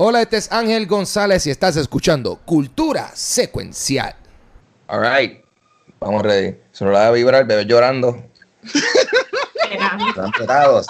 Hola, 0.00 0.22
este 0.22 0.36
es 0.36 0.52
Ángel 0.52 0.86
González 0.86 1.44
y 1.48 1.50
estás 1.50 1.74
escuchando 1.74 2.36
Cultura 2.44 3.10
Secuencial. 3.14 4.14
All 4.86 5.00
right. 5.00 5.44
Vamos 5.98 6.22
ready. 6.22 6.56
Se 6.70 6.84
nos 6.84 6.94
la 6.94 7.00
va 7.00 7.06
a 7.08 7.10
vibrar, 7.10 7.44
bebé 7.48 7.64
llorando. 7.64 8.16
Están 8.62 10.30
petados. 10.38 10.86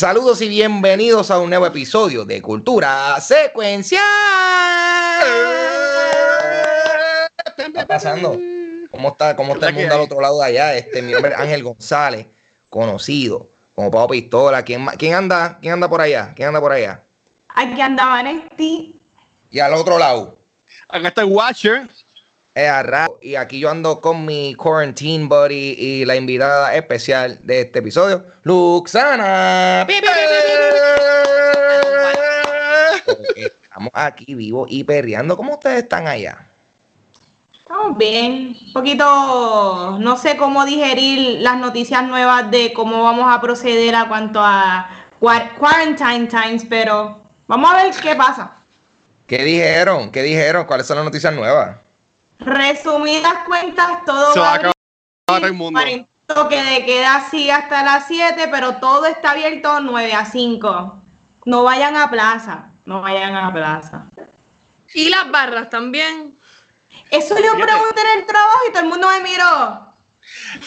Saludos 0.00 0.40
y 0.40 0.48
bienvenidos 0.48 1.30
a 1.30 1.38
un 1.38 1.50
nuevo 1.50 1.66
episodio 1.66 2.24
de 2.24 2.40
Cultura 2.40 3.20
Secuencial. 3.20 4.00
¿Qué 7.54 7.64
está 7.64 7.86
pasando? 7.86 8.40
¿Cómo 8.90 9.08
está, 9.08 9.36
cómo 9.36 9.52
está 9.52 9.68
el 9.68 9.74
mundo 9.74 9.94
al 9.94 10.00
otro 10.00 10.22
lado 10.22 10.40
de 10.40 10.46
allá? 10.46 10.74
Este, 10.74 11.02
mi 11.02 11.12
nombre 11.12 11.32
es 11.32 11.38
Ángel 11.38 11.62
González, 11.62 12.26
conocido 12.70 13.50
como 13.74 13.90
Pau 13.90 14.08
Pistola. 14.08 14.64
¿Quién, 14.64 14.86
quién 14.96 15.12
anda? 15.12 15.58
¿Quién 15.60 15.74
anda 15.74 15.86
por 15.86 16.00
allá? 16.00 16.32
¿Quién 16.34 16.48
anda 16.48 16.62
por 16.62 16.72
allá? 16.72 17.04
Aquí 17.50 17.78
andaba 17.78 18.12
Vanesti. 18.12 18.98
Y 19.50 19.58
al 19.58 19.74
otro 19.74 19.98
lado, 19.98 20.38
Acá 20.88 21.08
está 21.08 21.20
el 21.20 21.28
Watcher. 21.28 21.90
Y 23.22 23.36
aquí 23.36 23.60
yo 23.60 23.70
ando 23.70 24.00
con 24.00 24.26
mi 24.26 24.54
quarantine 24.54 25.26
buddy 25.26 25.74
y 25.78 26.04
la 26.04 26.16
invitada 26.16 26.74
especial 26.74 27.38
de 27.42 27.60
este 27.62 27.78
episodio, 27.78 28.26
Luxana. 28.42 29.86
Estamos 33.36 33.90
aquí 33.94 34.34
vivos 34.34 34.66
y 34.70 34.84
perreando. 34.84 35.36
¿Cómo 35.36 35.54
ustedes 35.54 35.84
están 35.84 36.06
allá? 36.06 36.46
Estamos 37.60 37.96
bien. 37.96 38.56
Un 38.66 38.72
poquito, 38.72 39.96
no 40.00 40.16
sé 40.16 40.36
cómo 40.36 40.64
digerir 40.66 41.40
las 41.40 41.56
noticias 41.56 42.02
nuevas 42.02 42.50
de 42.50 42.72
cómo 42.74 43.04
vamos 43.04 43.32
a 43.32 43.40
proceder 43.40 43.94
a 43.94 44.08
cuanto 44.08 44.40
a 44.42 44.90
quar- 45.20 45.54
quarantine 45.56 46.26
times, 46.26 46.66
pero 46.68 47.22
vamos 47.46 47.70
a 47.72 47.84
ver 47.84 47.94
qué 48.02 48.14
pasa. 48.16 48.52
¿Qué 49.28 49.44
dijeron? 49.44 50.10
¿Qué 50.10 50.22
dijeron? 50.24 50.66
¿Cuáles 50.66 50.86
son 50.88 50.96
las 50.96 51.04
noticias 51.04 51.32
nuevas? 51.32 51.76
Resumidas 52.40 53.44
cuentas, 53.46 54.04
todo 54.06 54.32
Se 54.32 54.40
va 54.40 54.52
a 54.52 54.54
abrir. 54.54 54.72
el 55.44 55.52
mundo. 55.52 55.78
Para 55.78 55.90
el 55.90 56.06
toque 56.26 56.62
de 56.62 56.84
queda 56.84 57.28
sigue 57.30 57.52
hasta 57.52 57.82
las 57.84 58.06
7, 58.06 58.48
pero 58.50 58.76
todo 58.76 59.06
está 59.06 59.32
abierto 59.32 59.80
9 59.80 60.12
a 60.14 60.24
5. 60.24 61.04
No 61.46 61.64
vayan 61.64 61.96
a 61.96 62.10
plaza, 62.10 62.70
no 62.84 63.02
vayan 63.02 63.34
a 63.34 63.52
plaza. 63.52 64.06
Y 64.94 65.08
las 65.08 65.30
barras 65.30 65.70
también. 65.70 66.36
Eso 67.10 67.36
yo 67.38 67.52
pregunté 67.52 68.00
en 68.00 68.20
el 68.20 68.26
trabajo 68.26 68.58
y 68.68 68.72
todo 68.72 68.82
el 68.82 68.88
mundo 68.88 69.08
me 69.08 69.20
miró. 69.30 69.86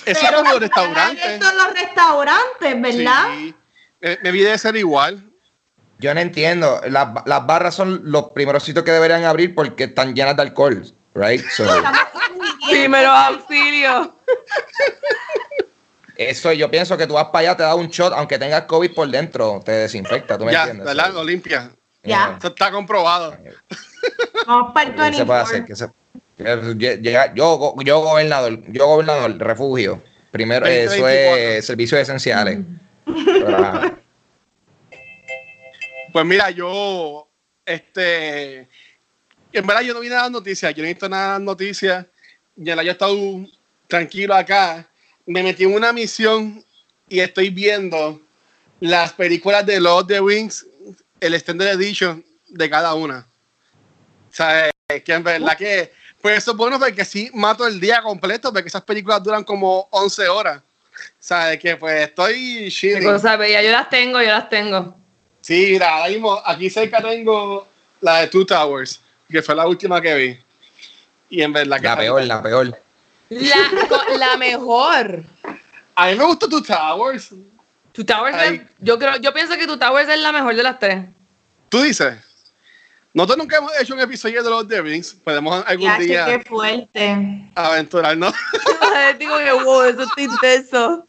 Eso 0.05 0.25
es 0.25 0.31
los 0.31 0.59
restaurantes. 0.59 1.23
abiertos 1.23 1.53
los 1.55 1.73
restaurantes, 1.73 2.81
¿verdad? 2.81 3.25
Sí. 3.35 3.55
Me, 4.01 4.19
me 4.23 4.31
vi 4.31 4.41
de 4.41 4.57
ser 4.57 4.75
igual. 4.75 5.23
Yo 5.99 6.13
no 6.13 6.19
entiendo. 6.19 6.81
Las, 6.87 7.09
las 7.25 7.45
barras 7.45 7.75
son 7.75 8.01
los 8.03 8.31
primeros 8.31 8.63
sitios 8.63 8.83
que 8.83 8.91
deberían 8.91 9.23
abrir 9.23 9.55
porque 9.55 9.85
están 9.85 10.13
llenas 10.15 10.35
de 10.35 10.41
alcohol, 10.41 10.83
right? 11.15 11.41
So, 11.55 11.65
Primero 12.69 13.09
auxilio. 13.11 14.15
eso 16.15 16.53
yo 16.53 16.69
pienso 16.69 16.97
que 16.97 17.07
tú 17.07 17.13
vas 17.15 17.25
para 17.25 17.39
allá, 17.39 17.57
te 17.57 17.63
da 17.63 17.75
un 17.75 17.87
shot, 17.87 18.13
aunque 18.13 18.37
tengas 18.37 18.63
COVID 18.63 18.93
por 18.93 19.07
dentro, 19.09 19.59
te 19.63 19.71
desinfecta, 19.71 20.37
¿tú 20.37 20.45
me 20.45 20.51
Ya, 20.51 20.61
entiendes? 20.61 20.85
¿verdad? 20.87 21.11
Lo 21.13 21.23
limpia. 21.23 21.71
Ya. 22.03 22.35
Eso 22.37 22.49
está 22.49 22.71
comprobado. 22.71 23.35
Vamos 24.45 24.73
para 24.73 24.89
el 24.89 25.11
¿Qué 25.11 25.17
se 25.17 25.25
puede 25.25 25.39
hacer? 25.39 25.55
24. 25.63 25.65
¿Qué 25.65 25.75
se- 25.75 26.99
llega- 27.01 27.33
yo, 27.33 27.57
go- 27.57 27.75
yo 27.83 28.01
gobernador, 28.01 28.59
yo 28.71 28.87
gobernador, 28.87 29.37
refugio. 29.37 30.03
Primero, 30.31 30.65
eso 30.65 30.95
2024. 30.95 31.37
es 31.37 31.65
servicios 31.65 32.01
esenciales. 32.01 32.59
Ajá. 33.47 33.93
Pues 36.11 36.25
mira, 36.25 36.49
yo, 36.51 37.27
este, 37.65 38.67
en 39.53 39.67
verdad 39.67 39.81
yo 39.81 39.93
no 39.93 39.99
vi 39.99 40.09
nada 40.09 40.23
de 40.23 40.31
noticias, 40.31 40.73
yo 40.73 40.81
no 40.81 40.87
he 40.87 40.93
visto 40.93 41.09
nada 41.09 41.39
de 41.39 41.45
noticias, 41.45 42.05
ya 42.55 42.75
la 42.75 42.83
yo 42.83 42.89
he 42.89 42.93
estado 42.93 43.15
tranquilo 43.87 44.33
acá, 44.33 44.87
me 45.25 45.43
metí 45.43 45.63
en 45.63 45.73
una 45.73 45.93
misión 45.93 46.63
y 47.07 47.19
estoy 47.19 47.49
viendo 47.49 48.21
las 48.79 49.13
películas 49.13 49.65
de 49.65 49.79
Lord 49.79 50.03
of 50.03 50.07
the 50.07 50.19
Rings, 50.19 50.65
el 51.19 51.33
Extended 51.33 51.67
Edition 51.67 52.23
de 52.47 52.69
cada 52.69 52.93
una. 52.93 53.25
O 54.29 54.35
sea, 54.35 54.67
eh, 54.67 55.01
que 55.01 55.13
en 55.13 55.23
verdad 55.23 55.55
que, 55.57 55.93
pues 56.21 56.39
eso 56.39 56.51
es 56.51 56.57
bueno 56.57 56.79
porque 56.79 57.05
sí 57.05 57.29
mato 57.33 57.65
el 57.65 57.79
día 57.79 58.01
completo, 58.01 58.51
porque 58.51 58.67
esas 58.67 58.83
películas 58.83 59.23
duran 59.23 59.43
como 59.43 59.87
11 59.91 60.27
horas. 60.27 60.61
De 61.29 61.57
que 61.59 61.75
pues 61.77 62.09
estoy 62.09 62.65
Qué 62.65 62.69
chilling. 62.69 63.03
cosa 63.03 63.35
bella. 63.35 63.61
Yo 63.61 63.71
las 63.71 63.89
tengo, 63.89 64.21
yo 64.21 64.29
las 64.29 64.49
tengo. 64.49 64.95
Sí, 65.41 65.69
mira, 65.71 65.95
ahora 65.95 66.09
mismo 66.09 66.41
aquí 66.45 66.69
cerca 66.69 67.01
tengo 67.01 67.67
la 68.01 68.19
de 68.19 68.27
Two 68.27 68.45
Towers, 68.45 69.01
que 69.33 69.41
fue 69.41 69.55
la 69.55 69.67
última 69.67 69.99
que 69.99 70.13
vi. 70.15 70.39
Y 71.29 71.41
en 71.41 71.51
verdad 71.51 71.77
que 71.77 71.83
La 71.87 71.97
peor, 71.97 72.23
la 72.23 72.41
peor. 72.43 72.79
La, 73.29 74.37
mejor. 74.37 75.23
A 75.95 76.07
mí 76.07 76.15
me 76.15 76.23
gustó 76.23 76.47
Two 76.47 76.61
Towers. 76.61 77.33
Tu 77.91 78.05
Towers 78.05 78.37
es- 78.43 78.61
yo 78.79 78.99
creo, 78.99 79.17
yo 79.17 79.33
pienso 79.33 79.55
que 79.57 79.65
tu 79.65 79.75
Towers 79.77 80.07
es 80.07 80.19
la 80.19 80.31
mejor 80.31 80.55
de 80.55 80.61
las 80.63 80.77
tres. 80.77 81.05
Tú 81.69 81.81
dices. 81.81 82.15
Nosotros 83.11 83.39
nunca 83.39 83.57
hemos 83.57 83.71
hecho 83.79 83.93
un 83.95 83.99
episodio 84.01 84.43
de 84.43 84.49
los 84.49 84.67
Rings. 84.67 85.13
Podemos 85.15 85.63
algún 85.67 85.85
Ya, 85.87 85.97
día 85.97 86.25
qué 86.25 86.39
fuerte. 86.43 87.49
aventurarnos. 87.55 88.33
Digo 89.19 89.37
que 89.37 89.51
wow, 89.51 89.83
eso 89.83 90.03
está 90.03 90.21
intenso. 90.21 91.07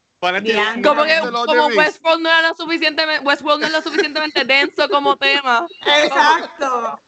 Como 0.83 1.03
que 1.03 1.19
como. 1.19 1.67
Westworld 1.67 2.21
no 2.21 2.29
era 2.29 2.49
lo 2.49 2.55
suficientemente, 2.55 3.23
Westworld 3.23 3.61
no 3.61 3.67
es 3.67 3.73
lo 3.73 3.81
suficientemente 3.83 4.43
denso 4.43 4.89
como 4.89 5.15
tema. 5.17 5.67
Exacto. 5.85 6.99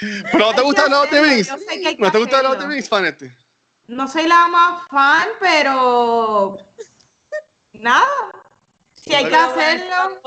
¿Pero 0.00 0.38
no 0.46 0.54
te 0.54 0.62
gusta 0.62 0.88
los 0.88 1.12
hay 1.12 1.82
que 1.82 1.96
¿No 1.98 2.10
te 2.12 2.18
gusta 2.18 2.42
los. 2.42 2.64
Rings, 2.64 2.88
Fanete? 2.88 3.36
No 3.86 4.06
soy 4.08 4.26
la 4.26 4.46
más 4.48 4.86
fan, 4.88 5.28
pero 5.40 6.56
nada. 7.72 8.06
Si 8.94 9.14
hay 9.14 9.26
que 9.26 9.34
hacerlo. 9.34 10.20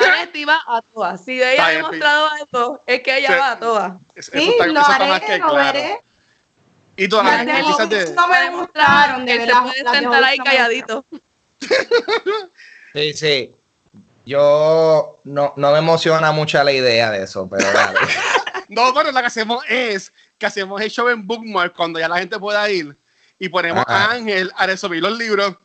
Vanessa 0.00 0.46
va 0.48 0.60
a 0.66 0.82
todas. 0.82 1.24
Si 1.24 1.40
ella 1.40 1.66
ha 1.66 1.70
demostrado 1.70 2.28
eso, 2.44 2.82
es 2.86 3.00
que 3.02 3.18
ella 3.18 3.36
va 3.38 3.50
a 3.52 3.58
todas. 3.58 3.92
Sí, 4.16 4.54
lo 4.66 4.80
haré, 4.80 5.38
lo 5.38 5.54
veré. 5.54 6.00
Y 6.96 7.08
todas 7.08 7.26
las 7.26 7.88
de 7.88 8.06
de... 8.06 8.14
No 8.14 8.26
me 8.26 8.50
gustaron, 8.50 9.26
de 9.26 9.32
que 9.32 9.38
verdad. 9.40 9.54
se 9.54 9.62
puede 9.62 9.84
de 9.84 9.98
sentar 9.98 10.24
ahí 10.24 10.38
calladito. 10.38 11.04
Sí, 12.94 13.12
sí. 13.12 13.54
Yo 14.24 15.20
no, 15.24 15.52
no 15.56 15.72
me 15.72 15.78
emociona 15.78 16.32
mucho 16.32 16.62
la 16.64 16.72
idea 16.72 17.10
de 17.10 17.22
eso, 17.22 17.48
pero 17.48 17.70
dale. 17.70 17.98
No, 18.68 18.92
pero 18.94 19.10
lo 19.12 19.20
que 19.20 19.26
hacemos 19.26 19.64
es 19.68 20.12
que 20.38 20.46
hacemos 20.46 20.80
el 20.80 20.90
show 20.90 21.08
en 21.08 21.26
Bookmark 21.26 21.74
cuando 21.74 21.98
ya 21.98 22.08
la 22.08 22.18
gente 22.18 22.38
pueda 22.38 22.68
ir 22.70 22.96
y 23.38 23.48
ponemos 23.48 23.84
Ajá. 23.86 24.04
a 24.06 24.12
Ángel 24.12 24.50
a 24.56 24.66
resumir 24.66 25.02
los 25.02 25.16
libros. 25.18 25.56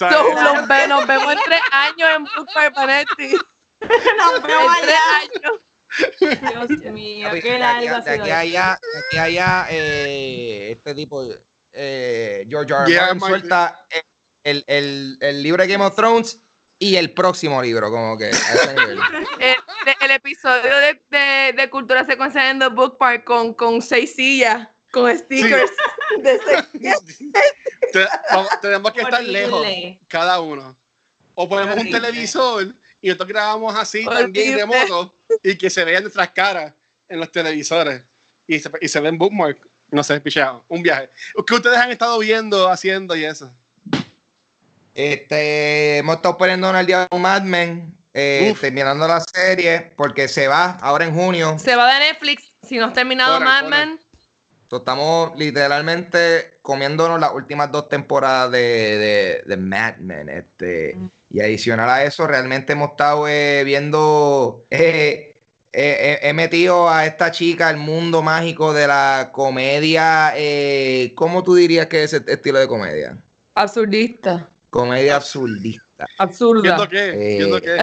nos, 0.00 0.68
ve- 0.68 0.88
nos 0.88 1.06
vemos 1.06 1.32
en 1.32 1.38
tres 1.44 1.60
años 1.70 2.08
en 2.16 2.24
Book 2.24 2.48
by 2.54 2.72
Panetti. 2.72 3.34
Nos 3.80 4.42
vemos 4.42 4.72
En 4.78 4.82
tres 4.82 4.94
allá. 4.94 5.20
años. 5.20 6.70
Dios 6.80 6.92
mío, 6.92 7.28
qué 7.42 7.58
largo 7.58 7.78
aquí, 7.78 7.88
ha 7.88 8.00
de 8.00 8.12
sido 8.12 8.22
aquí 8.24 8.30
allá, 8.32 8.78
de 8.92 8.98
aquí 8.98 9.18
allá, 9.18 9.66
eh, 9.70 10.72
este 10.72 10.94
tipo, 10.94 11.28
eh, 11.72 12.46
George 12.48 12.72
R. 12.72 12.82
R. 12.84 12.90
Yeah, 12.92 13.18
suelta 13.18 13.86
el, 14.42 14.64
el, 14.66 15.18
el 15.20 15.42
libro 15.42 15.62
de 15.62 15.68
Game 15.68 15.84
of 15.84 15.94
Thrones 15.94 16.40
y 16.78 16.96
el 16.96 17.12
próximo 17.12 17.62
libro, 17.62 17.90
como 17.90 18.18
que 18.18 18.26
a 18.26 18.30
ese 18.30 18.74
nivel. 18.74 18.98
El, 19.38 19.54
de- 19.84 19.96
el 20.04 20.10
episodio 20.10 20.76
de, 20.78 21.02
de, 21.10 21.52
de 21.56 21.70
Cultura 21.70 22.04
Secuencial 22.04 22.48
en 22.48 22.58
The 22.58 22.68
Book 22.68 22.98
Park 22.98 23.24
con, 23.24 23.54
con 23.54 23.80
seis 23.82 24.14
sillas, 24.14 24.68
con 24.92 25.16
stickers. 25.16 25.70
De 26.20 26.38
seis- 26.72 27.32
Te- 27.92 28.06
vamos- 28.30 28.48
tenemos 28.60 28.92
que 28.92 29.00
estar 29.00 29.20
Horrible. 29.20 29.40
lejos 29.40 29.66
cada 30.08 30.40
uno. 30.40 30.76
O 31.34 31.48
ponemos 31.48 31.74
un 31.74 31.80
Horrible. 31.80 32.00
televisor 32.00 32.74
y 33.00 33.08
nosotros 33.08 33.28
grabamos 33.28 33.74
así 33.76 34.04
también 34.04 34.54
Horrible. 34.54 34.76
remoto 34.86 35.14
y 35.42 35.56
que 35.56 35.68
se 35.68 35.84
vean 35.84 36.02
nuestras 36.04 36.30
caras 36.30 36.72
en 37.08 37.20
los 37.20 37.30
televisores 37.30 38.02
y 38.46 38.58
se, 38.58 38.70
y 38.80 38.88
se 38.88 39.00
ven 39.00 39.18
bookmark. 39.18 39.66
No 39.90 40.02
sé, 40.02 40.20
pichado. 40.20 40.64
Un 40.68 40.82
viaje. 40.82 41.10
¿Qué 41.46 41.54
ustedes 41.54 41.76
han 41.76 41.90
estado 41.90 42.18
viendo, 42.18 42.68
haciendo 42.68 43.14
y 43.14 43.24
eso? 43.24 43.52
Este, 44.96 45.98
hemos 45.98 46.16
estado 46.16 46.38
poniendo 46.38 46.70
al 46.70 46.86
día 46.86 47.06
un 47.10 47.20
Mad 47.20 47.42
Men, 47.42 47.98
eh, 48.14 48.54
terminando 48.58 49.06
la 49.06 49.20
serie, 49.20 49.92
porque 49.94 50.26
se 50.26 50.48
va 50.48 50.78
ahora 50.80 51.04
en 51.04 51.14
junio. 51.14 51.58
Se 51.58 51.76
va 51.76 51.92
de 51.92 52.00
Netflix 52.00 52.54
si 52.62 52.78
no 52.78 52.86
has 52.86 52.94
terminado 52.94 53.38
Mad. 53.38 53.64
Men. 53.64 54.00
Estamos 54.72 55.36
literalmente 55.36 56.58
comiéndonos 56.62 57.20
las 57.20 57.30
últimas 57.32 57.70
dos 57.70 57.90
temporadas 57.90 58.50
de, 58.52 58.58
de, 58.58 59.42
de 59.44 59.56
Mad 59.58 59.98
Men. 59.98 60.30
Este, 60.30 60.96
Y 61.28 61.40
adicional 61.40 61.90
a 61.90 62.02
eso, 62.04 62.26
realmente 62.26 62.72
hemos 62.72 62.92
estado 62.92 63.28
eh, 63.28 63.64
viendo 63.64 64.64
eh, 64.70 65.34
he 65.72 66.32
metido 66.32 66.88
a 66.88 67.04
esta 67.04 67.30
chica 67.30 67.68
al 67.68 67.76
mundo 67.76 68.22
mágico 68.22 68.72
de 68.72 68.86
la 68.86 69.28
comedia. 69.30 70.32
Eh, 70.34 71.12
¿Cómo 71.14 71.42
tú 71.42 71.54
dirías 71.54 71.84
que 71.86 72.02
es 72.02 72.14
ese 72.14 72.32
estilo 72.32 72.58
de 72.58 72.66
comedia? 72.66 73.22
Absurdista. 73.54 74.48
Comedia 74.76 75.16
absurdista. 75.16 76.06
Absurda. 76.18 76.86
qué? 76.86 77.38
Eh, 77.38 77.60
qué? 77.62 77.80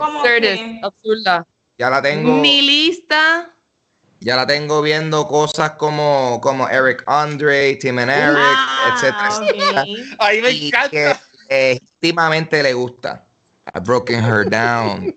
Absurda. 0.83 1.43
Ya 1.75 1.89
la 1.89 2.01
tengo. 2.03 2.33
Mi 2.37 2.61
lista. 2.61 3.49
Ya 4.19 4.35
la 4.35 4.45
tengo 4.45 4.79
viendo 4.83 5.27
cosas 5.27 5.71
como, 5.71 6.39
como 6.39 6.69
Eric 6.69 7.03
Andre, 7.07 7.75
Tim 7.77 7.97
and 7.97 8.11
Eric, 8.11 8.37
Ah, 8.37 8.93
etcétera. 8.93 9.83
Ahí 10.19 10.41
me 10.41 10.51
Y 10.51 10.67
encanta. 10.67 10.89
que 10.91 11.15
legítimamente 11.49 12.61
le 12.61 12.73
gusta. 12.73 13.25
I've 13.73 13.83
broken 13.85 14.23
her 14.23 14.47
down. 14.47 15.15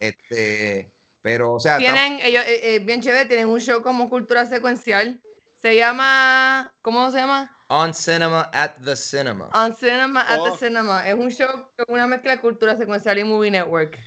Este, 0.00 0.90
pero, 1.22 1.54
o 1.54 1.60
sea, 1.60 1.78
Tienen, 1.78 2.18
ellos, 2.20 2.42
eh, 2.46 2.74
eh, 2.74 2.78
bien 2.80 3.00
chévere, 3.00 3.26
tienen 3.26 3.48
un 3.48 3.60
show 3.60 3.80
como 3.80 4.10
cultura 4.10 4.44
secuencial. 4.44 5.22
Se 5.64 5.74
llama, 5.76 6.74
¿cómo 6.82 7.10
se 7.10 7.16
llama? 7.16 7.56
on 7.68 7.94
cinema 7.94 8.50
at 8.52 8.72
the 8.84 8.94
cinema. 8.94 9.48
On 9.54 9.74
Cinema 9.74 10.20
at 10.20 10.38
Oh. 10.38 10.50
the 10.52 10.58
Cinema. 10.58 11.08
Es 11.08 11.14
un 11.14 11.30
show 11.30 11.70
con 11.74 11.86
una 11.88 12.06
mezcla 12.06 12.32
de 12.32 12.40
cultura 12.42 12.76
secuencial 12.76 13.18
y 13.18 13.24
movie 13.24 13.50
network. 13.50 13.98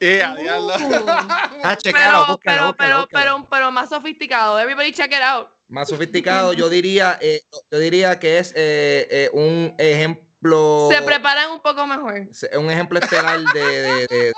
Eh, 0.00 0.20
a 0.24 0.34
diablo. 0.34 0.72
Ah, 1.62 1.76
checalo, 1.76 1.92
Pero, 1.92 2.18
búscalo, 2.26 2.36
pero, 2.40 2.66
búscalo, 2.66 2.76
pero, 2.76 2.98
búscalo. 3.02 3.06
pero, 3.36 3.48
pero 3.48 3.70
más 3.70 3.90
sofisticado. 3.90 4.58
Everybody 4.58 4.90
check 4.90 5.12
it 5.12 5.22
out. 5.22 5.50
Más 5.68 5.88
sofisticado, 5.88 6.52
yo 6.52 6.68
diría, 6.68 7.16
eh, 7.22 7.42
yo 7.70 7.78
diría 7.78 8.18
que 8.18 8.38
es 8.40 8.50
eh, 8.56 9.06
eh, 9.08 9.30
un 9.32 9.72
ejemplo. 9.78 10.88
Se 10.90 11.00
preparan 11.02 11.52
un 11.52 11.60
poco 11.60 11.86
mejor. 11.86 12.28
un 12.58 12.70
ejemplo 12.72 12.98
estelar 12.98 13.38
de, 13.54 13.60
de- 13.64 14.06
de- 14.08 14.32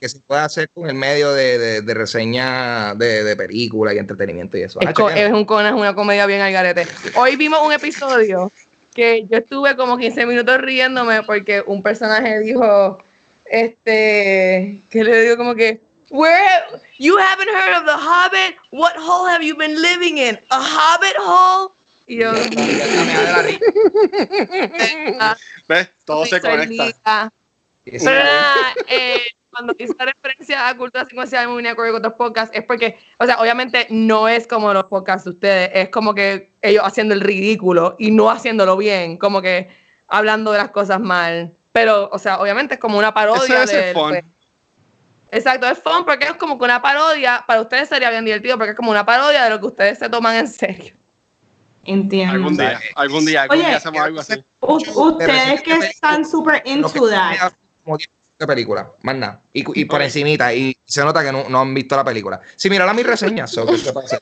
que 0.00 0.08
se 0.08 0.20
puede 0.20 0.40
hacer 0.42 0.68
con 0.70 0.88
el 0.88 0.94
medio 0.94 1.32
de, 1.32 1.58
de- 1.58 1.82
de 1.82 1.94
reseña 1.94 2.94
de, 2.94 3.24
de 3.24 3.36
película 3.36 3.92
y 3.94 3.98
entretenimiento 3.98 4.56
y 4.56 4.62
eso. 4.62 4.80
Es, 4.80 4.86
Ah, 4.88 5.12
es 5.16 5.32
un 5.32 5.44
con- 5.44 5.64
es 5.66 5.72
una 5.72 5.94
comedia 5.94 6.26
bien 6.26 6.40
al 6.40 6.52
garete. 6.52 6.86
Hoy 7.16 7.36
vimos 7.36 7.60
un 7.64 7.72
episodio 7.72 8.50
que 8.94 9.24
yo 9.28 9.38
estuve 9.38 9.74
como 9.76 9.96
15 9.98 10.26
minutos 10.26 10.58
riéndome 10.58 11.22
porque 11.22 11.62
un 11.66 11.82
personaje 11.82 12.40
dijo, 12.40 12.98
este, 13.46 14.78
que 14.90 15.04
le 15.04 15.22
digo 15.22 15.36
como 15.36 15.54
que, 15.54 15.80
Where 16.10 16.80
you 16.98 17.16
haven't 17.16 17.48
heard 17.48 17.74
of 17.78 17.86
the 17.86 17.96
Hobbit? 17.96 18.56
What 18.70 18.92
hole 18.98 19.26
have 19.30 19.42
you 19.42 19.56
been 19.56 19.80
living 19.80 20.18
in? 20.18 20.38
A 20.50 20.60
Hobbit 20.60 21.16
hole? 21.18 21.72
Y 22.06 22.16
yo, 22.18 22.32
ah, 25.20 25.36
¿Ves? 25.68 25.88
Todo 26.04 26.26
se 26.26 26.40
conecta. 26.40 27.32
Pero 27.84 28.24
nada, 28.24 28.74
eh, 28.88 29.22
cuando 29.52 29.74
hice 29.78 29.92
referencia 29.98 30.66
a 30.68 30.76
cultura 30.76 31.04
secuencial 31.04 31.46
en 31.50 31.62
Network 31.62 31.92
y 31.92 31.96
otros 31.96 32.14
podcasts, 32.14 32.56
es 32.56 32.64
porque, 32.64 32.98
o 33.18 33.26
sea, 33.26 33.36
obviamente 33.38 33.86
no 33.90 34.26
es 34.26 34.46
como 34.46 34.72
los 34.72 34.84
podcasts 34.84 35.24
de 35.24 35.30
ustedes, 35.30 35.70
es 35.74 35.88
como 35.90 36.14
que 36.14 36.54
ellos 36.62 36.82
haciendo 36.84 37.12
el 37.12 37.20
ridículo 37.20 37.94
y 37.98 38.10
no 38.10 38.30
haciéndolo 38.30 38.78
bien, 38.78 39.18
como 39.18 39.42
que 39.42 39.68
hablando 40.08 40.52
de 40.52 40.58
las 40.58 40.70
cosas 40.70 41.00
mal. 41.00 41.54
Pero, 41.72 42.08
o 42.12 42.18
sea, 42.18 42.40
obviamente 42.40 42.74
es 42.74 42.80
como 42.80 42.98
una 42.98 43.12
parodia. 43.12 43.62
Eso 43.64 43.76
del- 43.76 43.94
fun. 43.94 44.08
pues, 44.10 44.24
Exacto, 45.30 45.66
es 45.66 45.78
fun 45.78 46.04
porque 46.04 46.26
es 46.26 46.34
como 46.34 46.58
que 46.58 46.64
una 46.64 46.80
parodia, 46.82 47.44
para 47.46 47.60
ustedes 47.60 47.88
sería 47.88 48.10
bien 48.10 48.24
divertido 48.24 48.56
porque 48.56 48.70
es 48.70 48.76
como 48.76 48.90
una 48.90 49.04
parodia 49.04 49.44
de 49.44 49.50
lo 49.50 49.60
que 49.60 49.66
ustedes 49.66 49.98
se 49.98 50.08
toman 50.08 50.36
en 50.36 50.48
serio. 50.48 50.94
Entiendo. 51.84 52.34
Algún 52.34 52.56
día, 52.56 52.80
algún 52.94 53.24
día, 53.26 53.42
algún 53.42 53.58
Oye, 53.58 53.66
día 53.66 53.76
hacemos 53.76 54.00
algo 54.02 54.20
así. 54.20 54.34
Ustedes 54.60 55.62
que 55.62 55.74
están 55.78 56.24
súper 56.24 56.62
into 56.64 57.08
that. 57.10 57.32
sea 57.34 57.52
como 57.84 57.96
10 57.98 58.08
de 58.42 58.46
película, 58.46 58.90
más 59.02 59.14
nada. 59.16 59.40
Y, 59.52 59.80
y 59.80 59.84
por 59.84 60.02
encimita, 60.02 60.52
y 60.52 60.76
se 60.84 61.04
nota 61.04 61.22
que 61.22 61.32
no, 61.32 61.48
no 61.48 61.60
han 61.60 61.72
visto 61.74 61.96
la 61.96 62.04
película. 62.04 62.40
Sí, 62.56 62.68
mira 62.70 62.84
la 62.86 62.92
mis 62.92 63.06
reseñas, 63.06 63.50
so, 63.50 63.64
¿qué 63.66 63.78
te 63.78 63.92
pasa? 63.92 64.18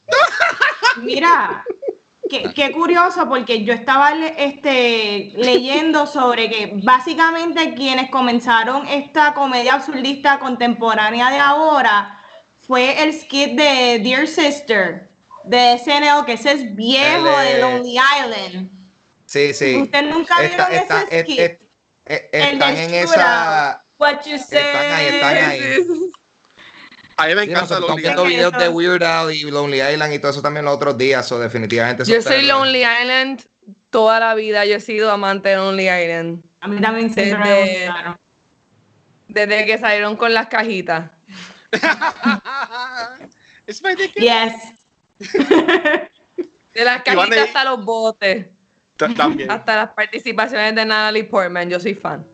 Mira, 1.03 1.65
qué, 2.29 2.53
qué 2.55 2.73
curioso 2.73 3.29
porque 3.29 3.65
yo 3.65 3.73
estaba 3.73 4.15
le- 4.15 4.35
este, 4.45 5.33
leyendo 5.35 6.07
sobre 6.07 6.49
que 6.51 6.71
básicamente 6.83 7.75
quienes 7.75 8.11
comenzaron 8.11 8.87
esta 8.89 9.35
comedia 9.35 9.75
absurdista 9.75 10.39
contemporánea 10.39 11.31
de 11.31 11.39
ahora 11.39 12.21
fue 12.59 13.03
el 13.03 13.13
skit 13.19 13.53
de 13.53 14.01
Dear 14.03 14.27
Sister 14.27 15.09
de 15.45 15.79
SNL, 15.79 16.25
que 16.27 16.35
ese 16.35 16.53
es 16.53 16.77
viejo 16.77 17.39
de- 17.39 17.61
Lonely 17.61 17.97
Island. 18.19 18.71
Sí, 19.27 19.55
sí. 19.55 19.77
¿Ustedes 19.77 20.15
nunca 20.15 20.43
Está- 20.45 20.69
vieron 20.69 20.83
está- 20.83 21.03
ese 21.03 21.17
es- 21.21 21.23
skit? 21.25 21.39
es- 21.41 21.59
es- 22.07 22.23
El 22.33 22.53
están 22.55 22.75
de 22.75 22.85
en 22.85 22.95
esa. 22.95 23.83
What 24.01 24.23
you 24.27 24.39
say. 24.39 24.59
Están 24.59 24.93
ahí, 24.93 25.07
están 25.07 25.37
ahí. 25.37 25.87
A 27.17 27.27
mí 27.27 27.35
me 27.35 27.45
Sí, 27.45 27.51
encanta 27.51 27.75
estamos 27.75 27.97
viendo 27.97 28.25
videos 28.25 28.53
de 28.55 28.69
Weird 28.71 29.03
Al 29.03 29.31
y 29.35 29.43
Lonely 29.43 29.83
Island 29.83 30.15
y 30.15 30.19
todo 30.19 30.31
eso 30.31 30.41
también 30.41 30.65
los 30.65 30.75
otros 30.75 30.97
días, 30.97 31.31
o 31.33 31.39
definitivamente. 31.39 32.05
Yo 32.05 32.23
soy 32.23 32.47
Lonely 32.47 32.79
Island 32.83 33.43
toda 33.91 34.19
la 34.21 34.35
vida, 34.35 34.65
yo 34.65 34.77
he 34.77 34.81
sido 34.81 35.11
amante 35.11 35.51
de 35.51 35.57
Lonely 35.57 35.89
Island. 35.91 36.43
A 36.63 36.69
mí 36.69 36.81
también 36.81 37.13
siempre 37.13 37.39
me 37.39 37.51
Desde- 37.51 37.87
gustaron. 37.87 38.19
Desde 39.29 39.67
que 39.67 39.79
salieron 39.79 40.17
con 40.17 40.33
las 40.33 40.47
cajitas. 40.47 41.11
Es 43.67 43.83
my 43.85 43.95
dick. 43.95 44.15
Yes. 44.15 44.55
De 46.75 46.85
las 46.85 47.03
cajitas 47.03 47.39
a- 47.39 47.43
hasta 47.45 47.65
los 47.65 47.85
botes. 47.85 48.47
También. 49.17 49.51
Hasta 49.51 49.77
las 49.77 49.89
participaciones 49.91 50.75
de 50.75 50.85
Natalie 50.85 51.25
Portman. 51.25 51.71
Yo 51.71 51.81
soy 51.81 51.95
fan. 51.95 52.27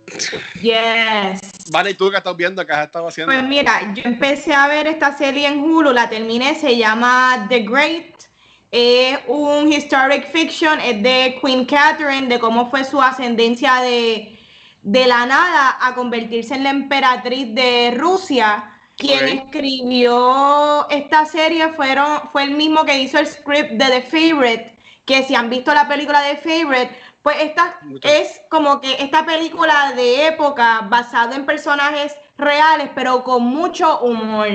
Yes. 0.60 1.40
Vale, 1.70 1.90
¿y 1.90 1.94
tú 1.94 2.10
qué 2.10 2.16
estás 2.16 2.36
viendo? 2.36 2.64
¿Qué 2.66 2.72
has 2.72 2.86
estado 2.86 3.08
haciendo? 3.08 3.32
Pues 3.32 3.44
mira, 3.44 3.94
yo 3.94 4.02
empecé 4.04 4.54
a 4.54 4.66
ver 4.68 4.86
esta 4.86 5.16
serie 5.16 5.48
en 5.48 5.60
Hulu, 5.60 5.92
la 5.92 6.08
terminé, 6.08 6.54
se 6.54 6.76
llama 6.76 7.46
The 7.48 7.60
Great. 7.60 8.22
Es 8.70 9.18
un 9.26 9.72
historic 9.72 10.30
fiction, 10.30 10.80
es 10.80 11.02
de 11.02 11.38
Queen 11.42 11.64
Catherine, 11.64 12.28
de 12.28 12.38
cómo 12.38 12.68
fue 12.70 12.84
su 12.84 13.00
ascendencia 13.00 13.76
de, 13.76 14.38
de 14.82 15.06
la 15.06 15.24
nada 15.24 15.78
a 15.80 15.94
convertirse 15.94 16.54
en 16.54 16.64
la 16.64 16.70
emperatriz 16.70 17.54
de 17.54 17.94
Rusia. 17.96 18.72
Quien 18.96 19.28
escribió 19.28 20.88
esta 20.88 21.26
serie 21.26 21.68
fueron, 21.70 22.28
fue 22.32 22.44
el 22.44 22.52
mismo 22.52 22.84
que 22.84 22.98
hizo 22.98 23.18
el 23.18 23.26
script 23.26 23.72
de 23.72 23.84
The 23.84 24.02
Favorite, 24.02 24.75
que 25.06 25.22
si 25.22 25.34
han 25.34 25.48
visto 25.48 25.72
la 25.72 25.88
película 25.88 26.20
de 26.20 26.36
Favorite, 26.36 26.98
pues 27.22 27.36
esta 27.40 27.78
Mucho. 27.82 28.06
es 28.06 28.42
como 28.50 28.80
que 28.80 29.02
esta 29.02 29.24
película 29.24 29.92
de 29.96 30.26
época 30.26 30.82
basada 30.88 31.34
en 31.34 31.46
personajes 31.46 32.14
reales, 32.36 32.90
pero 32.94 33.24
con 33.24 33.44
mucho 33.44 34.00
humor. 34.00 34.48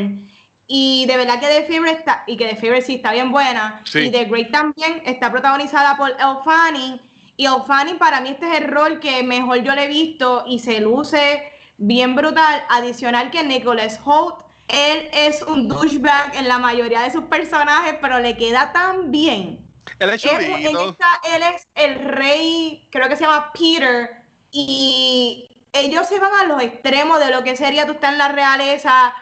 Y 0.68 1.06
de 1.06 1.18
verdad 1.18 1.40
que 1.40 1.48
The 1.48 1.64
Favorite 1.64 2.00
está, 2.00 2.24
y 2.28 2.38
que 2.38 2.48
The 2.48 2.56
Favorite 2.56 2.84
sí 2.84 2.96
está 2.96 3.12
bien 3.12 3.32
buena. 3.32 3.82
Sí. 3.86 4.00
Y 4.00 4.12
The 4.12 4.26
Great 4.26 4.52
también 4.52 5.02
está 5.06 5.32
protagonizada 5.32 5.98
por 5.98 6.12
Elle 6.12 6.44
Fanning. 6.46 7.02
Y 7.36 7.46
Elle 7.46 7.64
Fanning 7.66 7.98
para 7.98 8.22
mí 8.22 8.30
este 8.30 8.50
es 8.50 8.62
el 8.62 8.68
rol 8.70 9.00
que 9.00 9.24
mejor 9.24 9.64
yo 9.64 9.74
le 9.74 9.86
he 9.86 9.88
visto 9.88 10.46
y 10.48 10.60
se 10.60 10.80
luce 10.80 11.52
bien 11.78 12.16
brutal. 12.16 12.64
Adicional 12.70 13.32
que 13.32 13.44
Nicholas 13.44 14.00
Holt, 14.04 14.46
él 14.68 15.10
es 15.14 15.42
un 15.42 15.68
douchebag 15.68 16.36
en 16.36 16.48
la 16.48 16.58
mayoría 16.58 17.02
de 17.02 17.12
sus 17.12 17.26
personajes, 17.26 17.96
pero 18.02 18.20
le 18.20 18.38
queda 18.38 18.72
tan 18.72 19.12
bien. 19.12 19.71
Él 20.00 20.10
es 20.10 20.26
Él, 20.26 20.42
en 20.42 20.52
chulito. 20.64 20.90
esta- 20.92 21.22
él 21.36 21.44
es 21.56 21.68
el 21.76 21.96
rey, 22.00 22.88
creo 22.92 23.08
que 23.10 23.16
se 23.16 23.24
llama 23.24 23.52
Peter, 23.54 24.24
y 24.52 25.48
ellos 25.74 26.08
se 26.08 26.20
van 26.20 26.34
a 26.34 26.44
los 26.46 26.62
extremos 26.62 27.20
de 27.20 27.32
lo 27.32 27.44
que 27.44 27.56
sería 27.56 27.86
tú 27.86 27.94
estar 27.94 28.12
en 28.12 28.18
la 28.20 28.28
realeza, 28.30 29.14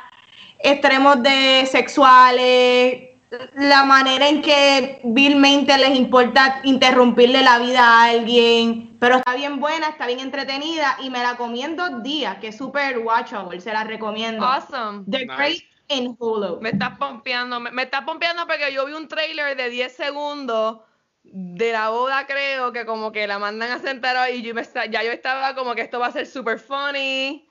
extremos 0.59 1.21
de 1.21 1.67
sexuales, 1.71 3.09
la 3.55 3.83
manera 3.85 4.27
en 4.27 4.41
que 4.41 5.01
vilmente 5.03 5.77
les 5.77 5.95
importa 5.95 6.61
interrumpirle 6.63 7.43
la 7.43 7.59
vida 7.59 7.81
a 7.87 8.03
alguien, 8.05 8.97
pero 8.99 9.17
está 9.17 9.35
bien 9.35 9.59
buena, 9.59 9.89
está 9.89 10.07
bien 10.07 10.19
entretenida 10.19 10.97
y 11.03 11.11
me 11.11 11.21
la 11.21 11.35
comí 11.37 11.61
en 11.63 11.75
dos 11.75 12.01
días, 12.01 12.37
que 12.39 12.47
es 12.47 12.57
súper 12.57 12.97
watchable, 12.97 13.61
se 13.61 13.71
la 13.71 13.83
recomiendo. 13.83 14.43
Awesome. 14.43 15.03
The 15.09 15.25
Nice. 15.27 15.35
Great 15.37 15.63
in 15.89 16.15
Hulu. 16.17 16.61
Me 16.61 16.69
estás 16.69 16.97
pompeando. 16.97 17.59
Me, 17.59 17.71
me 17.71 17.83
estás 17.83 18.03
pompeando 18.03 18.47
porque 18.47 18.71
yo 18.73 18.85
vi 18.85 18.93
un 18.93 19.07
trailer 19.07 19.57
de 19.57 19.69
10 19.69 19.93
segundos 19.95 20.79
de 21.23 21.71
la 21.73 21.89
boda, 21.89 22.25
creo, 22.25 22.71
que 22.71 22.85
como 22.85 23.11
que 23.11 23.27
la 23.27 23.37
mandan 23.39 23.71
a 23.71 23.79
sentar 23.79 24.15
ahí 24.17 24.37
y 24.37 24.41
yo 24.41 24.55
me 24.55 24.63
ya 24.89 25.03
yo 25.03 25.11
estaba 25.11 25.53
como 25.53 25.75
que 25.75 25.81
esto 25.81 25.99
va 25.99 26.07
a 26.07 26.11
ser 26.11 26.25
super 26.25 26.57
funny. 26.59 27.47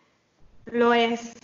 Lo 0.66 0.94
es. 0.94 1.34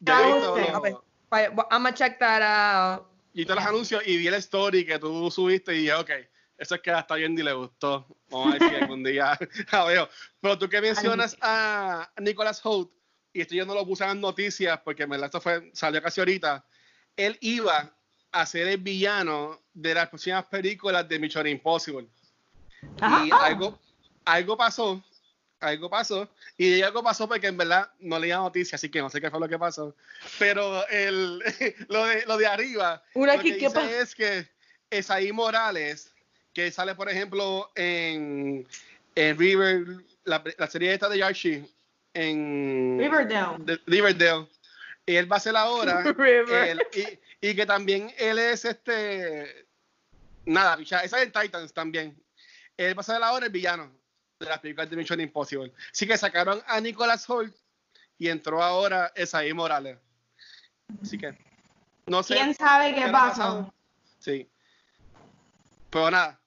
Yo 0.00 0.14
he 0.14 0.26
visto 0.32 0.58
Entonces, 0.58 0.72
los- 0.92 1.00
Pues, 1.28 1.48
I'm 1.48 1.82
gonna 1.82 1.94
check 1.94 2.18
that 2.18 2.42
out. 2.42 3.06
y 3.34 3.44
todos 3.44 3.56
los 3.60 3.66
anuncios 3.68 4.02
y 4.06 4.16
vi 4.16 4.26
el 4.26 4.34
story 4.34 4.84
que 4.84 4.98
tú 4.98 5.30
subiste 5.30 5.74
y 5.74 5.80
dije, 5.82 5.94
ok, 5.94 6.10
eso 6.56 6.74
es 6.74 6.80
que 6.80 6.90
está 6.90 7.14
bien 7.14 7.38
y 7.38 7.42
le 7.42 7.52
gustó. 7.52 8.06
Vamos 8.30 8.54
a 8.54 8.58
ver 8.58 8.68
si 8.68 8.74
algún 8.74 9.04
día 9.04 9.38
la 9.72 9.84
veo. 9.84 10.08
Pero 10.40 10.58
tú 10.58 10.68
que 10.68 10.80
mencionas 10.80 11.36
a 11.40 12.10
Nicholas 12.18 12.60
Holt, 12.64 12.90
y 13.38 13.42
esto 13.42 13.54
yo 13.54 13.64
no 13.64 13.74
lo 13.74 13.86
puse 13.86 14.02
en 14.04 14.08
las 14.10 14.16
noticias 14.18 14.78
porque 14.84 15.06
me 15.06 15.16
esto 15.16 15.40
fue, 15.40 15.70
salió 15.72 16.02
casi 16.02 16.20
ahorita, 16.20 16.64
él 17.16 17.36
iba 17.40 17.92
a 18.32 18.46
ser 18.46 18.68
el 18.68 18.78
villano 18.78 19.60
de 19.72 19.94
las 19.94 20.08
próximas 20.08 20.44
películas 20.46 21.08
de 21.08 21.18
Mission 21.18 21.46
Impossible. 21.46 22.06
Ajá. 23.00 23.24
Y 23.26 23.30
algo, 23.30 23.78
algo 24.24 24.56
pasó 24.56 25.02
algo 25.60 25.90
pasó. 25.90 26.28
Y 26.56 26.80
algo 26.82 27.02
pasó 27.02 27.26
porque 27.28 27.48
en 27.48 27.56
verdad 27.56 27.90
no 27.98 28.16
leía 28.16 28.36
noticias, 28.36 28.74
así 28.74 28.88
que 28.88 29.00
no 29.00 29.10
sé 29.10 29.20
qué 29.20 29.28
fue 29.28 29.40
lo 29.40 29.48
que 29.48 29.58
pasó. 29.58 29.92
Pero 30.38 30.86
el, 30.86 31.38
lo, 31.88 32.04
de, 32.04 32.24
lo 32.26 32.36
de 32.36 32.46
arriba, 32.46 33.02
Una 33.14 33.34
lo 33.34 33.42
que- 33.42 33.52
que 33.54 33.58
¿qué 33.58 33.66
dice 33.66 33.74
pa- 33.80 33.90
es 33.90 34.14
que 34.14 34.48
Esaí 34.88 35.32
Morales, 35.32 36.12
que 36.54 36.70
sale, 36.70 36.94
por 36.94 37.10
ejemplo, 37.10 37.72
en, 37.74 38.68
en 39.16 39.36
River, 39.36 39.84
la, 40.22 40.44
la 40.56 40.66
serie 40.68 40.94
esta 40.94 41.08
de 41.08 41.24
Archie, 41.24 41.68
en 42.18 42.98
Riverdale. 42.98 43.56
de- 43.64 43.80
Riverdale. 43.86 44.48
Y 45.06 45.16
él 45.16 45.30
va 45.30 45.36
a 45.36 45.40
ser 45.40 45.56
ahora. 45.56 46.02
Él- 46.02 46.82
y, 47.40 47.48
y 47.50 47.54
que 47.54 47.64
también 47.66 48.12
él 48.18 48.38
es 48.38 48.64
este. 48.64 49.66
Nada, 50.44 50.76
picha, 50.76 51.00
esa 51.00 51.18
es 51.18 51.24
en 51.24 51.32
Titans 51.32 51.72
también. 51.72 52.16
Él 52.76 52.96
va 52.96 53.00
a 53.00 53.04
ser 53.04 53.22
ahora 53.22 53.46
el 53.46 53.52
villano 53.52 53.92
de 54.40 54.46
las 54.46 54.58
películas 54.60 54.88
de 54.90 54.96
Mission 54.96 55.20
Impossible. 55.20 55.72
Así 55.92 56.06
que 56.06 56.16
sacaron 56.16 56.62
a 56.66 56.80
Nicholas 56.80 57.28
Holt 57.28 57.54
y 58.18 58.28
entró 58.28 58.62
ahora 58.62 59.12
Esaí 59.14 59.52
Morales. 59.52 59.98
Así 61.02 61.18
que. 61.18 61.36
No 62.06 62.22
sé. 62.22 62.34
¿Quién 62.34 62.54
sabe 62.54 62.94
qué 62.94 63.02
habrá 63.04 63.12
pasó? 63.12 63.74
Sí. 64.18 64.48
Pero 65.90 66.10
nada. 66.10 66.40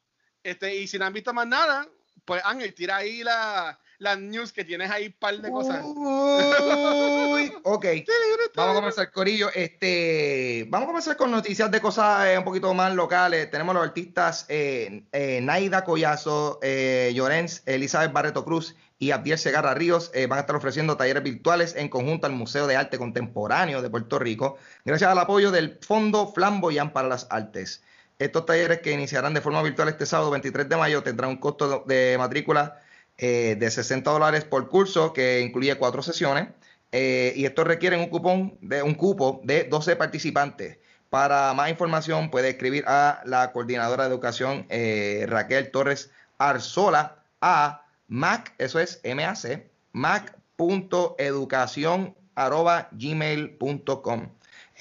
Este, 0.44 0.76
y 0.76 0.88
si 0.88 0.98
no 0.98 1.06
han 1.06 1.14
visto 1.14 1.34
más 1.34 1.46
nada, 1.48 1.88
pues 2.26 2.42
Ángel, 2.46 2.74
tira 2.74 2.98
ahí 2.98 3.24
la, 3.24 3.80
las 4.02 4.20
news 4.20 4.52
que 4.52 4.66
tienes 4.66 4.90
ahí 4.90 5.08
un 5.08 5.14
par 5.14 5.38
de 5.38 5.52
cosas. 5.52 5.86
Uy, 5.86 7.54
ok. 7.62 7.86
Vamos 8.56 8.72
a 8.72 8.80
comenzar, 8.80 9.12
Corillo. 9.12 9.50
Este, 9.54 10.66
vamos 10.70 10.86
a 10.86 10.88
comenzar 10.88 11.16
con 11.18 11.32
noticias 11.32 11.72
de 11.72 11.80
cosas 11.80 12.28
eh, 12.28 12.38
un 12.38 12.44
poquito 12.44 12.74
más 12.74 12.94
locales. 12.96 13.50
Tenemos 13.50 13.74
los 13.74 13.84
artistas 13.84 14.46
eh, 14.50 15.04
eh, 15.14 15.40
Naida 15.42 15.86
Collazo, 15.86 16.60
eh, 16.62 17.12
Llorens, 17.14 17.64
Elizabeth 17.66 18.12
Barreto 18.12 18.44
Cruz 18.44 18.76
y 18.98 19.12
Abdiel 19.12 19.38
Segarra 19.38 19.74
Ríos 19.76 20.12
eh, 20.14 20.26
van 20.26 20.38
a 20.38 20.42
estar 20.42 20.56
ofreciendo 20.56 20.98
talleres 20.98 21.24
virtuales 21.24 21.76
en 21.76 21.88
conjunto 21.88 22.28
al 22.28 22.34
Museo 22.34 22.68
de 22.68 22.76
Arte 22.76 22.98
Contemporáneo 22.98 23.82
de 23.82 23.90
Puerto 23.90 24.20
Rico, 24.20 24.58
gracias 24.84 25.10
al 25.10 25.18
apoyo 25.18 25.50
del 25.52 25.80
Fondo 25.82 26.28
Flamboyant 26.34 26.92
para 26.92 27.08
las 27.08 27.28
Artes. 27.30 27.84
Estos 28.20 28.46
talleres 28.46 28.82
que 28.82 28.92
iniciarán 28.92 29.34
de 29.34 29.42
forma 29.42 29.64
virtual 29.64 29.90
este 29.90 30.06
sábado 30.06 30.30
23 30.32 30.68
de 30.68 30.78
mayo 30.78 31.02
tendrán 31.02 31.32
un 31.32 31.38
costo 31.38 31.84
de 31.88 32.16
matrícula 32.20 32.82
eh, 33.24 33.56
de 33.56 33.70
60 33.70 34.10
dólares 34.10 34.46
por 34.46 34.68
curso 34.68 35.14
que 35.14 35.42
incluye 35.42 35.76
cuatro 35.76 36.02
sesiones 36.02 36.48
eh, 36.92 37.34
y 37.36 37.46
estos 37.46 37.68
requieren 37.68 38.00
un 38.00 38.10
cupón 38.10 38.58
de 38.62 38.82
un 38.82 38.96
cupo 38.96 39.42
de 39.44 39.66
12 39.66 39.96
participantes. 39.96 40.80
Para 41.12 41.54
más 41.54 41.70
información 41.70 42.32
puede 42.32 42.50
escribir 42.50 42.84
a 42.88 43.22
la 43.26 43.52
coordinadora 43.52 44.06
de 44.06 44.10
educación 44.10 44.66
eh, 44.70 45.28
Raquel 45.30 45.70
Torres 45.70 46.10
Arzola 46.40 47.18
a 47.42 47.86
mac, 48.08 48.56
eso 48.58 48.80
es 48.80 49.00
MAC, 49.06 49.70
mac.educación 49.94 52.16
arroba 52.34 52.90
gmail.com. 52.92 54.30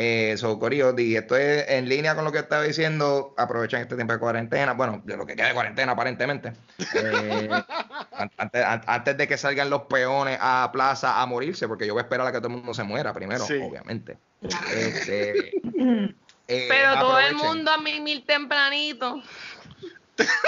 Eh, 0.03 0.35
so, 0.39 0.59
Corillo, 0.59 0.99
y 0.99 1.15
esto 1.15 1.37
es 1.37 1.69
en 1.69 1.87
línea 1.87 2.15
con 2.15 2.25
lo 2.25 2.33
que 2.33 2.39
estaba 2.39 2.63
diciendo. 2.63 3.35
Aprovechen 3.37 3.83
este 3.83 3.97
tiempo 3.97 4.15
de 4.15 4.19
cuarentena. 4.19 4.73
Bueno, 4.73 5.03
de 5.05 5.15
lo 5.15 5.27
que 5.27 5.37
queda 5.37 5.49
de 5.49 5.53
cuarentena, 5.53 5.93
aparentemente. 5.93 6.55
Eh, 6.95 7.51
an- 8.13 8.31
antes, 8.39 8.65
an- 8.65 8.83
antes 8.87 9.17
de 9.19 9.29
que 9.29 9.37
salgan 9.37 9.69
los 9.69 9.83
peones 9.83 10.39
a 10.41 10.71
plaza 10.73 11.21
a 11.21 11.27
morirse, 11.27 11.69
porque 11.69 11.87
yo 11.87 11.93
voy 11.93 12.01
a 12.01 12.05
esperar 12.05 12.27
a 12.27 12.33
que 12.33 12.39
todo 12.39 12.49
el 12.49 12.55
mundo 12.55 12.73
se 12.73 12.83
muera 12.83 13.13
primero, 13.13 13.45
Sí. 13.45 13.61
obviamente. 13.63 14.17
Este, 14.75 15.49
eh, 16.49 16.67
Pero 16.69 16.95
todo 16.99 17.19
el 17.19 17.35
mundo 17.35 17.71
a 17.71 17.77
mil 17.77 18.25
tempranito. 18.25 19.23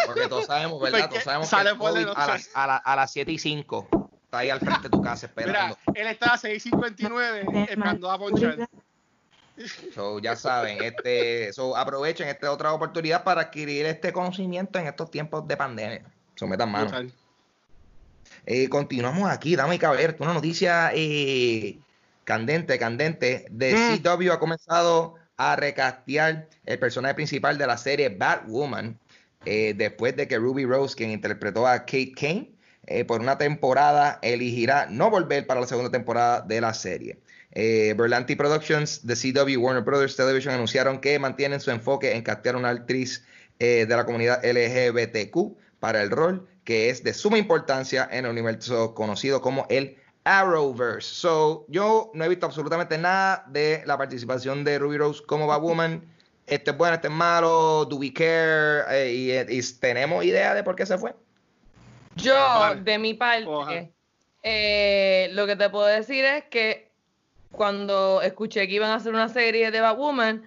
Porque 0.07 0.29
todos 0.29 0.47
sabemos, 0.47 0.81
¿verdad? 0.81 1.01
Porque 1.01 1.09
Todos 1.11 1.25
sabemos 1.25 1.49
sale 1.49 1.65
que 1.65 1.75
el 1.75 1.79
COVID 1.79 2.09
a 2.17 2.27
las, 2.27 2.51
a, 2.55 2.67
la- 2.67 2.77
a 2.79 2.97
las 2.97 3.13
7 3.13 3.31
y 3.33 3.39
5 3.39 3.89
está 4.25 4.39
ahí 4.39 4.49
al 4.49 4.61
frente 4.61 4.85
de 4.85 4.89
tu 4.89 5.03
casa 5.03 5.27
esperando. 5.27 5.77
Mira, 5.89 6.01
él 6.01 6.07
está 6.07 6.33
a 6.33 6.39
6.59 6.39 7.69
esperando 7.69 8.11
a 8.11 8.19
ponchar. 8.19 8.57
So, 9.95 10.19
ya 10.19 10.35
saben, 10.35 10.83
este, 10.83 11.53
so, 11.53 11.77
aprovechen 11.77 12.29
esta 12.29 12.51
otra 12.51 12.73
oportunidad 12.73 13.23
para 13.23 13.43
adquirir 13.43 13.87
este 13.87 14.13
conocimiento 14.13 14.79
en 14.79 14.87
estos 14.87 15.11
tiempos 15.11 15.47
de 15.47 15.57
pandemia. 15.57 16.03
So, 16.37 16.47
metan 16.47 16.71
mano. 16.71 16.91
Eh, 18.47 18.69
continuamos 18.69 19.31
aquí, 19.31 19.55
dame 19.55 19.79
caber, 19.79 20.17
una 20.19 20.35
noticia 20.35 20.91
eh, 20.95 21.79
candente, 22.25 22.79
candente. 22.79 23.47
De 23.51 23.75
Mm. 23.75 24.03
CW 24.03 24.33
ha 24.33 24.39
comenzado 24.39 25.15
a 25.37 25.57
recastear 25.57 26.49
el 26.65 26.79
personaje 26.79 27.15
principal 27.15 27.59
de 27.59 27.67
la 27.67 27.77
serie 27.77 28.09
Batwoman 28.09 28.99
eh, 29.45 29.75
después 29.77 30.17
de 30.17 30.29
que 30.29 30.39
Ruby 30.39 30.65
Rose, 30.65 30.95
quien 30.95 31.11
interpretó 31.11 31.67
a 31.67 31.81
Kate 31.81 32.13
Kane, 32.19 32.53
eh, 32.87 33.05
por 33.05 33.21
una 33.21 33.39
temporada 33.39 34.19
elegirá 34.23 34.87
no 34.87 35.11
volver 35.11 35.47
para 35.47 35.61
la 35.61 35.67
segunda 35.67 35.91
temporada 35.91 36.41
de 36.41 36.61
la 36.61 36.75
serie. 36.75 37.19
Eh, 37.53 37.95
Berlanti 37.97 38.35
Productions, 38.35 39.03
The 39.07 39.15
CW, 39.15 39.59
Warner 39.59 39.83
Brothers 39.83 40.17
Television 40.17 40.55
anunciaron 40.55 41.01
que 41.01 41.19
mantienen 41.19 41.61
su 41.61 41.71
enfoque 41.71 42.15
en 42.15 42.23
castear 42.23 42.57
una 42.57 42.71
actriz 42.71 43.25
eh, 43.59 43.87
de 43.87 43.97
la 43.97 44.05
comunidad 44.05 44.43
LGBTQ 44.45 45.57
para 45.81 46.03
el 46.03 46.11
rol 46.11 46.49
que 46.65 46.91
es 46.91 47.03
de 47.03 47.13
suma 47.13 47.39
importancia 47.39 48.09
en 48.11 48.25
el 48.25 48.31
universo 48.31 48.95
conocido 48.95 49.41
como 49.41 49.67
el 49.69 49.97
Arrowverse. 50.25 51.15
So, 51.15 51.67
yo 51.69 52.11
no 52.15 52.25
he 52.25 52.29
visto 52.29 52.47
absolutamente 52.47 52.97
nada 52.97 53.45
de 53.49 53.83
la 53.87 53.99
participación 53.99 54.63
de 54.63 54.79
Ruby 54.79 54.99
Rose 54.99 55.23
como 55.27 55.47
Batwoman. 55.47 56.05
Este 56.47 56.71
es 56.71 56.77
bueno, 56.77 56.95
este 56.95 57.09
es 57.09 57.15
malo, 57.15 57.85
do 57.87 57.97
we 57.97 58.13
care? 58.13 58.85
Eh, 58.91 59.47
y, 59.49 59.59
y 59.59 59.63
tenemos 59.81 60.25
idea 60.25 60.55
de 60.55 60.63
por 60.63 60.77
qué 60.77 60.87
se 60.87 60.99
fue. 60.99 61.15
Yo, 62.15 62.75
de 62.77 62.99
mi 62.99 63.15
parte, 63.15 63.93
eh, 64.43 65.31
lo 65.33 65.47
que 65.47 65.57
te 65.57 65.71
puedo 65.71 65.87
decir 65.87 66.25
es 66.25 66.45
que 66.45 66.92
cuando 67.53 68.21
escuché 68.23 68.67
que 68.67 68.75
iban 68.75 68.91
a 68.91 68.97
hacer 68.97 69.13
una 69.13 69.29
serie 69.29 69.71
de 69.71 69.81
Batwoman, 69.81 70.43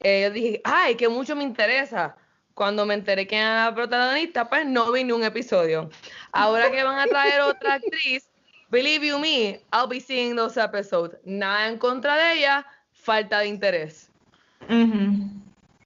eh, 0.00 0.22
yo 0.24 0.30
dije, 0.30 0.60
ay, 0.64 0.96
que 0.96 1.08
mucho 1.08 1.36
me 1.36 1.44
interesa. 1.44 2.16
Cuando 2.54 2.84
me 2.84 2.94
enteré 2.94 3.26
que 3.26 3.36
era 3.36 3.66
la 3.66 3.74
protagonista, 3.74 4.48
pues 4.48 4.66
no 4.66 4.90
vi 4.90 5.04
ni 5.04 5.12
un 5.12 5.22
episodio. 5.22 5.90
Ahora 6.32 6.70
que 6.70 6.82
van 6.82 6.98
a 6.98 7.06
traer 7.06 7.40
otra 7.42 7.74
actriz, 7.74 8.28
believe 8.70 9.06
you 9.06 9.18
me, 9.18 9.60
I'll 9.72 9.86
be 9.88 10.00
seeing 10.00 10.34
those 10.34 10.60
episodes. 10.60 11.18
Nada 11.24 11.68
en 11.68 11.78
contra 11.78 12.16
de 12.16 12.38
ella, 12.38 12.66
falta 12.92 13.40
de 13.40 13.46
interés. 13.46 14.10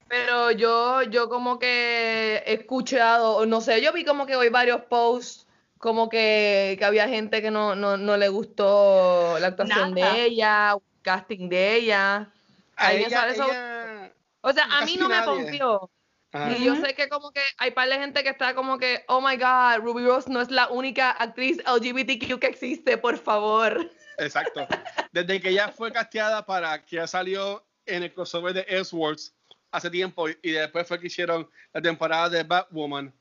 Pero 0.07 0.51
yo, 0.51 1.03
yo 1.03 1.29
como 1.29 1.59
que 1.59 2.43
he 2.45 2.53
escuchado, 2.53 3.45
no 3.45 3.61
sé, 3.61 3.81
yo 3.81 3.93
vi 3.93 4.03
como 4.03 4.25
que 4.25 4.35
hoy 4.35 4.49
varios 4.49 4.81
posts, 4.83 5.45
como 5.83 6.07
que, 6.07 6.77
que 6.79 6.85
había 6.85 7.09
gente 7.09 7.41
que 7.41 7.51
no, 7.51 7.75
no, 7.75 7.97
no 7.97 8.15
le 8.15 8.29
gustó 8.29 9.37
la 9.37 9.47
actuación 9.47 9.93
Nada. 9.93 10.13
de 10.13 10.23
ella, 10.23 10.75
casting 11.01 11.49
de 11.49 11.75
ella. 11.75 12.31
A 12.77 12.93
ella, 12.93 13.09
sabe 13.09 13.33
eso? 13.33 13.43
ella- 13.51 14.13
O 14.39 14.53
sea, 14.53 14.63
a 14.63 14.85
mí 14.85 14.95
no 14.95 15.09
me 15.09 15.15
nadie. 15.15 15.25
pompió. 15.43 15.91
Ajá. 16.31 16.53
Y 16.53 16.63
yo 16.63 16.77
sé 16.77 16.95
que 16.95 17.09
como 17.09 17.33
que 17.33 17.41
hay 17.57 17.71
par 17.71 17.89
de 17.89 17.95
gente 17.95 18.23
que 18.23 18.29
está 18.29 18.55
como 18.55 18.77
que, 18.77 19.03
oh 19.09 19.19
my 19.19 19.35
god, 19.35 19.83
Ruby 19.83 20.05
Rose 20.05 20.31
no 20.31 20.39
es 20.39 20.49
la 20.49 20.69
única 20.69 21.11
actriz 21.11 21.57
LGBTQ 21.67 22.39
que 22.39 22.47
existe, 22.47 22.97
por 22.97 23.17
favor. 23.17 23.91
Exacto. 24.19 24.65
Desde 25.11 25.41
que 25.41 25.49
ella 25.49 25.67
fue 25.67 25.91
casteada 25.91 26.45
para 26.45 26.81
que 26.85 26.95
ya 26.95 27.07
salió 27.07 27.61
en 27.85 28.03
el 28.03 28.13
crossover 28.13 28.53
de 28.53 28.61
Elseworlds 28.69 29.35
hace 29.69 29.89
tiempo 29.89 30.29
y 30.29 30.51
después 30.51 30.87
fue 30.87 30.97
que 30.97 31.07
hicieron 31.07 31.49
la 31.73 31.81
temporada 31.81 32.29
de 32.29 32.43
Batwoman. 32.43 33.13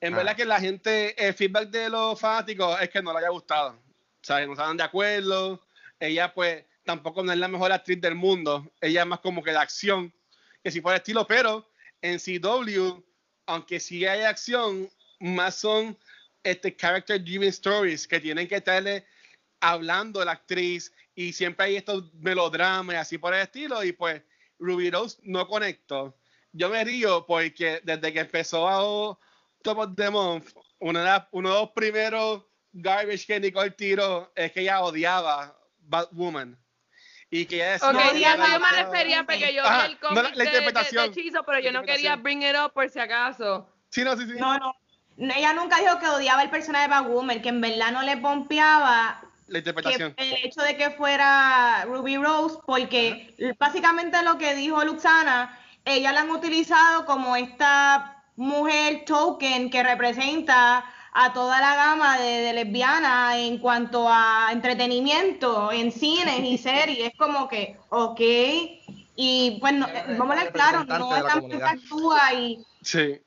En 0.00 0.14
Ah. 0.14 0.18
verdad 0.18 0.36
que 0.36 0.44
la 0.44 0.60
gente, 0.60 1.26
el 1.26 1.34
feedback 1.34 1.68
de 1.70 1.88
los 1.90 2.18
fanáticos 2.20 2.80
es 2.80 2.88
que 2.90 3.02
no 3.02 3.12
le 3.12 3.18
haya 3.18 3.30
gustado. 3.30 3.70
O 3.70 4.24
sea, 4.24 4.44
no 4.46 4.52
estaban 4.52 4.76
de 4.76 4.84
acuerdo. 4.84 5.64
Ella 5.98 6.32
pues 6.32 6.64
tampoco 6.84 7.22
no 7.22 7.32
es 7.32 7.38
la 7.38 7.48
mejor 7.48 7.72
actriz 7.72 8.00
del 8.00 8.14
mundo. 8.14 8.70
Ella 8.80 9.02
es 9.02 9.06
más 9.06 9.20
como 9.20 9.42
que 9.42 9.50
de 9.50 9.58
acción, 9.58 10.12
que 10.62 10.70
si 10.70 10.80
fuera 10.80 10.98
estilo, 10.98 11.26
pero 11.26 11.68
en 12.00 12.18
CW, 12.18 13.02
aunque 13.46 13.80
sí 13.80 14.06
hay 14.06 14.22
acción, 14.22 14.88
más 15.20 15.56
son 15.56 15.98
este 16.44 16.74
character 16.76 17.20
driven 17.20 17.48
stories 17.48 18.06
que 18.06 18.20
tienen 18.20 18.46
que 18.46 18.56
estarle 18.56 19.04
hablando 19.60 20.24
la 20.24 20.32
actriz 20.32 20.92
y 21.14 21.32
siempre 21.32 21.66
hay 21.66 21.76
estos 21.76 22.14
melodramas 22.14 22.94
y 22.94 22.96
así 22.98 23.18
por 23.18 23.34
el 23.34 23.40
estilo 23.40 23.82
y 23.82 23.92
pues 23.92 24.22
Ruby 24.60 24.90
Rose 24.90 25.18
no 25.22 25.48
conectó. 25.48 26.16
Yo 26.52 26.68
me 26.68 26.84
río 26.84 27.26
porque 27.26 27.80
desde 27.82 28.12
que 28.12 28.20
empezó 28.20 28.68
a 28.68 28.82
Top 29.62 29.78
of 29.78 29.94
the 29.96 30.10
Month, 30.10 30.50
uno 30.78 30.98
de, 30.98 31.04
la- 31.04 31.28
uno 31.32 31.52
de 31.54 31.60
los 31.60 31.70
primeros 31.70 32.44
garbage 32.72 33.26
que 33.26 33.40
Nicole 33.40 33.70
tiró 33.72 34.32
es 34.36 34.52
que 34.52 34.60
ella 34.60 34.80
odiaba 34.82 35.56
Batwoman. 35.80 36.56
Y 37.30 37.44
que 37.44 37.56
ella 37.56 37.72
decía 37.72 37.88
Ok, 37.88 37.94
No, 37.94 38.12
ya 38.14 38.36
yo 38.36 38.42
me 38.60 38.82
refería 38.82 39.24
porque 39.24 39.52
yo 39.54 39.62
Ajá, 39.64 39.86
vi 39.86 39.92
el 39.92 39.98
no, 40.00 40.08
cómic 40.08 40.22
la- 40.22 40.22
la 40.22 40.30
de- 40.30 40.34
de, 40.44 40.44
de 40.44 40.58
interpretación. 40.68 41.04
hechizo, 41.10 41.42
pero 41.44 41.58
yo 41.60 41.72
no 41.72 41.80
quería 41.82 42.14
interpretación. 42.14 42.22
bring 42.22 42.42
it 42.42 42.56
up 42.56 42.72
por 42.72 42.88
si 42.88 42.98
acaso. 43.00 43.68
Sí, 43.90 44.02
no, 44.04 44.16
sí, 44.16 44.26
sí. 44.26 44.34
No, 44.38 44.56
no. 44.58 44.74
Ella 45.18 45.52
nunca 45.52 45.78
dijo 45.78 45.98
que 45.98 46.06
odiaba 46.06 46.42
el 46.42 46.50
personaje 46.50 46.84
de 46.84 46.90
Batwoman, 46.90 47.42
que 47.42 47.48
en 47.48 47.60
verdad 47.60 47.90
no 47.90 48.02
le 48.02 48.16
pompeaba 48.18 49.20
La 49.48 49.52
que 49.54 49.58
interpretación. 49.58 50.14
el 50.16 50.32
hecho 50.44 50.62
de 50.62 50.76
que 50.76 50.90
fuera 50.92 51.84
Ruby 51.86 52.16
Rose, 52.16 52.58
porque 52.64 53.34
básicamente 53.58 54.22
lo 54.22 54.38
que 54.38 54.54
dijo 54.54 54.82
Luxana, 54.84 55.58
ella 55.84 56.12
la 56.12 56.20
han 56.20 56.30
utilizado 56.30 57.04
como 57.04 57.34
esta 57.36 58.17
mujer 58.38 59.04
token 59.04 59.68
que 59.68 59.82
representa 59.82 60.84
a 61.12 61.32
toda 61.32 61.60
la 61.60 61.74
gama 61.74 62.18
de, 62.18 62.52
lesbianas 62.52 63.36
en 63.36 63.58
cuanto 63.58 64.06
a 64.08 64.50
entretenimiento 64.52 65.72
en 65.72 65.90
cines 65.90 66.40
y 66.44 66.56
series. 66.58 67.08
Es 67.08 67.18
como 67.18 67.48
que, 67.48 67.76
ok, 67.88 68.20
y 69.16 69.58
bueno, 69.60 69.88
vamos 70.16 70.36
a 70.36 70.44
ver 70.44 70.52
claro, 70.52 70.84
no 70.84 71.16
es 71.16 71.24
tan 71.26 71.62
actúa 71.62 72.32
y 72.34 72.64
sí. 72.82 73.20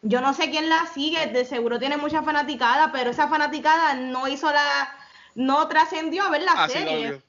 yo 0.00 0.22
no 0.22 0.32
sé 0.32 0.50
quién 0.50 0.70
la 0.70 0.86
sigue, 0.86 1.26
de 1.26 1.44
seguro 1.44 1.78
tiene 1.78 1.98
mucha 1.98 2.22
fanaticada, 2.22 2.90
pero 2.90 3.10
esa 3.10 3.28
fanaticada 3.28 3.92
no 3.92 4.26
hizo 4.26 4.50
la, 4.50 4.96
no 5.34 5.68
trascendió 5.68 6.22
a 6.22 6.30
ver 6.30 6.42
la 6.42 6.52
ah, 6.56 6.68
serie. 6.70 7.22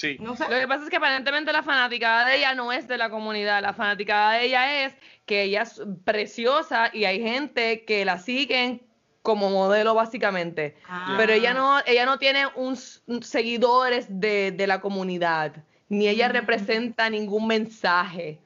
Sí. 0.00 0.16
Lo 0.18 0.34
que 0.34 0.66
pasa 0.66 0.84
es 0.84 0.88
que 0.88 0.96
aparentemente 0.96 1.52
la 1.52 1.62
fanaticada 1.62 2.24
de 2.24 2.38
ella 2.38 2.54
no 2.54 2.72
es 2.72 2.88
de 2.88 2.96
la 2.96 3.10
comunidad, 3.10 3.60
la 3.60 3.74
fanaticada 3.74 4.32
de 4.32 4.46
ella 4.46 4.86
es 4.86 4.94
que 5.26 5.42
ella 5.42 5.60
es 5.60 5.82
preciosa 6.06 6.88
y 6.90 7.04
hay 7.04 7.20
gente 7.20 7.84
que 7.84 8.06
la 8.06 8.18
siguen 8.18 8.80
como 9.20 9.50
modelo 9.50 9.92
básicamente. 9.92 10.74
Ah. 10.88 11.16
Pero 11.18 11.34
ella 11.34 11.52
no, 11.52 11.80
ella 11.84 12.06
no 12.06 12.18
tiene 12.18 12.46
un, 12.54 12.78
seguidores 12.78 14.06
de, 14.08 14.54
la 14.66 14.80
comunidad, 14.80 15.52
ni 15.90 16.08
ella 16.08 16.30
mm. 16.30 16.32
representa 16.32 17.10
ningún 17.10 17.46
mensaje, 17.46 18.38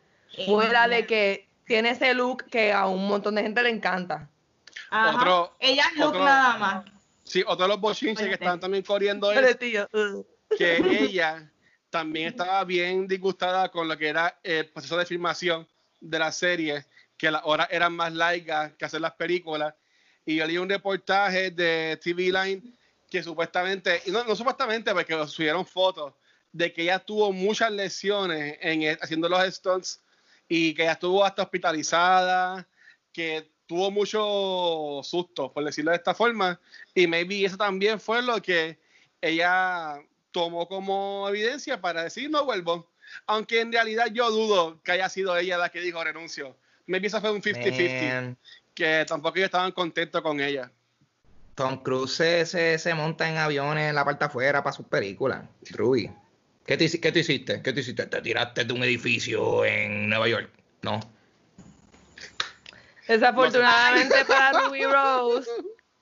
fuera 0.47 0.89
de 0.89 1.07
que 1.07 1.47
tiene 1.69 1.91
ese 1.91 2.15
look 2.15 2.47
que 2.51 2.73
a 2.73 2.89
un 2.89 3.07
montón 3.07 3.37
de 3.37 3.43
gente 3.43 3.63
le 3.63 3.71
encanta. 3.71 4.29
Otro, 4.91 5.55
ella 5.61 5.85
es 5.93 6.01
look 6.01 6.15
nada 6.15 6.57
más. 6.57 6.85
Sí, 7.23 7.45
otro 7.47 7.67
de 7.67 7.69
los 7.69 7.81
bochinches 7.81 8.27
que 8.27 8.35
están 8.35 8.59
también 8.59 8.83
corriendo 8.83 9.31
es 9.31 9.57
que 10.57 10.77
ella 10.77 11.51
también 11.91 12.29
estaba 12.29 12.65
bien 12.65 13.07
disgustada 13.07 13.69
con 13.71 13.89
lo 13.89 13.97
que 13.97 14.09
era 14.09 14.39
el 14.43 14.69
proceso 14.69 14.97
de 14.97 15.07
filmación 15.07 15.67
de 16.01 16.19
la 16.19 16.33
serie, 16.33 16.85
que 17.17 17.31
las 17.31 17.43
horas 17.45 17.69
eran 17.71 17.95
más 17.95 18.13
largas 18.13 18.73
que 18.75 18.85
hacer 18.85 19.01
las 19.01 19.13
películas. 19.13 19.75
Y 20.27 20.37
yo 20.37 20.47
leí 20.47 20.59
un 20.59 20.69
reportaje 20.69 21.51
de 21.51 21.99
TV 22.03 22.33
Line 22.33 22.63
que 23.11 23.23
supuestamente, 23.23 24.03
no, 24.09 24.25
no 24.25 24.35
supuestamente, 24.35 24.93
porque 24.93 25.27
subieron 25.29 25.65
fotos, 25.65 26.15
de 26.51 26.73
que 26.73 26.83
ella 26.83 26.99
tuvo 26.99 27.33
muchas 27.33 27.71
lesiones 27.71 28.59
en, 28.61 28.99
haciendo 29.01 29.29
los 29.29 29.43
stunts 29.55 30.01
y 30.49 30.75
que 30.75 30.83
ella 30.83 30.93
estuvo 30.93 31.25
hasta 31.25 31.43
hospitalizada, 31.43 32.67
que 33.13 33.51
tuvo 33.67 33.91
mucho 33.91 35.01
susto, 35.03 35.53
por 35.53 35.65
decirlo 35.65 35.91
de 35.91 35.97
esta 35.97 36.15
forma, 36.15 36.61
y 36.95 37.07
maybe 37.07 37.45
eso 37.45 37.57
también 37.57 38.01
fue 38.01 38.23
lo 38.23 38.41
que 38.43 38.79
ella 39.21 40.03
tomó 40.35 40.67
como 40.67 41.27
evidencia 41.29 41.81
para 41.81 42.03
decir 42.03 42.29
no 42.29 42.45
vuelvo. 42.45 42.91
Aunque 43.27 43.61
en 43.61 43.73
realidad 43.73 44.09
yo 44.13 44.31
dudo 44.31 44.83
que 44.83 44.91
haya 44.91 45.09
sido 45.09 45.37
ella 45.39 45.57
la 45.57 45.69
que 45.69 45.81
dijo 45.81 46.03
renuncio. 46.03 46.57
Me 46.87 46.99
empieza 46.99 47.21
fue 47.21 47.31
un 47.31 47.41
50-50. 47.41 48.37
Que 48.75 49.05
tampoco 49.07 49.37
ellos 49.37 49.47
estaban 49.47 49.71
contentos 49.71 50.21
con 50.21 50.41
ella. 50.41 50.73
Tom 51.55 51.81
Cruise 51.85 52.13
se, 52.13 52.79
se, 52.79 52.95
monta 52.95 53.31
en 53.31 53.37
aviones 53.37 53.89
en 53.89 53.95
la 53.95 54.05
parte 54.05 54.25
afuera 54.25 54.65
para 54.65 54.75
sus 54.75 54.87
películas. 54.87 55.45
Ruby. 55.71 56.11
¿Qué 56.67 56.77
te, 56.77 57.01
¿Qué 57.01 57.13
te 57.13 57.21
hiciste? 57.21 57.63
¿Qué 57.63 57.73
te 57.73 57.81
hiciste? 57.81 58.07
¿Te 58.07 58.21
tiraste 58.21 58.65
de 58.65 58.73
un 58.73 58.83
edificio 58.83 59.65
en 59.65 60.09
Nueva 60.09 60.27
York? 60.27 60.51
No. 60.83 60.99
Desafortunadamente 63.07 64.25
para 64.25 64.67
Ruby 64.67 64.83
Rose, 64.83 65.49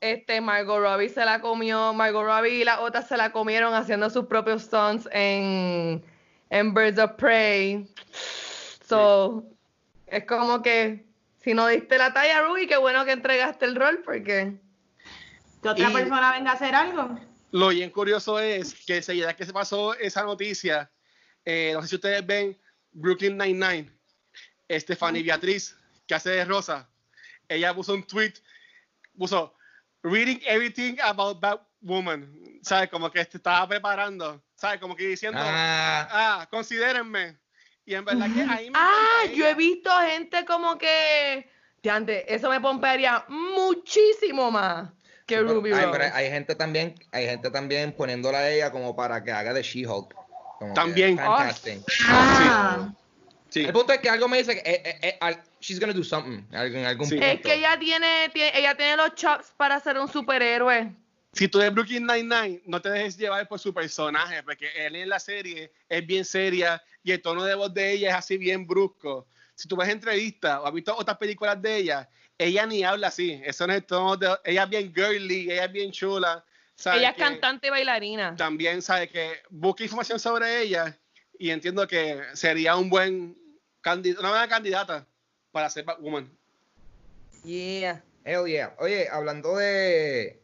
este 0.03 0.41
Margot 0.41 0.81
Robbie 0.81 1.09
se 1.09 1.25
la 1.25 1.41
comió, 1.41 1.95
Margot 1.95 2.25
Robbie 2.25 2.61
y 2.61 2.65
la 2.65 2.81
otra 2.81 3.03
se 3.03 3.17
la 3.17 3.31
comieron 3.31 3.73
haciendo 3.73 4.11
sus 4.11 4.27
propios 4.27 4.63
stunts 4.63 5.09
en, 5.13 6.05
en 6.51 6.75
Birds 6.75 6.99
of 6.99 7.13
Prey. 7.13 7.89
So, 8.85 9.45
es 10.09 10.27
como 10.27 10.61
que 10.61 11.07
si 11.37 11.55
no 11.55 11.69
diste 11.69 11.99
la 11.99 12.13
talla, 12.13 12.43
Ruby, 12.43 12.67
qué 12.67 12.77
bueno 12.77 13.05
que 13.05 13.13
entregaste 13.13 13.65
el 13.65 13.77
rol 13.77 14.03
porque 14.05 14.59
que 15.63 15.69
otra 15.69 15.91
persona 15.91 16.33
venga 16.33 16.51
a 16.51 16.55
hacer 16.55 16.75
algo. 16.75 17.17
Lo 17.53 17.69
bien 17.69 17.91
curioso 17.91 18.41
es 18.41 18.75
que 18.85 18.97
enseguida 18.97 19.37
que 19.37 19.47
se 19.47 19.53
pasó 19.53 19.95
esa 19.95 20.25
noticia, 20.25 20.91
eh, 21.45 21.71
no 21.75 21.83
sé 21.83 21.89
si 21.89 21.95
ustedes 21.95 22.27
ven 22.27 22.59
Brooklyn 22.91 23.39
Nine-Nine, 23.39 23.89
Stephanie 24.69 25.23
Beatriz, 25.23 25.77
que 26.09 26.15
hace 26.17 26.31
de 26.31 26.45
Rosa, 26.45 26.89
ella 27.49 27.73
puso 27.73 27.95
un 27.95 28.03
tweet, 28.05 28.35
puso 29.17 29.55
reading 30.03 30.41
everything 30.47 30.99
about 31.01 31.41
that 31.41 31.61
woman. 31.81 32.39
¿Sabes? 32.63 32.91
Como 32.91 33.11
que 33.11 33.25
te 33.25 33.39
estaba 33.39 33.67
preparando. 33.67 34.43
¿Sabes? 34.55 34.81
Como 34.81 34.95
que 34.95 35.07
diciendo, 35.09 35.41
ah, 35.43 36.09
ah 36.11 36.49
considérenme. 36.51 37.39
Y 37.85 37.95
en 37.95 38.05
verdad 38.05 38.29
que 38.33 38.43
ahí 38.43 38.71
me 38.71 38.79
Ah, 38.79 39.25
yo 39.35 39.47
he 39.47 39.55
visto 39.55 39.91
gente 40.01 40.45
como 40.45 40.79
que. 40.79 41.51
Antes, 41.91 42.25
eso 42.29 42.49
me 42.49 42.61
pompearía 42.61 43.25
muchísimo 43.29 44.53
más 44.53 44.91
que 45.27 45.41
Ruby 45.41 45.73
hay, 45.73 45.87
hay, 46.13 46.31
gente 46.31 46.55
también, 46.55 46.95
hay 47.11 47.27
gente 47.27 47.51
también 47.51 47.93
poniéndola 47.93 48.39
a 48.39 48.51
ella 48.51 48.71
como 48.71 48.95
para 48.95 49.23
que 49.23 49.33
haga 49.33 49.53
de 49.53 49.63
She-Hulk. 49.63 50.15
También. 50.75 51.19
Ah. 51.21 51.53
Sí. 51.53 51.83
El 53.55 53.73
punto 53.73 53.93
es 53.93 54.01
que 54.01 54.09
algo 54.09 54.29
me 54.29 54.39
dice 54.39 54.55
que 54.55 54.71
eh, 54.71 54.99
eh, 55.03 55.19
eh, 55.21 55.37
she's 55.61 55.79
gonna 55.79 55.93
do 55.93 56.03
something 56.03 56.45
en 56.53 56.87
algún 56.87 57.09
punto. 57.09 57.25
Es 57.25 57.41
que 57.41 57.55
ella 57.55 57.79
tiene, 57.79 58.31
ella 58.35 58.75
tiene 58.75 58.97
los 58.97 59.15
chops 59.15 59.53
para 59.57 59.79
ser 59.81 59.99
un 59.99 60.09
superhéroe. 60.09 60.93
Si 61.35 61.49
tú 61.49 61.59
ves 61.59 61.73
Brooklyn 61.73 62.07
Nine-Nine, 62.07 62.63
no 62.67 62.81
te 62.81 62.91
dejes 62.91 63.17
llevar 63.17 63.49
por 63.49 63.59
su 63.59 63.73
personaje, 63.73 64.43
porque 64.43 64.69
él 64.77 64.97
en 64.97 65.09
la 65.09 65.19
serie 65.19 65.73
es 65.89 66.07
bien 66.07 66.25
seria 66.25 66.83
y 67.03 67.13
el 67.13 67.23
tono 67.23 67.45
de 67.45 67.55
voz 67.55 67.73
de 67.73 67.93
ella 67.93 68.11
es 68.11 68.15
así 68.17 68.37
bien 68.37 68.67
brusco. 68.67 69.27
Si 69.55 69.67
tú 69.67 69.77
ves 69.77 69.89
entrevistas 69.89 70.59
o 70.59 70.67
has 70.67 70.73
visto 70.75 70.95
otras 70.95 71.17
películas 71.17 71.61
de 71.61 71.77
ella, 71.77 72.09
ella 72.37 72.67
ni 72.67 72.85
habla 72.85 73.09
así. 73.09 73.41
Eso 73.45 73.67
no 73.67 73.73
es 73.73 73.79
el 73.79 73.87
tono 73.87 74.17
de, 74.17 74.35
ella 74.45 74.65
es 74.65 74.69
bien 74.69 74.95
girly, 74.95 75.51
ella 75.51 75.65
es 75.65 75.73
bien 75.73 75.91
chula. 75.91 76.45
Ella 76.85 77.11
es 77.11 77.17
cantante 77.17 77.69
y 77.69 77.71
bailarina. 77.71 78.37
También 78.37 78.83
sabe 78.83 79.09
que 79.09 79.43
busca 79.49 79.85
información 79.85 80.19
sobre 80.19 80.63
ella 80.63 80.99
y 81.39 81.51
entiendo 81.51 81.87
que 81.87 82.21
sería 82.35 82.77
un 82.77 82.91
buen 82.91 83.42
una 83.85 84.29
buena 84.31 84.49
candidata 84.49 85.07
para 85.51 85.69
ser 85.71 85.85
Batwoman. 85.85 86.31
Yeah. 87.45 88.03
Hell 88.25 88.47
yeah. 88.47 88.75
Oye, 88.79 89.09
hablando 89.11 89.57
de. 89.57 90.41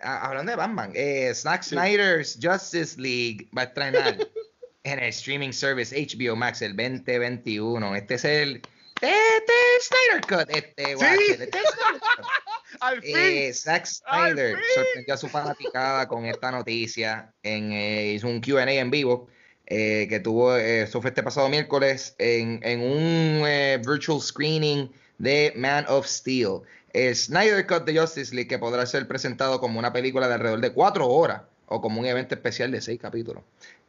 hablando 0.00 0.50
de 0.50 0.56
Batman, 0.56 0.92
eh, 0.94 1.32
Snack 1.34 1.62
Snyder's 1.62 2.38
Justice 2.40 3.00
League 3.00 3.48
va 3.56 3.62
a 3.62 3.64
estrenar 3.64 4.18
en 4.84 4.98
el 4.98 5.08
streaming 5.08 5.52
service 5.52 5.94
HBO 5.94 6.36
Max 6.36 6.60
el 6.62 6.76
2021. 6.76 7.96
Este 7.96 8.14
es 8.14 8.24
el. 8.24 8.62
Este 9.00 9.52
es 9.78 9.86
Snyder 9.86 10.20
Cut. 10.28 10.50
Este, 10.54 10.96
¿Sí? 10.96 11.32
este 11.32 11.50
Al 12.80 13.02
fin. 13.02 13.54
Zack 13.54 13.86
Snyder 13.86 14.58
sorprendió 14.74 15.14
a 15.14 15.16
su 15.16 15.28
fanaticada 15.28 16.06
con 16.08 16.24
esta 16.26 16.50
noticia. 16.50 17.32
En, 17.42 17.72
eh, 17.72 18.12
hizo 18.14 18.28
un 18.28 18.40
QA 18.40 18.70
en 18.70 18.90
vivo 18.90 19.28
eh, 19.74 20.06
que 20.06 20.20
tuvo, 20.20 20.54
eh, 20.54 20.82
eso 20.82 21.00
fue 21.00 21.08
este 21.08 21.22
pasado 21.22 21.48
miércoles, 21.48 22.14
en, 22.18 22.60
un 22.82 23.42
eh, 23.46 23.80
virtual 23.82 24.20
screening 24.20 24.90
de 25.16 25.54
Man 25.56 25.86
of 25.88 26.06
Steel. 26.06 26.60
El 26.92 27.16
Snyder 27.16 27.66
Cut 27.66 27.86
de 27.86 27.98
Justice 27.98 28.34
League, 28.34 28.48
que 28.48 28.58
podrá 28.58 28.84
ser 28.84 29.08
presentado 29.08 29.60
como 29.60 29.78
una 29.78 29.90
película 29.90 30.28
de 30.28 30.34
alrededor 30.34 30.60
de 30.60 30.74
cuatro 30.74 31.08
horas 31.08 31.44
o 31.68 31.80
como 31.80 32.00
un 32.00 32.06
evento 32.06 32.34
especial 32.34 32.70
de 32.70 32.82
seis 32.82 33.00
capítulos. 33.00 33.44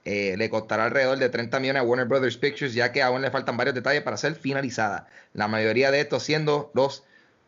le 0.05 0.49
costará 0.49 0.85
alrededor 0.85 1.17
de 1.17 1.27
30 1.27 1.59
millones 1.59 1.81
a 1.81 1.83
Warner 1.83 2.07
Brothers 2.07 2.37
Pictures, 2.37 2.73
ya 2.73 2.93
que 2.93 3.01
aún 3.01 3.21
le 3.21 3.29
faltan 3.29 3.57
varios 3.57 3.75
detalles 3.75 4.03
para 4.03 4.15
ser 4.15 4.35
finalizada. 4.35 5.09
La 5.33 5.49
mayoría 5.49 5.91
de 5.91 5.99
estos 5.99 6.23
siendo 6.23 6.71
los 6.73 7.03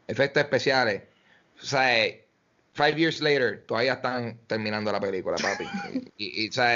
efectos 0.09 0.43
especiales. 0.43 1.03
O 1.61 1.65
sea, 1.65 2.13
five 2.73 2.95
years 2.95 3.21
later, 3.21 3.63
todavía 3.65 3.93
están 3.93 4.37
terminando 4.47 4.91
la 4.91 4.99
película, 4.99 5.37
papi. 5.37 5.69
y, 6.17 6.43
y 6.43 6.49
o 6.49 6.51
sea, 6.51 6.75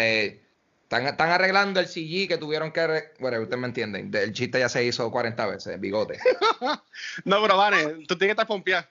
están, 0.89 1.29
arreglando 1.29 1.79
el 1.79 1.87
CG 1.87 2.27
que 2.27 2.37
tuvieron 2.39 2.71
que. 2.71 3.13
Bueno, 3.19 3.41
ustedes 3.41 3.59
me 3.59 3.67
entienden. 3.67 4.11
El 4.13 4.33
chiste 4.33 4.59
ya 4.59 4.69
se 4.69 4.83
hizo 4.83 5.11
40 5.11 5.45
veces, 5.45 5.79
bigote. 5.79 6.19
no, 7.25 7.41
pero 7.41 7.57
vale, 7.57 8.05
tú 8.07 8.17
tienes 8.17 8.27
que 8.27 8.31
estar 8.31 8.47
pompeado. 8.47 8.87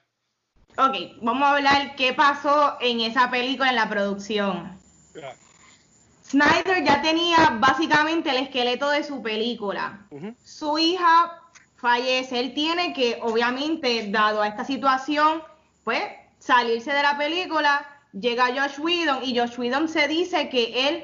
Ok, 0.77 0.95
vamos 1.21 1.43
a 1.43 1.57
hablar 1.57 1.95
qué 1.97 2.13
pasó 2.13 2.77
en 2.79 3.01
esa 3.01 3.29
película 3.29 3.69
en 3.69 3.75
la 3.75 3.89
producción. 3.89 4.79
Snyder 6.23 6.85
ya 6.85 7.01
tenía 7.01 7.57
básicamente 7.59 8.29
el 8.29 8.37
esqueleto 8.37 8.89
de 8.89 9.03
su 9.03 9.21
película. 9.21 10.07
Su 10.43 10.77
hija 10.77 11.41
fallece. 11.75 12.39
Él 12.39 12.53
tiene 12.53 12.93
que, 12.93 13.19
obviamente, 13.21 14.07
dado 14.09 14.41
a 14.41 14.47
esta 14.47 14.63
situación, 14.63 15.43
pues 15.83 16.03
salirse 16.37 16.93
de 16.93 17.03
la 17.03 17.17
película. 17.17 17.85
Llega 18.13 18.47
Josh 18.47 18.79
Whedon 18.79 19.23
y 19.23 19.37
Josh 19.37 19.57
Whedon 19.59 19.89
se 19.89 20.07
dice 20.07 20.49
que 20.49 20.87
él 20.87 21.03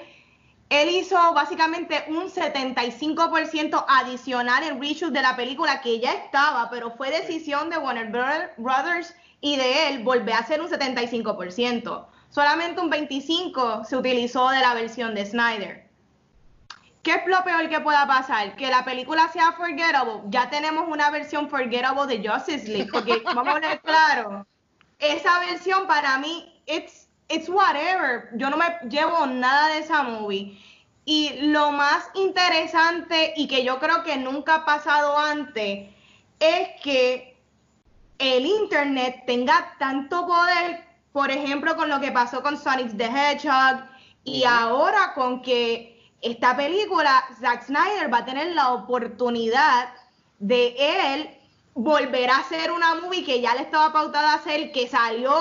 él 0.70 0.90
hizo 0.90 1.16
básicamente 1.34 2.06
un 2.08 2.30
75% 2.30 3.86
adicional 3.88 4.64
en 4.64 4.82
reshoot 4.82 5.12
de 5.12 5.22
la 5.22 5.36
película 5.36 5.82
que 5.82 6.00
ya 6.00 6.14
estaba, 6.14 6.70
pero 6.70 6.92
fue 6.92 7.12
decisión 7.12 7.70
de 7.70 7.78
Warner 7.78 8.10
Brothers 8.58 9.16
y 9.42 9.58
de 9.58 9.90
él 9.90 10.04
volver 10.04 10.34
a 10.34 10.40
hacer 10.40 10.62
un 10.62 10.68
75%. 10.68 12.08
Solamente 12.30 12.82
un 12.82 12.92
25% 12.92 13.86
se 13.86 13.96
utilizó 13.96 14.50
de 14.50 14.60
la 14.60 14.74
versión 14.74 15.14
de 15.14 15.26
Snyder. 15.26 15.86
¿Qué 17.04 17.14
es 17.14 17.28
lo 17.28 17.44
peor 17.44 17.70
que 17.70 17.80
pueda 17.82 18.08
pasar? 18.08 18.56
Que 18.56 18.72
la 18.72 18.84
película 18.84 19.30
sea 19.32 19.52
forgettable. 19.52 20.22
Ya 20.30 20.50
tenemos 20.50 20.88
una 20.90 21.12
versión 21.12 21.48
forgettable 21.48 22.08
de 22.08 22.28
Justice 22.28 22.68
League, 22.68 22.90
porque 22.92 23.22
vamos 23.24 23.56
a 23.56 23.60
ver 23.60 23.82
claro. 23.82 24.48
esa 24.98 25.40
versión 25.42 25.86
para 25.86 26.18
mí, 26.18 26.64
it's, 26.66 27.05
it's 27.30 27.50
whatever. 27.50 28.30
Yo 28.34 28.50
no 28.50 28.58
me 28.58 28.66
llevo 28.90 29.26
nada 29.26 29.70
de 29.70 29.80
esa 29.80 30.04
movie. 30.04 30.60
Y 31.06 31.34
lo 31.40 31.72
más 31.72 32.10
interesante 32.16 33.34
y 33.36 33.48
que 33.48 33.64
yo 33.64 33.80
creo 33.80 34.04
que 34.04 34.18
nunca 34.18 34.56
ha 34.56 34.66
pasado 34.66 35.18
antes 35.18 35.90
es 36.40 36.82
que 36.82 37.38
el 38.18 38.46
internet 38.46 39.24
tenga 39.28 39.76
tanto 39.78 40.26
poder, 40.26 40.84
por 41.12 41.30
ejemplo, 41.30 41.76
con 41.76 41.90
lo 41.90 42.00
que 42.00 42.12
pasó 42.12 42.42
con 42.42 42.58
Sonic 42.58 42.98
the 42.98 43.06
Hedgehog 43.06 43.84
y 44.24 44.44
ahora 44.46 45.14
con 45.14 45.42
que 45.42 46.12
esta 46.22 46.56
película, 46.58 47.24
Zack 47.40 47.66
Snyder 47.66 48.12
va 48.12 48.20
a 48.20 48.26
tener 48.26 48.56
la 48.56 48.74
oportunidad 48.74 49.90
de 50.40 50.76
él 50.80 51.30
volver 51.76 52.32
a 52.32 52.38
hacer 52.38 52.72
una 52.72 52.96
movie 52.96 53.24
que 53.24 53.42
ya 53.42 53.54
le 53.54 53.62
estaba 53.62 53.94
pautada 53.94 54.32
a 54.32 54.36
hacer, 54.36 54.72
que 54.72 54.88
salió 54.88 55.32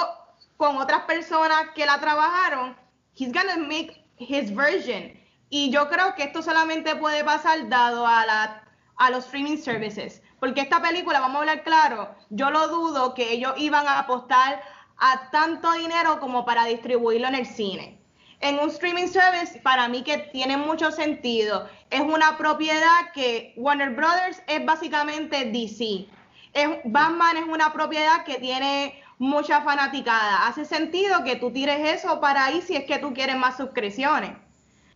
con 0.57 0.77
otras 0.77 1.03
personas 1.03 1.71
que 1.75 1.87
la 1.87 2.01
trabajaron. 2.01 2.77
He's 3.15 3.33
gonna 3.33 3.57
make 3.57 4.05
his 4.19 4.55
version. 4.55 5.13
Y 5.51 5.71
yo 5.71 5.89
creo 5.89 6.15
que 6.15 6.25
esto 6.25 6.43
solamente 6.43 6.97
puede 6.97 7.23
pasar 7.25 7.69
dado 7.69 8.07
a, 8.07 8.27
la, 8.27 8.65
a 8.97 9.11
los 9.11 9.25
streaming 9.27 9.59
services. 9.59 10.23
Porque 10.41 10.63
esta 10.63 10.83
película, 10.83 11.21
vamos 11.21 11.37
a 11.37 11.41
hablar 11.41 11.63
claro, 11.63 12.15
yo 12.31 12.51
lo 12.51 12.69
dudo 12.69 13.15
que 13.15 13.33
ellos 13.33 13.55
iban 13.57 13.87
a 13.87 14.01
apostar 14.01 14.61
a 14.99 15.31
tanto 15.31 15.73
dinero 15.73 16.21
como 16.21 16.45
para 16.45 16.67
distribuirlo 16.67 17.29
en 17.29 17.35
el 17.35 17.47
cine 17.47 18.05
en 18.45 18.59
un 18.59 18.69
streaming 18.69 19.09
service 19.09 19.59
para 19.61 19.89
mí 19.89 20.03
que 20.03 20.19
tiene 20.19 20.59
mucho 20.59 20.91
sentido. 20.91 21.67
Es 21.91 22.01
una 22.03 22.37
propiedad 22.37 23.13
que 23.15 23.55
Warner 23.57 23.91
Brothers 23.91 24.43
es 24.47 24.65
básicamente 24.67 25.47
DC. 25.47 26.07
Es, 26.53 26.69
Batman 26.85 27.39
es 27.39 27.45
una 27.45 27.73
propiedad 27.73 28.23
que 28.25 28.35
tiene 28.35 29.03
mucha 29.19 29.63
fanaticada. 29.63 30.47
Hace 30.47 30.65
sentido 30.65 31.25
que 31.25 31.37
tú 31.37 31.51
tires 31.51 32.01
eso 32.01 32.21
para 32.21 32.47
ahí 32.47 32.63
si 32.63 32.77
es 32.77 32.85
que 32.85 32.99
tú 32.99 33.13
quieres 33.15 33.37
más 33.37 33.57
suscripciones. 33.57 34.33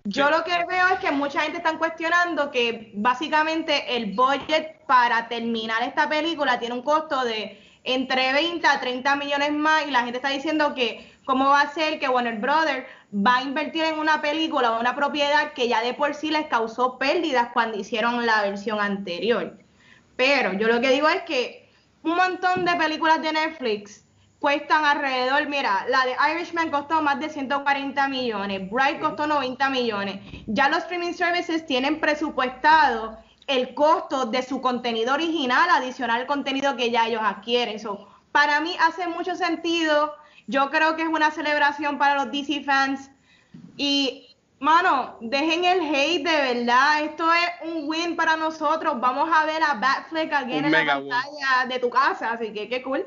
Yo 0.04 0.30
lo 0.30 0.42
que 0.44 0.52
veo 0.68 0.88
es 0.88 1.00
que 1.00 1.10
mucha 1.10 1.42
gente 1.42 1.58
está 1.58 1.76
cuestionando 1.76 2.50
que 2.50 2.92
básicamente 2.94 3.96
el 3.96 4.14
budget 4.14 4.84
para 4.86 5.28
terminar 5.28 5.82
esta 5.82 6.08
película 6.08 6.58
tiene 6.58 6.74
un 6.74 6.82
costo 6.82 7.24
de 7.24 7.60
entre 7.84 8.32
20 8.32 8.66
a 8.66 8.80
30 8.80 9.16
millones 9.16 9.52
más 9.52 9.86
y 9.86 9.90
la 9.90 10.02
gente 10.02 10.16
está 10.16 10.30
diciendo 10.30 10.74
que 10.74 11.12
cómo 11.24 11.50
va 11.50 11.60
a 11.60 11.74
ser 11.74 11.98
que 11.98 12.08
Warner 12.08 12.38
Brothers 12.38 12.86
va 13.14 13.36
a 13.36 13.42
invertir 13.42 13.84
en 13.84 13.98
una 13.98 14.22
película 14.22 14.72
o 14.72 14.80
una 14.80 14.94
propiedad 14.94 15.52
que 15.52 15.68
ya 15.68 15.82
de 15.82 15.94
por 15.94 16.14
sí 16.14 16.30
les 16.30 16.46
causó 16.46 16.98
pérdidas 16.98 17.50
cuando 17.52 17.78
hicieron 17.78 18.24
la 18.24 18.42
versión 18.42 18.80
anterior. 18.80 19.58
Pero 20.16 20.54
yo 20.54 20.68
lo 20.68 20.80
que 20.80 20.90
digo 20.90 21.08
es 21.08 21.22
que 21.22 21.68
un 22.02 22.16
montón 22.16 22.64
de 22.64 22.74
películas 22.76 23.20
de 23.20 23.32
Netflix 23.32 24.04
cuestan 24.38 24.84
alrededor, 24.84 25.48
mira, 25.48 25.86
la 25.88 26.04
de 26.04 26.16
Irishman 26.32 26.70
costó 26.70 27.02
más 27.02 27.18
de 27.20 27.28
140 27.28 28.08
millones, 28.08 28.70
Bright 28.70 29.00
costó 29.00 29.26
90 29.26 29.70
millones. 29.70 30.20
Ya 30.46 30.68
los 30.68 30.78
streaming 30.80 31.12
services 31.12 31.66
tienen 31.66 32.00
presupuestado 32.00 33.18
el 33.46 33.74
costo 33.74 34.26
de 34.26 34.42
su 34.42 34.60
contenido 34.60 35.14
original 35.14 35.68
adicional 35.70 36.20
al 36.20 36.26
contenido 36.26 36.76
que 36.76 36.90
ya 36.90 37.06
ellos 37.08 37.22
adquieren. 37.24 37.76
eso 37.76 38.08
para 38.30 38.60
mí 38.60 38.76
hace 38.78 39.08
mucho 39.08 39.34
sentido 39.34 40.14
yo 40.48 40.70
creo 40.70 40.96
que 40.96 41.02
es 41.02 41.08
una 41.08 41.30
celebración 41.30 41.98
para 41.98 42.14
los 42.14 42.32
DC 42.32 42.64
fans. 42.64 43.10
Y, 43.76 44.34
mano, 44.58 45.18
dejen 45.20 45.64
el 45.66 45.80
hate 45.94 46.26
de 46.26 46.54
verdad. 46.54 47.04
Esto 47.04 47.30
es 47.30 47.70
un 47.70 47.86
win 47.86 48.16
para 48.16 48.34
nosotros. 48.36 48.98
Vamos 48.98 49.28
a 49.32 49.44
ver 49.44 49.62
a 49.62 49.74
Batfleck 49.74 50.32
aquí 50.32 50.54
en 50.54 50.72
la 50.72 50.84
pantalla 50.84 51.66
de 51.68 51.78
tu 51.78 51.90
casa. 51.90 52.32
Así 52.32 52.50
que, 52.52 52.66
qué 52.66 52.82
cool. 52.82 53.06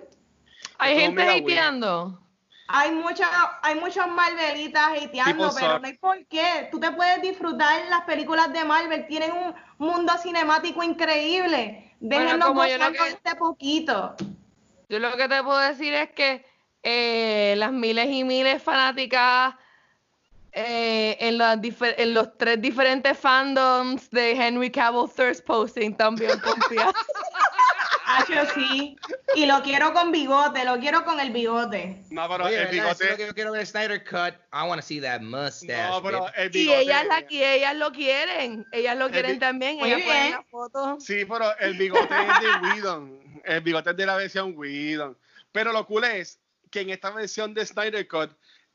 Hay 0.82 1.00
gente 1.00 1.22
hateando. 1.22 2.20
Hay 2.68 2.92
muchas, 2.92 3.30
hay 3.62 3.80
muchas 3.80 4.08
Marvelitas 4.08 4.98
hateando, 4.98 5.52
pero 5.54 5.78
no 5.78 5.86
hay 5.86 5.94
por 5.98 6.26
qué. 6.26 6.70
Tú 6.72 6.80
te 6.80 6.92
puedes 6.92 7.22
disfrutar 7.22 7.82
las 7.90 8.02
películas 8.02 8.52
de 8.52 8.64
Marvel. 8.64 9.06
Tienen 9.08 9.32
un 9.32 9.54
mundo 9.78 10.14
cinemático 10.18 10.82
increíble. 10.82 11.94
Déjenos 12.00 12.54
bueno, 12.54 12.88
este 13.08 13.36
poquito. 13.36 14.16
Yo 14.90 15.00
lo 15.00 15.16
que 15.16 15.28
te 15.28 15.44
puedo 15.44 15.60
decir 15.60 15.94
es 15.94 16.10
que 16.12 16.46
eh, 16.82 17.54
las 17.58 17.72
miles 17.72 18.08
y 18.10 18.24
miles 18.24 18.64
fanáticas 18.64 19.54
eh, 20.54 21.16
en, 21.20 21.40
en, 21.40 22.14
los 22.14 22.38
tres 22.38 22.60
diferentes 22.60 23.18
fandoms 23.18 24.10
de 24.10 24.32
Henry 24.32 24.72
Cavill 24.72 25.10
Thirst 25.16 25.46
Posting 25.46 25.96
también 25.96 26.32
sí. 28.54 28.98
Y 29.36 29.46
lo 29.46 29.62
quiero 29.62 29.94
con 29.94 30.12
bigote, 30.12 30.66
lo 30.66 30.80
quiero 30.80 31.04
con 31.06 31.20
el 31.20 31.32
bigote. 31.32 32.04
No, 32.10 32.28
pero 32.30 32.48
el 32.48 32.68
bigote. 32.68 33.16
Yo 33.18 33.34
quiero 33.34 33.52
ver 33.52 33.66
Snyder 33.66 34.04
Cut. 34.04 34.36
I 34.54 34.68
want 34.68 34.82
to 34.82 34.86
see 34.86 35.00
that 35.02 35.22
mustache. 35.22 35.90
No, 35.90 36.02
pero 36.02 36.28
el 36.36 36.50
bigote. 36.50 36.84
Y 36.84 36.84
ellas, 36.84 37.06
la, 37.06 37.26
y 37.30 37.44
ellas 37.44 37.76
lo 37.76 37.92
quieren. 37.92 38.66
Ellas 38.72 38.98
lo 38.98 39.10
quieren 39.10 39.40
también. 39.40 39.80
ellas 39.80 40.02
ponen 40.02 40.32
la 40.32 40.44
foto. 40.44 40.98
Sí, 41.00 41.26
pero 41.26 41.58
el 41.60 41.78
bigote 41.78 42.14
es 42.14 42.42
de 42.42 42.68
Whedon. 42.68 43.42
El 43.46 43.62
bigote 43.62 43.92
es 43.92 43.98
de 43.98 44.06
la 44.06 44.16
versión 44.16 44.54
Whedon. 44.56 45.18
Pero 45.52 45.72
lo 45.72 45.86
cool 45.86 46.06
es 46.06 46.40
que 46.70 46.82
en 46.82 46.90
esta 46.90 47.12
versión 47.12 47.54
de 47.54 47.66
Snyder 47.66 48.08
Cut, 48.08 48.32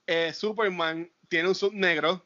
eh, 0.06 0.32
Superman 0.32 1.10
tiene 1.28 1.48
un 1.48 1.54
sub 1.54 1.72
negro. 1.72 2.24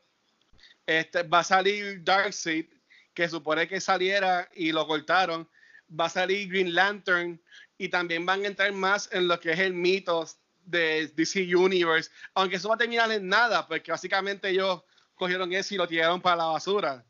Este, 0.87 1.23
va 1.23 1.41
a 1.41 1.45
salir 1.45 2.03
Darkseid, 2.03 2.67
que 3.15 3.29
supone 3.29 3.69
que 3.69 3.81
saliera 3.81 4.49
y 4.55 4.73
lo 4.73 4.87
cortaron. 4.87 5.49
Va 5.99 6.07
a 6.07 6.11
salir 6.11 6.49
Green 6.49 6.75
Lantern 6.75 7.41
y 7.79 7.89
también 7.89 8.27
van 8.27 8.45
a 8.45 8.49
entrar 8.49 8.73
más 8.73 9.09
en 9.13 9.27
lo 9.27 9.41
que 9.41 9.53
es 9.53 9.59
el 9.59 9.73
mito 9.73 10.27
de 10.65 11.09
DC 11.17 11.55
Universe, 11.55 12.11
aunque 12.35 12.57
eso 12.57 12.69
va 12.69 12.75
a 12.75 12.79
terminar 12.79 13.11
en 13.11 13.29
nada, 13.29 13.67
porque 13.67 13.91
básicamente 13.91 14.51
ellos 14.51 14.83
cogieron 15.15 15.53
eso 15.53 15.75
y 15.75 15.79
lo 15.79 15.87
tiraron 15.87 16.21
para 16.21 16.37
la 16.37 16.45
basura. 16.47 17.05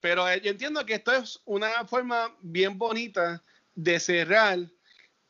Pero 0.00 0.28
eh, 0.28 0.40
yo 0.42 0.50
entiendo 0.50 0.84
que 0.84 0.94
esto 0.94 1.12
es 1.12 1.40
una 1.44 1.86
forma 1.86 2.34
bien 2.40 2.76
bonita 2.76 3.42
de 3.74 3.98
cerrar 3.98 4.58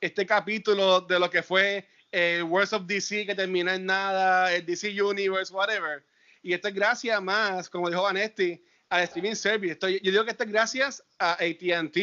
este 0.00 0.26
capítulo 0.26 1.00
de 1.00 1.18
lo 1.18 1.30
que 1.30 1.42
fue 1.42 1.88
el 2.10 2.42
Words 2.44 2.72
of 2.72 2.86
DC 2.86 3.26
que 3.26 3.34
termina 3.34 3.74
en 3.74 3.86
nada, 3.86 4.52
el 4.52 4.64
DC 4.64 5.00
Universe, 5.02 5.52
whatever. 5.52 6.04
Y 6.42 6.52
esto 6.52 6.68
es 6.68 6.74
gracias 6.74 7.22
más, 7.22 7.68
como 7.68 7.88
dijo 7.88 8.02
Vanetti, 8.02 8.62
al 8.88 9.02
streaming 9.04 9.34
service. 9.34 9.72
Esto, 9.72 9.88
yo 9.88 10.10
digo 10.10 10.24
que 10.24 10.30
esto 10.30 10.44
es 10.44 10.50
gracias 10.50 11.02
a 11.18 11.32
ATT 11.32 11.96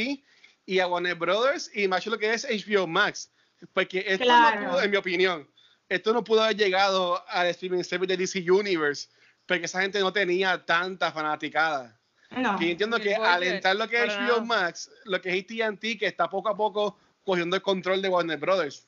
y 0.66 0.80
a 0.80 0.88
Warner 0.88 1.16
Brothers 1.16 1.70
y 1.74 1.88
más 1.88 2.06
lo 2.06 2.18
que 2.18 2.34
es 2.34 2.46
HBO 2.46 2.88
Max. 2.88 3.32
Porque 3.74 4.04
esto 4.08 4.26
no 4.26 4.70
pudo, 4.70 4.82
en 4.82 4.92
mi 4.92 4.98
opinión, 4.98 5.48
esto 5.90 6.14
no 6.14 6.24
pudo 6.24 6.44
haber 6.44 6.58
llegado 6.58 7.24
al 7.30 7.48
streaming 7.48 7.84
service 7.84 8.08
de 8.08 8.18
DC 8.18 8.50
Universe 8.50 9.10
porque 9.46 9.66
esa 9.66 9.82
gente 9.82 10.00
no 10.00 10.14
tenía 10.14 10.66
tanta 10.66 11.12
fanaticada. 11.12 12.00
No. 12.30 12.58
Y 12.62 12.72
entiendo 12.72 12.98
que 13.00 13.14
alentar 13.14 13.76
lo 13.76 13.90
que 13.90 14.06
es 14.06 14.14
HBO 14.16 14.46
Max, 14.46 14.90
lo 15.04 15.20
que 15.20 15.38
es 15.38 15.44
ATT, 15.44 16.00
que 16.00 16.08
está 16.08 16.30
poco 16.30 16.48
a 16.48 16.56
poco 16.56 16.98
cogiendo 17.26 17.58
el 17.58 17.62
control 17.62 18.02
de 18.02 18.08
Warner 18.08 18.40
Brothers. 18.40 18.88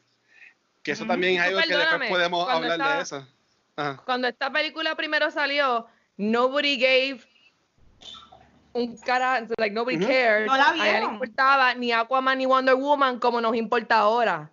Que 0.82 0.92
eso 0.92 1.06
también 1.06 1.36
es 1.36 1.42
algo 1.42 1.60
que 1.60 1.76
después 1.76 2.10
podemos 2.10 2.50
hablar 2.50 2.80
de 2.80 3.02
eso. 3.02 3.28
Cuando 4.06 4.28
esta 4.28 4.52
película 4.52 4.96
primero 4.96 5.30
salió, 5.32 5.88
nobody 6.18 6.78
gave 6.78 7.20
un 8.74 8.98
cara, 8.98 9.48
like 9.58 9.74
nobody 9.74 9.98
cared. 9.98 10.48
No 10.48 10.58
la 10.58 10.70
A 10.70 10.76
nadie 10.76 11.00
le 11.00 11.06
importaba 11.06 11.74
ni 11.76 11.92
Aquaman 11.92 12.38
ni 12.38 12.46
Wonder 12.46 12.76
Woman 12.76 13.20
como 13.20 13.40
nos 13.40 13.56
importa 13.56 13.98
ahora. 14.00 14.50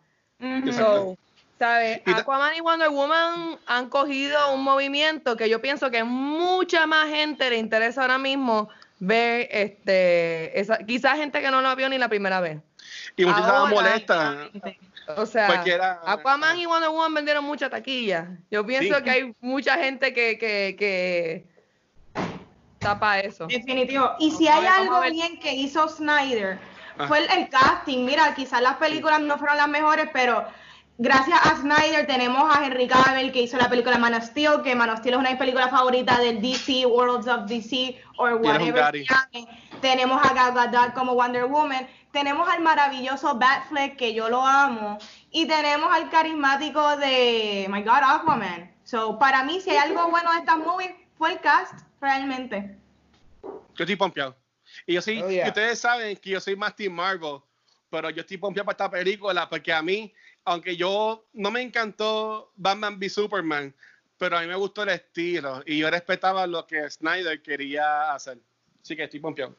¿sabes? 1.58 2.00
Aquaman 2.06 2.54
y 2.56 2.60
Wonder 2.60 2.90
Woman 2.90 3.58
han 3.66 3.88
cogido 3.88 4.54
un 4.54 4.62
movimiento 4.62 5.36
que 5.36 5.48
yo 5.48 5.60
pienso 5.60 5.90
que 5.90 6.04
mucha 6.04 6.86
más 6.86 7.08
gente 7.08 7.50
le 7.50 7.58
interesa 7.58 8.02
ahora 8.02 8.18
mismo 8.18 8.68
ver, 8.98 9.48
este, 9.50 10.58
esa, 10.58 10.78
quizás 10.78 11.16
gente 11.16 11.40
que 11.40 11.50
no 11.50 11.60
lo 11.60 11.76
vio 11.76 11.88
ni 11.88 11.98
la 11.98 12.08
primera 12.08 12.40
vez. 12.40 12.58
Y 13.16 13.24
muchísimas 13.24 13.70
molesta. 13.70 14.48
O 15.16 15.26
sea, 15.26 15.64
Aquaman 16.06 16.58
y 16.58 16.66
Wonder 16.66 16.90
Woman 16.90 17.14
vendieron 17.14 17.44
mucha 17.44 17.68
taquilla. 17.68 18.38
Yo 18.50 18.64
pienso 18.64 19.02
que 19.02 19.10
hay 19.10 19.34
mucha 19.40 19.76
gente 19.78 20.14
que, 20.14 20.38
que, 20.38 20.76
que 20.78 21.49
tapa 22.80 23.20
eso. 23.20 23.46
Definitivo. 23.46 24.10
Y 24.18 24.32
si 24.32 24.48
hay 24.48 24.66
algo 24.66 25.00
bien 25.02 25.38
que 25.38 25.54
hizo 25.54 25.88
Snyder, 25.88 26.58
ah. 26.98 27.06
fue 27.06 27.24
el, 27.24 27.48
casting. 27.48 28.04
Mira, 28.04 28.34
quizás 28.34 28.60
las 28.60 28.76
películas 28.76 29.20
no 29.20 29.38
fueron 29.38 29.56
las 29.58 29.68
mejores, 29.68 30.08
pero 30.12 30.44
gracias 30.98 31.38
a 31.44 31.56
Snyder 31.56 32.06
tenemos 32.06 32.44
a 32.54 32.64
Henry 32.64 32.88
Cavill 32.88 33.30
que 33.30 33.42
hizo 33.42 33.56
la 33.56 33.68
película 33.68 33.98
Man 33.98 34.14
of 34.14 34.24
Steel, 34.24 34.62
que 34.64 34.74
Man 34.74 34.90
of 34.90 34.98
Steel 34.98 35.14
es 35.14 35.20
una 35.20 35.28
de 35.28 35.34
mis 35.34 35.40
películas 35.40 35.70
favoritas 35.70 36.18
del 36.18 36.40
DC, 36.40 36.86
Worlds 36.86 37.28
of 37.28 37.46
DC, 37.46 37.96
o 38.16 38.24
whatever. 38.36 38.92
Tenemos 39.80 40.20
a 40.26 40.34
Gal 40.34 40.52
Gadot 40.52 40.92
como 40.94 41.14
Wonder 41.14 41.46
Woman 41.46 41.86
tenemos 42.12 42.48
al 42.48 42.60
maravilloso 42.60 43.36
Batfleck, 43.36 43.96
que 43.96 44.14
yo 44.14 44.28
lo 44.28 44.44
amo, 44.44 44.98
y 45.30 45.46
tenemos 45.46 45.92
al 45.92 46.10
carismático 46.10 46.96
de, 46.96 47.66
my 47.70 47.82
God, 47.82 48.02
Aquaman. 48.02 48.74
So, 48.82 49.18
para 49.18 49.44
mí, 49.44 49.60
si 49.60 49.70
hay 49.70 49.76
algo 49.76 50.08
bueno 50.08 50.32
de 50.32 50.38
esta 50.38 50.56
movie, 50.56 51.08
fue 51.16 51.32
el 51.32 51.40
cast, 51.40 51.84
realmente. 52.00 52.76
Yo 53.42 53.84
estoy 53.84 53.96
pompeado. 53.96 54.36
Y 54.86 54.94
yo 54.94 55.02
soy, 55.02 55.20
oh, 55.20 55.48
ustedes 55.48 55.78
saben 55.78 56.16
que 56.16 56.30
yo 56.30 56.40
soy 56.40 56.56
más 56.56 56.76
Team 56.76 56.92
Marvel, 56.92 57.40
pero 57.90 58.10
yo 58.10 58.20
estoy 58.20 58.36
pompeado 58.36 58.66
para 58.66 58.74
esta 58.74 58.90
película 58.90 59.48
porque 59.48 59.72
a 59.72 59.82
mí, 59.82 60.12
aunque 60.44 60.76
yo 60.76 61.26
no 61.32 61.50
me 61.50 61.60
encantó 61.60 62.52
Batman 62.56 62.98
v 62.98 63.08
Superman, 63.08 63.74
pero 64.16 64.36
a 64.36 64.42
mí 64.42 64.46
me 64.46 64.54
gustó 64.54 64.82
el 64.82 64.90
estilo 64.90 65.62
y 65.66 65.78
yo 65.78 65.90
respetaba 65.90 66.46
lo 66.46 66.66
que 66.66 66.88
Snyder 66.90 67.42
quería 67.42 68.12
hacer. 68.12 68.38
Así 68.82 68.94
que 68.94 69.04
estoy 69.04 69.20
pompeado. 69.20 69.56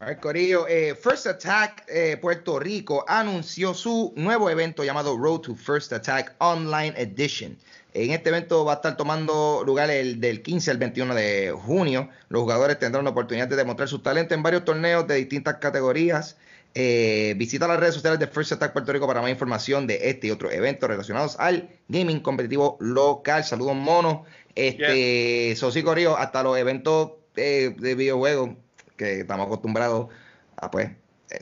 A 0.00 0.06
ver, 0.06 0.18
Corillo, 0.18 0.66
eh, 0.66 0.94
First 0.94 1.26
Attack 1.26 1.84
eh, 1.88 2.16
Puerto 2.20 2.58
Rico 2.58 3.04
anunció 3.06 3.72
su 3.72 4.12
nuevo 4.16 4.50
evento 4.50 4.82
llamado 4.82 5.16
Road 5.16 5.40
to 5.40 5.54
First 5.54 5.92
Attack 5.92 6.34
Online 6.38 6.92
Edition. 6.96 7.56
En 7.94 8.10
este 8.10 8.30
evento 8.30 8.64
va 8.64 8.72
a 8.72 8.74
estar 8.76 8.96
tomando 8.96 9.62
lugar 9.64 9.88
el 9.88 10.20
del 10.20 10.42
15 10.42 10.72
al 10.72 10.78
21 10.78 11.14
de 11.14 11.52
junio. 11.56 12.08
Los 12.28 12.42
jugadores 12.42 12.78
tendrán 12.78 13.04
la 13.04 13.10
oportunidad 13.10 13.46
de 13.46 13.54
demostrar 13.54 13.88
sus 13.88 14.02
talentos 14.02 14.36
en 14.36 14.42
varios 14.42 14.64
torneos 14.64 15.06
de 15.06 15.14
distintas 15.14 15.58
categorías. 15.58 16.36
Eh, 16.74 17.34
visita 17.36 17.68
las 17.68 17.78
redes 17.78 17.94
sociales 17.94 18.18
de 18.18 18.26
First 18.26 18.50
Attack 18.50 18.72
Puerto 18.72 18.92
Rico 18.92 19.06
para 19.06 19.22
más 19.22 19.30
información 19.30 19.86
de 19.86 20.10
este 20.10 20.26
y 20.26 20.30
otros 20.32 20.52
eventos 20.52 20.88
relacionados 20.88 21.36
al 21.38 21.70
gaming 21.86 22.18
competitivo 22.18 22.76
local. 22.80 23.44
Saludos, 23.44 23.76
mono. 23.76 24.24
Este, 24.56 25.46
yeah. 25.46 25.56
Sosi 25.56 25.84
hasta 26.18 26.42
los 26.42 26.58
eventos 26.58 27.12
de 27.36 27.94
videojuegos 27.96 28.50
que 28.96 29.20
estamos 29.20 29.46
acostumbrados 29.46 30.08
a, 30.56 30.70
pues, 30.70 30.90
eh, 31.30 31.38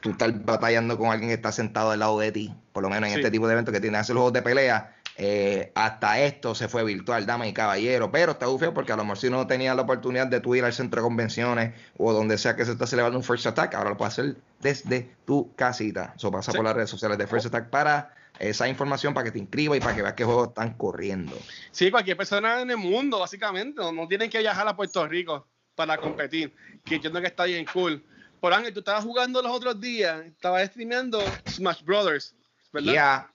tú 0.00 0.10
estar 0.10 0.32
batallando 0.44 0.98
con 0.98 1.10
alguien 1.10 1.30
que 1.30 1.34
está 1.34 1.52
sentado 1.52 1.90
al 1.90 1.98
lado 1.98 2.18
de 2.18 2.32
ti, 2.32 2.54
por 2.72 2.82
lo 2.82 2.90
menos 2.90 3.08
en 3.08 3.14
sí. 3.14 3.20
este 3.20 3.30
tipo 3.30 3.46
de 3.46 3.54
eventos 3.54 3.72
que 3.72 3.80
tienen 3.80 4.00
hacer 4.00 4.14
los 4.14 4.22
juegos 4.22 4.34
de 4.34 4.42
pelea. 4.42 4.93
Eh, 5.16 5.70
hasta 5.76 6.20
esto 6.20 6.56
se 6.56 6.68
fue 6.68 6.82
virtual, 6.82 7.24
damas 7.24 7.46
y 7.46 7.52
caballeros, 7.52 8.10
pero 8.12 8.32
está 8.32 8.46
bufeo 8.46 8.74
porque 8.74 8.92
a 8.92 8.96
lo 8.96 9.04
mejor 9.04 9.18
si 9.18 9.30
no 9.30 9.46
tenía 9.46 9.74
la 9.74 9.82
oportunidad 9.82 10.26
de 10.26 10.40
tú 10.40 10.56
ir 10.56 10.64
al 10.64 10.72
centro 10.72 11.00
de 11.00 11.04
convenciones 11.04 11.74
o 11.96 12.12
donde 12.12 12.36
sea 12.36 12.56
que 12.56 12.64
se 12.64 12.72
está 12.72 12.86
celebrando 12.86 13.18
un 13.18 13.24
First 13.24 13.46
Attack, 13.46 13.74
ahora 13.74 13.90
lo 13.90 13.96
puedes 13.96 14.18
hacer 14.18 14.36
desde 14.60 15.14
tu 15.24 15.54
casita. 15.54 16.14
Eso 16.16 16.32
pasa 16.32 16.50
sí. 16.50 16.56
por 16.56 16.64
las 16.64 16.74
redes 16.74 16.90
sociales 16.90 17.16
de 17.16 17.26
First 17.28 17.46
Attack 17.46 17.70
para 17.70 18.12
esa 18.40 18.68
información 18.68 19.14
para 19.14 19.24
que 19.24 19.30
te 19.30 19.38
inscribas 19.38 19.78
y 19.78 19.80
para 19.80 19.94
que 19.94 20.02
veas 20.02 20.14
qué 20.14 20.24
juegos 20.24 20.48
están 20.48 20.74
corriendo. 20.74 21.36
Sí, 21.70 21.90
cualquier 21.92 22.16
persona 22.16 22.60
en 22.60 22.70
el 22.70 22.76
mundo, 22.76 23.20
básicamente, 23.20 23.80
no, 23.80 23.92
no 23.92 24.08
tienen 24.08 24.28
que 24.28 24.40
viajar 24.40 24.66
a 24.66 24.74
Puerto 24.74 25.06
Rico 25.06 25.46
para 25.76 25.96
competir, 25.96 26.52
que 26.84 26.96
entiendo 26.96 27.20
que 27.20 27.28
está 27.28 27.44
bien 27.44 27.66
cool. 27.72 28.04
Por 28.40 28.52
Ángel, 28.52 28.74
tú 28.74 28.80
estabas 28.80 29.04
jugando 29.04 29.40
los 29.40 29.52
otros 29.52 29.80
días, 29.80 30.24
estabas 30.26 30.66
streameando 30.66 31.20
Smash 31.48 31.82
Brothers, 31.82 32.34
¿verdad? 32.72 32.92
Yeah. 32.92 33.33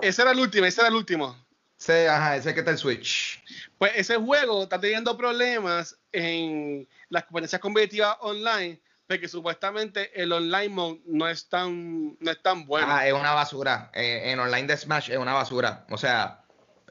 Ese 0.00 0.22
era 0.22 0.32
el 0.32 0.38
último, 0.38 0.66
ese 0.66 0.80
era 0.80 0.88
el 0.88 0.96
último. 0.96 1.36
Sí, 1.82 1.92
ajá, 1.92 2.36
ese 2.36 2.54
que 2.54 2.60
está 2.60 2.70
el 2.70 2.78
Switch. 2.78 3.42
Pues 3.76 3.92
ese 3.96 4.16
juego 4.16 4.62
está 4.62 4.80
teniendo 4.80 5.16
problemas 5.16 5.98
en 6.12 6.88
las 7.08 7.24
competencias 7.24 7.60
competitivas 7.60 8.16
online, 8.20 8.80
porque 9.08 9.26
supuestamente 9.26 10.10
el 10.14 10.32
online 10.32 10.68
mode 10.68 11.00
no 11.06 11.28
es 11.28 11.48
tan, 11.48 12.16
no 12.20 12.30
es 12.30 12.40
tan 12.40 12.66
bueno. 12.66 12.86
Ah, 12.88 13.06
es 13.06 13.12
una 13.12 13.32
basura. 13.32 13.90
Eh, 13.94 14.30
en 14.30 14.38
online 14.38 14.68
de 14.68 14.76
Smash 14.76 15.10
es 15.10 15.18
una 15.18 15.32
basura. 15.32 15.84
O 15.90 15.98
sea, 15.98 16.44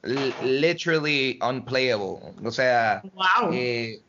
literally 0.04 1.40
unplayable. 1.42 2.20
O 2.44 2.52
sea, 2.52 3.02
wow. 3.14 3.50
eh, 3.54 4.02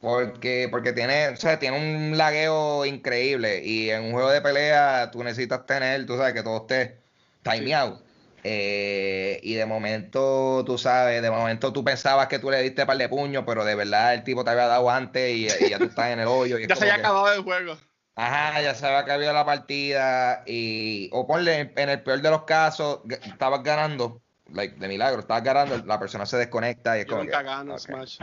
porque, 0.00 0.68
porque 0.70 0.92
tiene, 0.92 1.28
o 1.28 1.36
sea, 1.36 1.58
tiene 1.58 1.78
un 1.78 2.18
lagueo 2.18 2.84
increíble. 2.84 3.62
Y 3.64 3.90
en 3.90 4.06
un 4.06 4.12
juego 4.12 4.30
de 4.30 4.40
pelea 4.40 5.10
tú 5.12 5.22
necesitas 5.22 5.64
tener, 5.66 6.04
tú 6.04 6.16
sabes, 6.16 6.34
que 6.34 6.42
todo 6.42 6.62
esté 6.62 6.98
timeout. 7.42 8.00
Sí. 8.00 8.05
Eh, 8.48 9.40
y 9.42 9.54
de 9.54 9.66
momento, 9.66 10.62
tú 10.64 10.78
sabes, 10.78 11.20
de 11.20 11.30
momento 11.32 11.72
tú 11.72 11.82
pensabas 11.82 12.28
que 12.28 12.38
tú 12.38 12.48
le 12.48 12.62
diste 12.62 12.86
par 12.86 12.96
de 12.96 13.08
puños, 13.08 13.42
pero 13.44 13.64
de 13.64 13.74
verdad 13.74 14.14
el 14.14 14.22
tipo 14.22 14.44
te 14.44 14.50
había 14.50 14.68
dado 14.68 14.88
antes 14.88 15.34
y, 15.34 15.48
y 15.64 15.70
ya 15.70 15.78
tú 15.78 15.84
estás 15.86 16.10
en 16.12 16.20
el 16.20 16.28
hoyo. 16.28 16.56
Y 16.56 16.66
ya 16.68 16.76
se 16.76 16.84
había 16.84 16.94
acabado 16.94 17.32
el 17.32 17.42
juego. 17.42 17.76
Ajá, 18.14 18.62
ya 18.62 18.72
se 18.76 18.86
había 18.86 19.00
acabado 19.00 19.32
la 19.32 19.44
partida. 19.44 20.44
Y, 20.46 21.10
o 21.12 21.26
ponle, 21.26 21.72
en 21.76 21.88
el 21.88 22.02
peor 22.04 22.22
de 22.22 22.30
los 22.30 22.44
casos, 22.44 23.00
estabas 23.24 23.64
ganando, 23.64 24.22
like, 24.52 24.76
de 24.78 24.86
milagro, 24.86 25.18
estabas 25.18 25.42
ganando, 25.42 25.78
la 25.84 25.98
persona 25.98 26.24
se 26.24 26.36
desconecta 26.36 26.96
y 26.96 27.00
es 27.00 27.06
Yo 27.06 27.14
como. 27.14 27.24
nunca 27.24 27.38
que, 27.38 27.44
gano 27.46 27.72
ok. 27.74 27.80
Smash. 27.80 28.18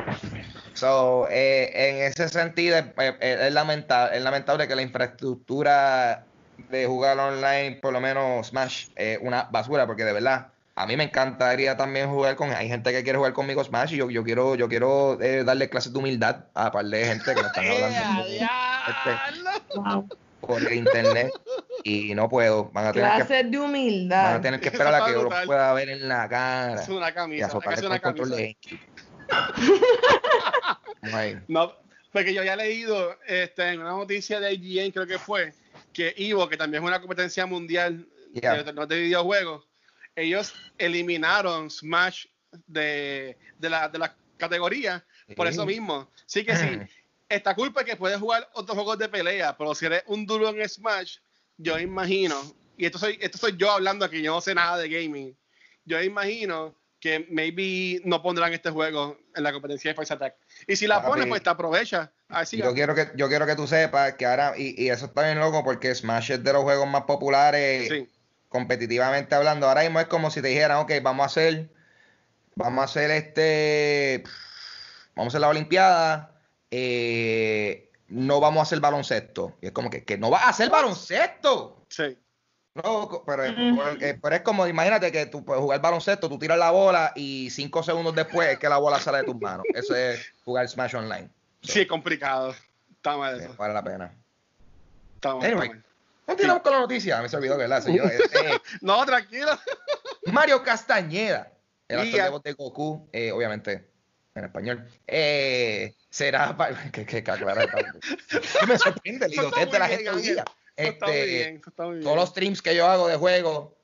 So, 0.74 1.28
eh, 1.30 1.70
en 1.74 1.98
ese 1.98 2.30
sentido, 2.30 2.78
es, 2.78 2.86
es, 2.98 3.16
es 3.20 3.54
lamentable, 3.54 4.18
es 4.18 4.24
lamentable 4.24 4.70
que 4.70 4.76
la 4.76 4.82
infraestructura 4.84 6.28
de 6.70 6.86
jugar 6.86 7.18
online, 7.20 7.80
por 7.82 7.94
lo 7.94 8.00
menos 8.02 8.48
Smash, 8.48 8.88
es 8.96 9.20
una 9.22 9.44
basura, 9.52 9.86
porque 9.88 10.04
de 10.04 10.14
verdad, 10.14 10.48
a 10.76 10.86
mí 10.88 10.98
me 10.98 11.04
encantaría 11.04 11.78
también 11.78 12.10
jugar 12.10 12.36
con. 12.36 12.52
Hay 12.52 12.68
gente 12.68 12.92
que 12.92 13.04
quiere 13.04 13.18
jugar 13.18 13.34
conmigo 13.34 13.64
Smash 13.64 13.94
y 13.94 13.98
yo, 13.98 14.10
yo 14.10 14.24
quiero, 14.24 14.56
yo 14.56 14.68
quiero 14.68 15.22
eh, 15.22 15.44
darle 15.44 15.70
clases 15.70 15.94
de 15.94 16.00
humildad 16.00 16.46
a 16.54 16.72
par 16.72 16.86
de 16.86 17.06
gente 17.06 17.34
que 17.36 17.42
me 17.42 17.48
están 17.48 17.66
hablando 17.70 18.24
este, 18.26 19.76
Wow. 19.76 20.08
por 20.42 20.74
internet 20.74 21.32
y 21.84 22.14
no 22.16 22.28
puedo. 22.30 22.70
Van 22.74 22.88
a 22.88 22.92
tener 22.94 23.10
que, 23.12 23.16
Clases 23.26 23.52
de 23.52 23.58
van 23.58 23.66
a 23.66 23.70
humildad. 23.70 24.42
tener 24.42 24.60
que 24.60 24.68
esperar 24.70 24.94
a 24.96 25.06
que 25.06 25.14
yo 25.14 25.24
los 25.24 25.46
pueda 25.46 25.74
ver 25.74 25.90
en 25.90 26.08
la 26.08 26.28
cara. 26.28 26.82
Es 26.82 26.90
una 26.90 27.10
Y 27.10 27.14
camisa, 27.14 27.50
que 27.60 27.70
hacer 27.70 27.84
con 27.84 27.92
una 27.92 28.00
camisa. 28.00 28.36
de 28.36 28.58
No, 31.48 31.74
porque 32.12 32.34
yo 32.34 32.42
había 32.42 32.56
leído 32.56 33.18
este, 33.28 33.70
en 33.74 33.82
una 33.82 33.92
noticia 33.92 34.40
de 34.40 34.54
IGN, 34.54 34.92
creo 34.92 35.08
que 35.08 35.18
fue, 35.20 35.54
que 35.94 36.14
Evo, 36.18 36.50
que 36.50 36.58
también 36.58 36.84
es 36.84 36.88
una 36.88 37.00
competencia 37.00 37.46
mundial 37.46 38.08
Yeah. 38.34 38.64
de, 38.64 38.86
de 38.88 39.02
videojuegos, 39.02 39.68
ellos 40.16 40.54
eliminaron 40.80 41.70
Smash 41.70 42.26
de, 42.66 43.38
de 43.60 43.70
la, 43.70 43.88
de 43.90 44.00
la 44.00 44.16
categoría 44.38 45.06
por 45.36 45.48
eso 45.48 45.66
mismo. 45.66 46.10
Sí 46.26 46.44
que 46.44 46.56
sí, 46.56 46.66
esta 47.30 47.56
culpa 47.56 47.82
es 47.82 47.86
que 47.86 47.96
puedes 47.96 48.20
jugar 48.20 48.50
otros 48.54 48.76
juegos 48.76 48.98
de 48.98 49.08
pelea, 49.08 49.56
pero 49.56 49.76
si 49.76 49.86
eres 49.86 50.04
un 50.08 50.26
duro 50.26 50.50
en 50.50 50.68
Smash, 50.68 51.18
yo 51.58 51.78
imagino, 51.80 52.36
y 52.76 52.86
esto 52.86 52.98
soy, 52.98 53.18
esto 53.22 53.38
soy 53.38 53.56
yo 53.56 53.70
hablando 53.72 54.04
aquí, 54.04 54.22
yo 54.22 54.34
no 54.34 54.42
sé 54.42 54.56
nada 54.56 54.78
de 54.78 54.90
gaming, 54.90 55.38
yo 55.86 56.02
imagino 56.02 56.76
que 57.00 57.28
maybe 57.30 58.02
no 58.06 58.22
pondrán 58.22 58.54
este 58.54 58.70
juego 58.72 59.20
en 59.36 59.44
la 59.44 59.52
competencia 59.52 59.92
de 59.92 59.96
First 59.96 60.14
Attack. 60.14 60.38
Y 60.66 60.76
si 60.76 60.88
la 60.88 61.06
ponen, 61.06 61.28
pues 61.28 61.44
te 61.44 61.50
aprovecha. 61.50 62.12
Así 62.34 62.58
Yo 62.58 62.74
quiero 62.74 62.96
que 62.96 63.12
yo 63.16 63.28
quiero 63.30 63.46
que 63.46 63.56
tú 63.56 63.68
sepas 63.68 64.14
que 64.14 64.26
ahora 64.26 64.54
y, 64.58 64.82
y 64.82 64.90
eso 64.90 65.06
está 65.06 65.24
bien 65.24 65.40
loco 65.40 65.64
porque 65.64 65.94
Smash 65.94 66.32
es 66.32 66.44
de 66.44 66.54
los 66.54 66.64
juegos 66.64 66.88
más 66.88 67.04
populares 67.04 67.88
Sí. 67.90 68.10
competitivamente 68.50 69.36
hablando. 69.36 69.68
Ahora 69.68 69.82
mismo 69.82 70.00
es 70.00 70.08
como 70.08 70.30
si 70.32 70.42
te 70.42 70.50
dijeran, 70.50 70.78
ok, 70.78 70.92
vamos 71.02 71.24
a 71.24 71.28
hacer 71.28 71.70
vamos 72.56 72.82
a 72.82 72.86
hacer 72.86 73.10
este 73.12 74.24
vamos 75.16 75.34
a 75.34 75.38
hacer 75.38 75.42
la 75.42 75.50
olimpiada 75.50 76.40
eh, 76.70 77.90
no 78.10 78.40
vamos 78.40 78.60
a 78.60 78.64
hacer 78.64 78.80
baloncesto 78.80 79.58
y 79.62 79.68
es 79.68 79.72
como 79.72 79.90
que, 79.90 80.04
que 80.04 80.18
no 80.18 80.30
vas 80.30 80.44
a 80.44 80.50
hacer 80.50 80.70
baloncesto 80.70 81.86
Sí. 81.90 82.18
no, 82.76 83.24
pero, 83.26 83.46
eh, 83.46 84.20
pero 84.22 84.36
es 84.36 84.42
como, 84.42 84.66
imagínate 84.68 85.12
que 85.12 85.28
tú 85.28 85.46
puedes 85.46 85.62
jugar 85.62 85.80
baloncesto, 85.82 86.28
tú 86.30 86.40
tiras 86.40 86.58
la 86.58 86.72
bola 86.72 87.12
y 87.16 87.50
cinco 87.52 87.84
segundos 87.84 88.16
después 88.16 88.50
es 88.50 88.58
que 88.60 88.70
la 88.70 88.78
bola 88.78 89.00
sale 89.00 89.20
de 89.20 89.24
tus 89.26 89.40
manos. 89.40 89.66
Eso 89.74 89.96
es 89.96 90.20
jugar 90.44 90.68
Smash 90.68 90.96
Online. 90.96 91.30
Sí, 91.64 91.82
es 91.82 91.88
complicado. 91.88 92.56
Está 92.92 93.18
mal 93.18 93.40
Eh, 93.40 93.46
eso. 93.46 93.56
vale 93.58 93.74
la 93.74 93.84
pena. 93.84 94.14
Está 95.16 95.36
mal, 95.36 95.46
Anyway. 95.46 95.72
Continuamos 96.26 96.64
con 96.64 96.72
la 96.74 96.80
noticia. 96.80 97.22
Me 97.22 97.28
se 97.30 97.36
olvidó, 97.38 97.58
¿verdad? 97.58 97.82
señor? 97.84 98.12
Este, 98.12 98.62
No, 98.82 99.06
tranquilo. 99.06 99.52
Mario 100.32 100.64
Castañeda, 100.64 101.52
el 101.88 102.00
actor 102.00 102.22
de 102.24 102.30
voz 102.30 102.44
de 102.44 102.54
Goku, 102.54 103.10
eh, 103.12 103.32
obviamente 103.32 103.90
en 104.36 104.46
español, 104.46 104.88
eh, 105.06 105.94
será. 106.10 106.56
que, 106.92 107.06
que, 107.06 107.24
que 107.24 107.32
aclarar, 107.32 107.70
me 108.68 108.78
sorprende 108.80 109.28
el 109.28 109.34
idiotez 109.34 109.70
de 109.72 109.80
la 109.80 109.88
gente 109.88 110.10
hoy 110.10 110.22
día. 110.24 110.46
Este, 110.76 111.26
bien. 111.26 111.62
Todos 111.76 112.02
los 112.16 112.30
streams 112.30 112.60
que 112.62 112.76
yo 112.76 112.88
hago 112.88 113.08
de 113.08 113.16
juego, 113.16 113.78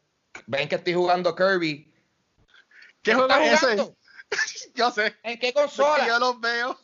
ven 0.48 0.68
que 0.68 0.76
estoy 0.76 0.96
jugando 0.96 1.36
Kirby. 1.36 1.94
¿Qué 3.04 3.13
juego 3.13 3.30
¿Estás 3.32 3.63
es 3.63 3.80
ese? 3.80 4.72
Yo 4.74 4.89
sé. 4.92 5.15
¿En 5.22 5.38
qué 5.39 5.52
Porque 5.54 5.68
consola? 5.68 6.08
yo 6.08 6.18
los 6.18 6.39
veo. 6.42 6.80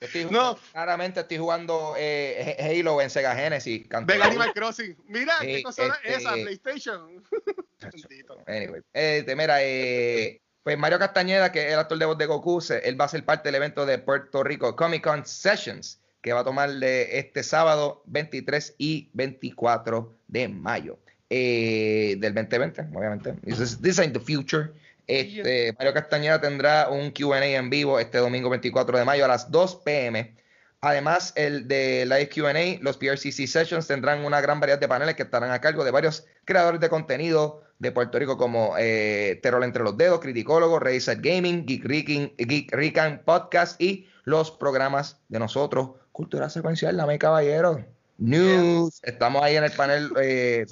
Yo 0.00 0.06
estoy 0.06 0.24
No. 0.26 0.56
claramente 0.72 1.20
estoy 1.20 1.38
jugando 1.38 1.94
eh, 1.98 2.56
Halo 2.60 3.00
en 3.02 3.10
Sega 3.10 3.34
Genesis. 3.34 3.88
Ven 4.04 4.22
Animal 4.22 4.52
Crossing. 4.54 4.96
Mira, 5.08 5.34
¿qué 5.40 5.56
este- 5.66 5.86
es 6.04 6.18
esa? 6.18 6.34
PlayStation. 6.34 7.24
Anyway, 8.46 8.80
eh, 8.92 9.22
te- 9.26 9.36
mira, 9.36 9.62
eh, 9.62 10.40
pues 10.62 10.76
Mario 10.78 10.98
Castañeda, 10.98 11.50
que 11.52 11.66
es 11.66 11.72
el 11.72 11.78
actor 11.78 11.98
de 11.98 12.04
voz 12.06 12.18
de 12.18 12.26
Goku, 12.26 12.62
él 12.82 13.00
va 13.00 13.04
a 13.06 13.08
ser 13.08 13.24
parte 13.24 13.48
del 13.48 13.54
evento 13.56 13.86
de 13.86 13.98
Puerto 13.98 14.42
Rico 14.42 14.74
Comic 14.76 15.02
Con 15.02 15.24
Sessions, 15.24 16.00
que 16.20 16.32
va 16.32 16.40
a 16.40 16.44
tomar 16.44 16.70
este 16.82 17.42
sábado 17.42 18.02
23 18.06 18.74
y 18.78 19.10
24 19.14 20.12
de 20.26 20.48
mayo 20.48 20.98
eh, 21.30 22.16
del 22.18 22.34
2020, 22.34 22.82
obviamente. 22.94 23.32
This 23.44 23.60
is, 23.60 23.80
this 23.80 23.98
ain't 23.98 24.12
the 24.12 24.20
future. 24.20 24.72
Este, 25.08 25.74
Mario 25.78 25.94
Castañeda 25.94 26.40
tendrá 26.40 26.90
un 26.90 27.10
QA 27.10 27.44
en 27.44 27.70
vivo 27.70 27.98
este 27.98 28.18
domingo 28.18 28.50
24 28.50 28.98
de 28.98 29.04
mayo 29.04 29.24
a 29.24 29.28
las 29.28 29.50
2 29.50 29.76
pm. 29.76 30.36
Además, 30.80 31.32
el 31.34 31.66
de 31.66 32.04
Live 32.06 32.28
QA, 32.28 32.80
los 32.82 32.98
PRCC 32.98 33.48
Sessions 33.48 33.88
tendrán 33.88 34.24
una 34.24 34.40
gran 34.40 34.60
variedad 34.60 34.78
de 34.78 34.86
paneles 34.86 35.16
que 35.16 35.24
estarán 35.24 35.50
a 35.50 35.60
cargo 35.60 35.82
de 35.82 35.90
varios 35.90 36.26
creadores 36.44 36.80
de 36.80 36.88
contenido 36.88 37.62
de 37.78 37.90
Puerto 37.90 38.18
Rico 38.18 38.36
como 38.36 38.74
eh, 38.78 39.40
Terror 39.42 39.64
entre 39.64 39.82
los 39.82 39.96
dedos, 39.96 40.20
Criticólogo, 40.20 40.78
Reset 40.78 41.20
Gaming, 41.20 41.64
Geek, 41.64 41.84
Rican, 41.84 42.32
Geek 42.36 42.72
Rican 42.72 43.22
Podcast 43.24 43.80
y 43.80 44.06
los 44.24 44.50
programas 44.50 45.20
de 45.28 45.38
nosotros, 45.38 45.92
Cultura 46.12 46.50
Secuencial, 46.50 46.96
dame 46.96 47.18
caballero. 47.18 47.84
news. 48.18 49.00
Estamos 49.02 49.42
ahí 49.42 49.56
en 49.56 49.64
el 49.64 49.72
panel, 49.72 50.12
eh, 50.20 50.66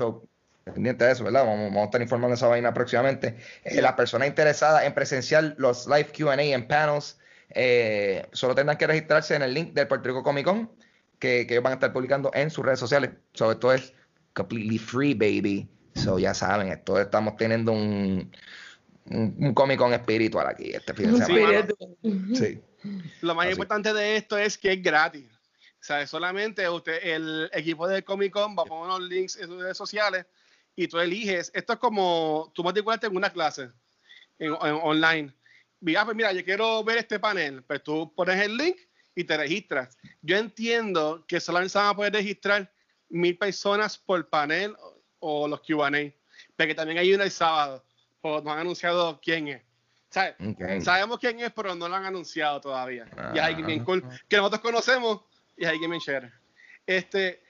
pendiente 0.72 1.04
de 1.04 1.12
eso, 1.12 1.24
¿verdad? 1.24 1.44
Vamos, 1.44 1.76
a 1.76 1.84
estar 1.84 2.02
informando 2.02 2.30
de 2.30 2.34
esa 2.34 2.48
vaina 2.48 2.74
próximamente. 2.74 3.36
Eh, 3.64 3.80
las 3.80 3.92
personas 3.92 4.28
interesadas 4.28 4.84
en 4.84 4.94
presenciar 4.94 5.54
los 5.58 5.86
live 5.86 6.08
QA 6.16 6.34
en 6.34 6.66
panels, 6.66 7.18
eh, 7.50 8.26
solo 8.32 8.54
tendrán 8.54 8.76
que 8.76 8.86
registrarse 8.86 9.34
en 9.36 9.42
el 9.42 9.54
link 9.54 9.72
del 9.74 9.86
Puerto 9.86 10.08
Rico 10.08 10.22
Comic 10.22 10.44
Con, 10.44 10.70
que, 11.18 11.42
ellos 11.42 11.62
van 11.62 11.72
a 11.72 11.74
estar 11.74 11.92
publicando 11.92 12.30
en 12.34 12.50
sus 12.50 12.64
redes 12.64 12.80
sociales. 12.80 13.10
Sobre 13.32 13.54
esto 13.54 13.72
es 13.72 13.94
completely 14.34 14.78
free, 14.78 15.14
baby. 15.14 15.68
So 15.94 16.18
ya 16.18 16.34
saben, 16.34 16.68
esto 16.68 17.00
estamos 17.00 17.36
teniendo 17.36 17.72
un, 17.72 18.30
un, 19.06 19.54
Comic 19.54 19.78
Con 19.78 19.94
espiritual 19.94 20.48
aquí 20.48 20.72
este 20.74 20.92
fin 20.94 21.16
de 21.16 21.24
semana. 21.24 21.68
Sí. 22.34 22.60
Lo 23.22 23.34
más 23.34 23.50
importante 23.50 23.94
de 23.94 24.16
esto 24.16 24.36
es 24.36 24.58
que 24.58 24.72
es 24.72 24.82
gratis. 24.82 25.30
O 25.80 25.84
sea, 25.86 26.04
solamente 26.08 26.68
usted, 26.68 26.98
el 27.02 27.48
equipo 27.52 27.86
de 27.86 28.02
Comic 28.02 28.32
Con 28.32 28.56
va 28.58 28.62
a 28.62 28.66
poner 28.66 28.86
unos 28.86 29.08
links 29.08 29.36
en 29.36 29.46
sus 29.46 29.62
redes 29.62 29.76
sociales 29.76 30.26
y 30.76 30.86
tú 30.86 30.98
eliges. 30.98 31.50
Esto 31.54 31.72
es 31.72 31.78
como 31.78 32.52
tú 32.54 32.62
matriculaste 32.62 33.06
en 33.06 33.16
una 33.16 33.30
clase 33.30 33.70
en, 34.38 34.52
online. 34.52 35.34
Mira, 35.80 36.04
pues 36.04 36.16
mira, 36.16 36.32
yo 36.32 36.44
quiero 36.44 36.84
ver 36.84 36.98
este 36.98 37.18
panel. 37.18 37.62
Pues 37.64 37.82
tú 37.82 38.12
pones 38.14 38.40
el 38.40 38.56
link 38.56 38.76
y 39.14 39.24
te 39.24 39.36
registras. 39.36 39.96
Yo 40.20 40.36
entiendo 40.36 41.24
que 41.26 41.40
solamente 41.40 41.70
se 41.70 41.78
van 41.78 41.88
a 41.88 41.96
poder 41.96 42.12
registrar 42.12 42.70
mil 43.08 43.36
personas 43.36 43.96
por 43.96 44.28
panel 44.28 44.76
o, 45.18 45.48
los 45.48 45.60
QA. 45.62 45.90
Porque 46.56 46.74
también 46.74 46.98
hay 46.98 47.12
uno 47.12 47.24
el 47.24 47.30
sábado. 47.30 47.84
Pues 48.20 48.44
no 48.44 48.52
han 48.52 48.60
anunciado 48.60 49.18
quién 49.20 49.48
es. 49.48 49.62
Sabemos 50.82 51.18
quién 51.18 51.40
es, 51.40 51.52
pero 51.52 51.74
no 51.74 51.88
lo 51.88 51.94
han 51.94 52.04
anunciado 52.04 52.60
todavía. 52.60 53.06
y 53.34 53.38
hay 53.38 53.54
alguien 53.54 53.84
cool 53.84 54.02
ah. 54.06 54.16
que 54.28 54.36
nosotros 54.36 54.60
conocemos 54.62 55.22
y 55.56 55.64
hay 55.64 55.72
alguien 55.72 55.98
share. 55.98 56.32
Este, 56.86 57.42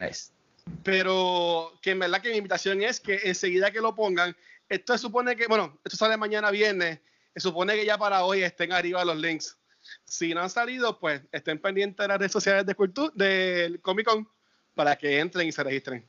pero 0.82 1.72
que 1.82 1.90
en 1.90 1.98
verdad 1.98 2.20
que 2.20 2.30
mi 2.30 2.36
invitación 2.36 2.82
es 2.82 3.00
que 3.00 3.20
enseguida 3.24 3.70
que 3.70 3.80
lo 3.80 3.94
pongan, 3.94 4.36
esto 4.68 4.92
se 4.92 4.98
supone 4.98 5.36
que, 5.36 5.46
bueno, 5.46 5.78
esto 5.84 5.96
sale 5.96 6.16
mañana 6.16 6.50
viernes, 6.50 7.00
se 7.34 7.40
supone 7.40 7.74
que 7.74 7.84
ya 7.84 7.98
para 7.98 8.24
hoy 8.24 8.42
estén 8.42 8.72
arriba 8.72 9.04
los 9.04 9.16
links. 9.16 9.56
Si 10.04 10.34
no 10.34 10.42
han 10.42 10.50
salido, 10.50 10.98
pues 10.98 11.22
estén 11.32 11.60
pendientes 11.60 11.96
de 11.96 12.08
las 12.08 12.18
redes 12.18 12.32
sociales 12.32 12.66
de 12.66 12.74
cultura, 12.74 13.12
del 13.14 13.80
Comic 13.80 14.06
Con, 14.06 14.28
para 14.74 14.96
que 14.96 15.18
entren 15.18 15.46
y 15.46 15.52
se 15.52 15.62
registren. 15.62 16.08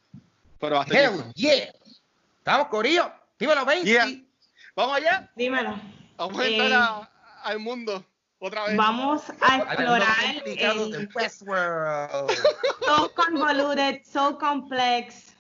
Pero 0.60 0.80
hasta 0.80 1.00
Hell 1.00 1.34
yeah. 1.36 1.74
Estamos 2.40 2.68
Corillo. 2.68 3.12
Dímelo, 3.38 3.66
20. 3.66 4.26
Vamos 4.76 4.98
allá. 4.98 5.32
Dímelo. 5.36 5.80
Vamos 6.18 6.40
a 6.40 6.48
entrar 6.48 7.02
eh, 7.04 7.08
al 7.44 7.60
mundo. 7.60 8.06
Otra 8.40 8.68
vez. 8.68 8.78
Vamos 8.78 9.24
a 9.42 9.58
explorar 9.58 10.44
el 10.46 11.10
Westworld. 11.14 12.32
So 12.86 13.12
convoluted, 13.16 14.02
so 14.06 14.38
complex. 14.38 15.36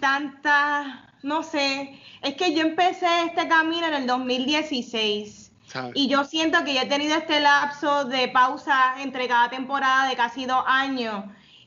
Tanta, 0.00 1.12
no 1.22 1.42
sé. 1.42 2.00
Es 2.22 2.34
que 2.34 2.52
yo 2.54 2.62
empecé 2.62 3.06
este 3.26 3.46
camino 3.46 3.86
en 3.86 3.94
el 3.94 4.06
2016. 4.06 5.52
Y 5.94 6.08
yo 6.08 6.24
siento 6.24 6.64
que 6.64 6.74
ya 6.74 6.82
he 6.82 6.86
tenido 6.86 7.16
este 7.16 7.40
lapso 7.40 8.04
de 8.06 8.28
pausa 8.28 8.94
entre 8.98 9.28
cada 9.28 9.50
temporada 9.50 10.08
de 10.08 10.16
casi 10.16 10.46
dos 10.46 10.64
años. 10.66 11.24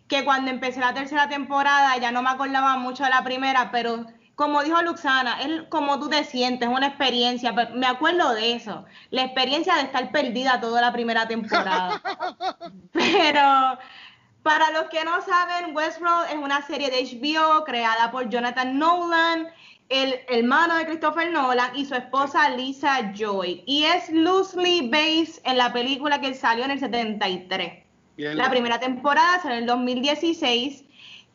Que 0.07 0.25
cuando 0.25 0.49
empecé 0.49 0.79
la 0.79 0.93
tercera 0.93 1.29
temporada 1.29 1.95
ya 1.97 2.11
no 2.11 2.23
me 2.23 2.29
acordaba 2.29 2.77
mucho 2.77 3.03
de 3.03 3.11
la 3.11 3.23
primera, 3.23 3.69
pero 3.71 4.05
como 4.39 4.63
dijo 4.63 4.81
Luxana, 4.81 5.41
es 5.41 5.63
como 5.67 5.99
tú 5.99 6.07
te 6.07 6.23
sientes, 6.23 6.69
una 6.69 6.87
experiencia. 6.87 7.51
Me 7.51 7.85
acuerdo 7.85 8.33
de 8.33 8.53
eso, 8.53 8.85
la 9.11 9.23
experiencia 9.23 9.75
de 9.75 9.81
estar 9.81 10.13
perdida 10.13 10.61
toda 10.61 10.79
la 10.79 10.93
primera 10.93 11.27
temporada. 11.27 12.01
Pero 12.93 13.77
para 14.41 14.71
los 14.71 14.83
que 14.83 15.03
no 15.03 15.19
saben, 15.23 15.75
Westworld 15.75 16.29
es 16.29 16.37
una 16.37 16.65
serie 16.65 16.89
de 16.89 17.03
HBO 17.03 17.65
creada 17.65 18.11
por 18.11 18.29
Jonathan 18.29 18.79
Nolan, 18.79 19.49
el 19.89 20.21
hermano 20.29 20.75
de 20.75 20.85
Christopher 20.85 21.29
Nolan 21.33 21.75
y 21.75 21.83
su 21.83 21.95
esposa 21.95 22.49
Lisa 22.51 23.11
Joy. 23.13 23.61
Y 23.65 23.83
es 23.83 24.09
loosely 24.09 24.87
based 24.87 25.41
en 25.43 25.57
la 25.57 25.73
película 25.73 26.21
que 26.21 26.33
salió 26.33 26.63
en 26.63 26.71
el 26.71 26.79
73. 26.79 27.83
La 28.15 28.49
primera 28.49 28.79
temporada 28.79 29.41
salió 29.41 29.57
en 29.57 29.63
el 29.63 29.67
2016 29.67 30.85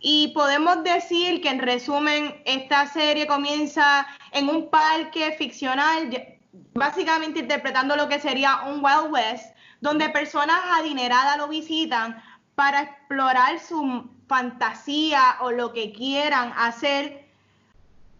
y 0.06 0.28
podemos 0.28 0.84
decir 0.84 1.40
que 1.40 1.48
en 1.48 1.60
resumen, 1.60 2.38
esta 2.44 2.86
serie 2.86 3.26
comienza 3.26 4.06
en 4.32 4.50
un 4.50 4.68
parque 4.68 5.32
ficcional, 5.38 6.36
básicamente 6.74 7.40
interpretando 7.40 7.96
lo 7.96 8.06
que 8.06 8.20
sería 8.20 8.64
un 8.66 8.84
Wild 8.84 9.10
West, 9.10 9.56
donde 9.80 10.10
personas 10.10 10.60
adineradas 10.74 11.38
lo 11.38 11.48
visitan 11.48 12.22
para 12.54 12.82
explorar 12.82 13.58
su 13.58 14.04
fantasía 14.28 15.36
o 15.40 15.50
lo 15.50 15.72
que 15.72 15.90
quieran 15.94 16.52
hacer. 16.54 17.26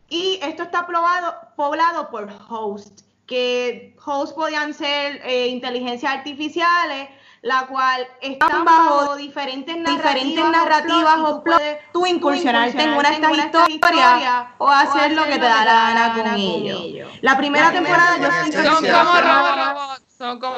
Y 0.09 0.38
esto 0.40 0.62
está 0.62 0.87
poblado, 0.87 2.11
por 2.11 2.33
hosts, 2.49 3.05
que 3.27 3.94
hosts 4.03 4.35
podían 4.35 4.73
ser 4.73 5.20
eh, 5.23 5.49
inteligencias 5.49 6.14
artificiales 6.14 7.11
la 7.45 7.67
cual 7.67 8.09
están 8.23 8.65
bajo 8.65 9.17
diferentes 9.17 9.77
narrativas, 9.77 11.19
o 11.19 11.45
puedes 11.45 11.79
tú 11.93 12.07
incursionarte 12.07 12.83
en 12.83 12.95
una 12.95 13.11
de 13.11 13.39
estas 13.39 13.69
historias 13.69 14.47
o 14.57 14.69
hacer 14.69 15.13
lo 15.13 15.25
que 15.27 15.33
te 15.33 15.45
da 15.45 15.65
la 15.65 15.75
gana 15.75 16.15
con 16.15 16.35
ellos. 16.35 17.07
La 17.21 17.37
primera 17.37 17.71
temporada 17.71 18.17
yo 18.19 18.29
sí 18.45 18.53
Son 18.53 18.81
como 18.81 19.21
robots. 19.21 20.03
Son 20.17 20.41
como, 20.41 20.57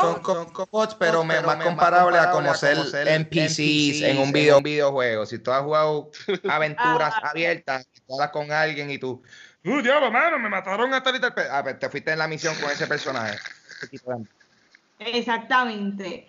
Son 0.00 0.22
como 0.22 0.44
robots, 0.54 0.94
pero 0.94 1.24
más 1.24 1.56
comparable 1.56 2.16
a 2.16 2.30
como 2.30 2.54
ser 2.54 2.78
NPCs 3.08 4.02
en 4.02 4.18
un, 4.18 4.30
video, 4.30 4.62
videojuego. 4.62 5.26
Si 5.26 5.40
tú 5.40 5.50
has 5.50 5.62
jugado 5.62 6.12
aventuras 6.48 7.12
ah. 7.16 7.30
abiertas, 7.30 7.88
hablas 8.08 8.30
con 8.30 8.52
alguien 8.52 8.88
y 8.88 8.98
tú, 8.98 9.20
¡Uh, 9.64 9.80
diablo, 9.80 10.12
mano! 10.12 10.38
Me 10.38 10.48
mataron 10.48 10.94
a 10.94 11.02
tal 11.02 11.16
y 11.16 11.20
tal. 11.20 11.34
Ah, 11.50 11.62
pues 11.64 11.78
te 11.80 11.88
fuiste 11.88 12.12
en 12.12 12.18
la 12.20 12.28
misión 12.28 12.54
con 12.60 12.70
ese 12.70 12.86
personaje. 12.86 13.36
Exactamente. 14.98 16.28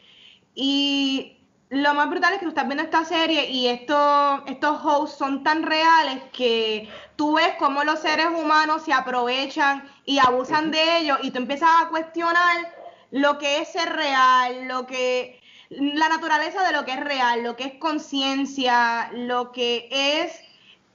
Y 0.54 1.38
lo 1.70 1.94
más 1.94 2.10
brutal 2.10 2.34
es 2.34 2.40
que 2.40 2.46
tú 2.46 2.50
estás 2.50 2.68
viendo 2.68 2.84
esta 2.84 3.04
serie 3.06 3.50
y 3.50 3.68
estos, 3.68 4.42
estos 4.48 4.80
hosts 4.84 5.18
son 5.18 5.44
tan 5.44 5.64
reales 5.64 6.22
que 6.32 6.90
tú 7.16 7.36
ves 7.36 7.56
cómo 7.58 7.84
los 7.84 8.00
seres 8.00 8.28
humanos 8.28 8.84
se 8.84 8.94
aprovechan 8.94 9.84
y 10.06 10.20
abusan 10.20 10.72
de 10.72 11.00
ellos 11.00 11.18
y 11.24 11.32
tú 11.32 11.40
empiezas 11.40 11.70
a 11.82 11.90
cuestionar 11.90 12.74
lo 13.12 13.38
que 13.38 13.60
es 13.60 13.72
ser 13.72 13.94
real, 13.94 14.68
lo 14.68 14.86
que 14.86 15.42
la 15.70 16.10
naturaleza 16.10 16.64
de 16.64 16.74
lo 16.74 16.86
que 16.86 16.94
es 16.94 17.00
real, 17.00 17.44
lo 17.44 17.56
que 17.56 17.66
es 17.66 17.74
conciencia, 17.80 19.10
lo 19.14 19.52
que 19.52 19.88
es 19.92 20.40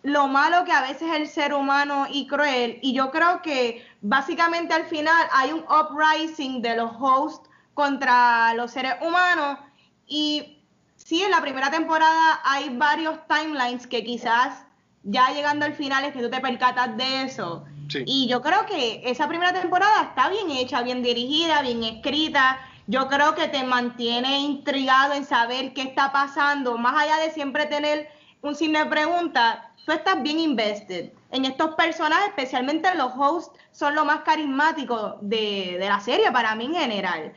lo 0.02 0.28
malo 0.28 0.64
que 0.64 0.72
a 0.72 0.82
veces 0.82 1.02
es 1.02 1.16
el 1.16 1.28
ser 1.28 1.52
humano 1.52 2.06
y 2.10 2.26
cruel. 2.26 2.78
Y 2.80 2.94
yo 2.94 3.10
creo 3.10 3.42
que 3.42 3.84
básicamente 4.00 4.72
al 4.72 4.86
final 4.86 5.26
hay 5.32 5.52
un 5.52 5.64
uprising 5.64 6.62
de 6.62 6.76
los 6.76 6.92
hosts 6.98 7.49
contra 7.80 8.52
los 8.54 8.70
seres 8.72 8.96
humanos. 9.00 9.58
Y 10.06 10.58
sí, 10.96 11.22
en 11.22 11.30
la 11.30 11.40
primera 11.40 11.70
temporada 11.70 12.40
hay 12.44 12.76
varios 12.76 13.16
timelines 13.26 13.86
que 13.86 14.04
quizás 14.04 14.66
ya 15.02 15.30
llegando 15.30 15.64
al 15.64 15.72
final 15.72 16.04
es 16.04 16.12
que 16.12 16.20
tú 16.20 16.28
te 16.28 16.40
percatas 16.40 16.94
de 16.98 17.22
eso. 17.22 17.64
Y 18.04 18.28
yo 18.28 18.42
creo 18.42 18.66
que 18.66 19.00
esa 19.06 19.26
primera 19.26 19.54
temporada 19.54 20.02
está 20.02 20.28
bien 20.28 20.50
hecha, 20.50 20.82
bien 20.82 21.02
dirigida, 21.02 21.62
bien 21.62 21.82
escrita. 21.82 22.58
Yo 22.86 23.08
creo 23.08 23.34
que 23.34 23.48
te 23.48 23.64
mantiene 23.64 24.40
intrigado 24.40 25.14
en 25.14 25.24
saber 25.24 25.72
qué 25.72 25.82
está 25.82 26.12
pasando, 26.12 26.76
más 26.76 27.02
allá 27.02 27.16
de 27.16 27.30
siempre 27.30 27.64
tener 27.64 28.08
un 28.42 28.54
signo 28.54 28.78
de 28.80 28.86
pregunta, 28.86 29.72
tú 29.86 29.92
estás 29.92 30.22
bien 30.22 30.38
invested 30.38 31.12
en 31.32 31.44
estos 31.44 31.74
personajes, 31.76 32.28
especialmente 32.28 32.94
los 32.94 33.12
hosts, 33.16 33.58
son 33.72 33.94
lo 33.94 34.04
más 34.04 34.20
carismáticos 34.20 35.14
de, 35.20 35.76
de 35.78 35.88
la 35.88 36.00
serie 36.00 36.30
para 36.30 36.54
mí 36.54 36.66
en 36.66 36.74
general. 36.74 37.32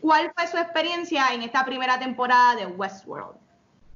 ¿Cuál 0.00 0.32
fue 0.34 0.46
su 0.46 0.56
experiencia 0.56 1.32
en 1.32 1.42
esta 1.42 1.64
primera 1.64 1.98
temporada 1.98 2.56
de 2.56 2.66
Westworld? 2.66 3.36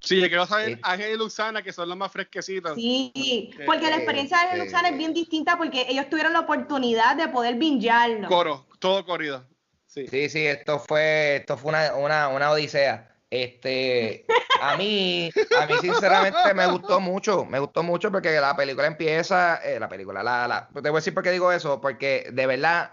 Sí, 0.00 0.20
yo 0.20 0.28
quiero 0.28 0.46
saber 0.46 0.78
Ángel 0.82 1.14
y 1.14 1.16
Luxana, 1.16 1.62
que 1.62 1.72
son 1.72 1.88
los 1.88 1.98
más 1.98 2.12
fresquecitos. 2.12 2.74
Sí, 2.74 3.50
porque 3.64 3.90
la 3.90 3.96
experiencia 3.96 4.38
de 4.38 4.42
Ángel 4.44 4.58
y 4.58 4.62
Luxana 4.62 4.88
es 4.90 4.98
bien 4.98 5.14
distinta 5.14 5.56
porque 5.56 5.86
ellos 5.88 6.08
tuvieron 6.08 6.32
la 6.32 6.40
oportunidad 6.40 7.16
de 7.16 7.28
poder 7.28 7.56
bingearlo. 7.56 8.28
Coro, 8.28 8.66
todo 8.78 9.04
corrido. 9.04 9.44
Sí, 9.86 10.06
sí, 10.08 10.28
sí 10.28 10.46
esto 10.46 10.78
fue, 10.78 11.36
esto 11.36 11.56
fue 11.56 11.70
una, 11.70 11.94
una, 11.94 12.28
una 12.28 12.50
odisea. 12.50 13.16
Este, 13.28 14.24
a 14.60 14.76
mí, 14.76 15.30
a 15.60 15.66
mí 15.66 15.74
sinceramente 15.80 16.54
me 16.54 16.66
gustó 16.66 17.00
mucho, 17.00 17.44
me 17.44 17.58
gustó 17.58 17.82
mucho 17.82 18.12
porque 18.12 18.30
la 18.40 18.54
película 18.54 18.86
empieza, 18.86 19.56
eh, 19.56 19.80
la 19.80 19.88
película, 19.88 20.22
la, 20.22 20.46
la, 20.46 20.68
te 20.68 20.90
voy 20.90 20.98
a 20.98 21.00
decir 21.00 21.12
por 21.12 21.24
qué 21.24 21.32
digo 21.32 21.50
eso, 21.50 21.80
porque 21.80 22.28
de 22.32 22.46
verdad 22.46 22.92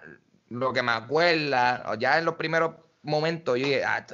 lo 0.49 0.73
que 0.73 0.81
me 0.81 0.91
acuerda, 0.91 1.95
ya 1.99 2.17
en 2.17 2.25
los 2.25 2.35
primeros 2.35 2.75
momentos, 3.03 3.57
yo 3.59 3.65
dije, 3.65 3.83
ah, 3.83 4.05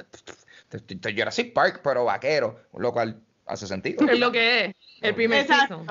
Jurassic 1.16 1.52
Park, 1.52 1.80
pero 1.82 2.04
vaquero, 2.04 2.60
lo 2.74 2.92
cual 2.92 3.20
hace 3.46 3.66
sentido. 3.66 4.06
Es 4.08 4.18
lo 4.18 4.30
que 4.30 4.66
es, 4.66 4.74
el 5.00 5.14
primer 5.14 5.46
season. 5.46 5.86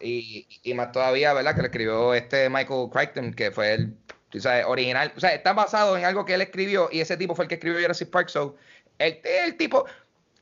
y, 0.00 0.46
y, 0.62 0.74
más 0.74 0.92
todavía, 0.92 1.32
¿verdad? 1.32 1.54
Que 1.54 1.62
le 1.62 1.68
escribió 1.68 2.14
este 2.14 2.48
Michael 2.48 2.88
Crichton, 2.92 3.34
que 3.34 3.50
fue 3.50 3.74
el 3.74 3.94
sabes, 4.38 4.64
original. 4.66 5.12
O 5.16 5.20
sea, 5.20 5.34
está 5.34 5.52
basado 5.52 5.96
en 5.96 6.04
algo 6.04 6.24
que 6.24 6.34
él 6.34 6.42
escribió 6.42 6.88
y 6.92 7.00
ese 7.00 7.16
tipo 7.16 7.34
fue 7.34 7.44
el 7.44 7.48
que 7.48 7.56
escribió 7.56 7.80
Jurassic 7.80 8.10
Park. 8.10 8.28
So, 8.28 8.56
el, 8.98 9.20
el 9.24 9.56
tipo, 9.56 9.86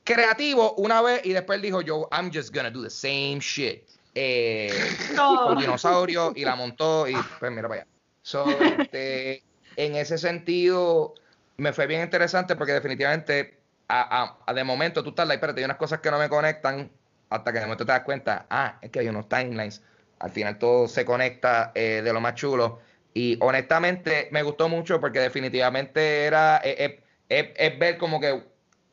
creativo 0.04 0.74
una 0.74 1.00
vez 1.02 1.24
y 1.24 1.32
después 1.32 1.62
dijo 1.62 1.80
yo, 1.82 2.08
I'm 2.12 2.30
just 2.32 2.54
gonna 2.54 2.70
do 2.70 2.82
the 2.82 2.90
same 2.90 3.38
shit. 3.40 3.84
Eh, 4.14 4.72
con 5.16 5.58
dinosaurio 5.58 6.32
y 6.34 6.44
la 6.44 6.56
montó 6.56 7.06
y 7.06 7.14
pues 7.38 7.52
mira 7.52 7.68
para 7.68 7.82
allá. 7.82 7.90
So, 8.22 8.46
este, 8.78 9.42
en 9.76 9.94
ese 9.94 10.18
sentido, 10.18 11.14
me 11.58 11.72
fue 11.72 11.86
bien 11.86 12.02
interesante 12.02 12.56
porque 12.56 12.72
definitivamente, 12.72 13.58
a, 13.88 14.36
de 14.54 14.64
momento 14.64 15.02
tú 15.02 15.10
estás 15.10 15.28
ahí, 15.28 15.38
pero 15.38 15.52
hay 15.56 15.64
unas 15.64 15.76
cosas 15.76 16.00
que 16.00 16.10
no 16.10 16.18
me 16.18 16.28
conectan 16.28 16.90
hasta 17.30 17.52
que 17.52 17.58
de 17.58 17.64
momento 17.66 17.84
te 17.84 17.92
das 17.92 18.02
cuenta, 18.02 18.46
ah, 18.48 18.78
es 18.80 18.90
que 18.90 19.00
hay 19.00 19.08
unos 19.08 19.28
timelines. 19.28 19.82
Al 20.20 20.30
final 20.30 20.58
todo 20.58 20.88
se 20.88 21.04
conecta 21.04 21.72
eh, 21.74 22.00
de 22.02 22.12
lo 22.12 22.20
más 22.20 22.34
chulo. 22.34 22.80
Y 23.12 23.36
honestamente 23.40 24.28
me 24.30 24.42
gustó 24.42 24.68
mucho 24.68 25.00
porque 25.00 25.20
definitivamente 25.20 26.24
era 26.24 26.58
es, 26.58 27.78
ver 27.78 27.98
como 27.98 28.20
que, 28.20 28.44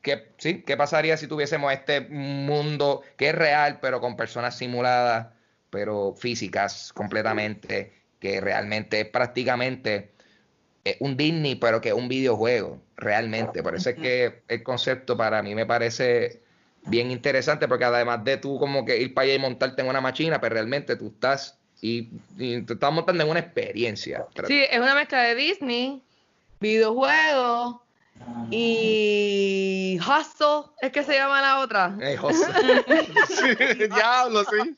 que, 0.02 0.32
sí, 0.38 0.64
qué 0.64 0.76
pasaría 0.76 1.18
si 1.18 1.28
tuviésemos 1.28 1.72
este 1.72 2.02
mundo 2.02 3.02
que 3.18 3.30
es 3.30 3.36
real, 3.36 3.80
pero 3.82 4.02
con 4.02 4.16
personas 4.18 4.58
simuladas, 4.58 5.28
pero 5.70 6.16
físicas 6.18 6.92
completamente, 6.94 7.94
que 8.20 8.42
realmente 8.42 9.02
es 9.02 9.08
prácticamente 9.08 10.15
un 11.00 11.18
Disney, 11.18 11.56
pero 11.56 11.82
que 11.82 11.90
es 11.90 11.96
un 11.96 12.08
videojuego, 12.08 12.80
realmente. 12.98 13.64
Por 13.64 13.76
eso 13.76 13.90
es 13.90 13.96
que 13.96 14.42
el 14.48 14.64
concepto 14.64 15.18
para 15.18 15.42
mí 15.42 15.56
me 15.56 15.66
parece 15.66 16.42
bien 16.86 17.12
interesante, 17.12 17.68
porque 17.68 17.86
además 17.86 18.24
de 18.24 18.38
tú 18.38 18.60
como 18.60 18.86
que 18.86 19.00
ir 19.00 19.14
para 19.14 19.26
allá 19.26 19.34
y 19.36 19.40
montarte 19.40 19.82
en 19.82 19.88
una 19.88 20.02
máquina, 20.02 20.40
pero 20.40 20.54
realmente 20.54 20.96
tú 20.96 21.08
estás 21.08 21.58
y, 21.82 22.04
te 22.38 22.74
estás 22.74 22.92
montando 22.92 23.24
en 23.24 23.30
una 23.30 23.40
experiencia. 23.40 24.26
Sí, 24.48 24.64
es 24.70 24.80
una 24.80 24.96
mezcla 24.96 25.22
de 25.24 25.36
Disney, 25.36 26.02
videojuegos 26.60 27.78
y 28.50 30.00
Hustle, 30.00 30.72
es 30.82 30.92
que 30.92 31.04
se 31.04 31.14
llama 31.14 31.42
la 31.42 31.60
otra. 31.60 31.98
Hey, 32.00 32.18
diablo, 33.94 34.44
sí. 34.46 34.76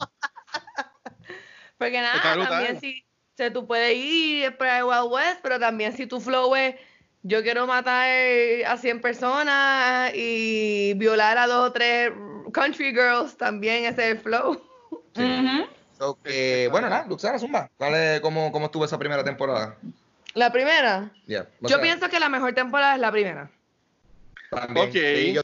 Porque 1.78 2.02
nada, 2.02 2.48
también 2.48 2.80
si, 2.80 3.06
o 3.40 3.52
tú 3.52 3.68
puedes 3.68 3.96
ir 3.96 4.58
para 4.58 4.80
el 4.80 4.86
Wild 4.86 5.12
West, 5.12 5.40
pero 5.44 5.60
también 5.60 5.94
si 5.94 6.08
tu 6.08 6.20
flow 6.20 6.56
es 6.56 6.76
yo 7.24 7.44
quiero 7.44 7.68
matar 7.68 8.10
a 8.66 8.78
100 8.78 9.02
personas 9.02 10.12
y 10.16 10.94
violar 10.96 11.38
a 11.38 11.48
dos 11.48 11.70
o 11.70 11.72
tres 11.74 12.12
country 12.54 12.92
girls, 12.92 13.36
también 13.36 13.86
ese 13.86 14.12
es 14.12 14.16
el 14.16 14.20
flow. 14.20 14.62
bueno, 16.72 16.90
nada, 16.90 17.06
Luxana 17.08 17.38
Zumba, 17.38 17.70
cómo, 18.22 18.52
¿cómo 18.52 18.66
estuvo 18.68 18.86
esa 18.86 18.98
primera 18.98 19.24
temporada? 19.24 19.78
¿La 20.34 20.52
primera? 20.52 21.12
yo 21.28 21.82
pienso 21.82 22.10
que 22.10 22.20
la 22.20 22.30
mejor 22.30 22.54
temporada 22.54 22.96
es 22.96 23.02
la 23.02 23.12
primera. 23.12 23.52
Okay. 24.50 25.34
yo, 25.34 25.42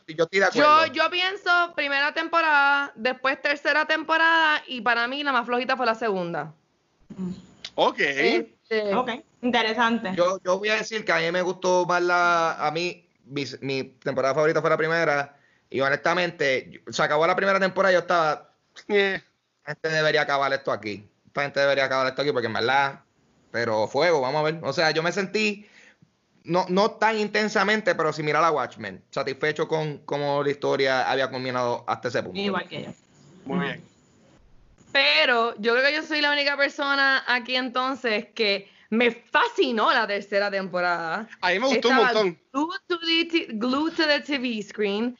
yo, 0.93 1.09
pienso 1.11 1.73
primera 1.75 2.13
temporada, 2.13 2.93
después 2.95 3.41
tercera 3.41 3.85
temporada 3.85 4.63
y 4.65 4.79
para 4.79 5.09
mí 5.09 5.23
la 5.23 5.33
más 5.33 5.45
flojita 5.45 5.75
fue 5.75 5.85
la 5.85 5.95
segunda. 5.95 6.53
Ok. 7.75 7.99
Este, 7.99 8.93
ok, 8.93 9.09
interesante. 9.41 10.13
Yo, 10.15 10.39
yo 10.43 10.59
voy 10.59 10.69
a 10.69 10.75
decir 10.75 11.03
que 11.05 11.11
a 11.11 11.19
mí 11.19 11.31
me 11.31 11.41
gustó 11.41 11.85
más 11.85 12.01
la. 12.01 12.53
A 12.53 12.71
mí, 12.71 13.07
mi, 13.25 13.83
temporada 13.83 14.33
favorita 14.33 14.61
fue 14.61 14.69
la 14.69 14.77
primera. 14.77 15.37
Y 15.69 15.81
honestamente, 15.81 16.81
se 16.89 17.03
acabó 17.03 17.25
la 17.25 17.35
primera 17.35 17.59
temporada 17.59 17.91
y 17.91 17.95
yo 17.95 17.99
estaba. 17.99 18.51
Eh, 18.87 19.21
gente 19.65 19.89
debería 19.89 20.21
acabar 20.21 20.51
esto 20.53 20.71
aquí. 20.71 21.07
Esta 21.27 21.41
gente 21.43 21.59
debería 21.59 21.85
acabar 21.85 22.07
esto 22.07 22.21
aquí 22.21 22.31
porque 22.31 22.47
en 22.47 22.53
verdad. 22.53 23.01
Pero 23.51 23.87
fuego, 23.87 24.21
vamos 24.21 24.39
a 24.41 24.43
ver. 24.43 24.59
O 24.63 24.73
sea, 24.73 24.91
yo 24.91 25.03
me 25.03 25.11
sentí. 25.11 25.67
No, 26.43 26.65
no 26.67 26.91
tan 26.91 27.17
intensamente, 27.17 27.95
pero 27.95 28.11
si 28.11 28.21
mira 28.21 28.41
la 28.41 28.51
Watchmen, 28.51 29.01
satisfecho 29.11 29.67
con 29.67 29.99
cómo 29.99 30.43
la 30.43 30.51
historia 30.51 31.09
había 31.09 31.31
combinado 31.31 31.85
hasta 31.87 32.09
ese 32.09 32.21
punto. 32.21 32.37
Igual 32.37 32.67
que 32.67 32.83
yo. 32.83 32.89
Muy 33.45 33.59
bien. 33.65 33.92
Pero 34.93 35.55
yo 35.59 35.73
creo 35.73 35.85
que 35.85 35.95
yo 35.95 36.03
soy 36.03 36.21
la 36.21 36.31
única 36.31 36.55
persona 36.55 37.23
aquí 37.27 37.55
entonces 37.55 38.27
que 38.35 38.69
me 38.91 39.09
fascinó 39.09 39.91
la 39.91 40.05
tercera 40.05 40.51
temporada. 40.51 41.27
A 41.41 41.49
mí 41.49 41.59
me 41.59 41.65
gustó 41.65 41.89
un 41.89 41.95
montón. 41.95 42.39
Glued 42.53 43.93
to, 43.95 44.05
the, 44.07 44.21
TV 44.21 44.61
screen. 44.61 45.17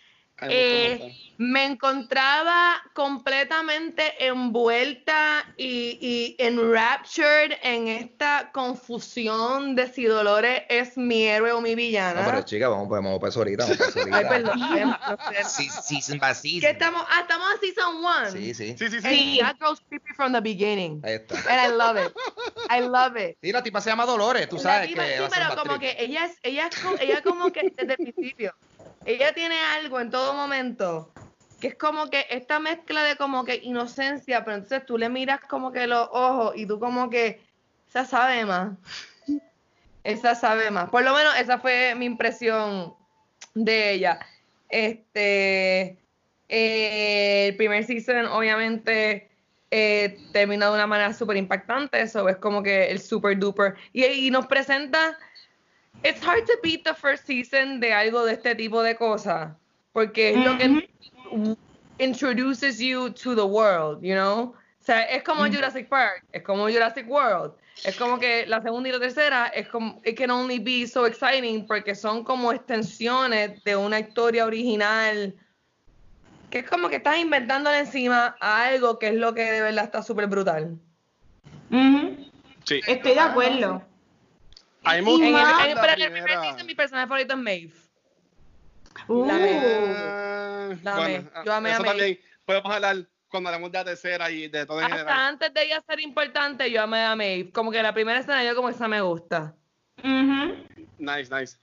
Eh, 0.50 1.16
me 1.38 1.66
encontraba 1.66 2.82
completamente 2.94 4.26
envuelta 4.26 5.46
y, 5.58 5.98
y 6.00 6.36
enraptured 6.38 7.54
en 7.64 7.88
esta 7.88 8.52
confusión 8.54 9.76
de 9.76 9.92
si 9.92 10.06
Dolores 10.06 10.64
es 10.70 10.96
mi 10.98 11.24
héroe 11.24 11.52
o 11.52 11.62
mi 11.62 11.76
villana. 11.76 12.22
No, 12.22 12.30
pero 12.30 12.42
chica, 12.44 12.70
vamos, 12.70 12.88
vamos 12.88 13.20
para 13.20 13.30
eso 13.30 13.40
ahorita. 13.40 13.64
Vamos 13.64 13.78
para 13.78 13.90
eso 13.90 14.10
Ay, 14.14 14.26
perdón. 14.26 14.60
sí, 15.48 15.70
season 15.70 16.20
by 16.20 16.36
season. 16.36 16.62
Que 16.62 16.70
estamos, 16.70 17.04
ah, 17.10 17.22
estamos 17.22 17.48
en 17.54 17.60
season 17.60 18.06
one. 18.06 18.32
Sí, 18.32 18.54
sí. 18.54 18.76
Sí, 18.78 18.90
sí, 18.90 19.02
sí. 19.02 19.40
that 19.42 19.58
goes 19.60 19.80
creepy 19.90 20.14
from 20.16 20.34
the 20.34 20.42
beginning. 20.42 21.02
Ahí 21.04 21.14
está. 21.14 21.36
And 21.50 21.74
I 21.74 21.76
love 21.76 21.98
it. 21.98 22.14
I 22.70 22.82
love 22.82 23.18
it. 23.18 23.38
Sí, 23.42 23.52
la 23.52 23.64
tipa 23.64 23.82
se 23.82 23.90
llama 23.90 24.06
Dolores, 24.06 24.48
tú 24.48 24.60
sabes 24.60 24.88
tipa, 24.88 25.04
que 25.04 25.18
Sí, 25.18 25.24
pero 25.30 25.56
como 25.56 25.80
que 25.80 25.96
ella 26.00 26.26
es, 26.26 26.38
ella 26.44 26.68
es, 26.68 27.02
ella 27.02 27.22
como 27.22 27.52
que 27.52 27.74
desde 27.76 27.94
el 27.94 27.98
principio 27.98 28.56
ella 29.06 29.34
tiene 29.34 29.60
algo 29.60 30.00
en 30.00 30.10
todo 30.10 30.34
momento 30.34 31.12
que 31.64 31.70
es 31.70 31.76
como 31.76 32.10
que 32.10 32.26
esta 32.30 32.60
mezcla 32.60 33.04
de 33.04 33.16
como 33.16 33.46
que 33.46 33.56
inocencia, 33.64 34.44
pero 34.44 34.58
entonces 34.58 34.86
tú 34.86 34.98
le 34.98 35.08
miras 35.08 35.40
como 35.48 35.72
que 35.72 35.88
los 35.88 36.10
ojos 36.12 36.52
y 36.58 36.66
tú 36.66 36.78
como 36.78 37.10
que 37.10 37.40
esa 37.88 38.04
sabe 38.04 38.46
más. 38.46 38.74
esa 40.04 40.36
sabe 40.36 40.70
más. 40.72 40.90
Por 40.90 41.04
lo 41.04 41.16
menos 41.16 41.34
esa 41.38 41.60
fue 41.60 41.96
mi 41.96 42.04
impresión 42.04 42.94
de 43.54 43.94
ella. 43.94 44.20
Este 44.68 45.98
eh, 46.50 47.48
el 47.48 47.56
primer 47.56 47.86
season 47.86 48.26
obviamente 48.26 49.30
eh, 49.72 50.20
termina 50.34 50.68
de 50.68 50.74
una 50.74 50.86
manera 50.86 51.14
súper 51.14 51.38
impactante, 51.38 52.02
eso 52.02 52.28
es 52.28 52.36
como 52.38 52.62
que 52.62 52.92
el 52.92 53.00
super 53.00 53.40
duper. 53.40 53.76
Y, 53.94 54.04
y 54.04 54.32
nos 54.32 54.48
presenta 54.48 55.18
it's 56.04 56.24
hard 56.24 56.46
to 56.46 56.58
beat 56.62 56.84
the 56.84 56.94
first 56.94 57.26
season 57.26 57.80
de 57.80 57.92
algo 57.94 58.26
de 58.26 58.34
este 58.34 58.56
tipo 58.56 58.84
de 58.84 58.96
cosas, 58.96 59.52
porque 59.94 60.32
es 60.32 60.38
lo 60.38 60.58
que 60.58 61.58
introduces 62.00 62.80
you 62.80 63.10
to 63.12 63.36
the 63.36 63.46
world, 63.46 64.04
you 64.04 64.14
know? 64.14 64.54
O 64.82 64.86
sea, 64.86 65.04
es 65.04 65.24
como 65.24 65.46
Jurassic 65.46 65.88
Park, 65.88 66.26
es 66.34 66.44
como 66.44 66.70
Jurassic 66.70 67.10
World. 67.10 67.54
Es 67.86 67.96
como 67.96 68.20
que 68.20 68.46
la 68.46 68.62
segunda 68.62 68.90
y 68.90 68.92
la 68.92 69.00
tercera 69.00 69.48
es 69.48 69.68
como 69.68 70.00
it 70.06 70.18
can 70.18 70.30
only 70.30 70.60
be 70.60 70.86
so 70.86 71.08
exciting 71.08 71.66
porque 71.66 71.96
son 71.96 72.24
como 72.24 72.52
extensiones 72.52 73.64
de 73.64 73.76
una 73.76 74.00
historia 74.00 74.46
original 74.46 75.34
que 76.52 76.60
es 76.60 76.70
como 76.70 76.88
que 76.88 76.98
estás 76.98 77.18
inventándole 77.18 77.80
encima 77.80 78.36
a 78.40 78.68
algo 78.68 79.00
que 79.00 79.08
es 79.08 79.16
lo 79.16 79.34
que 79.34 79.42
de 79.42 79.62
verdad 79.62 79.86
está 79.86 80.04
súper 80.04 80.28
brutal. 80.28 80.78
sí. 82.64 82.80
Estoy 82.86 83.14
de 83.14 83.20
acuerdo. 83.20 83.82
Hay 84.84 85.02
mucho 85.02 85.24
pero 85.24 85.94
el 85.94 86.12
primer 86.12 86.30
season 86.30 86.66
mi 86.66 86.76
personaje 86.76 87.08
favorito 87.08 87.34
es 87.34 87.40
Maeve. 87.40 87.74
Uh. 89.08 89.26
La 90.84 90.96
Maeve. 90.96 91.30
Yo 91.46 91.54
amé 91.54 91.74
a 91.74 91.80
Maeve. 91.80 91.90
También 91.90 92.20
podemos 92.46 92.74
hablar 92.74 92.98
cuando 93.28 93.50
hablamos 93.50 93.72
de 93.72 93.78
la 93.80 93.86
tercera 93.86 94.30
y 94.30 94.48
de 94.48 94.66
todo 94.66 94.80
en 94.80 94.86
Hasta 94.86 94.98
general. 94.98 95.20
antes 95.20 95.54
de 95.54 95.64
ella 95.64 95.84
ser 95.88 96.00
importante, 96.00 96.70
yo 96.70 96.82
amé 96.84 97.04
a 97.04 97.16
Maeve. 97.16 97.52
Como 97.52 97.72
que 97.72 97.82
la 97.82 97.94
primera 97.94 98.20
escena 98.20 98.44
yo 98.44 98.56
como 98.56 98.70
esa 98.70 98.88
me 98.88 99.02
gusta. 99.02 99.56
Nice, 100.04 101.34
nice. 101.34 101.58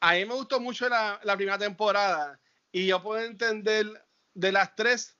A 0.00 0.14
mí 0.14 0.24
me 0.24 0.34
gustó 0.34 0.60
mucho 0.60 0.88
la, 0.88 1.20
la 1.24 1.36
primera 1.36 1.58
temporada 1.58 2.40
y 2.72 2.86
yo 2.86 3.02
puedo 3.02 3.22
entender 3.22 3.86
de 4.32 4.52
las 4.52 4.74
tres, 4.74 5.18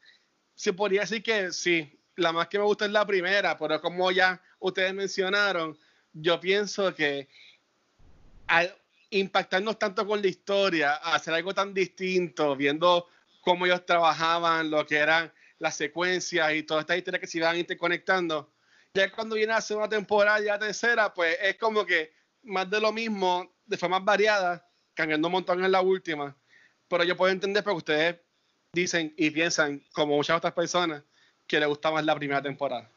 se 0.55 0.73
podría 0.73 1.03
decir 1.03 1.23
que 1.23 1.53
sí, 1.53 2.01
la 2.17 2.33
más 2.33 2.49
que 2.49 2.59
me 2.59 2.65
gusta 2.65 2.87
es 2.87 2.91
la 2.93 3.07
primera, 3.07 3.59
pero 3.59 3.81
como 3.81 4.11
ya 4.11 4.41
ustedes 4.59 4.95
mencionaron, 4.95 5.77
yo 6.13 6.41
pienso 6.41 6.95
que 6.95 7.29
al 8.47 8.75
impactarnos 9.11 9.79
tanto 9.79 10.07
con 10.07 10.21
la 10.23 10.29
historia, 10.29 10.95
hacer 10.95 11.35
algo 11.35 11.55
tan 11.55 11.75
distinto, 11.75 12.57
viendo 12.57 13.09
cómo 13.41 13.67
ellos 13.67 13.85
trabajaban, 13.85 14.71
lo 14.71 14.87
que 14.87 14.97
eran 14.97 15.33
las 15.59 15.77
secuencias 15.77 16.55
y 16.55 16.63
todas 16.63 16.83
estas 16.83 16.99
historias 16.99 17.21
que 17.21 17.27
se 17.27 17.39
iban 17.39 17.57
interconectando, 17.57 18.53
ya 18.95 19.11
cuando 19.13 19.37
viene 19.37 19.53
la 19.53 19.61
segunda 19.61 19.89
temporada 19.89 20.41
y 20.41 20.45
la 20.45 20.59
tercera, 20.59 21.13
pues 21.13 21.37
es 21.43 21.57
como 21.57 21.85
que 21.85 22.13
más 22.43 22.69
de 22.69 22.81
lo 22.81 22.93
mismo, 22.93 23.53
de 23.67 23.77
forma 23.77 23.99
variada, 23.99 24.67
cambiando 24.95 25.29
un 25.29 25.33
montón 25.33 25.65
en 25.65 25.71
la 25.71 25.81
última. 25.81 26.37
Pero 26.89 27.05
yo 27.05 27.17
puedo 27.17 27.33
entender 27.33 27.63
porque 27.63 27.77
ustedes 27.77 28.17
dicen 28.73 29.15
y 29.17 29.31
piensan, 29.31 29.85
como 29.93 30.17
muchas 30.17 30.39
otras 30.39 30.53
personas, 30.55 31.03
que 31.47 31.61
les 31.61 31.69
gusta 31.69 31.91
más 31.91 32.05
la 32.05 32.17
primera 32.17 32.43
temporada. 32.43 32.89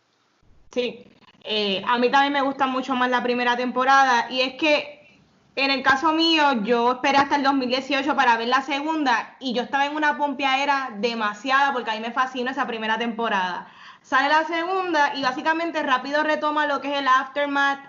Sí, 0.72 1.06
eh, 1.44 1.84
a 1.86 1.98
mí 1.98 2.10
también 2.10 2.34
me 2.34 2.42
gusta 2.42 2.68
mucho 2.68 2.96
más 2.96 3.10
la 3.10 3.22
primera 3.22 3.58
temporada 3.58 4.28
y 4.30 4.42
es 4.42 4.54
que 4.56 5.22
en 5.56 5.72
el 5.72 5.84
caso 5.84 6.14
mío 6.14 6.64
yo 6.64 6.94
esperé 6.94 7.18
hasta 7.18 7.36
el 7.36 7.44
2018 7.44 8.16
para 8.16 8.38
ver 8.38 8.48
la 8.48 8.62
segunda 8.62 9.36
y 9.40 9.54
yo 9.54 9.64
estaba 9.64 9.86
en 9.86 9.96
una 9.96 10.18
pompeadera 10.18 10.92
demasiada 10.98 11.74
porque 11.74 11.92
a 11.92 11.96
mí 11.96 12.00
me 12.00 12.12
fascina 12.12 12.52
esa 12.52 12.66
primera 12.66 12.98
temporada. 12.98 13.68
Sale 14.02 14.30
la 14.30 14.46
segunda 14.46 15.14
y 15.16 15.22
básicamente 15.22 15.84
rápido 15.84 16.24
retoma 16.24 16.66
lo 16.66 16.82
que 16.82 16.94
es 16.94 17.00
el 17.00 17.08
aftermath 17.08 17.80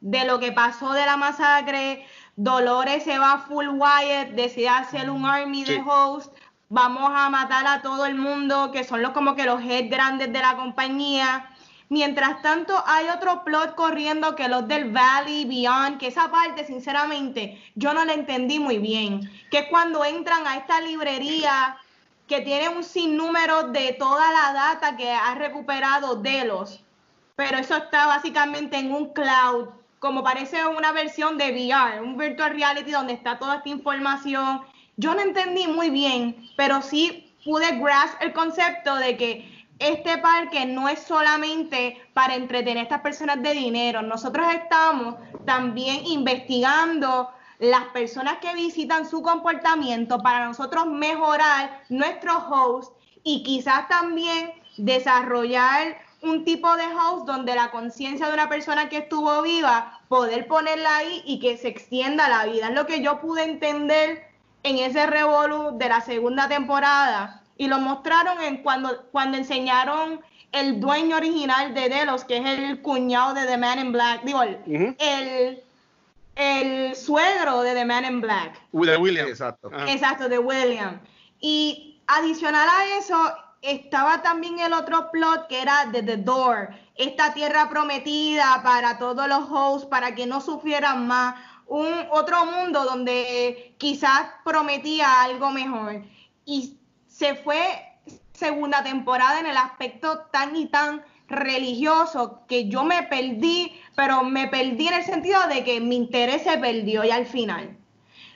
de 0.00 0.24
lo 0.24 0.40
que 0.40 0.52
pasó 0.52 0.92
de 0.92 1.06
la 1.06 1.16
masacre. 1.16 2.06
Dolores 2.36 3.04
se 3.04 3.18
va 3.18 3.44
full 3.46 3.68
Wyatt, 3.68 4.30
decide 4.30 4.68
hacer 4.68 5.10
un 5.10 5.26
army 5.26 5.64
de 5.64 5.82
host 5.86 6.34
vamos 6.74 7.12
a 7.14 7.28
matar 7.28 7.66
a 7.66 7.82
todo 7.82 8.06
el 8.06 8.14
mundo, 8.14 8.70
que 8.72 8.82
son 8.82 9.02
los 9.02 9.10
como 9.10 9.34
que 9.34 9.44
los 9.44 9.60
head 9.60 9.90
grandes 9.90 10.32
de 10.32 10.38
la 10.38 10.56
compañía. 10.56 11.44
Mientras 11.92 12.40
tanto, 12.40 12.82
hay 12.86 13.10
otro 13.10 13.44
plot 13.44 13.74
corriendo 13.74 14.34
que 14.34 14.48
los 14.48 14.66
del 14.66 14.90
Valley 14.92 15.44
Beyond, 15.44 15.98
que 15.98 16.06
esa 16.06 16.30
parte, 16.30 16.64
sinceramente, 16.64 17.62
yo 17.74 17.92
no 17.92 18.02
la 18.06 18.14
entendí 18.14 18.58
muy 18.58 18.78
bien. 18.78 19.30
Que 19.50 19.58
es 19.58 19.66
cuando 19.68 20.02
entran 20.02 20.46
a 20.46 20.56
esta 20.56 20.80
librería 20.80 21.76
que 22.26 22.40
tiene 22.40 22.70
un 22.70 22.82
sinnúmero 22.82 23.64
de 23.64 23.92
toda 23.98 24.32
la 24.32 24.54
data 24.54 24.96
que 24.96 25.10
ha 25.10 25.34
recuperado 25.34 26.16
Delos, 26.16 26.82
pero 27.36 27.58
eso 27.58 27.76
está 27.76 28.06
básicamente 28.06 28.78
en 28.78 28.90
un 28.90 29.12
cloud, 29.12 29.68
como 29.98 30.24
parece 30.24 30.64
una 30.64 30.92
versión 30.92 31.36
de 31.36 31.52
VR, 31.52 32.00
un 32.00 32.16
virtual 32.16 32.54
reality 32.54 32.90
donde 32.90 33.12
está 33.12 33.38
toda 33.38 33.56
esta 33.56 33.68
información. 33.68 34.62
Yo 34.96 35.14
no 35.14 35.20
entendí 35.20 35.66
muy 35.66 35.90
bien, 35.90 36.48
pero 36.56 36.80
sí 36.80 37.34
pude 37.44 37.78
grasp 37.78 38.14
el 38.22 38.32
concepto 38.32 38.94
de 38.94 39.18
que 39.18 39.51
este 39.82 40.18
parque 40.18 40.64
no 40.66 40.88
es 40.88 41.00
solamente 41.00 42.00
para 42.14 42.36
entretener 42.36 42.78
a 42.78 42.82
estas 42.82 43.00
personas 43.00 43.42
de 43.42 43.52
dinero. 43.52 44.02
Nosotros 44.02 44.46
estamos 44.52 45.16
también 45.44 46.06
investigando 46.06 47.30
las 47.58 47.84
personas 47.86 48.38
que 48.38 48.54
visitan 48.54 49.08
su 49.08 49.22
comportamiento 49.22 50.18
para 50.18 50.46
nosotros 50.46 50.86
mejorar 50.86 51.82
nuestro 51.88 52.38
host 52.48 52.92
y 53.24 53.42
quizás 53.42 53.88
también 53.88 54.52
desarrollar 54.76 55.98
un 56.22 56.44
tipo 56.44 56.76
de 56.76 56.84
host 56.86 57.26
donde 57.26 57.54
la 57.54 57.70
conciencia 57.70 58.28
de 58.28 58.34
una 58.34 58.48
persona 58.48 58.88
que 58.88 58.98
estuvo 58.98 59.42
viva, 59.42 60.00
poder 60.08 60.46
ponerla 60.46 60.98
ahí 60.98 61.22
y 61.26 61.40
que 61.40 61.56
se 61.56 61.68
extienda 61.68 62.28
la 62.28 62.46
vida. 62.46 62.68
Es 62.68 62.74
lo 62.74 62.86
que 62.86 63.02
yo 63.02 63.20
pude 63.20 63.42
entender 63.42 64.22
en 64.62 64.78
ese 64.78 65.06
revolu 65.06 65.76
de 65.76 65.88
la 65.88 66.00
segunda 66.00 66.48
temporada 66.48 67.41
y 67.62 67.68
lo 67.68 67.78
mostraron 67.78 68.42
en 68.42 68.56
cuando, 68.64 69.04
cuando 69.12 69.38
enseñaron 69.38 70.20
el 70.50 70.80
dueño 70.80 71.16
original 71.16 71.72
de 71.74 71.88
Delos, 71.88 72.24
que 72.24 72.38
es 72.38 72.44
el 72.44 72.82
cuñado 72.82 73.34
de 73.34 73.46
The 73.46 73.56
Man 73.56 73.78
in 73.78 73.92
Black, 73.92 74.24
digo, 74.24 74.42
el, 74.42 75.62
el 76.34 76.96
suegro 76.96 77.62
de 77.62 77.74
The 77.74 77.84
Man 77.84 78.04
in 78.04 78.20
Black. 78.20 78.60
De 78.72 78.96
William. 78.96 79.28
Exacto. 79.28 79.70
Exacto, 79.86 80.28
de 80.28 80.40
William. 80.40 81.00
Y 81.38 82.02
adicional 82.08 82.68
a 82.68 82.98
eso, 82.98 83.16
estaba 83.60 84.22
también 84.22 84.58
el 84.58 84.72
otro 84.72 85.12
plot 85.12 85.46
que 85.46 85.62
era 85.62 85.86
de 85.86 86.02
The 86.02 86.16
Door, 86.16 86.70
esta 86.96 87.32
tierra 87.32 87.68
prometida 87.68 88.60
para 88.64 88.98
todos 88.98 89.28
los 89.28 89.48
hosts, 89.48 89.86
para 89.86 90.16
que 90.16 90.26
no 90.26 90.40
sufrieran 90.40 91.06
más. 91.06 91.36
Un 91.68 91.94
otro 92.10 92.44
mundo 92.44 92.84
donde 92.84 93.76
quizás 93.78 94.32
prometía 94.44 95.22
algo 95.22 95.52
mejor. 95.52 96.02
Y 96.44 96.76
se 97.22 97.36
fue 97.36 97.60
segunda 98.32 98.82
temporada 98.82 99.38
en 99.38 99.46
el 99.46 99.56
aspecto 99.56 100.26
tan 100.32 100.56
y 100.56 100.66
tan 100.66 101.04
religioso 101.28 102.40
que 102.48 102.68
yo 102.68 102.82
me 102.82 103.04
perdí, 103.04 103.80
pero 103.94 104.24
me 104.24 104.48
perdí 104.48 104.88
en 104.88 104.94
el 104.94 105.04
sentido 105.04 105.46
de 105.46 105.62
que 105.62 105.80
mi 105.80 105.94
interés 105.94 106.42
se 106.42 106.58
perdió 106.58 107.04
ya 107.04 107.14
al 107.14 107.26
final. 107.26 107.76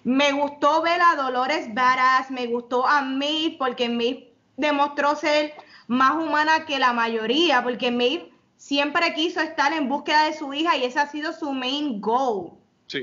Me 0.05 0.31
gustó 0.31 0.83
ver 0.83 1.01
a 1.03 1.17
Dolores 1.17 1.75
Badass, 1.75 2.31
me 2.31 2.47
gustó 2.47 2.87
a 2.87 3.03
Maeve 3.03 3.57
porque 3.59 3.89
Maeve 3.89 4.33
demostró 4.57 5.17
ser 5.17 5.55
más 5.89 6.15
humana 6.15 6.65
que 6.65 6.79
la 6.79 6.93
mayoría, 6.93 7.65
porque 7.65 7.91
Maeve 7.91 8.31
siempre 8.57 9.15
quiso 9.15 9.41
estar 9.41 9.73
en 9.73 9.89
búsqueda 9.89 10.27
de 10.27 10.35
su 10.35 10.55
hija 10.55 10.77
y 10.77 10.85
ese 10.85 11.01
ha 11.01 11.09
sido 11.09 11.33
su 11.33 11.53
main 11.53 12.01
goal 12.01 12.53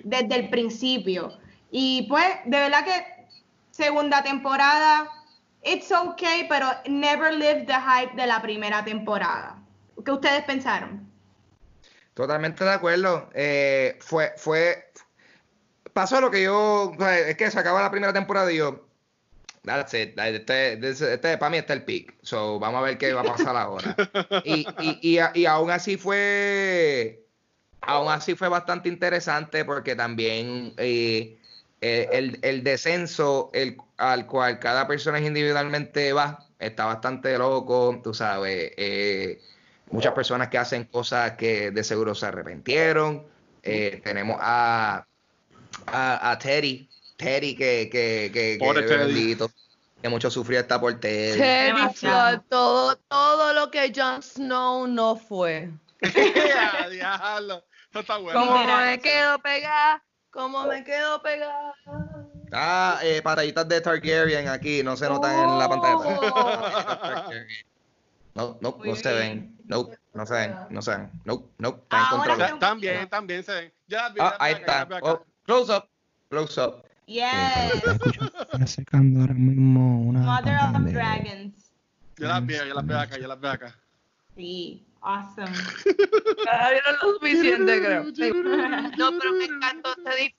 desde 0.05 0.33
el 0.33 0.49
principio. 0.49 1.37
Y 1.71 2.03
pues, 2.03 2.25
de 2.45 2.57
verdad 2.57 2.85
que 2.85 3.27
segunda 3.71 4.23
temporada, 4.23 5.09
it's 5.63 5.91
okay, 5.91 6.45
pero 6.49 6.67
never 6.87 7.31
live 7.31 7.65
the 7.65 7.73
hype 7.73 8.15
de 8.15 8.27
la 8.27 8.41
primera 8.41 8.83
temporada. 8.83 9.57
¿Qué 10.03 10.11
ustedes 10.11 10.43
pensaron? 10.43 11.07
Totalmente 12.13 12.63
de 12.63 12.71
acuerdo. 12.71 13.29
Eh, 13.33 13.97
fue, 13.99 14.33
fue, 14.37 14.91
pasó 15.93 16.21
lo 16.21 16.29
que 16.29 16.43
yo, 16.43 16.93
es 16.99 17.35
que 17.37 17.49
se 17.49 17.59
acaba 17.59 17.81
la 17.81 17.91
primera 17.91 18.13
temporada 18.13 18.51
y 18.51 18.57
yo, 18.57 18.87
that's 19.63 19.93
it, 19.93 20.17
este, 20.19 20.73
este, 20.73 21.13
este, 21.13 21.37
para 21.37 21.49
mí 21.49 21.57
está 21.57 21.73
el 21.73 21.83
pick, 21.83 22.13
so 22.21 22.59
vamos 22.59 22.79
a 22.79 22.83
ver 22.83 22.97
qué 22.97 23.13
va 23.13 23.21
a 23.21 23.23
pasar 23.23 23.55
ahora. 23.55 23.95
Y, 24.43 24.67
y, 24.79 25.17
y, 25.19 25.19
y 25.33 25.45
aún 25.45 25.71
así 25.71 25.97
fue, 25.97 27.25
aún 27.81 28.11
así 28.11 28.35
fue 28.35 28.49
bastante 28.49 28.89
interesante 28.89 29.63
porque 29.65 29.95
también 29.95 30.73
eh, 30.77 31.39
el, 31.83 32.39
el, 32.41 32.63
descenso 32.63 33.49
el, 33.53 33.77
al 33.97 34.25
cual 34.25 34.59
cada 34.59 34.87
persona 34.87 35.19
individualmente 35.19 36.13
va 36.13 36.39
está 36.65 36.85
bastante 36.85 37.37
loco, 37.37 37.99
tú 38.03 38.13
sabes. 38.13 38.71
Eh, 38.77 39.41
muchas 39.91 40.13
personas 40.13 40.49
que 40.49 40.57
hacen 40.57 40.85
cosas 40.85 41.33
que 41.33 41.71
de 41.71 41.83
seguro 41.83 42.15
se 42.15 42.25
arrepintieron. 42.25 43.25
Eh, 43.61 44.01
tenemos 44.03 44.37
a, 44.39 45.05
a, 45.87 46.31
a, 46.31 46.39
Teddy, 46.39 46.89
Teddy 47.17 47.55
que, 47.55 47.89
que, 47.91 48.31
que, 48.33 48.57
que, 48.57 49.47
que 50.01 50.09
mucho 50.09 50.29
sufrió 50.29 50.59
esta 50.59 50.79
por 50.79 50.99
Teddy. 50.99 51.39
Teddy 51.39 52.39
todo, 52.49 52.97
todo 53.07 53.53
lo 53.53 53.71
que 53.71 53.91
Jon 53.95 54.21
Snow 54.21 54.87
no 54.87 55.15
fue. 55.15 55.69
Diablo, 56.91 57.63
está 57.93 58.17
bueno. 58.17 58.39
Como 58.39 58.77
me 58.77 58.99
quedo 58.99 59.39
pegada, 59.39 60.03
como 60.33 60.65
me 60.65 60.83
quedo 60.83 61.21
pegada. 61.21 61.75
Ah, 62.51 62.99
eh, 63.03 63.21
pataditas 63.21 63.67
de 63.67 63.81
Targaryen 63.81 64.47
aquí, 64.47 64.83
no 64.83 64.97
se 64.97 65.07
notan 65.07 65.39
en 65.39 65.59
la 65.59 65.69
pantalla. 65.69 67.25
No, 68.35 68.57
no, 68.61 68.79
no 68.83 68.95
se 68.95 69.13
ven. 69.13 69.55
No, 69.65 69.89
no 70.15 70.25
se 70.25 70.33
ven, 70.33 70.55
no 70.71 70.81
se 70.81 70.89
ven. 70.89 71.11
No, 71.23 71.43
no, 71.59 71.69
está 71.69 72.57
También, 72.59 73.07
también 73.07 73.43
se 73.43 73.53
ven. 73.53 73.73
Ya, 73.87 74.11
ah, 74.19 74.35
ahí 74.39 74.53
está. 74.53 74.87
Oh, 75.03 75.23
close 75.45 75.71
up, 75.71 75.87
close 76.29 76.59
up. 76.59 76.83
Yes. 77.05 77.29
Está 78.51 78.65
secando 78.65 79.21
ahora 79.21 79.35
mismo 79.35 80.01
una. 80.01 80.21
Mother 80.21 80.57
of 80.63 80.91
Dragons. 80.91 81.71
Yo 82.17 82.27
las 82.27 82.43
veo, 82.43 82.65
yo 82.65 82.73
las 82.73 82.85
veo 82.87 82.99
acá, 82.99 83.19
yo 83.19 83.27
las 83.27 83.39
veo 83.39 83.51
acá. 83.51 83.75
Sí, 84.35 84.83
awesome. 85.03 85.51
Vieron 85.85 86.95
lo 87.01 87.13
suficiente, 87.13 87.79
creo. 87.79 88.03
No, 88.97 89.17
pero 89.19 89.33
me 89.33 89.45
encantó 89.45 89.93
Teddy 89.95 90.35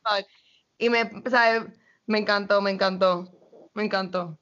Y 0.79 0.91
me, 0.91 1.11
sea, 1.27 1.67
me 2.07 2.19
encantó, 2.19 2.61
me 2.61 2.71
encantó. 2.71 3.31
Me 3.75 3.85
encantó. 3.85 4.39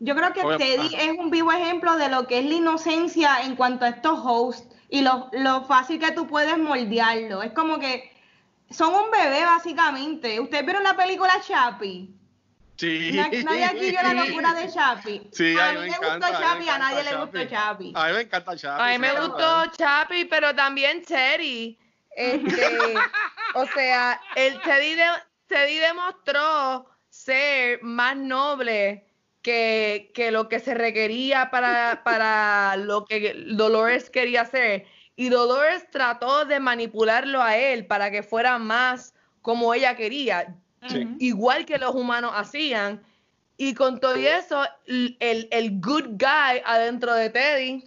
Yo 0.00 0.16
creo 0.16 0.32
que 0.32 0.42
Teddy 0.56 0.94
es 0.96 1.12
un 1.16 1.30
vivo 1.30 1.52
ejemplo 1.52 1.96
de 1.96 2.08
lo 2.08 2.26
que 2.26 2.40
es 2.40 2.44
la 2.44 2.54
inocencia 2.54 3.42
en 3.42 3.54
cuanto 3.54 3.84
a 3.84 3.90
estos 3.90 4.18
hosts 4.22 4.66
y 4.88 5.02
lo, 5.02 5.30
lo 5.32 5.64
fácil 5.64 6.00
que 6.00 6.10
tú 6.10 6.26
puedes 6.26 6.58
moldearlo. 6.58 7.42
Es 7.42 7.52
como 7.52 7.78
que 7.78 8.10
son 8.70 8.94
un 8.94 9.10
bebé, 9.10 9.44
básicamente. 9.44 10.40
¿Ustedes 10.40 10.64
vieron 10.64 10.82
la 10.82 10.96
película 10.96 11.40
Chappie? 11.40 12.21
Sí. 12.76 13.12
Nadie 13.12 13.64
aquí 13.64 13.90
vio 13.90 14.02
la 14.02 14.14
locura 14.14 14.54
de 14.54 14.72
Chappie. 14.72 15.28
Sí, 15.32 15.56
a, 15.58 15.72
mí 15.72 15.78
me, 15.80 15.86
me 15.86 15.98
gustó 15.98 16.32
Chappie, 16.32 16.70
a 16.70 16.78
nadie 16.78 17.04
le 17.04 17.16
gustó 17.16 17.44
Chappie. 17.44 17.92
A 17.94 18.06
mí 18.06 18.12
me 18.12 18.20
encanta 18.22 18.56
Chappie. 18.56 18.84
A 18.84 18.88
mí 18.90 18.98
me 18.98 19.20
gustó 19.20 19.66
Chappie, 19.76 20.26
pero 20.26 20.54
también 20.54 21.02
Teddy. 21.02 21.78
Este, 22.16 22.94
o 23.54 23.66
sea, 23.66 24.20
el 24.36 24.60
Teddy, 24.62 24.94
de, 24.94 25.04
Teddy 25.46 25.78
demostró 25.78 26.86
ser 27.08 27.82
más 27.82 28.16
noble 28.16 29.06
que, 29.42 30.10
que 30.14 30.30
lo 30.30 30.48
que 30.48 30.60
se 30.60 30.74
requería 30.74 31.50
para, 31.50 32.02
para 32.04 32.76
lo 32.76 33.04
que 33.04 33.34
Dolores 33.48 34.10
quería 34.10 34.42
hacer. 34.42 34.86
Y 35.14 35.28
Dolores 35.28 35.90
trató 35.90 36.46
de 36.46 36.58
manipularlo 36.58 37.42
a 37.42 37.56
él 37.56 37.86
para 37.86 38.10
que 38.10 38.22
fuera 38.22 38.58
más 38.58 39.14
como 39.42 39.74
ella 39.74 39.96
quería, 39.96 40.54
igual 41.18 41.64
que 41.64 41.78
los 41.78 41.94
humanos 41.94 42.32
hacían. 42.34 43.02
Y 43.56 43.74
con 43.74 44.00
todo 44.00 44.14
eso, 44.14 44.64
el, 44.86 45.16
el 45.50 45.80
good 45.80 46.18
guy 46.18 46.62
adentro 46.64 47.14
de 47.14 47.30
Teddy 47.30 47.84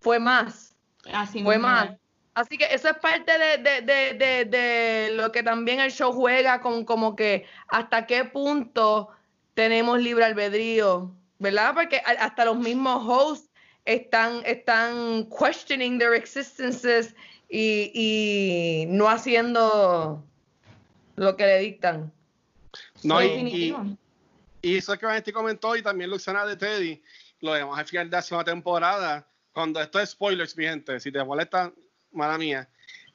fue 0.00 0.18
más. 0.18 0.74
Así 1.12 1.42
fue 1.42 1.58
más. 1.58 1.90
Así 2.34 2.56
que 2.56 2.66
eso 2.70 2.88
es 2.88 2.96
parte 2.98 3.32
de, 3.36 3.58
de, 3.58 4.14
de, 4.14 4.44
de, 4.44 5.10
lo 5.14 5.32
que 5.32 5.42
también 5.42 5.80
el 5.80 5.90
show 5.90 6.12
juega 6.12 6.60
con 6.60 6.84
como 6.84 7.16
que 7.16 7.44
hasta 7.66 8.06
qué 8.06 8.24
punto 8.24 9.08
tenemos 9.54 10.00
libre 10.00 10.24
albedrío, 10.24 11.12
¿verdad? 11.40 11.74
Porque 11.74 12.00
hasta 12.04 12.44
los 12.44 12.56
mismos 12.56 13.02
hosts 13.04 13.50
están, 13.86 14.42
están 14.44 15.28
questioning 15.36 15.98
their 15.98 16.14
existences 16.14 17.16
y, 17.48 17.90
y 17.92 18.86
no 18.86 19.08
haciendo 19.08 20.22
lo 21.18 21.36
que 21.36 21.46
le 21.46 21.58
dictan. 21.58 22.12
No, 23.02 23.22
y, 23.22 23.74
y, 24.62 24.76
eso 24.76 24.98
que 24.98 25.06
Vanesti 25.06 25.32
comentó 25.32 25.76
y 25.76 25.82
también 25.82 26.10
Luciana 26.10 26.44
de 26.44 26.56
Teddy, 26.56 27.02
lo 27.40 27.52
vemos 27.52 27.78
al 27.78 27.86
final 27.86 28.10
de 28.10 28.16
la 28.16 28.22
segunda 28.22 28.50
temporada, 28.50 29.26
cuando 29.52 29.80
esto 29.80 30.00
es 30.00 30.10
spoilers, 30.10 30.56
mi 30.56 30.64
gente, 30.64 31.00
si 31.00 31.10
te 31.10 31.22
molesta, 31.24 31.72
mala 32.12 32.38
mía, 32.38 32.68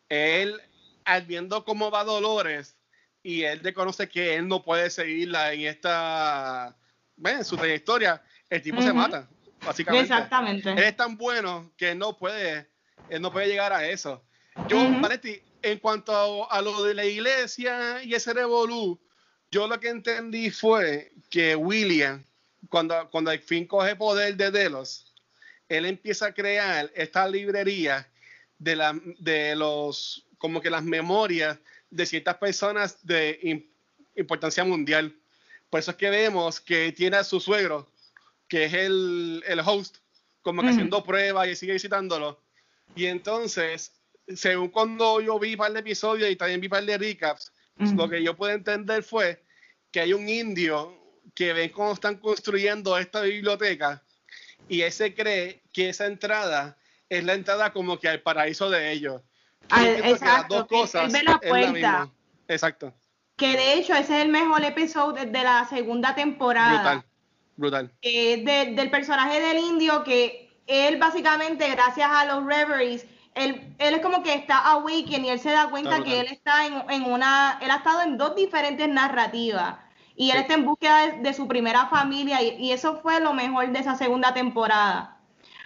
él, 0.10 0.60
al 1.06 1.26
viendo 1.26 1.64
cómo 1.64 1.92
va 1.92 2.04
Dolores, 2.04 2.76
y 3.22 3.44
él 3.44 3.60
reconoce 3.62 4.10
que 4.10 4.36
él 4.36 4.48
no 4.48 4.64
puede 4.64 4.90
seguirla 4.90 5.54
en 5.54 5.62
esta, 5.62 6.76
bueno, 7.16 7.40
en 7.40 7.46
su 7.46 7.56
trayectoria, 7.56 8.22
el 8.50 8.62
tipo 8.62 8.82
se 8.82 8.92
mata, 8.92 9.30
básicamente. 9.66 10.14
Exactamente. 10.14 10.72
Él 10.72 10.80
es 10.80 10.98
tan 10.98 11.18
bueno 11.18 11.72
que 11.78 11.92
él 11.92 12.00
no 12.00 12.18
puede, 12.18 12.70
él 13.10 13.22
no 13.22 13.32
puede 13.32 13.48
llegar 13.48 13.72
a 13.72 13.88
eso. 13.88 14.24
Yo, 14.68 14.78
en 15.64 15.80
cuanto 15.80 16.52
a, 16.52 16.62
lo 16.62 16.84
de 16.84 16.94
la 16.94 17.06
iglesia 17.06 18.04
y 18.04 18.14
ese 18.14 18.34
revolú, 18.34 19.00
yo 19.50 19.68
lo 19.68 19.80
que 19.80 19.90
entendí 19.90 20.52
fue 20.52 21.14
que 21.30 21.56
William, 21.56 22.24
cuando, 22.70 23.10
cuando 23.10 23.32
al 23.32 23.40
fin 23.40 23.66
coge 23.66 23.96
poder 23.96 24.36
de 24.36 24.52
Delos, 24.52 25.14
él 25.70 25.86
empieza 25.86 26.28
a 26.28 26.34
crear 26.34 26.92
esta 26.94 27.28
librería 27.28 28.08
de, 28.60 28.76
la, 28.76 29.00
de 29.20 29.56
los, 29.56 30.28
como 30.38 30.62
que 30.62 30.70
las 30.70 30.84
memorias 30.84 31.58
de 31.90 32.06
ciertas 32.06 32.36
personas 32.36 32.98
de 33.06 33.66
importancia 34.16 34.66
mundial. 34.66 35.16
Por 35.70 35.80
eso 35.80 35.92
es 35.92 35.98
que 35.98 36.10
vemos 36.10 36.60
que 36.60 36.92
tiene 36.92 37.18
a 37.18 37.24
su 37.24 37.40
suegro, 37.40 37.90
que 38.50 38.66
es 38.66 38.74
el, 38.74 39.44
el 39.48 39.62
host, 39.62 39.98
como 40.42 40.62
que 40.62 40.70
haciendo 40.70 41.04
pruebas 41.06 41.48
y 41.48 41.56
sigue 41.56 41.74
visitándolo. 41.74 42.44
Y 42.96 43.06
entonces, 43.06 43.94
según 44.36 44.70
cuando 44.70 45.22
yo 45.22 45.40
vi 45.40 45.54
un 45.54 45.58
par 45.58 45.74
de 45.74 45.80
episodios 45.80 46.30
y 46.30 46.36
también 46.36 46.62
vi 46.62 46.68
un 46.68 46.72
par 46.72 46.86
de 46.86 46.98
recaps, 46.98 47.52
lo 47.96 48.08
que 48.08 48.24
yo 48.24 48.36
pude 48.36 48.54
entender 48.54 49.04
fue 49.04 49.44
que 49.92 50.00
hay 50.00 50.14
un 50.14 50.28
indio 50.30 50.98
que 51.34 51.54
ven 51.54 51.70
cómo 51.70 51.94
están 51.94 52.18
construyendo 52.18 52.98
esta 52.98 53.22
biblioteca 53.22 54.04
y 54.68 54.82
ese 54.82 55.14
cree 55.14 55.64
que 55.74 55.90
esa 55.90 56.06
entrada 56.06 56.78
es 57.10 57.24
la 57.24 57.34
entrada 57.34 57.74
como 57.74 58.00
que 58.00 58.08
al 58.08 58.22
paraíso 58.22 58.70
de 58.70 58.92
ellos. 58.92 59.22
exacto, 59.70 60.56
dos 60.56 60.68
cosas 60.68 61.12
la 61.24 61.40
puerta. 61.40 62.10
Exacto. 62.48 62.94
Que 63.36 63.58
de 63.58 63.74
hecho 63.74 63.94
ese 63.94 64.18
es 64.18 64.24
el 64.24 64.30
mejor 64.30 64.64
episodio 64.64 65.26
de 65.26 65.44
la 65.44 65.68
segunda 65.68 66.16
temporada. 66.16 67.04
Brutal, 67.56 67.92
brutal. 67.92 68.74
del 68.76 68.90
personaje 68.92 69.40
del 69.40 69.58
indio 69.58 70.04
que 70.04 70.44
él 70.68 70.98
básicamente, 70.98 71.70
gracias 71.70 72.10
a 72.10 72.26
los 72.26 72.46
reveries, 72.46 73.06
él, 73.36 73.76
él 73.80 73.94
es 73.96 74.02
como 74.02 74.24
que 74.24 74.34
está 74.34 74.58
awakened 74.58 75.26
y 75.26 75.30
él 75.30 75.40
se 75.40 75.52
da 75.52 75.70
cuenta 75.70 76.04
que 76.04 76.20
él 76.20 76.28
está 76.28 76.66
en, 76.66 77.04
una, 77.04 77.60
él 77.62 77.72
ha 77.72 77.78
estado 77.78 78.02
en 78.02 78.18
dos 78.18 78.36
diferentes 78.36 78.88
narrativas. 78.88 79.76
Y 80.16 80.30
él 80.30 80.38
está 80.38 80.54
en 80.54 80.66
búsqueda 80.66 81.08
de, 81.08 81.34
su 81.34 81.48
primera 81.48 81.88
familia 81.88 82.42
y, 82.42 82.72
eso 82.72 83.00
fue 83.02 83.20
lo 83.20 83.34
mejor 83.34 83.72
de 83.72 83.80
esa 83.80 83.96
segunda 83.96 84.34
temporada. 84.34 85.18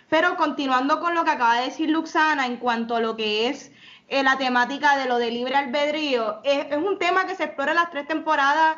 Pero 0.10 0.38
continuando 0.38 1.02
con 1.02 1.16
lo 1.16 1.26
que 1.26 1.32
acaba 1.32 1.56
de 1.56 1.66
decir 1.66 1.90
Luxana 1.90 2.46
en 2.46 2.58
cuanto 2.58 2.96
a 2.96 3.02
lo 3.02 3.18
que 3.18 3.50
es 3.50 3.72
eh, 4.08 4.24
la 4.24 4.38
temática 4.38 4.96
de 4.96 5.06
lo 5.06 5.18
de 5.18 5.32
libre 5.32 5.56
albedrío, 5.56 6.40
es, 6.46 6.68
es, 6.70 6.78
un 6.78 6.98
tema 6.98 7.26
que 7.26 7.36
se 7.36 7.44
explora 7.44 7.72
en 7.72 7.78
las 7.78 7.92
tres 7.92 8.08
temporadas 8.08 8.78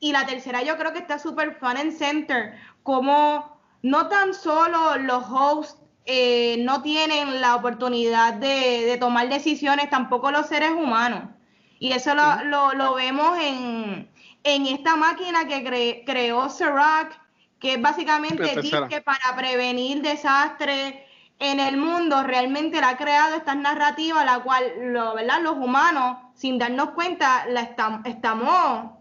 y 0.00 0.12
la 0.12 0.26
tercera 0.26 0.62
yo 0.62 0.76
creo 0.76 0.92
que 0.92 0.98
está 0.98 1.18
súper 1.18 1.54
fun 1.54 1.78
and 1.78 1.96
center, 1.96 2.54
como 2.82 3.58
no 3.80 4.08
tan 4.08 4.34
solo 4.34 4.98
los 4.98 5.24
hosts 5.30 5.85
eh, 6.06 6.58
no 6.60 6.82
tienen 6.82 7.40
la 7.40 7.56
oportunidad 7.56 8.34
de, 8.34 8.96
tomar 9.00 9.28
decisiones, 9.28 9.90
tampoco 9.90 10.30
los 10.30 10.46
seres 10.46 10.70
humanos. 10.70 11.24
Y 11.80 11.92
eso 11.92 12.14
lo, 12.14 12.72
lo, 12.74 12.94
vemos 12.94 13.36
en, 13.40 14.08
en, 14.44 14.66
esta 14.66 14.94
máquina 14.96 15.46
que 15.46 16.04
creó 16.06 16.48
Serac, 16.48 17.20
que 17.58 17.74
es 17.74 17.82
básicamente 17.82 18.54
que 18.88 19.00
para 19.00 19.36
prevenir 19.36 20.00
desastres 20.00 20.94
en 21.38 21.60
el 21.60 21.76
mundo, 21.76 22.22
realmente 22.22 22.80
la 22.80 22.90
ha 22.90 22.96
creado 22.96 23.36
estas 23.36 23.56
narrativas, 23.56 24.24
la 24.24 24.38
cual 24.38 24.64
lo, 24.92 25.14
¿verdad? 25.14 25.42
los 25.42 25.56
humanos, 25.56 26.18
sin 26.34 26.56
darnos 26.58 26.90
cuenta, 26.90 27.46
la 27.48 27.62
estamos 28.04 28.95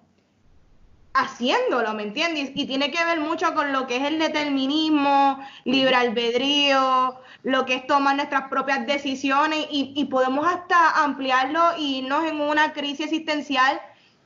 haciéndolo, 1.16 1.94
¿me 1.94 2.04
entiendes? 2.04 2.52
Y 2.54 2.68
tiene 2.68 2.92
que 2.92 3.04
ver 3.04 3.22
mucho 3.22 3.56
con 3.56 3.72
lo 3.72 3.88
que 3.88 3.98
es 3.98 4.04
el 4.04 4.20
determinismo, 4.20 5.40
libre 5.64 5.96
albedrío, 5.96 7.16
lo 7.44 7.66
que 7.66 7.76
es 7.76 7.88
tomar 7.88 8.18
nuestras 8.18 8.50
propias 8.50 8.86
decisiones 8.86 9.66
y, 9.72 10.06
podemos 10.06 10.46
hasta 10.46 11.04
ampliarlo 11.04 11.62
y 11.78 12.00
irnos 12.00 12.26
en 12.26 12.42
una 12.42 12.74
crisis 12.74 13.06
existencial. 13.06 13.80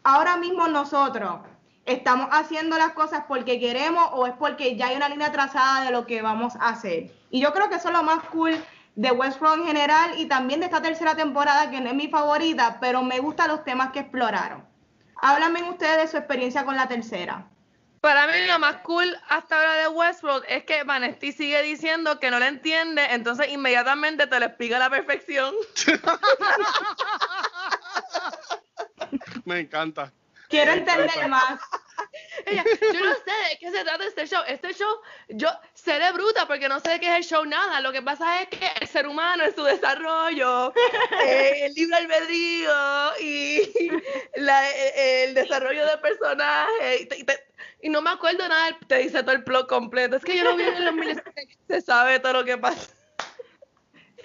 Ahora 0.03 0.37
mismo 0.37 0.67
nosotros 0.67 1.41
estamos 1.85 2.27
haciendo 2.31 2.77
las 2.77 2.93
cosas 2.93 3.25
porque 3.27 3.59
queremos 3.59 4.09
o 4.13 4.25
es 4.25 4.33
porque 4.33 4.75
ya 4.75 4.87
hay 4.87 4.95
una 4.95 5.09
línea 5.09 5.31
trazada 5.31 5.85
de 5.85 5.91
lo 5.91 6.07
que 6.07 6.23
vamos 6.23 6.55
a 6.55 6.69
hacer. 6.69 7.11
Y 7.29 7.39
yo 7.39 7.53
creo 7.53 7.69
que 7.69 7.75
eso 7.75 7.89
es 7.89 7.93
lo 7.93 8.03
más 8.03 8.23
cool 8.31 8.55
de 8.95 9.11
Westworld 9.11 9.61
en 9.61 9.67
general 9.67 10.11
y 10.17 10.25
también 10.25 10.59
de 10.59 10.65
esta 10.65 10.81
tercera 10.81 11.15
temporada 11.15 11.69
que 11.69 11.81
no 11.81 11.89
es 11.89 11.95
mi 11.95 12.07
favorita, 12.07 12.79
pero 12.81 13.03
me 13.03 13.19
gustan 13.19 13.49
los 13.49 13.63
temas 13.63 13.91
que 13.91 13.99
exploraron. 13.99 14.68
Háblame 15.21 15.69
ustedes 15.69 15.97
de 15.97 16.07
su 16.07 16.17
experiencia 16.17 16.65
con 16.65 16.75
la 16.75 16.87
tercera. 16.87 17.45
Para 18.01 18.27
mí 18.27 18.47
lo 18.47 18.59
más 18.59 18.77
cool 18.77 19.17
hasta 19.27 19.57
ahora 19.57 19.75
de 19.75 19.89
Westworld 19.89 20.45
es 20.47 20.63
que 20.63 20.83
Vanesti 20.83 21.33
sigue 21.33 21.61
diciendo 21.61 22.17
que 22.19 22.31
no 22.31 22.39
le 22.39 22.47
entiende, 22.47 23.05
entonces 23.11 23.49
inmediatamente 23.49 24.25
te 24.25 24.39
lo 24.39 24.45
explica 24.45 24.77
a 24.77 24.79
la 24.79 24.89
perfección. 24.89 25.53
Me 29.45 29.59
encanta. 29.59 30.13
Quiero 30.47 30.71
entender 30.71 31.27
más. 31.27 31.59
Ella, 32.45 32.63
yo 32.63 32.99
no 32.99 33.13
sé 33.13 33.49
de 33.49 33.57
qué 33.59 33.71
se 33.71 33.83
trata 33.83 34.05
este 34.05 34.27
show. 34.27 34.41
Este 34.47 34.73
show, 34.73 34.89
yo 35.29 35.49
seré 35.73 36.11
bruta 36.11 36.47
porque 36.47 36.69
no 36.69 36.79
sé 36.79 36.91
de 36.91 36.99
qué 36.99 37.07
es 37.07 37.17
el 37.17 37.23
show 37.23 37.45
nada. 37.45 37.81
Lo 37.81 37.91
que 37.91 38.01
pasa 38.01 38.41
es 38.41 38.49
que 38.49 38.69
el 38.79 38.87
ser 38.87 39.07
humano 39.07 39.43
en 39.43 39.55
su 39.55 39.63
desarrollo, 39.63 40.73
eh, 41.25 41.65
el 41.65 41.73
libre 41.73 41.97
albedrío 41.97 43.17
y 43.21 43.61
el, 44.33 45.33
desarrollo 45.33 45.85
de 45.85 45.97
personajes. 45.97 47.07
Y, 47.81 47.89
no 47.89 48.01
me 48.01 48.09
acuerdo 48.09 48.47
nada, 48.47 48.77
te 48.87 48.97
dice 48.97 49.21
todo 49.23 49.33
el 49.33 49.43
plot 49.43 49.67
completo. 49.67 50.15
Es 50.15 50.23
que 50.23 50.37
yo 50.37 50.43
no 50.43 50.55
vi 50.55 50.63
en 50.63 50.85
los 50.85 50.93
miles 50.93 51.17
se 51.67 51.81
sabe 51.81 52.19
todo 52.19 52.33
lo 52.33 52.45
que 52.45 52.57
pasa. 52.57 52.91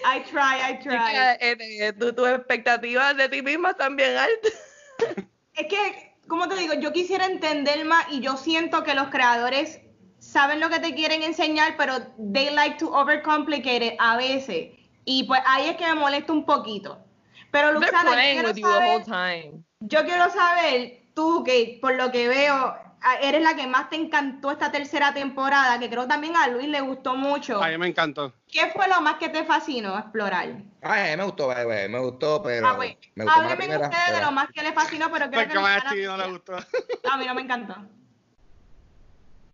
I 0.04 0.20
try, 0.24 0.60
I 0.60 0.78
try. 0.82 1.14
Eh, 1.40 1.92
tus 1.92 2.28
expectativas 2.28 3.16
de 3.16 3.28
ti 3.28 3.42
misma 3.42 3.70
están 3.70 3.96
bien 3.96 4.16
altas. 4.16 4.52
Es 5.54 5.66
que 5.68 6.13
como 6.28 6.48
te 6.48 6.56
digo, 6.56 6.74
yo 6.74 6.92
quisiera 6.92 7.26
entender 7.26 7.84
más 7.84 8.06
y 8.10 8.20
yo 8.20 8.36
siento 8.36 8.82
que 8.82 8.94
los 8.94 9.08
creadores 9.08 9.80
saben 10.18 10.60
lo 10.60 10.70
que 10.70 10.80
te 10.80 10.94
quieren 10.94 11.22
enseñar, 11.22 11.76
pero 11.76 11.94
they 12.32 12.50
like 12.50 12.76
to 12.78 12.90
overcomplicate 12.90 13.86
it 13.86 13.94
a 13.98 14.16
veces. 14.16 14.70
Y 15.04 15.24
pues 15.24 15.40
ahí 15.46 15.68
es 15.68 15.76
que 15.76 15.86
me 15.86 15.94
molesta 15.94 16.32
un 16.32 16.46
poquito. 16.46 16.98
Pero 17.50 17.72
Luxana, 17.72 18.10
yo 19.80 20.04
quiero 20.04 20.30
saber, 20.30 21.02
tú 21.14 21.44
que 21.44 21.78
por 21.80 21.94
lo 21.94 22.10
que 22.10 22.26
veo 22.26 22.74
eres 23.20 23.42
la 23.42 23.54
que 23.54 23.66
más 23.66 23.90
te 23.90 23.96
encantó 23.96 24.50
esta 24.50 24.72
tercera 24.72 25.12
temporada, 25.12 25.78
que 25.78 25.90
creo 25.90 26.08
también 26.08 26.36
a 26.36 26.48
Luis 26.48 26.68
le 26.68 26.80
gustó 26.80 27.14
mucho. 27.14 27.62
A 27.62 27.68
mí 27.68 27.78
me 27.78 27.88
encantó. 27.88 28.32
¿Qué 28.50 28.70
fue 28.70 28.88
lo 28.88 29.00
más 29.00 29.16
que 29.16 29.28
te 29.28 29.44
fascinó 29.44 29.98
explorar? 29.98 30.54
Ay, 30.80 31.08
a 31.08 31.10
mí 31.10 31.16
me 31.18 31.24
gustó, 31.24 31.48
bebé, 31.48 31.88
me 31.88 31.98
gustó, 31.98 32.42
pero. 32.42 32.66
Ah, 32.66 32.76
pues, 32.76 32.96
me 33.14 33.24
gustó 33.24 33.40
Hábleme 33.40 33.76
ustedes 33.76 34.12
de 34.14 34.20
lo 34.22 34.32
más 34.32 34.48
que 34.52 34.62
le 34.62 34.72
fascinó, 34.72 35.10
pero 35.12 35.30
creo 35.30 35.48
que. 35.48 35.58
a 35.58 35.90
ti 35.90 36.02
no 36.02 36.16
le 36.16 36.30
gustó. 36.30 36.56
A 36.56 37.16
mí 37.18 37.26
no 37.26 37.34
me 37.34 37.42
encantó. 37.42 37.76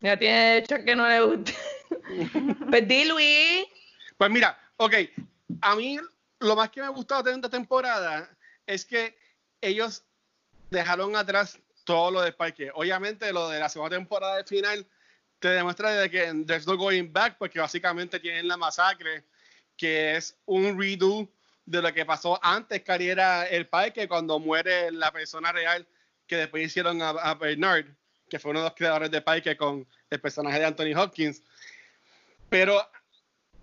Ya 0.01 0.17
tiene 0.17 0.59
hecho 0.59 0.77
que 0.85 0.97
no 0.97 1.09
le 1.09 1.21
guste. 1.21 1.55
pues 2.71 2.89
di, 2.89 3.05
Luis. 3.05 3.67
Pues 4.17 4.31
mira, 4.31 4.59
ok. 4.77 4.95
A 5.61 5.75
mí 5.75 5.99
lo 6.39 6.57
más 6.57 6.71
que 6.71 6.81
me 6.81 6.87
ha 6.87 6.91
gustado 6.91 7.23
de 7.25 7.33
esta 7.33 7.51
temporada 7.51 8.31
es 8.67 8.85
que 8.85 9.19
ellos 9.61 10.05
dejaron 10.71 11.17
atrás 11.17 11.59
todo 11.85 12.11
lo 12.11 12.21
de 12.23 12.33
parque. 12.33 12.71
Obviamente, 12.75 13.33
lo 13.33 13.49
de 13.49 13.59
la 13.59 13.69
segunda 13.69 13.97
temporada 13.97 14.37
de 14.37 14.45
final 14.45 14.87
te 15.39 15.49
demuestra 15.49 15.91
de 15.93 16.11
que 16.11 16.33
there's 16.47 16.67
no 16.67 16.77
going 16.77 17.13
back, 17.13 17.39
porque 17.39 17.59
básicamente 17.59 18.21
tienen 18.21 18.47
la 18.47 18.57
masacre, 18.57 19.25
que 19.77 20.17
es 20.17 20.37
un 20.45 20.79
redo 20.79 21.29
de 21.65 21.81
lo 21.81 21.93
que 21.95 22.05
pasó 22.05 22.39
antes 22.43 22.83
que 22.83 23.11
era 23.11 23.47
el 23.47 23.67
parque, 23.67 24.07
cuando 24.07 24.39
muere 24.39 24.93
la 24.93 25.11
persona 25.11 25.53
real 25.53 25.87
que 26.27 26.37
después 26.37 26.65
hicieron 26.65 27.01
a, 27.03 27.35
Bernard, 27.35 27.87
que 28.29 28.39
fue 28.39 28.53
uno 28.53 28.61
de 28.61 28.67
los 28.67 28.75
creadores 28.75 29.11
de 29.11 29.23
parque 29.23 29.57
con 29.57 29.87
el 30.11 30.21
personaje 30.21 30.59
de 30.59 30.67
Anthony 30.67 30.95
Hopkins. 30.97 31.43
Pero 32.49 32.81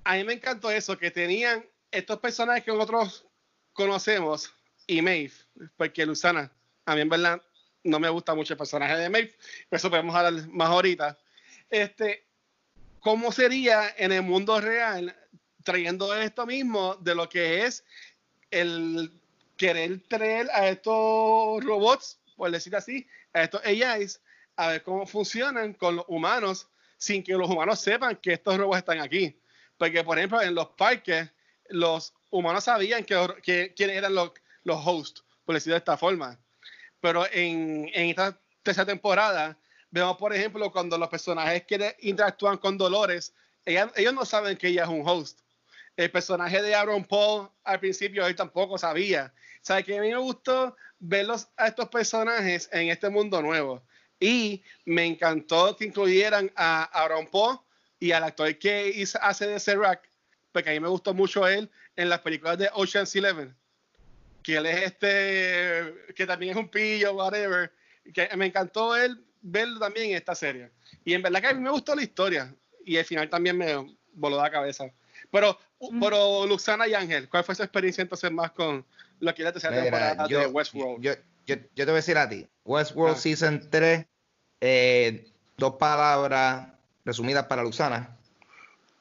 a 0.03 0.15
mí 0.15 0.23
me 0.23 0.33
encantó 0.33 0.71
eso, 0.71 0.97
que 0.97 1.11
tenían 1.11 1.65
estos 1.91 2.19
personajes 2.19 2.63
que 2.63 2.71
nosotros 2.71 3.25
conocemos 3.73 4.51
y 4.87 5.01
Maeve, 5.01 5.33
porque 5.77 6.05
Luzana, 6.05 6.51
a 6.85 6.95
mí 6.95 7.01
en 7.01 7.09
verdad 7.09 7.41
no 7.87 7.99
me 7.99 8.09
gusta 8.09 8.35
mucho 8.35 8.53
el 8.53 8.57
personaje 8.57 8.97
de 8.97 9.09
Maeve, 9.09 9.35
pero 9.69 9.77
eso 9.77 9.89
podemos 9.89 10.15
hablar 10.15 10.47
más 10.49 10.69
ahorita. 10.69 11.17
Este, 11.69 12.25
¿Cómo 12.99 13.31
sería 13.31 13.93
en 13.97 14.11
el 14.11 14.21
mundo 14.21 14.59
real 14.59 15.15
trayendo 15.63 16.13
esto 16.15 16.45
mismo 16.45 16.95
de 16.95 17.15
lo 17.15 17.29
que 17.29 17.65
es 17.65 17.83
el 18.51 19.11
querer 19.55 20.01
traer 20.07 20.49
a 20.53 20.67
estos 20.67 21.63
robots, 21.63 22.19
por 22.35 22.51
decir 22.51 22.75
así, 22.75 23.07
a 23.33 23.43
estos 23.43 23.61
AIs, 23.63 24.21
a 24.55 24.69
ver 24.69 24.83
cómo 24.83 25.05
funcionan 25.05 25.73
con 25.73 25.97
los 25.97 26.05
humanos 26.07 26.67
sin 26.97 27.23
que 27.23 27.33
los 27.33 27.49
humanos 27.49 27.79
sepan 27.79 28.17
que 28.17 28.33
estos 28.33 28.57
robots 28.57 28.79
están 28.79 28.99
aquí? 28.99 29.39
Porque, 29.77 30.03
por 30.03 30.17
ejemplo, 30.17 30.41
en 30.41 30.55
los 30.55 30.69
parques, 30.69 31.29
los 31.69 32.13
humanos 32.29 32.63
sabían 32.63 33.03
que, 33.03 33.73
quiénes 33.75 33.97
eran 33.97 34.15
los, 34.15 34.31
los 34.63 34.81
hosts, 34.85 35.23
por 35.45 35.55
decirlo 35.55 35.75
de 35.75 35.79
esta 35.79 35.97
forma 35.97 36.39
pero 37.07 37.25
en, 37.31 37.89
en 37.93 38.09
esta 38.09 38.37
tercera 38.61 38.85
temporada 38.85 39.57
vemos, 39.89 40.17
por 40.17 40.33
ejemplo, 40.33 40.69
cuando 40.69 40.97
los 40.97 41.07
personajes 41.07 41.63
que 41.63 41.95
interactúan 42.01 42.57
con 42.57 42.77
Dolores, 42.77 43.33
ellos 43.63 44.13
no 44.13 44.25
saben 44.25 44.57
que 44.57 44.67
ella 44.67 44.83
es 44.83 44.89
un 44.89 45.07
host. 45.07 45.39
El 45.95 46.11
personaje 46.11 46.61
de 46.61 46.75
Aaron 46.75 47.05
Paul 47.05 47.49
al 47.63 47.79
principio 47.79 48.27
él 48.27 48.35
tampoco 48.35 48.77
sabía. 48.77 49.33
O 49.33 49.59
sea, 49.61 49.81
que 49.83 49.97
a 49.97 50.01
mí 50.01 50.09
me 50.09 50.17
gustó 50.17 50.75
verlos 50.99 51.47
a 51.55 51.67
estos 51.67 51.87
personajes 51.87 52.67
en 52.73 52.89
este 52.89 53.09
mundo 53.09 53.41
nuevo. 53.41 53.81
Y 54.19 54.61
me 54.83 55.05
encantó 55.05 55.77
que 55.77 55.85
incluyeran 55.85 56.51
a 56.57 56.83
Aaron 56.91 57.27
Paul 57.27 57.57
y 58.01 58.11
al 58.11 58.25
actor 58.25 58.53
que 58.57 59.07
hace 59.21 59.47
de 59.47 59.61
Serac, 59.61 60.01
porque 60.51 60.71
a 60.71 60.73
mí 60.73 60.81
me 60.81 60.89
gustó 60.89 61.13
mucho 61.13 61.47
él 61.47 61.71
en 61.95 62.09
las 62.09 62.19
películas 62.19 62.57
de 62.57 62.69
Ocean's 62.73 63.15
Eleven. 63.15 63.55
Que 64.47 64.55
él 64.55 64.65
es 64.65 64.81
este, 64.81 66.13
que 66.15 66.25
también 66.25 66.51
es 66.51 66.57
un 66.57 66.69
pillo, 66.69 67.15
whatever. 67.15 67.69
Que 68.13 68.29
me 68.37 68.45
encantó 68.45 68.95
él 68.95 69.21
verlo 69.41 69.77
también 69.77 70.11
en 70.11 70.15
esta 70.15 70.35
serie. 70.35 70.71
Y 71.03 71.13
en 71.13 71.21
verdad 71.21 71.41
que 71.41 71.47
a 71.47 71.53
mí 71.53 71.59
me 71.59 71.69
gustó 71.69 71.93
la 71.93 72.01
historia. 72.01 72.55
Y 72.85 72.95
al 72.95 73.03
final 73.03 73.29
también 73.29 73.57
me 73.57 73.97
voló 74.13 74.41
la 74.41 74.49
cabeza. 74.49 74.85
Pero, 75.29 75.59
mm. 75.81 75.99
pero 75.99 76.47
Luxana 76.47 76.87
y 76.87 76.93
Ángel, 76.93 77.27
¿cuál 77.27 77.43
fue 77.43 77.55
su 77.55 77.63
experiencia 77.63 78.01
entonces 78.01 78.31
más 78.31 78.51
con 78.51 78.85
lo 79.19 79.35
que 79.35 79.41
era 79.41 79.49
la 79.49 79.53
tercera 79.53 79.81
temporada 79.81 80.27
de 80.29 80.47
Westworld? 80.47 81.03
Yo, 81.03 81.11
yo, 81.45 81.55
yo, 81.55 81.61
te 81.75 81.83
voy 81.83 81.91
a 81.91 81.95
decir 81.95 82.17
a 82.17 82.29
ti, 82.29 82.47
Westworld 82.63 83.17
ah. 83.17 83.19
Season 83.19 83.69
3, 83.69 84.05
eh, 84.61 85.27
dos 85.57 85.73
palabras 85.73 86.69
resumidas 87.03 87.47
para 87.47 87.63
Luxana. 87.63 88.16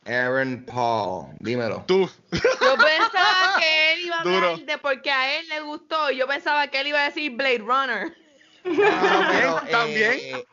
Aaron 0.06 0.64
Paul, 0.64 1.34
dímelo. 1.40 1.84
Tú. 1.86 2.08
Yo 2.32 2.76
pensaba 2.76 3.58
que 3.58 3.92
él 3.92 4.00
iba 4.06 4.16
a 4.16 4.20
hablar 4.20 4.58
de 4.60 4.78
porque 4.78 5.10
a 5.10 5.38
él 5.38 5.48
le 5.48 5.60
gustó. 5.60 6.10
Yo 6.10 6.26
pensaba 6.26 6.68
que 6.68 6.80
él 6.80 6.88
iba 6.88 7.00
a 7.00 7.04
decir 7.06 7.32
Blade 7.32 7.58
Runner. 7.58 8.16
también. 9.70 10.12
Eh, 10.12 10.44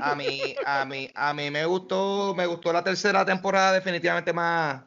a 0.00 0.14
mí, 0.14 0.56
a 0.64 0.84
mí, 0.84 1.10
a 1.14 1.34
mí 1.34 1.50
me 1.50 1.64
gustó, 1.66 2.34
me 2.36 2.46
gustó 2.46 2.72
la 2.72 2.82
tercera 2.82 3.24
temporada 3.24 3.72
definitivamente 3.72 4.32
más, 4.32 4.82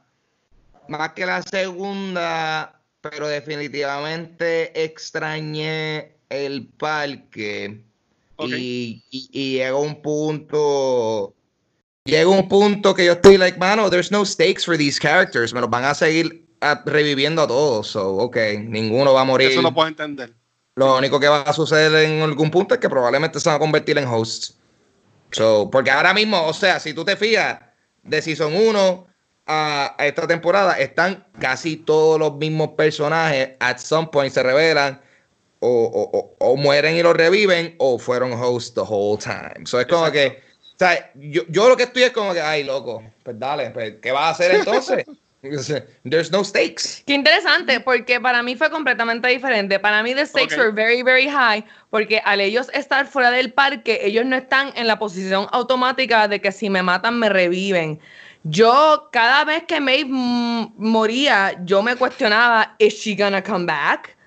más 0.88 1.14
que 1.14 1.26
la 1.26 1.42
segunda, 1.42 2.80
pero 3.02 3.28
definitivamente 3.28 4.84
extrañé 4.84 6.16
el 6.30 6.68
parque 6.78 7.84
y, 8.40 9.04
y, 9.10 9.58
llegó 9.58 9.82
un 9.82 10.02
punto, 10.02 11.36
llegó 12.10 12.32
un 12.32 12.48
punto 12.48 12.94
que 12.94 13.06
yo 13.06 13.14
estoy 13.14 13.38
like, 13.38 13.58
mano, 13.58 13.90
there's 13.90 14.12
no 14.12 14.26
stakes 14.26 14.66
for 14.66 14.78
these 14.78 15.00
characters, 15.00 15.54
me 15.54 15.62
los 15.62 15.70
van 15.70 15.86
a 15.86 15.94
seguir 15.94 16.46
reviviendo 16.86 17.42
a 17.42 17.48
todos, 17.48 17.88
so, 17.88 18.16
ok, 18.18 18.38
ninguno 18.64 19.14
va 19.14 19.22
a 19.22 19.26
morir. 19.26 19.52
Eso 19.52 19.62
no 19.62 19.74
puedo 19.74 19.88
entender. 19.88 20.34
Lo 20.76 20.98
único 20.98 21.20
que 21.20 21.28
va 21.28 21.42
a 21.42 21.54
suceder 21.54 21.94
en 22.06 22.22
algún 22.22 22.52
punto 22.52 22.74
es 22.74 22.80
que 22.80 22.90
probablemente 22.90 23.40
se 23.40 23.50
van 23.50 23.58
a 23.58 23.60
convertir 23.60 23.98
en 23.98 24.08
hosts. 24.08 24.58
So, 25.32 25.70
porque 25.72 25.92
ahora 25.92 26.14
mismo, 26.14 26.46
o 26.46 26.54
sea, 26.54 26.80
si 26.80 26.94
tú 26.94 27.04
te 27.04 27.16
fijas, 27.16 27.60
de 28.04 28.22
Season 28.22 28.56
1 28.56 29.08
a, 29.48 29.96
esta 30.00 30.28
temporada, 30.28 30.80
están 30.80 31.26
casi 31.40 31.78
todos 31.78 32.20
los 32.20 32.36
mismos 32.36 32.70
personajes. 32.70 33.52
At 33.60 33.78
some 33.78 34.08
point 34.12 34.34
se 34.34 34.44
revelan. 34.44 35.02
O, 35.62 36.36
o, 36.40 36.56
mueren 36.56 36.96
y 36.96 37.04
los 37.04 37.14
reviven, 37.14 37.76
o 37.80 38.00
fueron 38.00 38.32
hosts 38.32 38.74
the 38.74 38.82
whole 38.82 39.18
time. 39.18 39.66
So 39.66 39.78
es 39.82 39.88
como 39.88 40.10
que, 40.10 40.42
o 40.49 40.49
sea, 40.80 41.12
yo, 41.16 41.44
yo 41.50 41.70
lo 41.70 41.78
que 41.78 41.84
estoy 41.84 42.04
es 42.04 42.12
como 42.12 42.34
que, 42.34 42.42
ay, 42.42 42.64
loco, 42.64 43.04
pues 43.24 43.38
dale, 43.38 43.70
pues, 43.72 43.96
¿qué 44.02 44.12
vas 44.12 44.24
a 44.24 44.30
hacer 44.30 44.56
entonces? 44.56 45.06
There's 45.42 46.32
no 46.32 46.44
stakes. 46.44 47.02
Qué 47.06 47.14
interesante, 47.14 47.80
porque 47.80 48.20
para 48.20 48.44
mí 48.44 48.56
fue 48.56 48.70
completamente 48.70 49.28
diferente. 49.30 49.80
Para 49.80 50.04
mí 50.04 50.14
the 50.14 50.26
stakes 50.26 50.58
were 50.58 50.72
very, 50.72 51.02
very 51.02 51.30
high, 51.30 51.64
porque 51.90 52.22
al 52.26 52.42
ellos 52.42 52.70
estar 52.74 53.08
fuera 53.08 53.32
del 53.32 53.54
parque, 53.54 54.02
ellos 54.04 54.26
no 54.26 54.36
están 54.36 54.74
en 54.76 54.88
la 54.88 55.00
posición 55.00 55.48
automática 55.52 56.28
de 56.28 56.42
que 56.42 56.52
si 56.52 56.70
me 56.70 56.84
matan 56.84 57.20
me 57.20 57.30
reviven. 57.30 58.00
Yo, 58.44 59.10
cada 59.12 59.46
vez 59.46 59.64
que 59.64 59.80
Maeve 59.80 60.10
moría, 60.10 61.58
yo 61.64 61.82
me 61.84 61.96
cuestionaba, 61.96 62.76
¿is 62.80 62.96
she 62.96 63.16
gonna 63.16 63.42
come 63.42 63.66
back? 63.66 64.18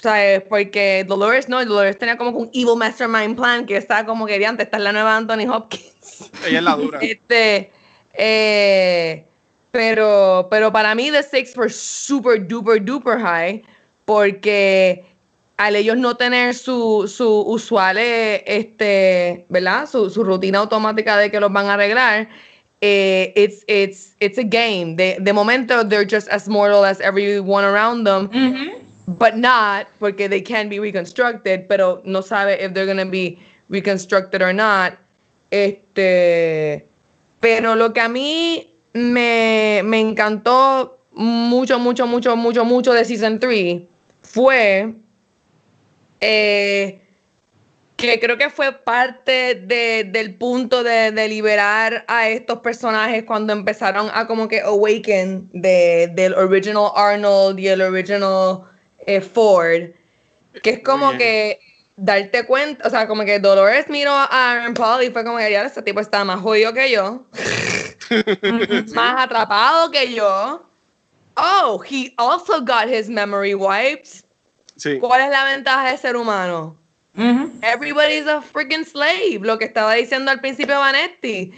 ¿Sabes? 0.00 0.42
Porque 0.48 1.04
Dolores 1.06 1.48
no, 1.48 1.64
Dolores 1.64 1.98
tenía 1.98 2.16
como 2.16 2.30
un 2.30 2.50
evil 2.52 2.76
mastermind 2.76 3.36
plan 3.36 3.66
que 3.66 3.76
estaba 3.76 4.04
como 4.04 4.26
que 4.26 4.44
antes, 4.44 4.66
está 4.66 4.78
la 4.78 4.92
nueva 4.92 5.16
Anthony 5.16 5.48
Hopkins. 5.48 6.30
Ella 6.46 6.58
es 6.58 6.64
la 6.64 6.76
dura. 6.76 6.98
Este, 7.02 7.70
eh, 8.14 9.24
pero, 9.70 10.48
pero 10.50 10.72
para 10.72 10.94
mí 10.94 11.10
the 11.10 11.22
stakes 11.22 11.56
were 11.56 11.70
super 11.70 12.38
duper 12.38 12.84
duper 12.84 13.18
high 13.20 13.62
porque 14.04 15.04
al 15.56 15.76
ellos 15.76 15.96
no 15.96 16.16
tener 16.16 16.54
su, 16.54 17.06
su 17.06 17.42
usual, 17.42 17.98
este, 17.98 19.44
¿verdad? 19.50 19.86
Su, 19.88 20.08
su, 20.08 20.24
rutina 20.24 20.58
automática 20.60 21.18
de 21.18 21.30
que 21.30 21.38
los 21.38 21.52
van 21.52 21.66
a 21.66 21.74
arreglar, 21.74 22.28
eh, 22.80 23.32
it's, 23.36 23.62
it's, 23.68 24.16
it's 24.20 24.38
a 24.38 24.42
game. 24.42 24.96
De, 24.96 25.18
de, 25.20 25.32
momento, 25.34 25.84
they're 25.84 26.08
just 26.08 26.28
as 26.30 26.48
mortal 26.48 26.84
as 26.84 26.98
everyone 27.00 27.64
around 27.64 28.04
them, 28.04 28.30
but 29.18 29.36
not, 29.36 29.86
porque 29.98 30.28
they 30.28 30.40
can 30.40 30.68
be 30.68 30.78
reconstructed, 30.78 31.66
pero 31.68 32.00
no 32.04 32.20
sabe 32.20 32.60
if 32.60 32.72
they're 32.74 32.86
to 32.86 33.06
be 33.06 33.38
reconstructed 33.68 34.42
or 34.42 34.52
not. 34.52 34.94
Este, 35.50 36.86
pero 37.40 37.74
lo 37.74 37.92
que 37.92 38.00
a 38.00 38.08
mí 38.08 38.72
me, 38.92 39.82
me 39.84 40.00
encantó 40.00 40.98
mucho, 41.12 41.78
mucho, 41.78 42.06
mucho, 42.06 42.36
mucho, 42.36 42.64
mucho 42.64 42.92
de 42.92 43.04
Season 43.04 43.40
3 43.40 43.82
fue 44.22 44.94
eh, 46.20 47.00
que 47.96 48.20
creo 48.20 48.38
que 48.38 48.48
fue 48.48 48.72
parte 48.72 49.56
de, 49.56 50.04
del 50.04 50.34
punto 50.36 50.82
de, 50.82 51.10
de, 51.10 51.28
liberar 51.28 52.04
a 52.08 52.28
estos 52.28 52.60
personajes 52.60 53.24
cuando 53.24 53.52
empezaron 53.52 54.08
a 54.14 54.26
como 54.26 54.48
que 54.48 54.60
awaken 54.60 55.50
de, 55.52 56.10
del 56.14 56.34
original 56.34 56.92
Arnold 56.94 57.58
y 57.58 57.68
el 57.68 57.82
original 57.82 58.62
eh, 59.16 59.20
Ford, 59.20 59.90
que 60.62 60.70
es 60.70 60.82
como 60.82 61.12
que 61.16 61.60
darte 61.96 62.46
cuenta, 62.46 62.86
o 62.86 62.90
sea, 62.90 63.06
como 63.06 63.24
que 63.24 63.38
Dolores 63.38 63.88
miró 63.88 64.12
a 64.12 64.24
Aaron 64.24 64.74
Paul 64.74 65.02
y 65.02 65.10
fue 65.10 65.24
como 65.24 65.38
que 65.38 65.50
ya 65.50 65.62
este 65.64 65.82
tipo 65.82 66.00
está 66.00 66.24
más 66.24 66.40
jodido 66.40 66.72
que 66.72 66.90
yo. 66.90 67.26
más 68.94 69.24
atrapado 69.24 69.90
que 69.90 70.14
yo. 70.14 70.66
Oh, 71.36 71.82
he 71.88 72.12
also 72.16 72.60
got 72.60 72.88
his 72.88 73.08
memory 73.08 73.54
wiped. 73.54 74.24
Sí. 74.76 74.98
¿Cuál 74.98 75.22
es 75.22 75.30
la 75.30 75.44
ventaja 75.44 75.90
de 75.90 75.98
ser 75.98 76.16
humano? 76.16 76.76
Everybody's 77.62 78.26
a 78.26 78.40
freaking 78.40 78.84
slave, 78.84 79.40
lo 79.42 79.58
que 79.58 79.66
estaba 79.66 79.94
diciendo 79.94 80.30
al 80.30 80.40
principio 80.40 80.78
Vanetti. 80.78 81.52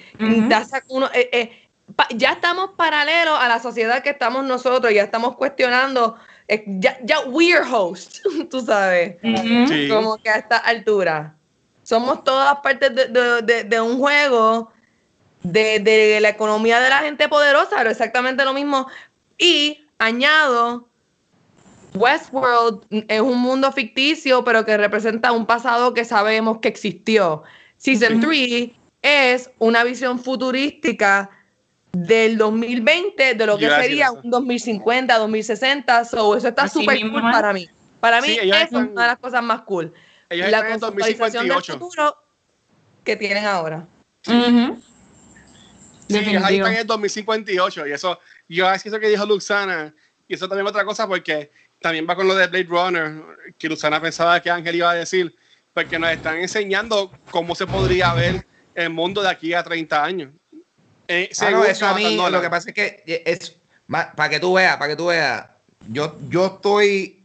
uno, 0.88 1.08
eh, 1.14 1.28
eh, 1.32 1.68
ya 2.16 2.32
estamos 2.32 2.70
paralelos 2.76 3.38
a 3.38 3.48
la 3.48 3.60
sociedad 3.60 4.02
que 4.02 4.10
estamos 4.10 4.44
nosotros, 4.44 4.92
ya 4.92 5.02
estamos 5.02 5.36
cuestionando, 5.36 6.16
eh, 6.48 6.64
ya, 6.66 6.98
ya 7.04 7.20
we're 7.26 7.62
host, 7.62 8.18
tú 8.50 8.60
sabes, 8.60 9.16
como 9.88 10.16
que 10.18 10.30
a 10.30 10.36
esta 10.36 10.58
altura. 10.58 11.36
Somos 11.82 12.22
todas 12.22 12.58
partes 12.60 12.94
de, 12.94 13.06
de, 13.42 13.64
de 13.64 13.80
un 13.80 13.98
juego 13.98 14.72
de, 15.42 16.18
la 16.20 16.28
economía 16.28 16.80
de 16.80 16.88
la 16.88 16.98
gente 16.98 17.28
poderosa, 17.28 17.76
pero 17.76 17.90
exactamente 17.90 18.44
lo 18.44 18.54
mismo. 18.54 18.86
Y 19.38 19.84
añado, 19.98 20.88
Westworld 21.94 22.86
es 23.08 23.20
un 23.20 23.38
mundo 23.38 23.72
ficticio, 23.72 24.44
pero 24.44 24.64
que 24.64 24.76
representa 24.76 25.32
un 25.32 25.46
pasado 25.46 25.94
que 25.94 26.04
sabemos 26.04 26.58
que 26.58 26.68
existió. 26.68 27.42
Season 27.76 28.20
3 28.20 28.70
es 29.02 29.50
una 29.58 29.84
visión 29.84 30.18
futurística 30.18 31.30
del 31.92 32.38
2020, 32.38 33.34
de 33.34 33.46
lo 33.46 33.58
que 33.58 33.68
sería 33.68 34.10
un 34.10 34.30
2050, 34.30 35.18
2060. 35.18 36.04
So, 36.06 36.36
eso 36.36 36.48
está 36.48 36.68
súper 36.68 37.00
cool 37.00 37.20
para 37.20 37.52
mí. 37.52 37.68
Para 38.00 38.20
mí, 38.20 38.38
es 38.40 38.72
una 38.72 39.02
de 39.02 39.08
las 39.08 39.18
cosas 39.18 39.42
más 39.42 39.60
cool. 39.62 39.92
la 40.28 40.66
conceptualización 40.66 41.48
del 41.48 41.62
futuro 41.62 42.16
que 43.04 43.16
tienen 43.16 43.44
ahora. 43.44 43.86
Sí, 44.22 44.32
ahí 46.16 46.56
está 46.56 46.72
en 46.72 46.78
el 46.78 46.86
2058 46.86 47.86
y 47.86 47.92
eso, 47.92 48.18
yo 48.48 48.70
es 48.70 48.84
eso 48.84 49.00
que 49.00 49.08
dijo 49.08 49.24
Luxana, 49.24 49.94
y 50.28 50.34
eso 50.34 50.46
también 50.48 50.66
es 50.66 50.70
otra 50.70 50.84
cosa 50.84 51.06
porque 51.06 51.50
también 51.80 52.06
va 52.08 52.14
con 52.14 52.28
lo 52.28 52.34
de 52.34 52.46
Blade 52.48 52.66
Runner, 52.68 53.22
que 53.58 53.68
Luxana 53.68 54.00
pensaba 54.00 54.40
que 54.40 54.50
Ángel 54.50 54.76
iba 54.76 54.90
a 54.90 54.94
decir, 54.94 55.34
porque 55.72 55.98
nos 55.98 56.10
están 56.10 56.38
enseñando 56.38 57.10
cómo 57.30 57.54
se 57.54 57.66
podría 57.66 58.12
ver 58.14 58.46
el 58.74 58.90
mundo 58.90 59.22
de 59.22 59.30
aquí 59.30 59.54
a 59.54 59.62
30 59.62 60.04
años. 60.04 60.32
Eh, 61.08 61.28
ah, 61.40 61.64
eso 61.68 61.86
a 61.86 61.94
mí, 61.94 62.16
lo 62.16 62.40
que 62.40 62.50
pasa 62.50 62.70
es 62.70 62.74
que 62.74 63.02
es, 63.06 63.56
para 63.88 64.28
que 64.28 64.40
tú 64.40 64.54
veas, 64.54 64.76
para 64.76 64.90
que 64.90 64.96
tú 64.96 65.06
veas, 65.06 65.46
yo, 65.88 66.16
yo 66.28 66.46
estoy, 66.46 67.24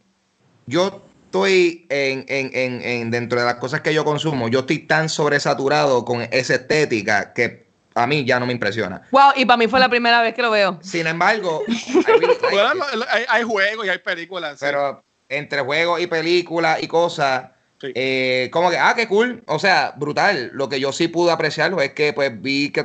yo 0.66 1.02
estoy 1.26 1.86
en, 1.90 2.26
en, 2.28 2.82
en, 2.82 3.12
dentro 3.12 3.40
de 3.40 3.46
las 3.46 3.56
cosas 3.56 3.82
que 3.82 3.94
yo 3.94 4.04
consumo, 4.04 4.48
yo 4.48 4.60
estoy 4.60 4.80
tan 4.80 5.10
sobresaturado 5.10 6.04
con 6.06 6.22
esa 6.32 6.56
estética 6.56 7.34
que 7.34 7.68
a 7.98 8.08
mí 8.08 8.26
ya 8.26 8.40
no 8.40 8.46
me 8.46 8.54
impresiona. 8.54 9.02
Wow, 9.12 9.32
y 9.36 9.46
para 9.46 9.58
mí 9.58 9.68
fue 9.68 9.80
la 9.80 9.90
primera 9.90 10.22
vez 10.22 10.34
que 10.34 10.42
lo 10.42 10.52
veo. 10.52 10.80
Sin 10.82 11.08
embargo, 11.08 11.64
hay, 13.30 13.44
juegos 13.44 13.86
y 13.86 13.90
hay 13.90 13.98
películas. 14.00 14.58
Pero 14.60 15.04
entre 15.30 15.62
juegos 15.62 16.00
y 16.00 16.08
películas 16.08 16.82
y 16.82 16.88
cosas, 16.88 17.50
Eh, 17.82 18.50
como 18.52 18.70
que, 18.70 18.78
ah, 18.78 18.94
qué 18.96 19.08
cool. 19.08 19.44
O 19.48 19.60
sea, 19.60 19.94
brutal. 19.98 20.52
Lo 20.54 20.70
que 20.70 20.80
yo 20.80 20.92
sí 20.92 21.08
pude 21.08 21.32
apreciarlo 21.32 21.82
es 21.82 21.94
que 21.94 22.14
pues 22.14 22.42
vi 22.42 22.72
que 22.72 22.84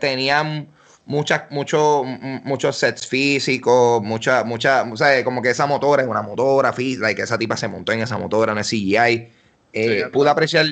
tenían 0.00 0.68
muchas, 1.06 1.50
muchos, 1.50 2.04
muchos 2.44 2.76
sets 2.76 3.06
físicos, 3.06 4.02
mucha, 4.02 4.44
mucha, 4.44 4.82
o 4.82 4.96
sea, 4.96 5.22
como 5.24 5.42
que 5.42 5.50
esa 5.50 5.66
motora 5.66 6.02
es 6.02 6.08
una 6.08 6.22
motora, 6.22 6.74
like, 6.76 7.22
esa 7.22 7.38
tipa 7.38 7.56
se 7.56 7.68
montó 7.68 7.92
en 7.92 8.00
esa 8.00 8.18
motora, 8.18 8.52
en 8.52 8.58
el 8.58 8.64
CGI. 8.64 9.28
Eh, 9.72 10.04
pude 10.12 10.30
apreciar 10.30 10.66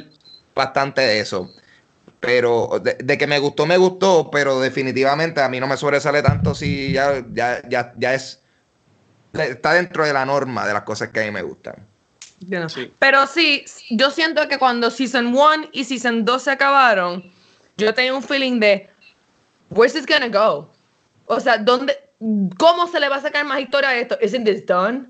bastante 0.55 1.01
de 1.01 1.21
eso. 1.21 1.53
Pero 2.21 2.81
de, 2.81 3.19
que 3.19 3.27
me 3.27 3.41
gustó, 3.41 3.67
me 3.67 3.77
gustó, 3.77 4.31
pero 4.31 4.61
definitivamente 4.61 5.41
a 5.43 5.49
mí 5.49 5.59
no 5.59 5.67
me 5.67 5.77
sobresale 5.77 6.23
tanto 6.23 6.55
si 6.55 6.93
ya, 6.93 7.25
ya, 7.33 7.61
ya, 7.69 7.93
ya 7.99 8.15
es. 8.15 8.41
Está 9.33 9.73
dentro 9.73 10.05
de 10.05 10.13
la 10.13 10.25
norma 10.25 10.67
de 10.67 10.75
las 10.75 10.83
cosas 10.83 11.09
que 11.09 11.21
a 11.21 11.25
mí 11.25 11.31
me 11.33 11.43
gustan. 11.43 11.91
Pero 12.99 13.26
sí, 13.26 13.64
yo 13.90 14.11
siento 14.11 14.49
que 14.49 14.59
cuando 14.59 14.90
Season 14.90 15.26
1 15.26 15.68
y 15.72 15.84
Season 15.84 16.24
2 16.24 16.43
se 16.43 16.51
acabaron, 16.51 17.30
yo 17.76 17.93
tenía 17.95 18.14
un 18.14 18.22
feeling 18.22 18.61
de, 18.61 18.88
where's 19.70 19.93
this 19.93 20.07
gonna 20.07 20.28
go? 20.28 20.70
O 21.26 21.40
sea, 21.40 21.59
¿dónde, 21.59 21.97
¿cómo 22.59 22.86
se 22.88 23.01
le 23.01 23.09
va 23.09 23.16
a 23.16 23.22
sacar 23.22 23.45
más 23.45 23.61
historia 23.61 23.90
a 23.90 23.97
esto? 23.97 24.18
¿Isn't 24.20 24.45
this 24.45 24.66
done? 24.66 25.07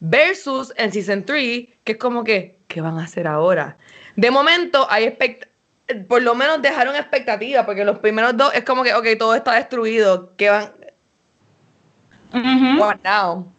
Versus 0.00 0.72
en 0.76 0.92
Season 0.92 1.24
3, 1.24 1.68
que 1.84 1.92
es 1.92 1.98
como 1.98 2.24
que, 2.24 2.58
¿qué 2.68 2.80
van 2.80 2.98
a 2.98 3.04
hacer 3.04 3.26
ahora? 3.26 3.76
De 4.16 4.30
momento, 4.30 4.86
hay 4.90 5.16
por 6.08 6.22
lo 6.22 6.34
menos 6.34 6.62
dejaron 6.62 6.96
expectativa, 6.96 7.64
porque 7.64 7.84
los 7.84 7.98
primeros 7.98 8.36
dos 8.36 8.52
es 8.54 8.64
como 8.64 8.82
que, 8.82 8.94
ok, 8.94 9.06
todo 9.18 9.34
está 9.34 9.54
destruido, 9.54 10.34
¿qué 10.36 10.50
van? 10.50 10.72
What 12.78 12.96
now? 13.04 13.52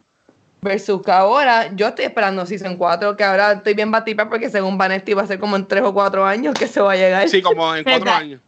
Versus 0.62 1.02
que 1.04 1.12
ahora 1.12 1.72
yo 1.76 1.88
estoy 1.88 2.06
esperando 2.06 2.46
Season 2.46 2.78
4, 2.78 3.16
que 3.16 3.24
ahora 3.24 3.54
estoy 3.54 3.76
bien 3.76 3.92
batipa 3.92 4.28
porque 4.28 4.50
según 4.50 4.78
Vanetti 4.78 5.14
va 5.14 5.22
a 5.22 5.28
ser 5.28 5.40
como 5.40 5.56
en 5.56 5.68
3 5.68 5.84
o 5.84 5.94
4 5.94 6.26
años 6.26 6.56
que 6.56 6.68
se 6.68 6.82
va 6.82 6.94
a 6.94 6.96
llegar. 6.96 7.30
Sí, 7.30 7.42
como 7.42 7.76
en 7.76 7.84
4 7.84 8.12
años. 8.12 8.42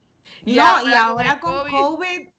Y, 0.44 0.56
no, 0.56 0.64
ahora, 0.64 0.90
y 0.90 0.94
ahora 0.94 1.40
con 1.40 1.70
COVID. 1.70 2.30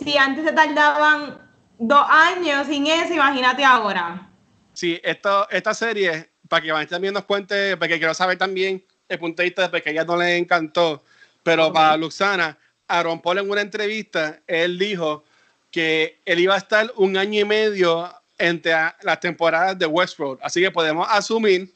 si 0.00 0.16
antes 0.16 0.44
se 0.44 0.52
tardaban 0.52 1.38
2 1.78 2.06
años 2.08 2.66
sin 2.68 2.86
eso, 2.86 3.14
imagínate 3.14 3.64
ahora. 3.64 4.28
Sí, 4.72 5.00
esto, 5.02 5.48
esta 5.50 5.74
serie, 5.74 6.30
para 6.48 6.62
que 6.62 6.70
Vanetti 6.70 6.90
también 6.90 7.14
nos 7.14 7.24
cuente, 7.24 7.76
porque 7.76 7.98
quiero 7.98 8.14
saber 8.14 8.38
también 8.38 8.84
el 9.08 9.18
punto 9.18 9.42
de 9.42 9.48
vista 9.48 9.68
de 9.68 9.82
que 9.82 9.88
a 9.88 9.92
ella 9.92 10.04
no 10.04 10.16
le 10.16 10.36
encantó, 10.36 11.02
pero 11.42 11.72
para 11.72 11.96
Luxana, 11.96 12.56
Aaron 12.86 13.20
Paul 13.20 13.38
en 13.38 13.50
una 13.50 13.60
entrevista, 13.60 14.38
él 14.46 14.78
dijo 14.78 15.24
que 15.70 16.20
él 16.24 16.40
iba 16.40 16.54
a 16.54 16.58
estar 16.58 16.92
un 16.96 17.16
año 17.16 17.40
y 17.40 17.44
medio 17.44 18.10
entre 18.38 18.72
las 19.02 19.20
temporadas 19.20 19.78
de 19.78 19.86
Westworld. 19.86 20.40
Así 20.42 20.60
que 20.60 20.70
podemos 20.70 21.06
asumir 21.10 21.72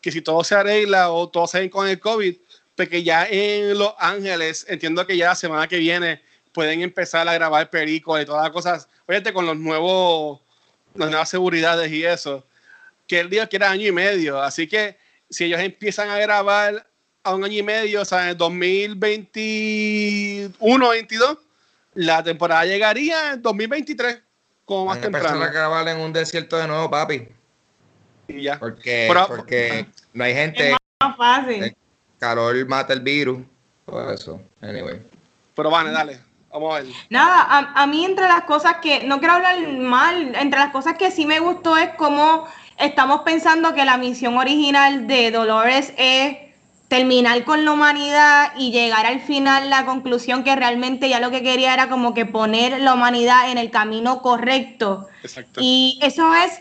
que 0.00 0.10
si 0.10 0.20
todo 0.20 0.42
se 0.44 0.54
arregla 0.54 1.10
o 1.10 1.28
todo 1.28 1.46
se 1.46 1.70
con 1.70 1.88
el 1.88 2.00
COVID, 2.00 2.36
porque 2.74 2.90
pues 2.90 3.04
ya 3.04 3.26
en 3.26 3.78
Los 3.78 3.94
Ángeles, 3.98 4.64
entiendo 4.68 5.06
que 5.06 5.16
ya 5.16 5.28
la 5.28 5.34
semana 5.34 5.68
que 5.68 5.76
viene 5.76 6.22
pueden 6.52 6.80
empezar 6.80 7.28
a 7.28 7.34
grabar 7.34 7.68
películas 7.68 8.22
y 8.22 8.26
todas 8.26 8.42
las 8.42 8.52
cosas, 8.52 8.88
fíjate, 9.06 9.34
con 9.34 9.44
los 9.44 9.56
nuevos, 9.56 10.40
las 10.94 11.10
nuevas 11.10 11.28
seguridades 11.28 11.92
y 11.92 12.04
eso, 12.04 12.46
que 13.06 13.20
el 13.20 13.28
día 13.28 13.46
que 13.46 13.56
era 13.56 13.70
año 13.70 13.86
y 13.86 13.92
medio. 13.92 14.40
Así 14.40 14.66
que 14.66 14.96
si 15.28 15.44
ellos 15.44 15.60
empiezan 15.60 16.08
a 16.08 16.18
grabar 16.18 16.86
a 17.22 17.34
un 17.34 17.44
año 17.44 17.58
y 17.58 17.62
medio, 17.62 18.00
o 18.00 18.04
sea, 18.06 18.30
en 18.30 18.38
2021 18.38 20.88
22, 20.88 21.36
la 21.94 22.22
temporada 22.22 22.64
llegaría 22.64 23.32
en 23.32 23.42
2023 23.42 24.20
como 24.70 24.86
más 24.86 25.00
temprano. 25.00 25.42
a 25.42 25.48
grabar 25.48 25.88
en 25.88 25.98
un 25.98 26.12
desierto 26.12 26.56
de 26.56 26.68
nuevo, 26.68 26.88
papi. 26.88 27.26
Y 28.28 28.42
ya. 28.42 28.56
Porque, 28.56 29.12
porque 29.26 29.86
no 30.12 30.22
hay 30.22 30.32
gente. 30.32 30.70
Es 30.70 30.76
más 31.00 31.16
fácil. 31.16 31.64
El 31.64 31.76
calor 32.20 32.68
mata 32.68 32.92
el 32.92 33.00
virus. 33.00 33.40
Todo 33.84 34.12
eso. 34.12 34.40
Anyway. 34.60 35.02
Pero 35.56 35.70
vale, 35.70 35.90
dale. 35.90 36.20
Vamos 36.52 36.72
a 36.72 36.82
ver. 36.82 36.92
Nada, 37.08 37.42
a, 37.42 37.82
a, 37.82 37.86
mí 37.88 38.04
entre 38.04 38.28
las 38.28 38.44
cosas 38.44 38.76
que, 38.80 39.02
no 39.02 39.18
quiero 39.18 39.34
hablar 39.34 39.56
mal, 39.78 40.36
entre 40.36 40.60
las 40.60 40.70
cosas 40.70 40.94
que 40.96 41.10
sí 41.10 41.26
me 41.26 41.40
gustó 41.40 41.76
es 41.76 41.90
cómo 41.96 42.46
estamos 42.78 43.22
pensando 43.22 43.74
que 43.74 43.84
la 43.84 43.96
misión 43.96 44.38
original 44.38 45.08
de 45.08 45.32
Dolores 45.32 45.92
es 45.96 46.36
terminar 46.90 47.44
con 47.44 47.64
la 47.64 47.70
humanidad 47.70 48.52
y 48.58 48.72
llegar 48.72 49.06
al 49.06 49.20
final 49.20 49.70
la 49.70 49.86
conclusión 49.86 50.42
que 50.42 50.56
realmente 50.56 51.08
ya 51.08 51.20
lo 51.20 51.30
que 51.30 51.40
quería 51.40 51.72
era 51.72 51.88
como 51.88 52.14
que 52.14 52.26
poner 52.26 52.80
la 52.80 52.94
humanidad 52.94 53.52
en 53.52 53.58
el 53.58 53.70
camino 53.70 54.20
correcto. 54.20 55.06
Exacto. 55.22 55.60
Y 55.62 56.00
eso 56.02 56.34
es 56.34 56.60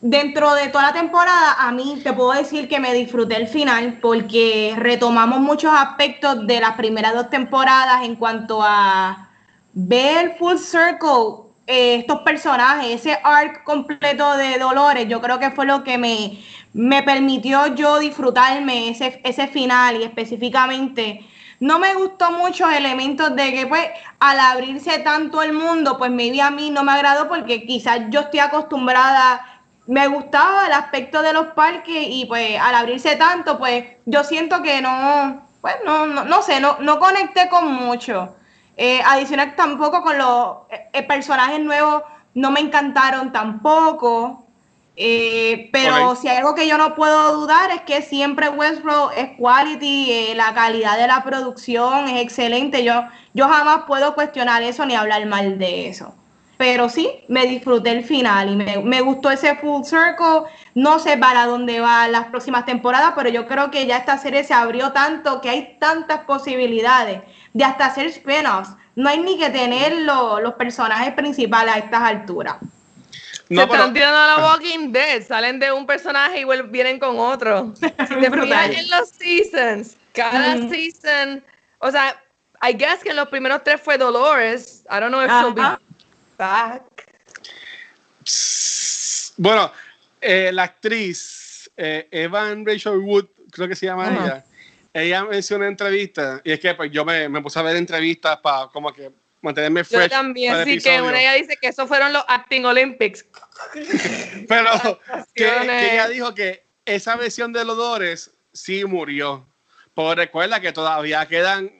dentro 0.00 0.54
de 0.54 0.68
toda 0.68 0.84
la 0.84 0.92
temporada, 0.94 1.56
a 1.58 1.72
mí 1.72 2.00
te 2.02 2.14
puedo 2.14 2.32
decir 2.32 2.68
que 2.70 2.80
me 2.80 2.94
disfruté 2.94 3.36
el 3.36 3.48
final 3.48 3.98
porque 4.00 4.74
retomamos 4.78 5.40
muchos 5.40 5.72
aspectos 5.74 6.46
de 6.46 6.58
las 6.58 6.72
primeras 6.76 7.14
dos 7.14 7.28
temporadas 7.28 8.02
en 8.02 8.16
cuanto 8.16 8.62
a 8.62 9.28
ver 9.74 10.36
full 10.38 10.56
circle 10.56 11.50
eh, 11.66 11.96
estos 11.96 12.20
personajes, 12.20 12.94
ese 12.94 13.18
arc 13.22 13.62
completo 13.62 14.38
de 14.38 14.58
Dolores, 14.58 15.06
yo 15.06 15.20
creo 15.20 15.38
que 15.38 15.50
fue 15.50 15.66
lo 15.66 15.84
que 15.84 15.98
me, 15.98 16.38
me 16.76 17.02
permitió 17.02 17.74
yo 17.74 17.98
disfrutarme 17.98 18.90
ese, 18.90 19.18
ese 19.24 19.48
final 19.48 19.96
y 19.96 20.04
específicamente 20.04 21.26
no 21.58 21.78
me 21.78 21.94
gustó 21.94 22.30
muchos 22.32 22.70
elementos 22.70 23.34
de 23.34 23.50
que 23.52 23.66
pues 23.66 23.88
al 24.20 24.38
abrirse 24.38 24.98
tanto 24.98 25.42
el 25.42 25.54
mundo, 25.54 25.96
pues 25.96 26.10
maybe 26.10 26.42
a 26.42 26.50
mí 26.50 26.68
no 26.68 26.84
me 26.84 26.92
agradó 26.92 27.28
porque 27.28 27.64
quizás 27.64 28.00
yo 28.10 28.20
estoy 28.20 28.40
acostumbrada, 28.40 29.62
me 29.86 30.06
gustaba 30.06 30.66
el 30.66 30.72
aspecto 30.72 31.22
de 31.22 31.32
los 31.32 31.46
parques 31.48 32.08
y 32.10 32.26
pues 32.26 32.60
al 32.60 32.74
abrirse 32.74 33.16
tanto, 33.16 33.58
pues 33.58 33.86
yo 34.04 34.22
siento 34.22 34.60
que 34.62 34.82
no, 34.82 35.46
pues 35.62 35.76
no, 35.86 36.06
no, 36.06 36.24
no 36.24 36.42
sé, 36.42 36.60
no, 36.60 36.76
no 36.80 36.98
conecté 36.98 37.48
con 37.48 37.72
mucho. 37.72 38.36
Eh, 38.76 39.00
adicional 39.02 39.56
tampoco 39.56 40.02
con 40.02 40.18
los 40.18 40.56
eh, 40.92 41.02
personajes 41.04 41.58
nuevos 41.60 42.02
no 42.34 42.50
me 42.50 42.60
encantaron 42.60 43.32
tampoco. 43.32 44.45
Eh, 44.98 45.68
pero 45.72 46.16
si 46.16 46.26
hay 46.26 46.38
algo 46.38 46.54
que 46.54 46.66
yo 46.66 46.78
no 46.78 46.94
puedo 46.94 47.36
dudar 47.36 47.70
es 47.70 47.82
que 47.82 48.00
siempre 48.00 48.48
Westworld 48.48 49.12
es 49.18 49.36
quality, 49.38 50.10
eh, 50.10 50.34
la 50.34 50.54
calidad 50.54 50.96
de 50.96 51.06
la 51.06 51.22
producción 51.22 52.08
es 52.08 52.22
excelente. 52.22 52.82
Yo, 52.82 53.04
yo 53.34 53.46
jamás 53.46 53.84
puedo 53.86 54.14
cuestionar 54.14 54.62
eso 54.62 54.86
ni 54.86 54.94
hablar 54.94 55.26
mal 55.26 55.58
de 55.58 55.88
eso. 55.88 56.14
Pero 56.56 56.88
sí, 56.88 57.10
me 57.28 57.46
disfruté 57.46 57.90
el 57.90 58.02
final 58.02 58.48
y 58.48 58.56
me, 58.56 58.78
me 58.78 59.02
gustó 59.02 59.30
ese 59.30 59.56
full 59.56 59.82
circle. 59.84 60.50
No 60.74 60.98
sé 60.98 61.18
para 61.18 61.44
dónde 61.44 61.80
van 61.80 62.12
las 62.12 62.28
próximas 62.28 62.64
temporadas, 62.64 63.12
pero 63.14 63.28
yo 63.28 63.46
creo 63.46 63.70
que 63.70 63.86
ya 63.86 63.98
esta 63.98 64.16
serie 64.16 64.44
se 64.44 64.54
abrió 64.54 64.92
tanto 64.92 65.42
que 65.42 65.50
hay 65.50 65.76
tantas 65.78 66.20
posibilidades 66.20 67.20
de 67.52 67.64
hasta 67.64 67.84
hacer 67.84 68.06
spin-offs. 68.06 68.70
No 68.94 69.10
hay 69.10 69.18
ni 69.20 69.36
que 69.36 69.50
tener 69.50 69.92
los 70.00 70.54
personajes 70.54 71.12
principales 71.12 71.74
a 71.74 71.78
estas 71.78 72.00
alturas. 72.00 72.56
No, 73.48 73.66
se 73.66 73.72
están 73.72 73.94
tirando 73.94 74.18
a 74.18 74.26
la 74.26 74.44
Walking 74.44 74.90
Dead, 74.92 75.22
salen 75.22 75.60
de 75.60 75.70
un 75.70 75.86
personaje 75.86 76.40
y 76.40 76.44
vienen 76.68 76.98
con 76.98 77.18
otro. 77.18 77.74
Si 77.76 77.80
te 77.80 78.30
fijas 78.30 78.70
en 78.70 78.90
los 78.90 79.08
seasons, 79.10 79.96
cada 80.12 80.68
season, 80.68 81.44
o 81.78 81.90
sea, 81.90 82.20
I 82.62 82.72
guess 82.72 83.02
que 83.02 83.10
en 83.10 83.16
los 83.16 83.28
primeros 83.28 83.62
tres 83.62 83.80
fue 83.80 83.98
Dolores. 83.98 84.84
I 84.90 84.98
don't 84.98 85.10
know 85.10 85.22
if 85.22 85.30
she'll 85.30 85.54
be 85.54 85.62
back. 86.36 86.82
Bueno, 89.36 89.70
eh, 90.20 90.50
la 90.52 90.64
actriz 90.64 91.70
eh, 91.76 92.08
Evan 92.10 92.66
Rachel 92.66 92.98
Wood, 92.98 93.26
creo 93.52 93.68
que 93.68 93.76
se 93.76 93.86
llama 93.86 94.08
ella, 94.08 94.44
ella 94.92 95.24
mencionó 95.24 95.64
en 95.64 95.72
entrevista, 95.72 96.40
y 96.42 96.52
es 96.52 96.58
que 96.58 96.74
pues, 96.74 96.90
yo 96.90 97.04
me, 97.04 97.28
me 97.28 97.42
puse 97.42 97.58
a 97.58 97.62
ver 97.62 97.76
entrevistas 97.76 98.38
para 98.38 98.68
como 98.68 98.92
que 98.92 99.12
mantenerme 99.40 99.84
fresh. 99.84 100.04
Yo 100.04 100.08
también, 100.08 100.64
sí, 100.64 100.78
que 100.78 101.00
una 101.00 101.20
ella 101.20 101.34
dice 101.34 101.56
que 101.60 101.68
esos 101.68 101.88
fueron 101.88 102.12
los 102.12 102.24
Acting 102.28 102.64
Olympics. 102.64 103.26
Pero 104.48 105.00
que, 105.34 105.92
ella 105.92 106.08
dijo 106.08 106.34
que 106.34 106.66
esa 106.84 107.16
versión 107.16 107.52
de 107.52 107.64
Dolores 107.64 108.30
sí 108.52 108.84
murió. 108.84 109.46
Pero 109.94 110.14
recuerda 110.14 110.60
que 110.60 110.72
todavía 110.72 111.26
quedan, 111.26 111.72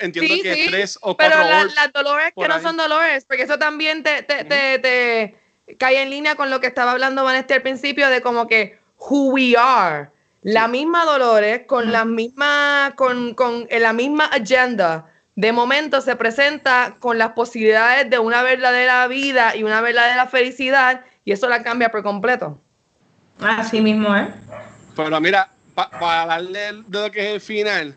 entiendo 0.00 0.34
que 0.42 0.66
tres 0.68 0.98
o 1.02 1.16
cuatro 1.16 1.38
Pero 1.38 1.64
las 1.74 1.92
Dolores 1.92 2.32
que 2.36 2.48
no 2.48 2.60
son 2.60 2.76
Dolores, 2.76 3.24
porque 3.26 3.42
eso 3.42 3.58
también 3.58 4.02
te, 4.02 4.22
te, 4.22 4.44
te, 4.44 5.36
cae 5.78 6.02
en 6.02 6.10
línea 6.10 6.34
con 6.34 6.50
lo 6.50 6.60
que 6.60 6.66
estaba 6.66 6.92
hablando 6.92 7.24
Vanessa 7.24 7.54
al 7.54 7.62
principio 7.62 8.08
de 8.08 8.22
como 8.22 8.48
que 8.48 8.78
who 8.98 9.30
we 9.32 9.54
are. 9.56 10.08
La 10.42 10.68
misma 10.68 11.04
Dolores 11.04 11.62
con 11.66 11.90
la 11.92 12.04
misma, 12.04 12.94
con, 12.96 13.34
con 13.34 13.68
la 13.70 13.92
misma 13.92 14.26
agenda 14.26 15.12
de 15.38 15.52
momento 15.52 16.00
se 16.00 16.16
presenta 16.16 16.96
con 16.98 17.16
las 17.16 17.30
posibilidades 17.30 18.10
de 18.10 18.18
una 18.18 18.42
verdadera 18.42 19.06
vida 19.06 19.54
y 19.54 19.62
una 19.62 19.80
verdadera 19.80 20.26
felicidad 20.26 21.04
y 21.24 21.30
eso 21.30 21.48
la 21.48 21.62
cambia 21.62 21.92
por 21.92 22.02
completo. 22.02 22.60
Así 23.38 23.80
mismo, 23.80 24.16
¿eh? 24.16 24.34
Pero 24.96 25.20
mira, 25.20 25.48
para 25.74 26.26
darle 26.26 26.82
de 26.88 27.02
lo 27.02 27.12
que 27.12 27.20
es 27.20 27.34
el 27.34 27.40
final, 27.40 27.96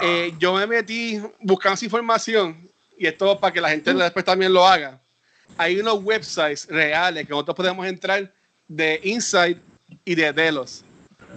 eh, 0.00 0.34
yo 0.40 0.52
me 0.54 0.66
metí 0.66 1.22
buscando 1.38 1.74
esa 1.74 1.84
información 1.84 2.68
y 2.98 3.06
esto 3.06 3.38
para 3.38 3.52
que 3.52 3.60
la 3.60 3.68
gente 3.68 3.94
después 3.94 4.24
también 4.24 4.52
lo 4.52 4.66
haga. 4.66 4.98
Hay 5.58 5.78
unos 5.78 6.02
websites 6.02 6.66
reales 6.68 7.24
que 7.24 7.30
nosotros 7.30 7.54
podemos 7.54 7.86
entrar 7.86 8.32
de 8.66 9.00
Insight 9.04 9.58
y 10.04 10.16
de 10.16 10.32
Delos. 10.32 10.84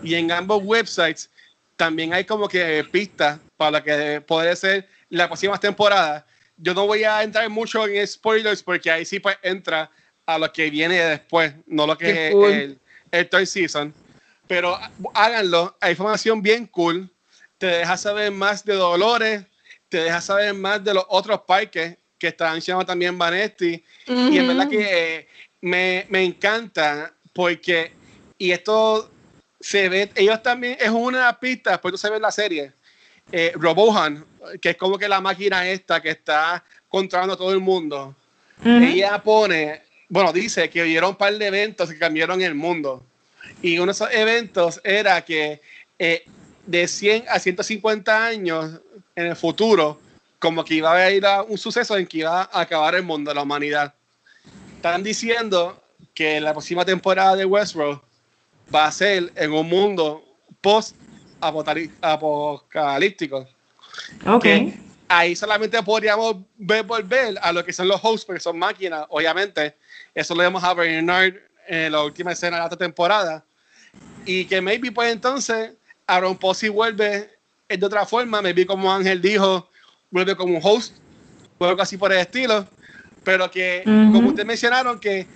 y 0.01 0.15
en 0.15 0.31
ambos 0.31 0.63
websites 0.63 1.29
también 1.75 2.11
hay 2.11 2.25
como 2.25 2.47
que 2.47 2.83
pistas 2.91 3.39
para 3.55 3.83
que 3.83 4.19
puede 4.21 4.55
ser 4.55 4.87
la 5.11 5.27
próxima 5.27 5.59
temporada. 5.59 6.25
Yo 6.57 6.73
no 6.73 6.87
voy 6.87 7.03
a 7.03 7.21
entrar 7.21 7.47
mucho 7.49 7.85
en 7.87 8.07
spoilers 8.07 8.63
porque 8.63 8.89
ahí 8.89 9.05
sí 9.05 9.19
pues 9.19 9.37
entra 9.43 9.91
a 10.25 10.37
lo 10.37 10.51
que 10.51 10.69
viene 10.69 10.95
después, 10.95 11.53
no 11.67 11.85
lo 11.85 11.97
que 11.97 12.29
es 12.29 12.33
el, 12.33 12.79
el 13.11 13.29
third 13.29 13.45
season. 13.45 13.93
Pero 14.47 14.77
háganlo, 15.13 15.77
hay 15.79 15.91
información 15.91 16.41
bien 16.41 16.65
cool, 16.67 17.09
te 17.57 17.67
deja 17.67 17.95
saber 17.97 18.31
más 18.31 18.65
de 18.65 18.73
Dolores, 18.73 19.43
te 19.89 19.99
deja 19.99 20.21
saber 20.21 20.53
más 20.53 20.83
de 20.83 20.93
los 20.93 21.05
otros 21.09 21.41
parques 21.41 21.97
que 22.17 22.27
están 22.27 22.59
llamados 22.59 22.87
también 22.87 23.17
Vanetti. 23.17 23.83
Y 24.07 24.37
es 24.37 24.47
verdad 24.47 24.69
que 24.69 25.27
me, 25.61 26.05
me 26.09 26.23
encanta 26.23 27.13
porque, 27.33 27.91
y 28.37 28.51
esto 28.51 29.11
se 29.59 29.89
ve, 29.89 30.11
ellos 30.15 30.41
también, 30.41 30.77
es 30.79 30.89
una 30.89 31.37
pista, 31.39 31.71
después 31.71 31.93
tú 31.93 31.97
se 31.97 32.09
ve 32.09 32.15
en 32.17 32.21
la 32.21 32.31
serie, 32.31 32.73
eh, 33.31 33.53
Robohan, 33.55 34.25
que 34.61 34.71
es 34.71 34.77
como 34.77 34.97
que 34.97 35.07
la 35.07 35.21
máquina 35.21 35.67
esta 35.67 36.01
que 36.01 36.11
está 36.11 36.63
controlando 36.89 37.33
a 37.33 37.37
todo 37.37 37.51
el 37.51 37.59
mundo, 37.59 38.15
ella 38.63 39.21
pone, 39.23 39.81
bueno, 40.07 40.31
dice 40.31 40.69
que 40.69 40.83
hubieron 40.83 41.11
un 41.11 41.15
par 41.15 41.35
de 41.35 41.47
eventos 41.47 41.89
que 41.89 41.97
cambiaron 41.97 42.41
el 42.41 42.53
mundo. 42.53 43.03
Y 43.61 43.77
uno 43.77 43.87
de 43.87 43.91
esos 43.93 44.11
eventos 44.11 44.79
era 44.83 45.23
que 45.23 45.61
eh, 45.97 46.25
de 46.65 46.87
100 46.87 47.25
a 47.29 47.39
150 47.39 48.25
años 48.25 48.81
en 49.15 49.27
el 49.27 49.35
futuro, 49.35 49.99
como 50.39 50.63
que 50.63 50.75
iba 50.75 50.89
a 50.89 50.93
haber 50.93 51.23
un 51.47 51.57
suceso 51.57 51.97
en 51.97 52.07
que 52.07 52.19
iba 52.19 52.43
a 52.43 52.61
acabar 52.61 52.95
el 52.95 53.03
mundo, 53.03 53.33
la 53.33 53.41
humanidad. 53.43 53.93
Están 54.75 55.03
diciendo 55.03 55.81
que 56.13 56.39
la 56.41 56.53
próxima 56.53 56.85
temporada 56.85 57.35
de 57.35 57.45
Westworld 57.45 57.99
va 58.73 58.85
a 58.85 58.91
ser 58.91 59.31
en 59.35 59.51
un 59.51 59.67
mundo 59.67 60.23
post-apocalíptico. 60.61 63.47
Ok. 64.25 64.45
ahí 65.07 65.35
solamente 65.35 65.81
podríamos 65.83 66.37
ver 66.57 66.83
volver 66.83 67.37
a 67.41 67.51
lo 67.51 67.65
que 67.65 67.73
son 67.73 67.87
los 67.87 67.99
hosts, 68.01 68.25
porque 68.25 68.39
son 68.39 68.57
máquinas, 68.57 69.05
obviamente. 69.09 69.75
Eso 70.15 70.33
lo 70.33 70.41
vemos 70.41 70.63
a 70.63 70.73
Bernard 70.73 71.33
en 71.67 71.91
la 71.91 72.03
última 72.03 72.31
escena 72.31 72.57
de 72.57 72.69
la 72.69 72.77
temporada. 72.77 73.43
Y 74.25 74.45
que 74.45 74.61
maybe 74.61 74.91
pues 74.91 75.11
entonces 75.11 75.71
Aaron 76.07 76.37
Posey 76.37 76.69
vuelve 76.69 77.29
de 77.67 77.85
otra 77.85 78.05
forma, 78.05 78.41
maybe 78.41 78.65
como 78.65 78.91
Ángel 78.91 79.21
dijo, 79.21 79.69
vuelve 80.09 80.35
como 80.35 80.55
un 80.55 80.61
host, 80.63 80.95
algo 81.59 81.81
así 81.81 81.97
por 81.97 82.11
el 82.11 82.19
estilo. 82.19 82.67
Pero 83.23 83.51
que, 83.51 83.83
como 83.85 84.29
ustedes 84.29 84.47
mencionaron, 84.47 84.99
que 84.99 85.27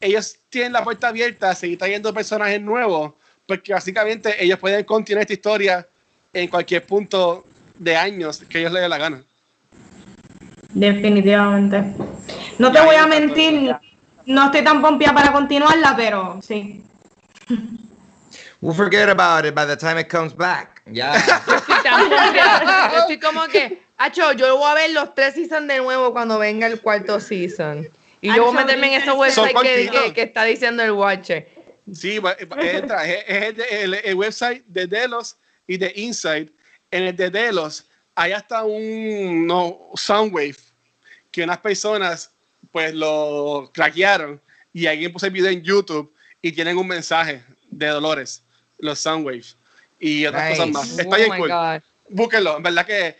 ellos 0.00 0.36
tienen 0.48 0.72
la 0.72 0.82
puerta 0.82 1.08
abierta 1.08 1.50
a 1.50 1.54
seguir 1.54 1.78
trayendo 1.78 2.12
personajes 2.12 2.60
nuevos, 2.60 3.12
porque 3.46 3.72
básicamente 3.72 4.42
ellos 4.42 4.58
pueden 4.58 4.84
continuar 4.84 5.22
esta 5.22 5.34
historia 5.34 5.86
en 6.32 6.48
cualquier 6.48 6.84
punto 6.86 7.44
de 7.78 7.96
años 7.96 8.42
que 8.48 8.60
ellos 8.60 8.72
les 8.72 8.82
dé 8.82 8.88
la 8.88 8.98
gana. 8.98 9.22
Definitivamente. 10.70 11.94
No 12.58 12.72
te 12.72 12.80
voy 12.80 12.96
a 12.96 13.06
mentir, 13.06 13.76
no 14.26 14.44
estoy 14.46 14.64
tan 14.64 14.80
pompía 14.80 15.12
para 15.12 15.32
continuarla, 15.32 15.94
pero 15.96 16.40
sí. 16.42 16.82
We'll 18.60 18.74
forget 18.74 19.08
about 19.08 19.44
it 19.44 19.54
by 19.54 19.66
the 19.66 19.76
time 19.76 20.00
it 20.00 20.08
comes 20.08 20.34
back. 20.34 20.82
Ya. 20.86 21.14
estoy 21.16 21.82
tan 21.82 22.08
pompeada. 22.08 22.98
Estoy 22.98 23.18
como 23.18 23.46
que, 23.48 23.84
Acho, 23.96 24.32
yo 24.32 24.56
voy 24.58 24.70
a 24.70 24.74
ver 24.74 24.90
los 24.90 25.14
tres 25.14 25.34
seasons 25.34 25.68
de 25.68 25.78
nuevo 25.78 26.12
cuando 26.12 26.38
venga 26.38 26.66
el 26.66 26.80
cuarto 26.80 27.20
season. 27.20 27.88
Y 28.20 28.34
yo 28.34 28.44
voy 28.44 28.56
a 28.56 28.64
meterme 28.64 28.94
en 28.94 29.02
ese 29.02 29.12
website 29.12 29.56
que, 29.62 30.12
que, 30.14 30.22
está 30.22 30.44
diciendo 30.44 30.82
el 30.82 30.92
Watcher. 30.92 31.48
Sí, 31.92 32.20
entra, 32.58 33.06
es, 33.06 33.54
el, 33.70 34.14
website 34.14 34.64
de 34.66 34.86
Delos 34.86 35.36
y 35.66 35.76
de 35.76 35.92
Inside. 35.94 36.50
En 36.94 37.02
el 37.02 37.16
de 37.16 37.28
Delos 37.28 37.88
hay 38.14 38.30
hasta 38.30 38.62
un 38.62 39.48
no, 39.48 39.90
Soundwave 39.96 40.54
que 41.32 41.42
unas 41.42 41.58
personas 41.58 42.30
pues 42.70 42.94
lo 42.94 43.68
craquearon 43.74 44.40
y 44.72 44.86
alguien 44.86 45.12
puso 45.12 45.26
el 45.26 45.32
video 45.32 45.50
en 45.50 45.60
YouTube 45.60 46.14
y 46.40 46.52
tienen 46.52 46.78
un 46.78 46.86
mensaje 46.86 47.42
de 47.68 47.88
Dolores, 47.88 48.44
los 48.78 49.00
Soundwaves 49.00 49.56
y 49.98 50.24
otras 50.24 50.50
cosas 50.50 50.68
más. 50.68 50.96
Está 50.96 51.16
bien 51.16 51.32
oh 51.32 51.36
cool. 51.36 51.82
Búsquenlo, 52.10 52.58
en 52.58 52.62
verdad 52.62 52.86
que 52.86 53.16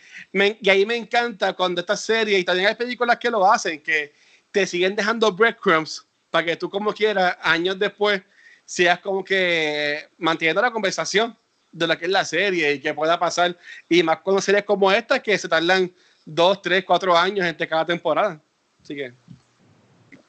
y 0.61 0.69
ahí 0.69 0.85
me 0.85 0.95
encanta 0.95 1.51
cuando 1.51 1.81
esta 1.81 1.97
serie 1.97 2.39
y 2.39 2.45
también 2.45 2.69
hay 2.69 2.75
películas 2.75 3.17
que 3.17 3.29
lo 3.29 3.45
hacen 3.45 3.83
que 3.83 4.13
te 4.53 4.65
siguen 4.65 4.95
dejando 4.95 5.33
breadcrumbs 5.33 6.07
para 6.29 6.45
que 6.45 6.55
tú 6.55 6.69
como 6.69 6.93
quieras, 6.93 7.37
años 7.41 7.77
después, 7.77 8.21
seas 8.63 8.99
como 8.99 9.21
que 9.21 10.07
manteniendo 10.17 10.61
la 10.61 10.71
conversación 10.71 11.37
de 11.75 11.87
lo 11.87 11.97
que 11.97 12.05
es 12.05 12.11
la 12.11 12.23
serie 12.23 12.73
y 12.73 12.79
que 12.79 12.93
pueda 12.93 13.19
pasar. 13.19 13.55
Y 13.89 14.01
más 14.01 14.21
con 14.21 14.41
series 14.41 14.63
como 14.63 14.91
esta 14.91 15.21
que 15.21 15.37
se 15.37 15.49
tardan 15.49 15.91
dos, 16.25 16.61
tres, 16.61 16.83
cuatro 16.85 17.15
años 17.15 17.45
entre 17.45 17.67
cada 17.67 17.85
temporada. 17.85 18.39
Así 18.81 18.95
que... 18.95 19.13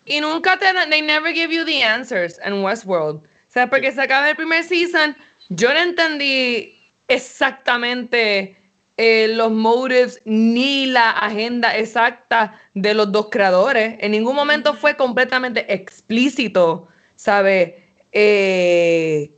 Y 0.04 0.20
nunca 0.20 0.58
te, 0.58 0.66
they 0.88 1.02
never 1.02 1.32
give 1.32 1.54
you 1.54 1.64
the 1.64 1.82
answers 1.82 2.38
en 2.44 2.62
Westworld. 2.64 3.16
O 3.16 3.48
sea, 3.48 3.68
porque 3.68 3.90
se 3.90 4.00
acaba 4.00 4.28
el 4.28 4.36
primer 4.36 4.62
season, 4.64 5.16
yo 5.48 5.72
no 5.72 5.80
entendí 5.80 6.78
exactamente 7.08 8.56
eh, 8.96 9.28
los 9.34 9.50
motives 9.50 10.20
ni 10.24 10.86
la 10.86 11.10
agenda 11.10 11.76
exacta 11.76 12.60
de 12.74 12.94
los 12.94 13.10
dos 13.10 13.28
creadores. 13.30 13.96
En 14.00 14.12
ningún 14.12 14.36
momento 14.36 14.74
fue 14.74 14.96
completamente 14.96 15.72
explícito, 15.72 16.88
¿sabe? 17.16 17.82
Eh, 18.12 19.35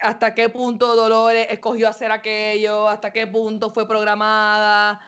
hasta 0.00 0.34
qué 0.34 0.48
punto 0.48 0.96
Dolores 0.96 1.46
escogió 1.50 1.88
hacer 1.88 2.10
aquello, 2.10 2.88
hasta 2.88 3.12
qué 3.12 3.26
punto 3.26 3.70
fue 3.70 3.86
programada, 3.86 5.00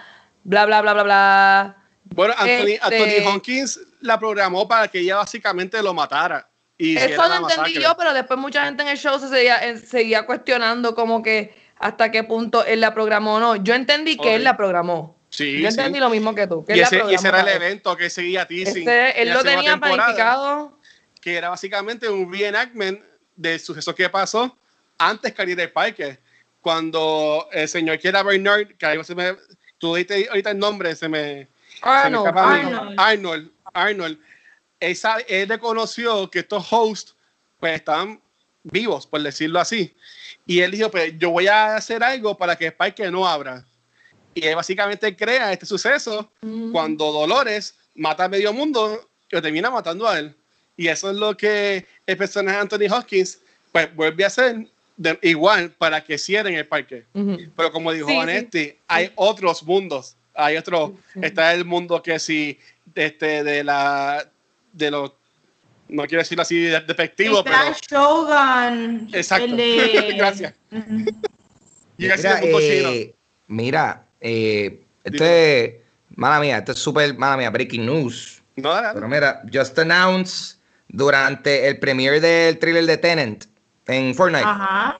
bla, 0.45 0.66
bla, 0.66 0.82
bla, 0.82 0.93
bla, 0.93 1.03
bla. 1.03 1.76
Bueno, 2.05 2.34
Anthony, 2.36 2.72
este 2.72 3.26
Hopkins 3.26 3.80
la 4.01 4.18
programó 4.18 4.68
para 4.68 4.88
que 4.88 5.01
ella 5.01 5.16
básicamente 5.16 5.82
lo 5.82 5.95
matara. 5.95 6.49
Y 6.76 6.97
eso 6.97 7.28
lo 7.28 7.49
entendí 7.49 7.80
yo, 7.80 7.95
pero 7.97 8.12
después 8.12 8.38
mucha 8.38 8.64
gente 8.64 8.82
en 8.82 8.88
el 8.88 8.99
show 8.99 9.18
se 9.18 9.28
seguía, 9.28 9.78
seguía 9.78 10.26
cuestionando 10.26 10.95
como 10.95 11.22
que 11.22 11.55
hasta 11.78 12.11
qué 12.11 12.24
punto 12.24 12.64
él 12.64 12.80
la 12.80 12.93
programó 12.93 13.34
o 13.34 13.40
no. 13.40 13.57
Yo 13.57 13.74
entendí 13.74 14.16
que 14.16 14.34
él 14.34 14.45
la 14.45 14.57
programó. 14.57 15.16
Sí, 15.30 15.62
Yo 15.62 15.68
entendí 15.68 15.99
lo 15.99 16.11
mismo 16.11 16.34
que 16.34 16.47
tú. 16.47 16.64
y, 16.68 16.80
ese, 16.80 16.99
era 16.99 17.40
el 17.40 17.49
evento 17.49 17.97
que 17.97 18.11
seguía 18.11 18.47
teasing. 18.47 18.86
él 18.86 19.30
lo 19.30 19.43
tenía 19.43 19.78
planificado. 19.78 20.78
Que 21.20 21.36
era 21.36 21.49
básicamente 21.49 22.09
un 22.09 22.30
reenactment 22.30 23.01
del 23.36 23.61
suceso 23.61 23.95
que 23.95 24.11
pasó 24.11 24.59
antes 25.09 25.32
que 25.32 25.46
de 25.46 25.68
Parker. 25.68 26.20
Cuando 26.61 27.48
el 27.53 27.68
señor 27.68 27.98
que 27.98 28.09
era 28.09 28.22
Bernard, 28.22 28.76
que 28.76 28.86
ahí 28.86 29.03
se 29.05 29.14
me, 29.14 29.36
tú 29.78 29.96
diste 29.96 30.28
ahorita 30.28 30.53
el 30.53 30.59
nombre, 30.59 30.94
se 30.94 31.09
me. 31.09 31.48
Arnold. 31.80 32.38
Arnold. 32.38 33.00
Arnold. 33.00 33.50
Arnold. 33.74 34.18
Él, 34.78 35.48
reconoció 35.48 36.30
que 36.30 36.40
estos 36.40 36.66
hosts 36.70 37.16
pues 37.59 37.74
estaban 37.74 38.20
vivos, 38.62 39.07
por 39.07 39.22
decirlo 39.22 39.61
así. 39.61 39.94
Y 40.46 40.61
él 40.61 40.72
dijo, 40.72 40.90
pues 40.90 41.14
yo 41.18 41.30
voy 41.30 41.46
a 41.46 41.76
hacer 41.76 42.03
algo 42.03 42.36
para 42.36 42.57
que 42.57 42.66
Spike 42.68 43.11
no 43.11 43.26
abra. 43.26 43.64
Y 44.34 44.46
él 44.46 44.57
básicamente 44.57 45.16
crea 45.16 45.53
este 45.53 45.66
suceso 45.66 46.30
cuando 46.72 47.12
Dolores 47.12 47.74
mata 47.94 48.24
a 48.24 48.28
medio 48.28 48.53
mundo 48.53 49.09
lo 49.30 49.42
termina 49.42 49.70
matando 49.70 50.09
a 50.09 50.18
él. 50.18 50.34
Y 50.76 50.88
eso 50.88 51.11
es 51.11 51.16
lo 51.16 51.36
que 51.36 51.86
el 52.07 52.16
personaje 52.16 52.57
de 52.57 52.62
Anthony 52.62 52.92
Hopkins 52.92 53.40
pues 53.72 53.94
vuelve 53.94 54.24
a 54.24 54.28
hacer 54.28 54.66
igual 55.22 55.70
para 55.70 56.03
que 56.03 56.18
cierren 56.18 56.55
el 56.55 56.66
parque. 56.66 57.05
Pero 57.12 57.72
como 57.72 57.92
dijo 57.92 58.14
Vanetti, 58.14 58.74
hay 58.86 59.11
otros 59.16 59.62
mundos. 59.62 60.16
Hay 60.34 60.57
otro, 60.57 60.94
está 61.20 61.53
el 61.53 61.64
mundo 61.64 62.03
que 62.03 62.18
si 62.18 62.59
este, 62.94 63.44
de 63.44 63.64
la 63.64 64.26
de 64.72 64.90
los 64.90 65.12
no 65.88 66.05
quiero 66.05 66.22
decirlo 66.22 66.42
así 66.42 66.57
despectivo, 66.57 67.44
pero. 67.44 67.57
Shogun. 67.88 69.11
Exacto. 69.12 69.55
Gracias. 70.16 70.55
mira, 71.98 72.14
eh, 72.61 73.14
mira 73.46 74.05
eh, 74.20 74.80
este, 75.05 75.82
mala 76.16 76.40
mía, 76.40 76.59
esto 76.59 76.72
es 76.72 76.78
súper, 76.78 77.16
mala 77.16 77.36
mía, 77.36 77.50
breaking 77.50 77.84
news. 77.84 78.42
No, 78.57 78.72
Pero 78.94 79.09
mira, 79.09 79.42
just 79.53 79.78
announced 79.78 80.59
durante 80.88 81.68
el 81.68 81.78
premiere 81.78 82.20
del 82.20 82.59
trailer 82.59 82.84
de 82.86 82.96
Tenant 82.98 83.44
en 83.93 84.14
Fortnite. 84.14 84.45
Ajá. 84.45 84.99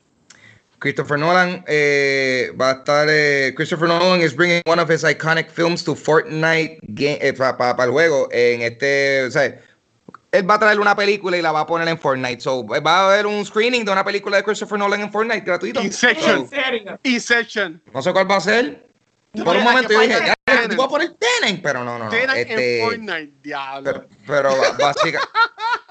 Christopher 0.83 1.17
Nolan 1.17 1.65
eh, 1.69 2.53
va 2.61 2.71
a 2.71 2.73
estar. 2.73 3.07
Eh, 3.09 3.55
Christopher 3.55 3.87
Nolan 3.87 4.21
is 4.21 4.35
bringing 4.35 4.61
one 4.67 4.81
of 4.81 4.91
his 4.91 5.05
iconic 5.05 5.49
films 5.49 5.85
to 5.85 5.95
Fortnite 5.95 6.81
game, 6.95 7.19
eh, 7.21 7.33
para 7.33 7.85
el 7.85 7.91
juego. 7.93 8.29
En 8.33 8.63
este, 8.63 9.25
o 9.25 9.31
sea, 9.31 9.61
él 10.33 10.51
va 10.51 10.55
a 10.55 10.59
traer 10.59 10.81
una 10.81 10.97
película 10.97 11.37
y 11.37 11.43
la 11.43 11.53
va 11.53 11.61
a 11.61 11.67
poner 11.67 11.87
en 11.87 11.97
Fortnite. 11.97 12.41
So, 12.41 12.67
va 12.67 12.81
a 12.97 13.13
haber 13.13 13.27
un 13.27 13.47
screening 13.47 13.85
de 13.85 13.93
una 13.93 14.05
película 14.05 14.39
de 14.39 14.43
Christopher 14.43 14.79
Nolan 14.79 15.03
en 15.03 15.13
Fortnite 15.13 15.43
gratuito. 15.43 15.81
Inception. 15.81 16.49
Inception. 17.05 17.81
No 17.95 18.03
sé 18.03 18.13
cuál 18.13 18.29
va 18.29 18.37
a 18.37 18.41
ser. 18.41 18.85
Por 19.45 19.57
un 19.57 19.63
momento 19.63 19.93
yo 19.93 20.01
dije, 20.01 20.35
ya 20.63 20.69
Tenant. 20.69 20.77
Voy 20.77 20.87
a 20.87 20.89
poner 20.89 21.15
Tenant, 21.19 21.63
pero 21.63 21.85
no, 21.85 21.99
no, 21.99 22.05
no. 22.07 22.11
Tenant 22.11 22.39
este, 22.39 22.79
en 22.81 22.85
Fortnite, 22.87 23.33
diablo. 23.43 24.07
Pero, 24.27 24.51
pero 24.51 24.55
básicamente. 24.79 25.29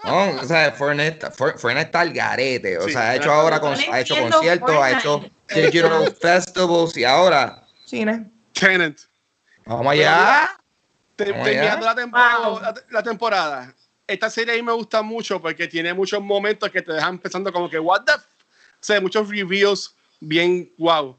No, 0.04 0.32
o 0.32 0.44
sea, 0.46 0.72
Fortnite, 0.72 1.30
Fortnite 1.30 1.82
está 1.82 2.00
al 2.00 2.12
garete. 2.12 2.76
O 2.80 2.86
Sí, 2.88 2.94
sea, 2.94 3.12
ha 3.12 3.16
hecho 3.18 3.32
ahora 3.32 3.60
con, 3.60 3.74
ha 3.74 4.00
hecho 4.00 4.16
conciertos, 4.18 4.76
ha 4.76 4.98
hecho 4.98 5.24
digital 5.54 6.12
festivals 6.22 6.98
y 6.98 7.04
ahora 7.04 7.64
cine. 7.86 8.26
Tenant. 8.52 8.98
Vamos 9.64 9.92
allá. 9.94 10.50
Te- 11.16 11.32
Vamos 11.32 11.46
terminando 11.46 11.86
allá. 11.86 11.94
la 11.94 11.96
temporada, 11.96 12.48
Wow. 12.50 12.60
la, 12.62 12.74
la 12.90 13.04
temporada, 13.04 13.76
esta 14.08 14.28
serie 14.32 14.54
a 14.56 14.58
mí 14.58 14.64
me 14.64 14.72
gusta 14.74 15.04
mucho 15.04 15.40
porque 15.40 15.68
tiene 15.68 15.94
muchos 15.94 16.20
momentos 16.20 16.72
que 16.72 16.82
te 16.82 16.94
dejan 16.94 17.20
pensando 17.20 17.54
como 17.54 17.70
que, 17.70 17.78
what 17.78 18.02
the... 18.04 18.14
F-? 18.14 18.24
O 18.24 18.84
sea, 18.84 19.00
muchos 19.00 19.30
reviews 19.30 19.94
bien 20.20 20.68
wow. 20.80 21.16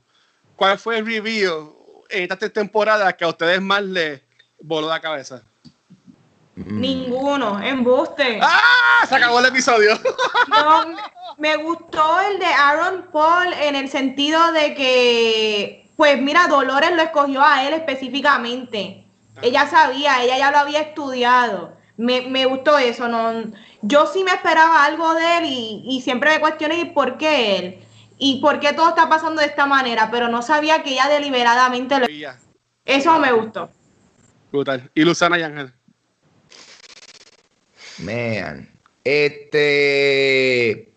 ¿Cuál 0.57 0.77
fue 0.77 0.99
el 0.99 1.07
review 1.07 1.82
en 2.13 2.23
esta 2.31 2.37
temporada 2.49 3.13
que 3.17 3.25
a 3.25 3.29
ustedes 3.29 3.61
más 3.61 3.83
les 3.83 4.21
voló 4.61 4.89
la 4.89 5.01
cabeza? 5.01 5.43
Ninguno, 6.55 7.61
embuste. 7.63 8.39
¡Ah! 8.43 9.07
Se 9.09 9.17
acabó 9.17 9.41
el 9.41 9.47
episodio. 9.47 9.99
No, 10.49 10.85
me- 11.39 11.57
gustó 11.57 12.21
el 12.21 12.39
de 12.39 12.47
Aaron 12.47 13.07
Paul 13.13 13.53
en 13.55 13.75
el 13.75 13.89
sentido 13.89 14.53
de 14.53 14.75
que, 14.75 15.91
pues 15.97 16.21
mira, 16.21 16.47
Dolores 16.49 16.93
lo 16.95 17.03
escogió 17.03 17.43
a 17.43 17.67
él 17.67 17.75
específicamente. 17.75 19.05
Ella 19.41 19.67
sabía, 19.69 20.23
ella 20.23 20.37
ya 20.39 20.51
lo 20.51 20.59
había 20.59 20.81
estudiado. 20.81 21.73
Me, 21.97 22.23
me 22.23 22.45
gustó 22.47 22.77
eso. 22.79 23.09
No, 23.09 23.45
yo 23.81 24.07
sí 24.07 24.23
me 24.23 24.33
esperaba 24.33 24.85
algo 24.85 25.15
de 25.15 25.39
él 25.39 25.45
y, 25.47 25.83
y 25.87 26.03
siempre 26.03 26.31
me 26.35 26.41
cuestioné 26.41 26.81
¿y 26.81 26.85
por 26.87 27.17
qué 27.17 27.57
él 27.57 27.85
y 28.25 28.41
por 28.41 28.61
qué 28.61 28.73
todo 28.73 28.91
está 28.91 29.09
pasando 29.09 29.41
de 29.41 29.49
esta 29.49 29.67
manera, 29.67 30.09
pero 30.09 30.29
no 30.29 30.43
sabía 30.43 30.85
que 30.85 30.91
ella 30.91 31.09
deliberadamente 31.09 31.99
lo... 31.99 32.07
Eso 32.85 33.19
me 33.19 33.33
gustó. 33.33 33.69
Brutal. 34.53 34.89
Y 34.95 35.03
Luzana 35.03 35.41
y 35.41 35.43
Ángel. 35.43 35.73
Man. 37.99 38.71
Este. 39.03 40.89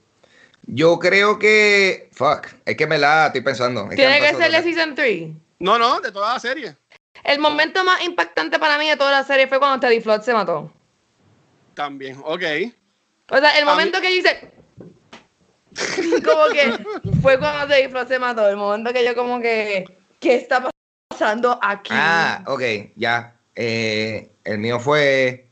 Yo 0.67 0.99
creo 0.99 1.39
que. 1.39 2.09
Fuck. 2.11 2.49
Es 2.63 2.77
que 2.77 2.85
me 2.85 2.99
la 2.99 3.25
estoy 3.27 3.41
pensando. 3.41 3.89
Es 3.89 3.95
Tiene 3.95 4.19
que 4.19 4.35
ser 4.35 4.51
de 4.51 4.61
Season 4.61 4.93
3. 4.93 5.31
No, 5.57 5.79
no, 5.79 5.99
de 6.01 6.11
toda 6.11 6.35
la 6.35 6.39
serie. 6.39 6.77
El 7.23 7.39
momento 7.39 7.83
más 7.83 8.03
impactante 8.03 8.59
para 8.59 8.77
mí 8.77 8.87
de 8.87 8.97
toda 8.97 9.09
la 9.09 9.23
serie 9.23 9.47
fue 9.47 9.57
cuando 9.57 9.79
Teddy 9.79 9.99
Flood 9.99 10.21
se 10.21 10.33
mató. 10.33 10.71
También, 11.73 12.21
ok. 12.23 12.43
O 13.31 13.37
sea, 13.39 13.57
el 13.57 13.65
momento 13.65 13.99
que 13.99 14.11
yo 14.11 14.19
hice. 14.19 14.51
como 16.25 16.45
que 16.53 16.73
fue 17.21 17.37
cuando 17.39 17.75
Flood 17.89 18.07
se 18.07 18.19
mató. 18.19 18.47
El 18.47 18.57
momento 18.57 18.93
que 18.93 19.05
yo, 19.05 19.15
como 19.15 19.39
que. 19.39 19.85
¿Qué 20.19 20.35
está 20.35 20.69
pasando 21.09 21.59
aquí? 21.61 21.93
Ah, 21.93 22.43
ok, 22.47 22.61
ya. 22.95 23.35
Eh, 23.55 24.31
el 24.43 24.57
mío 24.59 24.79
fue 24.79 25.47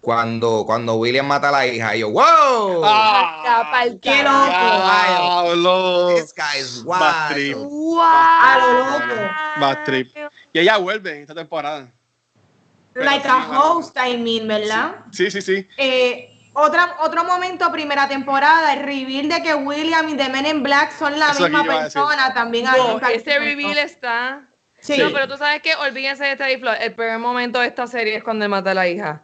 cuando, 0.00 0.64
cuando 0.66 0.96
William 0.96 1.26
mata 1.26 1.48
a 1.48 1.52
la 1.52 1.66
hija. 1.66 1.96
Y 1.96 2.00
yo, 2.00 2.10
¡Wow! 2.10 2.82
Pa'l 2.82 3.98
qué 4.00 4.22
carajo. 4.22 5.44
Diablo. 5.44 6.08
This 6.14 6.34
guy 6.34 6.60
is 6.60 6.84
Bad 6.84 7.32
trip. 7.32 7.56
wild. 7.56 7.68
¡Wow! 7.70 8.02
A 8.02 8.58
lo 8.58 8.78
loco. 8.78 9.30
Bad 9.60 9.84
trip. 9.84 10.16
Y 10.52 10.58
ella 10.58 10.76
vuelve 10.76 11.16
en 11.16 11.22
esta 11.22 11.34
temporada. 11.34 11.90
Like 12.94 13.26
a 13.26 13.38
host, 13.50 13.96
I 13.96 14.16
mean, 14.16 14.46
¿verdad? 14.46 14.96
Sí, 15.10 15.28
sí, 15.30 15.42
sí. 15.42 15.66
Eh, 15.76 16.33
otra, 16.54 16.96
otro 17.00 17.24
momento, 17.24 17.70
primera 17.70 18.08
temporada, 18.08 18.72
el 18.72 18.80
reveal 18.80 19.28
de 19.28 19.42
que 19.42 19.54
William 19.54 20.08
y 20.08 20.16
The 20.16 20.28
Men 20.28 20.46
in 20.46 20.62
Black 20.62 20.92
son 20.92 21.18
la 21.18 21.30
Eso 21.30 21.42
misma 21.42 21.64
persona, 21.64 22.32
también 22.32 22.64
No, 22.64 23.00
ese 23.08 23.38
reveal 23.38 23.78
está. 23.78 24.42
Sí. 24.80 24.98
No, 24.98 25.10
pero 25.12 25.26
tú 25.28 25.36
sabes 25.36 25.62
que 25.62 25.74
olvídense 25.76 26.24
de 26.24 26.36
Teddy 26.36 26.58
Flood. 26.58 26.76
El 26.80 26.94
peor 26.94 27.18
momento 27.18 27.58
de 27.60 27.66
esta 27.66 27.86
serie 27.86 28.16
es 28.16 28.24
cuando 28.24 28.44
él 28.44 28.50
mata 28.50 28.70
a 28.72 28.74
la 28.74 28.86
hija. 28.86 29.22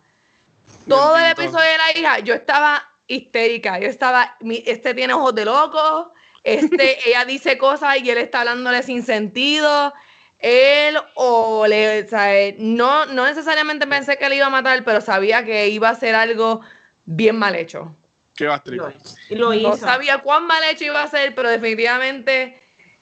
Todo 0.88 1.16
el 1.18 1.26
episodio 1.26 1.70
de 1.70 1.78
la 1.78 1.98
hija, 1.98 2.18
yo 2.20 2.34
estaba 2.34 2.90
histérica. 3.06 3.78
Yo 3.78 3.86
estaba, 3.88 4.36
mi- 4.40 4.62
este 4.66 4.94
tiene 4.94 5.12
ojos 5.14 5.34
de 5.34 5.44
loco. 5.44 6.12
Este, 6.42 6.98
ella 7.08 7.24
dice 7.24 7.58
cosas 7.58 7.98
y 7.98 8.10
él 8.10 8.18
está 8.18 8.40
hablándole 8.40 8.82
sin 8.82 9.02
sentido. 9.04 9.92
Él 10.38 10.96
o 11.14 11.66
le, 11.66 12.04
o 12.04 12.08
sea, 12.08 12.54
no, 12.58 13.04
no 13.06 13.26
necesariamente 13.26 13.86
pensé 13.86 14.16
que 14.16 14.28
le 14.28 14.36
iba 14.36 14.46
a 14.46 14.50
matar, 14.50 14.82
pero 14.84 15.02
sabía 15.02 15.44
que 15.44 15.68
iba 15.68 15.90
a 15.90 15.94
ser 15.94 16.14
algo 16.14 16.62
bien 17.10 17.36
mal 17.36 17.54
hecho. 17.56 17.94
Qué 18.34 18.46
bad 18.46 18.62
trip. 18.62 18.78
Lo, 18.80 18.92
y 19.28 19.34
lo 19.34 19.52
hizo. 19.54 19.68
No 19.70 19.76
sabía 19.76 20.18
cuán 20.18 20.46
mal 20.46 20.62
hecho 20.64 20.84
iba 20.84 21.02
a 21.02 21.08
ser, 21.08 21.34
pero 21.34 21.48
definitivamente 21.50 22.58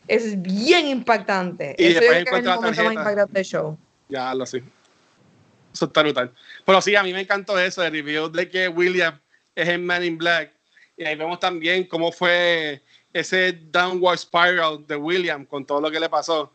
es 0.06 0.40
bien 0.40 0.86
impactante. 0.88 1.76
Y 1.78 1.86
Eso 1.86 2.00
después 2.00 2.18
encuentra 2.26 2.50
la 2.52 2.56
momento 2.56 2.82
más 2.84 2.92
impactante 2.96 3.32
del 3.34 3.44
show. 3.44 3.78
Ya 4.08 4.34
lo 4.34 4.46
sé. 4.46 4.62
Eso 5.72 5.84
está 5.84 6.02
brutal. 6.02 6.32
Pero 6.64 6.80
sí, 6.80 6.96
a 6.96 7.02
mí 7.02 7.12
me 7.12 7.20
encantó 7.20 7.58
eso, 7.58 7.84
el 7.84 7.92
review 7.92 8.28
de 8.28 8.48
que 8.48 8.68
William 8.68 9.20
es 9.54 9.68
el 9.68 9.80
Man 9.80 10.02
in 10.04 10.16
Black. 10.18 10.52
Y 10.96 11.04
ahí 11.04 11.14
vemos 11.14 11.38
también 11.38 11.84
cómo 11.84 12.10
fue 12.10 12.82
ese 13.12 13.52
downward 13.52 14.18
spiral 14.18 14.84
de 14.86 14.96
William 14.96 15.44
con 15.44 15.64
todo 15.64 15.80
lo 15.80 15.90
que 15.90 16.00
le 16.00 16.08
pasó. 16.08 16.52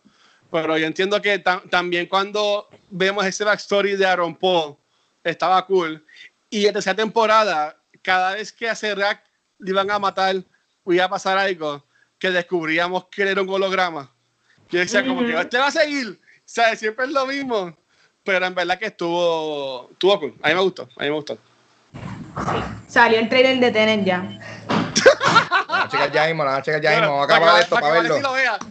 Pero 0.51 0.78
yo 0.78 0.86
entiendo 0.86 1.22
que 1.22 1.39
ta- 1.39 1.64
también 1.70 2.08
cuando 2.08 2.68
vemos 2.89 3.26
ese 3.26 3.43
backstory 3.43 3.95
de 3.95 4.06
Aaron 4.06 4.36
Paul, 4.36 4.76
estaba 5.24 5.66
cool. 5.66 6.04
Y 6.54 6.68
en 6.68 6.74
tercera 6.74 6.95
temporada, 6.95 7.76
cada 8.04 8.34
vez 8.36 8.54
que 8.54 8.70
a 8.70 8.76
Serac 8.76 9.24
le 9.58 9.72
iban 9.72 9.89
a 9.89 9.97
matar 9.97 10.36
o 10.84 10.93
iba 10.93 11.06
a 11.06 11.10
pasar 11.10 11.36
algo, 11.36 11.84
que 12.20 12.30
descubríamos 12.30 13.06
que 13.06 13.24
era 13.24 13.41
un 13.41 13.49
holograma. 13.49 14.14
Yo 14.70 14.78
decía, 14.78 15.04
como 15.04 15.22
que 15.26 15.34
este 15.36 15.58
va 15.58 15.66
a 15.66 15.72
seguir. 15.72 16.10
O 16.12 16.41
sea, 16.45 16.76
siempre 16.76 17.06
es 17.06 17.12
lo 17.12 17.26
mismo. 17.26 17.76
Pero 18.24 18.45
en 18.45 18.54
verdad 18.54 18.78
que 18.78 18.86
estuvo, 18.86 19.89
estuvo 19.93 20.20
cool. 20.20 20.36
A 20.43 20.49
mí 20.49 20.54
me 20.54 20.62
gustó. 20.62 20.84
A 20.84 21.01
mí 21.04 21.10
me 21.10 21.16
gustó. 21.16 21.39
Salió 22.88 23.18
el 23.18 23.30
trailer 23.30 23.60
de 23.60 23.72
Tenet 23.72 24.06
ya. 24.06 24.22
La 25.68 25.88
chica 25.89 26.12
ya 26.12 26.28
mismo, 26.28 26.45
la 26.45 26.62
chica 26.62 26.80
ya 26.80 26.91
mismo. 26.99 27.18
Vamos 27.18 27.24
a 27.24 27.28
Para 27.30 27.38
acabar 27.38 27.56
que- 27.56 27.64
esto 27.64 27.76
para 27.76 27.93
verlo. 27.93 28.10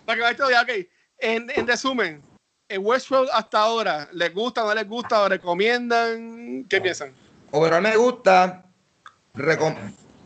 Para 0.07 0.17
que 0.37 0.39
lo 0.41 0.47
vea, 0.49 0.63
ok. 0.63 0.71
En, 1.19 1.51
en 1.51 1.67
resumen, 1.67 2.23
en 2.69 2.87
Westworld 2.87 3.29
hasta 3.33 3.59
ahora, 3.59 4.09
¿les 4.13 4.33
gusta, 4.33 4.63
no 4.63 4.73
les 4.73 4.87
gusta, 4.87 5.21
o 5.23 5.29
recomiendan? 5.29 6.65
¿Qué 6.71 6.81
piensan? 6.81 7.13
Overall 7.53 7.83
me 7.83 7.97
gusta. 7.97 8.65
Recom- 9.35 9.77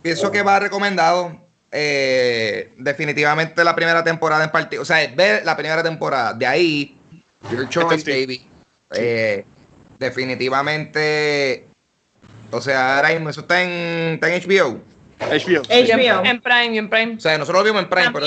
pienso 0.03 0.31
que 0.33 0.43
va 0.43 0.59
recomendado. 0.59 1.45
Eh, 1.71 2.73
definitivamente 2.79 3.63
la 3.63 3.75
primera 3.75 4.03
temporada 4.03 4.43
en 4.45 4.51
partido. 4.51 4.81
O 4.83 4.85
sea, 4.87 5.07
ver 5.15 5.45
la 5.45 5.57
primera 5.57 5.83
temporada. 5.83 6.33
De 6.33 6.47
ahí, 6.47 6.99
Your 7.51 7.69
Choice, 7.69 8.11
baby. 8.11 8.49
Eh, 8.95 9.45
definitivamente. 9.99 11.67
O 12.51 12.61
sea, 12.61 12.97
ahora 12.97 13.11
mismo 13.11 13.31
eso 13.31 13.41
está 13.43 13.63
en, 13.63 14.15
está 14.15 14.33
en 14.33 14.41
HBO. 14.43 14.81
HBO. 15.19 15.63
En, 15.69 15.87
HBO. 15.87 16.25
en 16.25 16.41
Prime, 16.41 16.77
en 16.79 16.89
Prime. 16.91 17.15
O 17.17 17.21
sea, 17.21 17.37
nosotros 17.39 17.63
lo 17.63 17.71
vimos 17.71 17.83
en 17.83 17.91
Prime, 17.91 18.11
pero. 18.13 18.27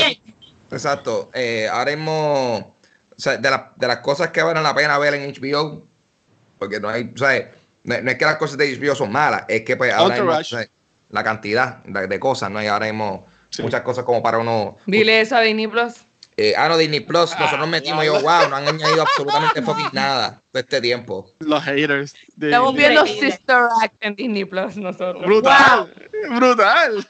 Exacto. 0.72 1.32
Eh, 1.34 1.68
ahora 1.72 1.95
mismo. 1.95 2.76
O 3.18 3.22
sea, 3.22 3.38
de, 3.38 3.50
la- 3.50 3.72
de 3.76 3.88
las 3.88 3.97
cosas 4.00 4.30
que 4.30 4.41
valen 4.41 4.64
la 4.64 4.76
pena 4.76 4.97
ver 4.97 5.14
en 5.14 5.32
HBO. 5.34 5.86
Porque 6.58 6.80
no 6.80 6.89
hay. 6.89 7.12
O 7.16 7.18
sea, 7.18 7.52
no, 7.84 8.01
no 8.01 8.11
es 8.11 8.17
que 8.17 8.25
las 8.25 8.38
cosas 8.38 8.57
de 8.57 8.78
HBO 8.78 8.95
son 8.95 9.12
malas, 9.12 9.43
es 9.47 9.62
que 9.62 9.75
pues 9.78 9.91
ahora 9.93 10.16
mismo, 10.16 10.32
Entourage. 10.32 10.55
o 10.55 10.59
sea, 10.59 10.67
la 11.09 11.24
cantidad 11.24 11.83
de, 11.86 12.08
de 12.08 12.20
cosas, 12.20 12.51
¿no? 12.51 12.59
hay 12.59 12.67
ahora 12.67 12.86
mismo 12.87 13.25
Sí. 13.49 13.63
muchas 13.63 13.82
cosas 13.82 14.04
como 14.05 14.21
para 14.21 14.37
uno. 14.37 14.78
Dile 14.86 15.21
eso 15.21 15.36
a 15.36 15.41
Disney 15.41 15.66
Plus. 15.67 16.05
Eh, 16.37 16.54
ah, 16.55 16.70
no, 16.70 16.78
Disney 16.78 16.99
Plus, 16.99 17.32
nosotros 17.32 17.59
nos 17.59 17.67
metimos 17.67 18.04
y 18.04 18.05
yo, 18.08 18.20
diablo. 18.20 18.29
wow, 18.41 18.49
no 18.49 18.55
han 18.58 18.67
añadido 18.67 19.01
absolutamente 19.01 19.62
fucking 19.63 19.89
nada 19.91 20.39
de 20.54 20.59
este 20.59 20.79
tiempo. 20.79 21.33
Los 21.39 21.63
haters. 21.63 22.16
de- 22.36 22.47
Estamos 22.47 22.75
viendo. 22.75 23.05
Sister 23.08 23.58
Act 23.82 23.95
en 24.01 24.16
Disney 24.16 24.45
Plus 24.45 24.78
nosotros. 24.78 25.25
Brutal. 25.25 25.91
Brutal. 26.36 27.05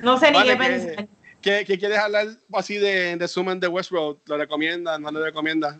No 0.00 0.18
sé 0.18 0.30
ni 0.30 0.38
Vale, 0.38 0.52
qué 0.52 0.58
¿qué- 0.58 0.64
pensar. 0.68 1.08
¿Qué, 1.40 1.64
qué 1.66 1.78
quieres 1.78 1.98
hablar 1.98 2.26
así 2.54 2.76
de 2.78 3.10
en 3.12 3.20
resumen 3.20 3.58
de 3.60 3.68
Westworld? 3.68 4.18
¿Lo 4.26 4.36
recomiendas? 4.38 4.98
¿No 5.00 5.10
lo 5.10 5.22
recomiendas? 5.22 5.76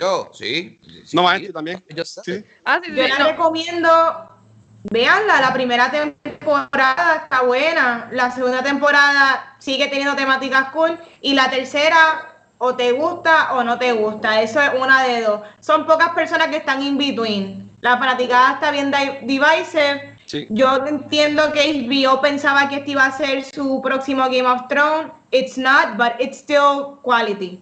Yo, 0.00 0.30
sí. 0.32 0.80
sí, 0.82 1.16
No, 1.16 1.22
sí, 1.22 1.26
Maestri, 1.26 1.52
también. 1.52 1.84
Yo. 1.94 2.04
Sí. 2.04 2.44
Ah, 2.64 2.80
sí, 2.82 2.90
sí, 2.90 2.96
Yo 2.96 3.08
la 3.08 3.18
no. 3.18 3.26
recomiendo, 3.28 4.28
veanla, 4.90 5.40
la 5.40 5.52
primera 5.52 5.90
temporada 5.90 7.22
está 7.24 7.42
buena, 7.42 8.08
la 8.12 8.30
segunda 8.30 8.62
temporada 8.62 9.56
sigue 9.58 9.88
teniendo 9.88 10.14
temáticas 10.14 10.70
cool 10.70 10.98
y 11.20 11.34
la 11.34 11.48
tercera 11.50 12.30
o 12.58 12.74
te 12.74 12.92
gusta 12.92 13.52
o 13.54 13.64
no 13.64 13.78
te 13.78 13.92
gusta, 13.92 14.40
eso 14.40 14.60
es 14.60 14.70
una 14.80 15.02
de 15.04 15.22
dos. 15.22 15.40
Son 15.60 15.86
pocas 15.86 16.10
personas 16.10 16.48
que 16.48 16.58
están 16.58 16.82
in 16.82 16.96
between. 16.98 17.70
La 17.80 17.98
fanaticada 17.98 18.54
está 18.54 18.70
bien 18.70 18.90
di- 18.90 19.26
divisive. 19.26 20.16
Sí. 20.26 20.46
Yo 20.48 20.86
entiendo 20.86 21.52
que 21.52 21.60
HBO 21.86 22.20
pensaba 22.22 22.68
que 22.68 22.76
este 22.76 22.92
iba 22.92 23.04
a 23.04 23.12
ser 23.12 23.44
su 23.44 23.82
próximo 23.82 24.22
Game 24.24 24.46
of 24.46 24.62
Thrones. 24.68 25.12
It's 25.32 25.58
not, 25.58 25.96
but 25.98 26.12
it's 26.18 26.38
still 26.38 26.98
quality. 27.02 27.60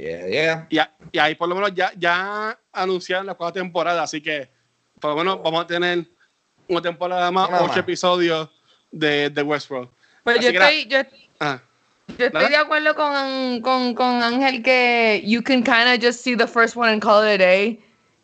Yeah, 0.00 0.26
yeah. 0.28 0.66
Y, 0.70 0.78
a- 0.78 0.90
y 1.12 1.18
ahí 1.18 1.34
por 1.34 1.48
lo 1.48 1.54
menos 1.54 1.72
ya, 1.74 1.92
ya 1.96 2.58
anunciaron 2.72 3.26
la 3.26 3.34
cuarta 3.34 3.60
temporada, 3.60 4.02
así 4.02 4.20
que 4.22 4.48
por 4.98 5.10
lo 5.10 5.16
menos 5.16 5.42
vamos 5.42 5.64
a 5.64 5.66
tener 5.66 6.04
una 6.68 6.80
temporada 6.80 7.30
más, 7.30 7.48
Una 7.48 7.58
ocho 7.58 7.68
más. 7.68 7.76
episodios 7.78 8.48
de, 8.90 9.28
de 9.30 9.42
Westworld. 9.42 9.90
Pues 10.24 10.40
yo 10.40 10.48
Así 10.48 10.58
la- 10.58 10.70
estoy, 10.70 10.88
yo, 10.90 10.98
Ah, 11.40 11.60
Yo 12.18 12.26
estoy 12.26 12.48
de 12.48 12.56
acuerdo 12.56 12.94
con, 12.94 13.60
con, 13.62 13.94
con 13.94 14.22
Ángel 14.22 14.62
que 14.62 15.22
you 15.24 15.42
can 15.42 15.62
kind 15.62 15.88
of 15.88 16.00
just 16.02 16.20
see 16.22 16.34
the 16.34 16.46
first 16.46 16.76
one 16.76 16.90
and 16.90 17.00
call 17.02 17.22
it 17.22 17.34
a 17.34 17.38
day 17.38 17.80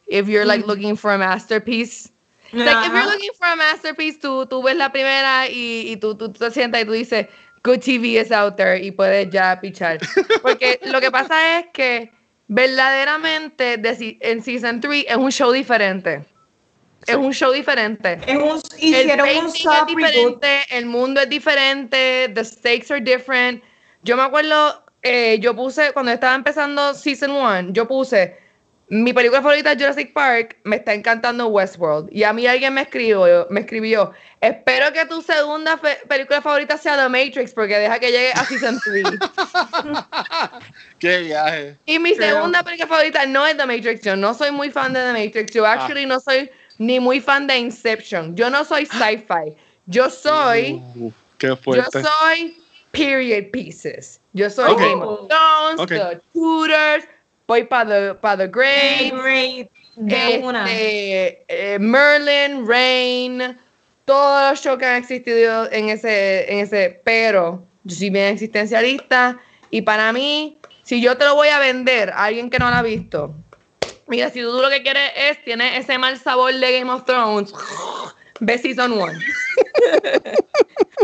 if 0.06 0.28
you're 0.28 0.44
like 0.46 0.64
mm. 0.64 0.68
looking 0.68 0.96
for 0.96 1.12
a 1.12 1.18
masterpiece. 1.18 2.10
Like 2.52 2.86
if 2.86 2.92
you're 2.92 3.06
looking 3.06 3.30
for 3.38 3.48
a 3.48 3.56
masterpiece, 3.56 4.18
tú, 4.18 4.46
tú 4.46 4.62
ves 4.62 4.76
la 4.76 4.90
primera 4.90 5.48
y, 5.48 5.90
y 5.92 5.96
tú, 5.96 6.14
tú, 6.16 6.32
tú 6.32 6.38
te 6.38 6.50
sientas 6.50 6.82
y 6.82 6.84
tú 6.84 6.92
dices, 6.92 7.26
good 7.66 7.80
TV 7.80 8.20
is 8.20 8.30
out 8.30 8.56
there 8.56 8.76
y 8.76 8.92
puedes 8.92 9.28
ya 9.30 9.60
pichar. 9.60 9.98
Porque 10.40 10.78
lo 10.86 11.00
que 11.00 11.10
pasa 11.10 11.58
es 11.58 11.66
que 11.72 12.12
verdaderamente 12.46 13.74
en 14.20 14.42
Season 14.42 14.80
3 14.80 15.06
es 15.08 15.16
un 15.16 15.30
show 15.30 15.50
diferente. 15.50 16.24
Es 17.06 17.16
un 17.16 17.32
show 17.32 17.52
diferente. 17.52 18.18
Es 18.26 18.36
un, 18.36 18.60
hicieron 18.78 19.28
el 19.28 19.38
un 19.38 19.46
es 19.46 19.86
diferente, 19.86 20.48
el 20.70 20.86
mundo 20.86 21.20
es 21.20 21.28
diferente, 21.28 22.30
the 22.34 22.44
stakes 22.44 22.90
are 22.90 23.00
different. 23.00 23.62
Yo 24.02 24.16
me 24.16 24.22
acuerdo, 24.22 24.84
eh, 25.02 25.38
yo 25.40 25.54
puse, 25.54 25.92
cuando 25.92 26.12
estaba 26.12 26.34
empezando 26.34 26.94
Season 26.94 27.30
1, 27.30 27.72
yo 27.72 27.86
puse 27.86 28.36
mi 28.88 29.12
película 29.12 29.42
favorita 29.42 29.72
es 29.72 29.78
Jurassic 29.78 30.12
Park, 30.12 30.56
me 30.64 30.76
está 30.76 30.94
encantando 30.94 31.48
Westworld. 31.48 32.08
Y 32.12 32.22
a 32.22 32.32
mí 32.32 32.46
alguien 32.46 32.74
me 32.74 32.82
escribió, 32.82 33.46
me 33.50 33.60
escribió 33.60 34.12
espero 34.40 34.92
que 34.92 35.04
tu 35.06 35.22
segunda 35.22 35.80
película 36.08 36.40
favorita 36.40 36.78
sea 36.78 36.96
The 36.96 37.08
Matrix, 37.08 37.52
porque 37.52 37.78
deja 37.78 37.98
que 37.98 38.10
llegue 38.10 38.32
a 38.32 38.44
Season 38.44 38.78
3. 38.84 39.04
Qué 40.98 41.18
viaje. 41.18 41.76
Y 41.86 41.98
mi 41.98 42.14
segunda 42.14 42.62
película 42.62 42.86
favorita 42.86 43.26
no 43.26 43.46
es 43.46 43.56
The 43.56 43.66
Matrix. 43.66 44.02
Yo 44.02 44.16
no 44.16 44.34
soy 44.34 44.50
muy 44.50 44.70
fan 44.70 44.92
de 44.92 45.00
The 45.00 45.12
Matrix. 45.12 45.52
Yo 45.52 45.66
ah. 45.66 45.72
actually 45.72 46.06
no 46.06 46.20
soy 46.20 46.50
ni 46.78 47.00
muy 47.00 47.20
fan 47.20 47.46
de 47.46 47.58
Inception. 47.58 48.36
Yo 48.36 48.50
no 48.50 48.64
soy 48.64 48.86
sci-fi. 48.92 49.56
Yo 49.86 50.10
soy... 50.10 50.80
Uh, 50.94 51.10
qué 51.38 51.56
fuerte. 51.56 51.90
Yo 51.92 52.08
soy 52.20 52.56
period 52.92 53.50
pieces. 53.50 54.20
Yo 54.32 54.50
soy 54.50 54.74
Game 54.76 55.02
of 55.02 55.28
Thrones, 55.28 55.88
The 55.88 56.20
Tudors, 56.32 57.04
voy 57.46 57.64
para 57.64 57.88
the, 57.88 58.14
pa 58.14 58.36
the 58.36 58.48
Great, 58.48 59.14
Great 59.14 59.70
este, 59.96 61.44
eh, 61.48 61.78
Merlin, 61.78 62.66
Rain, 62.66 63.58
todos 64.04 64.50
los 64.50 64.60
shows 64.60 64.78
que 64.78 64.84
han 64.84 64.96
existido 64.96 65.70
en 65.72 65.88
ese, 65.88 66.52
en 66.52 66.58
ese, 66.58 67.00
pero 67.04 67.64
yo 67.84 67.96
soy 67.96 68.10
bien 68.10 68.26
existencialista 68.26 69.38
y 69.70 69.82
para 69.82 70.12
mí, 70.12 70.58
si 70.82 71.00
yo 71.00 71.16
te 71.16 71.24
lo 71.24 71.34
voy 71.34 71.48
a 71.48 71.58
vender 71.58 72.10
a 72.10 72.24
alguien 72.24 72.50
que 72.50 72.58
no 72.58 72.68
lo 72.68 72.76
ha 72.76 72.82
visto, 72.82 73.34
mira, 74.06 74.30
si 74.30 74.42
tú 74.42 74.60
lo 74.60 74.68
que 74.68 74.82
quieres 74.82 75.12
es, 75.16 75.42
tiene 75.44 75.78
ese 75.78 75.98
mal 75.98 76.18
sabor 76.18 76.54
de 76.54 76.78
Game 76.78 76.90
of 76.90 77.04
Thrones, 77.04 77.54
ve 78.40 78.58
Season 78.58 78.92
1. 78.92 79.06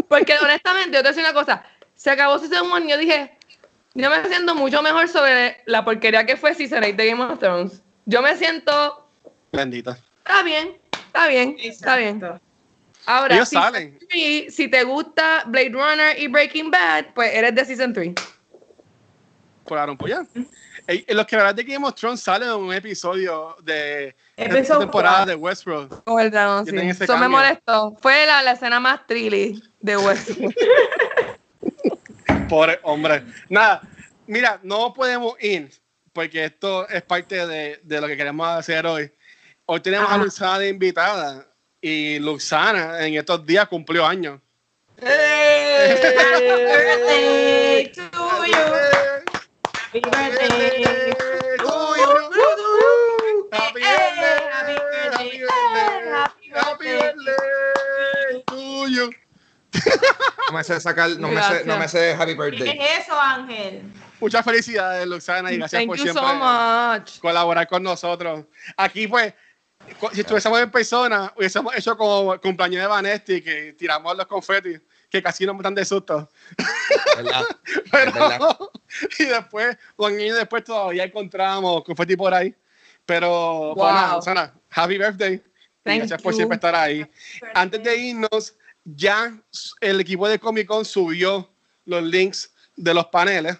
Porque 0.09 0.35
honestamente, 0.39 0.97
yo 0.97 1.03
te 1.03 1.03
voy 1.03 1.09
a 1.09 1.13
decir 1.13 1.25
una 1.25 1.33
cosa, 1.33 1.65
se 1.95 2.11
acabó 2.11 2.39
Season 2.39 2.71
1 2.71 2.85
y 2.85 2.91
yo 2.91 2.99
dije, 2.99 3.39
yo 3.95 4.11
me 4.11 4.25
siento 4.29 4.55
mucho 4.55 4.83
mejor 4.83 5.09
sobre 5.09 5.59
la 5.67 5.85
porquería 5.85 6.25
que 6.25 6.37
fue 6.37 6.55
Season 6.55 6.83
8 6.83 6.97
de 6.97 7.07
Game 7.07 7.23
of 7.23 7.39
Thrones. 7.39 7.83
Yo 8.07 8.23
me 8.23 8.37
siento. 8.37 9.09
Bendita. 9.53 9.99
Está 10.19 10.43
bien, 10.43 10.77
está 10.93 11.29
bien, 11.29 11.57
está 11.59 11.97
bien. 11.97 12.23
Ahora, 13.07 13.35
Ellos 13.35 13.49
salen. 13.49 13.99
si 14.11 14.69
te 14.69 14.85
gusta 14.85 15.43
Blade 15.47 15.71
Runner 15.71 16.19
y 16.19 16.29
Breaking 16.29 16.71
Bad, 16.71 17.07
pues 17.15 17.35
eres 17.35 17.55
de 17.55 17.65
Season 17.65 17.93
3. 17.93 18.15
Claro, 19.67 19.97
pues 19.97 20.13
ya. 20.13 20.25
En 20.87 21.17
los 21.17 21.27
que 21.27 21.37
hablan 21.37 21.55
de 21.55 21.63
Game 21.63 21.87
of 21.87 21.95
Thrones 21.95 22.21
sale 22.21 22.53
un 22.53 22.73
episodio 22.73 23.57
de 23.63 24.15
esta 24.37 24.79
temporada 24.79 25.27
de 25.27 25.35
Westworld. 25.37 26.03
Oh, 26.07 26.17
verdad, 26.17 26.65
sí. 26.65 26.77
Eso 26.77 27.17
me 27.19 27.29
molestó. 27.29 27.97
Fue 28.01 28.27
la, 28.27 28.43
la 28.43 28.53
escena 28.53 28.81
más 28.81 29.07
trilly 29.07 29.63
de 29.81 29.97
Westworld. 29.97 30.55
Pobre 32.49 32.81
hombre. 32.83 33.23
Nada, 33.49 33.83
mira, 34.27 34.61
no 34.63 34.93
podemos 34.93 35.35
ir 35.41 35.71
porque 36.13 36.45
esto 36.45 36.89
es 36.89 37.03
parte 37.03 37.47
de, 37.47 37.81
de 37.83 38.01
lo 38.01 38.07
que 38.07 38.17
queremos 38.17 38.47
hacer 38.47 38.87
hoy. 38.87 39.11
Hoy 39.67 39.81
tenemos 39.81 40.11
a 40.11 40.19
Luxana 40.19 40.59
de 40.59 40.69
invitada 40.69 41.47
y 41.81 42.19
Luxana 42.19 43.07
en 43.07 43.15
estos 43.15 43.47
días 43.47 43.69
cumplió 43.69 44.05
años. 44.07 44.41
Happy 44.99 45.09
birthday 46.51 47.91
to 47.93 48.03
you. 48.47 48.65
Happy 49.93 50.01
birthday. 50.01 50.83
Happy 53.53 54.75
birthday. 54.79 55.47
Happy 56.55 56.89
birthday 56.89 58.43
to 58.47 58.89
you. 58.89 59.13
No 60.49 60.59
me 60.59 60.65
sé 60.65 60.81
sacar, 60.81 61.09
no 61.19 61.29
me 61.29 61.43
sé, 61.43 61.65
no 61.65 61.79
me 61.79 61.89
sé 61.89 62.13
Happy 62.13 62.35
Birthday. 62.35 62.77
¿Qué 62.77 62.85
es 62.85 63.05
eso, 63.05 63.19
Ángel? 63.19 63.91
Muchas 64.21 64.45
felicidades, 64.45 65.07
Luxana, 65.07 65.51
y 65.51 65.57
gracias 65.57 65.85
por 65.87 65.99
siempre 65.99 66.23
colaborar 67.21 67.67
con 67.67 67.83
nosotros. 67.83 68.45
Aquí, 68.77 69.09
pues, 69.09 69.33
si 70.13 70.21
estuviésemos 70.21 70.61
en 70.61 70.71
persona, 70.71 71.33
hubiésemos 71.37 71.75
hecho 71.75 71.97
como 71.97 72.39
cumpleaños 72.39 72.83
de 72.83 72.87
Vanesti, 72.87 73.41
que 73.41 73.73
tiramos 73.73 74.15
los 74.15 74.27
confetis, 74.27 74.81
que 75.09 75.23
casi 75.23 75.47
nos 75.47 75.57
matan 75.57 75.75
de 75.75 75.85
susto. 75.85 76.29
¿Verdad? 77.17 77.45
Pero, 77.91 78.73
y 79.19 79.25
después, 79.25 79.77
un 79.97 80.13
año 80.13 80.35
después 80.35 80.65
todavía 80.65 81.05
encontramos 81.05 81.83
confeti 81.85 82.15
por 82.15 82.35
ahí. 82.35 82.55
Pero, 83.07 83.75
bueno, 83.75 84.17
Luxana, 84.17 84.55
happy 84.71 84.99
birthday. 84.99 85.43
gracias 85.85 86.21
por 86.21 86.35
siempre 86.35 86.57
estar 86.57 86.75
ahí. 86.75 87.07
Antes 87.55 87.83
de 87.83 87.97
irnos, 87.97 88.55
ya 88.85 89.39
el 89.81 90.01
equipo 90.01 90.29
de 90.29 90.39
Comic 90.39 90.67
Con 90.67 90.85
subió 90.85 91.49
los 91.85 92.03
links 92.03 92.53
de 92.77 92.95
los 92.95 93.07
paneles, 93.07 93.57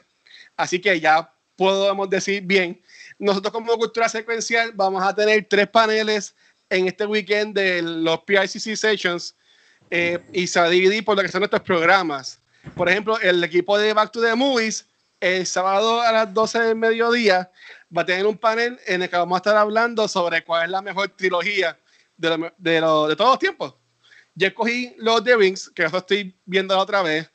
así 0.57 0.81
que 0.81 0.99
ya 1.01 1.33
podemos 1.57 2.09
decir 2.09 2.43
bien, 2.43 2.81
nosotros 3.19 3.53
como 3.53 3.77
cultura 3.77 4.09
secuencial 4.09 4.73
vamos 4.75 5.03
a 5.03 5.15
tener 5.15 5.47
tres 5.49 5.69
paneles 5.69 6.35
en 6.69 6.89
este 6.89 7.07
weekend 7.07 7.55
de 7.55 7.83
los 7.83 8.21
PICC 8.21 8.77
Sessions 8.77 9.37
eh, 9.91 10.19
y 10.33 10.47
se 10.47 10.59
va 10.59 10.67
a 10.67 10.71
dividir 10.71 11.05
por 11.05 11.17
lo 11.17 11.23
que 11.23 11.29
son 11.29 11.41
nuestros 11.41 11.63
programas. 11.63 12.41
Por 12.75 12.89
ejemplo, 12.89 13.19
el 13.21 13.45
equipo 13.45 13.77
de 13.79 13.93
Back 13.93 14.11
to 14.13 14.23
the 14.23 14.35
Movies, 14.35 14.87
el 15.21 15.47
sábado 15.47 16.01
a 16.01 16.11
las 16.11 16.33
12 16.33 16.61
del 16.61 16.77
mediodía, 16.77 17.51
va 17.97 18.03
a 18.03 18.07
tener 18.07 18.27
un 18.27 18.39
panel 18.39 18.79
en 18.87 19.03
el 19.03 19.11
que 19.11 19.17
vamos 19.17 19.37
a 19.37 19.39
estar 19.39 19.57
hablando 19.57 20.09
sobre 20.09 20.43
cuál 20.45 20.65
es 20.65 20.71
la 20.71 20.83
mejor 20.83 21.09
trilogía 21.11 21.79
de, 22.17 22.53
de 22.57 22.81
todos 22.81 23.19
los 23.19 23.39
tiempos. 23.39 23.75
Yo 24.35 24.47
escogí 24.47 24.95
los 24.99 25.23
The 25.25 25.37
Rings, 25.37 25.71
que 25.75 25.85
eso 25.85 25.99
estoy 25.99 26.35
viendo 26.47 26.79
otra 26.79 27.03
vez. 27.03 27.31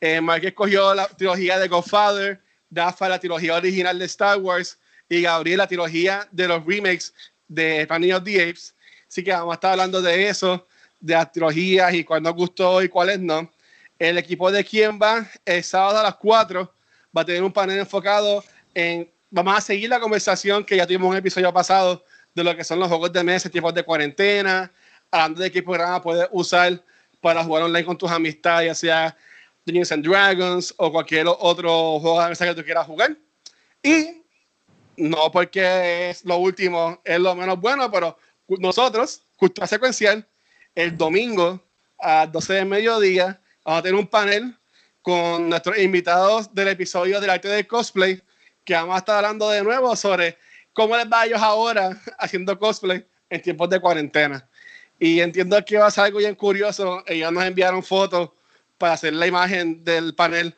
Eh, 0.00 0.20
Mark 0.20 0.44
escogió 0.44 0.94
la 0.94 1.06
trilogía 1.06 1.58
de 1.58 1.68
Godfather, 1.68 2.40
Dafa 2.68 3.08
la 3.08 3.18
trilogía 3.18 3.54
original 3.54 3.98
de 3.98 4.04
Star 4.06 4.38
Wars 4.38 4.78
y 5.08 5.22
Gabriel 5.22 5.58
la 5.58 5.66
trilogía 5.66 6.26
de 6.30 6.48
los 6.48 6.64
remakes 6.64 7.12
de 7.48 7.86
Planet 7.86 8.14
of 8.14 8.24
the 8.24 8.42
Apes. 8.42 8.74
Así 9.08 9.22
que 9.24 9.32
vamos 9.32 9.52
a 9.52 9.54
estar 9.54 9.72
hablando 9.72 10.00
de 10.00 10.28
eso, 10.28 10.66
de 11.00 11.14
las 11.14 11.30
trilogías 11.32 11.92
y 11.94 12.04
cuál 12.04 12.22
nos 12.22 12.34
gustó 12.34 12.82
y 12.82 12.88
cuáles 12.88 13.18
no. 13.18 13.50
El 13.98 14.18
equipo 14.18 14.50
de 14.50 14.64
quién 14.64 14.98
va 15.00 15.28
el 15.44 15.62
sábado 15.62 15.98
a 15.98 16.02
las 16.02 16.14
4 16.16 16.72
va 17.16 17.22
a 17.22 17.24
tener 17.24 17.42
un 17.42 17.52
panel 17.52 17.80
enfocado 17.80 18.42
en. 18.74 19.10
Vamos 19.32 19.56
a 19.56 19.60
seguir 19.60 19.88
la 19.88 20.00
conversación 20.00 20.64
que 20.64 20.76
ya 20.76 20.86
tuvimos 20.86 21.06
en 21.06 21.12
un 21.12 21.16
episodio 21.18 21.52
pasado 21.52 22.04
de 22.34 22.42
lo 22.42 22.56
que 22.56 22.64
son 22.64 22.80
los 22.80 22.88
juegos 22.88 23.12
de 23.12 23.22
mesa, 23.22 23.48
tipos 23.48 23.72
de 23.72 23.84
cuarentena, 23.84 24.72
hablando 25.10 25.42
de 25.42 25.50
qué 25.50 25.62
programa 25.62 26.00
puedes 26.02 26.28
usar 26.30 26.82
para 27.20 27.44
jugar 27.44 27.64
online 27.64 27.84
con 27.84 27.98
tus 27.98 28.10
amistades, 28.10 28.66
ya 28.66 28.74
sea 28.74 29.16
Dungeons 29.64 29.92
and 29.92 30.06
Dragons 30.06 30.74
o 30.76 30.90
cualquier 30.90 31.26
otro 31.28 32.00
juego 32.00 32.22
de 32.22 32.28
mesa 32.28 32.46
que 32.46 32.54
tú 32.54 32.64
quieras 32.64 32.86
jugar. 32.86 33.16
Y 33.82 34.22
no 34.96 35.30
porque 35.30 36.10
es 36.10 36.24
lo 36.24 36.36
último, 36.36 37.00
es 37.04 37.18
lo 37.18 37.34
menos 37.34 37.60
bueno, 37.60 37.90
pero 37.90 38.16
nosotros, 38.58 39.22
Cultura 39.36 39.66
Secuencial, 39.66 40.26
el 40.74 40.96
domingo 40.96 41.62
a 41.98 42.26
12 42.26 42.54
de 42.54 42.64
mediodía, 42.64 43.40
vamos 43.64 43.80
a 43.80 43.82
tener 43.82 43.98
un 43.98 44.06
panel 44.06 44.56
con 45.02 45.48
nuestros 45.48 45.78
invitados 45.78 46.52
del 46.54 46.68
episodio 46.68 47.20
del 47.20 47.30
arte 47.30 47.48
del 47.48 47.66
cosplay, 47.66 48.20
que 48.64 48.74
vamos 48.74 48.94
a 48.94 48.98
estar 48.98 49.16
hablando 49.16 49.48
de 49.50 49.62
nuevo 49.62 49.94
sobre 49.96 50.36
cómo 50.72 50.96
les 50.96 51.06
va 51.06 51.22
a 51.22 51.26
ellos 51.26 51.40
ahora 51.40 51.98
haciendo 52.18 52.58
cosplay 52.58 53.06
en 53.30 53.42
tiempos 53.42 53.70
de 53.70 53.80
cuarentena. 53.80 54.49
Y 55.02 55.20
entiendo 55.20 55.64
que 55.64 55.78
va 55.78 55.86
a 55.86 55.90
ser 55.90 56.04
algo 56.04 56.18
bien 56.18 56.34
curioso. 56.34 57.02
Ellos 57.06 57.32
nos 57.32 57.42
enviaron 57.44 57.82
fotos 57.82 58.30
para 58.76 58.92
hacer 58.92 59.14
la 59.14 59.26
imagen 59.26 59.82
del 59.82 60.14
panel 60.14 60.54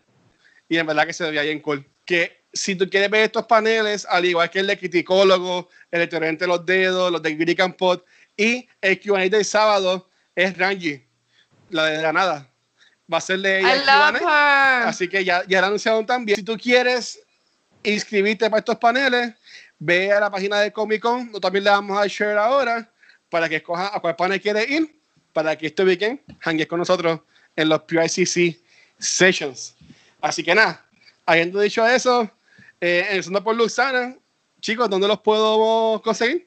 y 0.68 0.78
en 0.78 0.86
verdad 0.86 1.06
que 1.06 1.12
se 1.12 1.24
veía 1.24 1.42
bien 1.42 1.60
cool. 1.60 1.86
Que 2.04 2.42
si 2.52 2.74
tú 2.74 2.90
quieres 2.90 3.08
ver 3.08 3.22
estos 3.22 3.46
paneles, 3.46 4.04
al 4.10 4.24
igual 4.24 4.50
que 4.50 4.58
el 4.58 4.66
de 4.66 4.76
criticólogo, 4.76 5.68
el 5.92 6.08
de 6.08 6.32
de 6.32 6.46
los 6.48 6.66
dedos, 6.66 7.12
los 7.12 7.22
de 7.22 7.36
Greek 7.36 7.60
and 7.60 7.76
Pot 7.76 8.04
y 8.36 8.68
el 8.80 9.00
Q&A 9.00 9.28
del 9.28 9.44
sábado 9.44 10.10
es 10.34 10.58
Rangi, 10.58 11.04
la 11.70 11.86
de 11.86 12.02
la 12.02 12.12
nada. 12.12 12.50
Va 13.12 13.18
a 13.18 13.20
ser 13.20 13.38
de 13.38 13.60
ella. 13.60 13.72
Así 14.88 15.08
que 15.08 15.24
ya, 15.24 15.44
ya 15.46 15.60
la 15.60 15.68
anunciaron 15.68 16.04
también. 16.04 16.36
Si 16.36 16.42
tú 16.42 16.56
quieres 16.56 17.20
inscribirte 17.84 18.50
para 18.50 18.58
estos 18.58 18.76
paneles, 18.78 19.34
ve 19.78 20.12
a 20.12 20.18
la 20.18 20.30
página 20.30 20.58
de 20.58 20.72
Comic 20.72 21.00
Con, 21.00 21.30
también 21.40 21.64
le 21.64 21.70
vamos 21.70 21.96
a 21.96 22.08
share 22.08 22.38
ahora 22.38 22.91
para 23.32 23.48
que 23.48 23.56
escoja 23.56 23.96
a 23.96 23.98
cuál 23.98 24.14
panel 24.14 24.42
quiere 24.42 24.62
ir, 24.68 24.94
para 25.32 25.56
que 25.56 25.68
este 25.68 25.82
weekend 25.84 26.20
hangue 26.42 26.68
con 26.68 26.78
nosotros 26.78 27.20
en 27.56 27.70
los 27.70 27.80
PICC 27.84 28.60
Sessions. 28.98 29.74
Así 30.20 30.44
que 30.44 30.54
nada, 30.54 30.84
habiendo 31.24 31.58
dicho 31.58 31.84
eso, 31.86 32.30
eh, 32.78 33.06
empezando 33.08 33.42
por 33.42 33.56
Luxana, 33.56 34.14
chicos, 34.60 34.90
¿dónde 34.90 35.08
los 35.08 35.20
puedo 35.20 36.02
conseguir? 36.02 36.46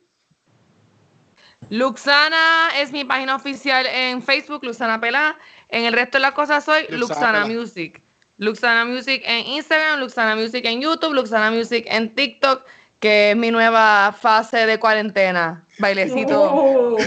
Luxana 1.71 2.69
es 2.77 2.91
mi 2.91 3.03
página 3.03 3.35
oficial 3.35 3.87
en 3.87 4.21
Facebook, 4.21 4.63
Luxana 4.63 5.01
Pelá. 5.01 5.39
En 5.69 5.85
el 5.85 5.93
resto 5.93 6.19
de 6.19 6.21
las 6.21 6.33
cosas 6.33 6.63
soy 6.63 6.85
Luxana, 6.89 7.47
Music. 7.47 7.99
Luxana 8.37 8.85
Music 8.85 9.23
en 9.25 9.43
Instagram, 9.47 10.01
Luxana 10.01 10.35
Music 10.35 10.63
en 10.65 10.81
YouTube, 10.81 11.15
Luxana 11.15 11.49
Music 11.49 11.83
en 11.87 12.13
TikTok, 12.13 12.63
que 13.05 13.29
es 13.29 13.37
mi 13.37 13.51
nueva 13.51 14.17
fase 14.19 14.65
de 14.65 14.79
cuarentena. 14.79 15.63
Bailecito. 15.77 16.97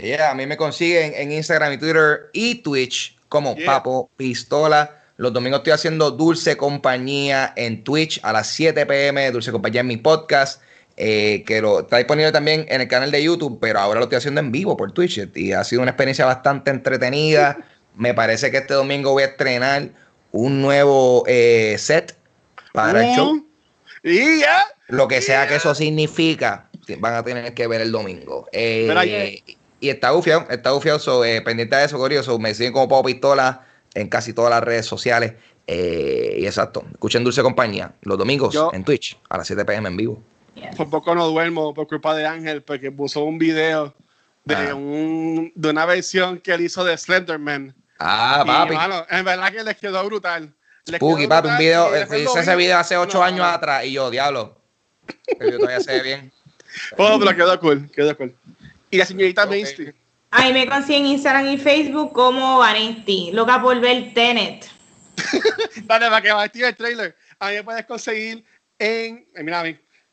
Uh. 0.00 0.22
a 0.22 0.34
mí 0.34 0.46
me 0.46 0.56
consiguen 0.56 1.12
en 1.14 1.30
Instagram 1.30 1.74
y 1.74 1.78
Twitter 1.78 2.30
y 2.32 2.56
Twitch 2.56 3.16
como 3.28 3.54
Papo 3.64 4.10
Pistola. 4.16 4.96
Los 5.16 5.32
domingos 5.32 5.58
estoy 5.58 5.74
haciendo 5.74 6.10
Dulce 6.10 6.56
Compañía 6.56 7.52
en 7.54 7.84
Twitch 7.84 8.18
a 8.24 8.32
las 8.32 8.48
7 8.48 8.84
pm. 8.84 9.30
Dulce 9.30 9.52
Compañía 9.52 9.82
en 9.82 9.86
mi 9.86 9.96
podcast. 9.96 10.60
Eh, 10.96 11.44
que 11.46 11.60
lo, 11.60 11.80
está 11.80 11.98
disponible 11.98 12.32
también 12.32 12.66
en 12.68 12.80
el 12.80 12.88
canal 12.88 13.12
de 13.12 13.22
YouTube, 13.22 13.58
pero 13.60 13.78
ahora 13.78 14.00
lo 14.00 14.06
estoy 14.06 14.18
haciendo 14.18 14.40
en 14.40 14.50
vivo 14.50 14.76
por 14.76 14.90
Twitch 14.90 15.28
y 15.36 15.52
ha 15.52 15.62
sido 15.62 15.82
una 15.82 15.92
experiencia 15.92 16.24
bastante 16.24 16.72
entretenida. 16.72 17.58
Me 17.94 18.12
parece 18.12 18.50
que 18.50 18.56
este 18.56 18.74
domingo 18.74 19.12
voy 19.12 19.22
a 19.22 19.26
estrenar 19.26 19.90
un 20.32 20.62
nuevo 20.62 21.22
eh, 21.28 21.76
set 21.78 22.16
para 22.72 23.08
el 23.08 23.14
show. 23.14 23.47
Y 24.02 24.40
ya. 24.40 24.66
Lo 24.88 25.08
que 25.08 25.20
sea 25.20 25.46
que 25.46 25.56
eso 25.56 25.74
significa, 25.74 26.68
van 26.98 27.14
a 27.14 27.22
tener 27.22 27.54
que 27.54 27.66
ver 27.66 27.80
el 27.80 27.92
domingo. 27.92 28.48
Eh, 28.52 29.42
y 29.80 29.90
está 29.90 30.10
bufiado, 30.12 30.46
está 30.50 30.72
bufiado, 30.72 31.22
pendiente 31.44 31.76
de 31.76 31.84
eso, 31.84 31.98
curioso. 31.98 32.38
me 32.38 32.54
siguen 32.54 32.72
como 32.72 32.88
Pau 32.88 33.04
Pistola 33.04 33.64
en 33.94 34.08
casi 34.08 34.32
todas 34.32 34.50
las 34.50 34.62
redes 34.62 34.86
sociales. 34.86 35.34
y 35.66 36.44
exacto, 36.46 36.84
escuchen 36.92 37.24
Dulce 37.24 37.42
Compañía 37.42 37.92
los 38.02 38.18
domingos 38.18 38.56
en 38.72 38.84
Twitch 38.84 39.18
a 39.28 39.38
las 39.38 39.46
7 39.46 39.64
pm 39.64 39.88
en 39.88 39.96
vivo. 39.96 40.22
Por 40.76 40.90
poco 40.90 41.14
no 41.14 41.28
duermo 41.28 41.74
por 41.74 41.86
culpa 41.86 42.14
de 42.14 42.26
Ángel, 42.26 42.62
porque 42.62 42.90
puso 42.90 43.22
un 43.24 43.38
video 43.38 43.94
de, 44.44 44.54
ah. 44.54 44.74
un, 44.74 45.52
de 45.54 45.70
una 45.70 45.86
versión 45.86 46.38
que 46.38 46.52
él 46.52 46.62
hizo 46.62 46.84
de 46.84 46.96
Slenderman. 46.96 47.74
Ah, 47.98 48.44
papi. 48.46 48.74
en 49.10 49.24
verdad 49.24 49.52
que 49.52 49.62
les 49.62 49.76
quedó 49.76 50.04
brutal. 50.04 50.54
Puki, 50.98 51.26
papi, 51.26 51.48
un 51.48 51.58
video, 51.58 51.90
hice 51.96 52.40
ese 52.40 52.56
video 52.56 52.78
hace 52.78 52.96
ocho 52.96 53.22
años 53.22 53.46
atrás 53.46 53.84
y 53.84 53.92
yo, 53.92 54.10
diablo. 54.10 54.56
El 55.38 55.56
todavía 55.56 55.80
se 55.80 55.92
ve 55.92 56.02
bien. 56.02 56.32
Oh, 56.96 57.18
pero 57.18 57.34
quedó 57.34 57.58
cool, 57.58 57.90
quedó 57.90 58.16
cool. 58.16 58.36
Y 58.90 58.98
la 58.98 59.06
señorita 59.06 59.44
okay. 59.44 59.62
Mainstream. 59.62 59.94
Ahí 60.30 60.52
me 60.52 60.68
consiguen 60.68 61.06
en 61.06 61.12
Instagram 61.12 61.48
y 61.48 61.58
Facebook 61.58 62.12
como 62.12 62.58
Vanesti, 62.58 63.32
loca 63.32 63.60
por 63.60 63.80
ver 63.80 64.12
Tenet. 64.14 64.66
Dale, 65.84 66.08
para 66.08 66.22
que 66.22 66.30
vaya 66.30 66.68
el 66.68 66.76
trailer. 66.76 67.16
A 67.40 67.48
mí 67.48 67.54
me 67.54 67.64
puedes 67.64 67.86
conseguir 67.86 68.44
en, 68.78 69.26
mira, 69.34 69.64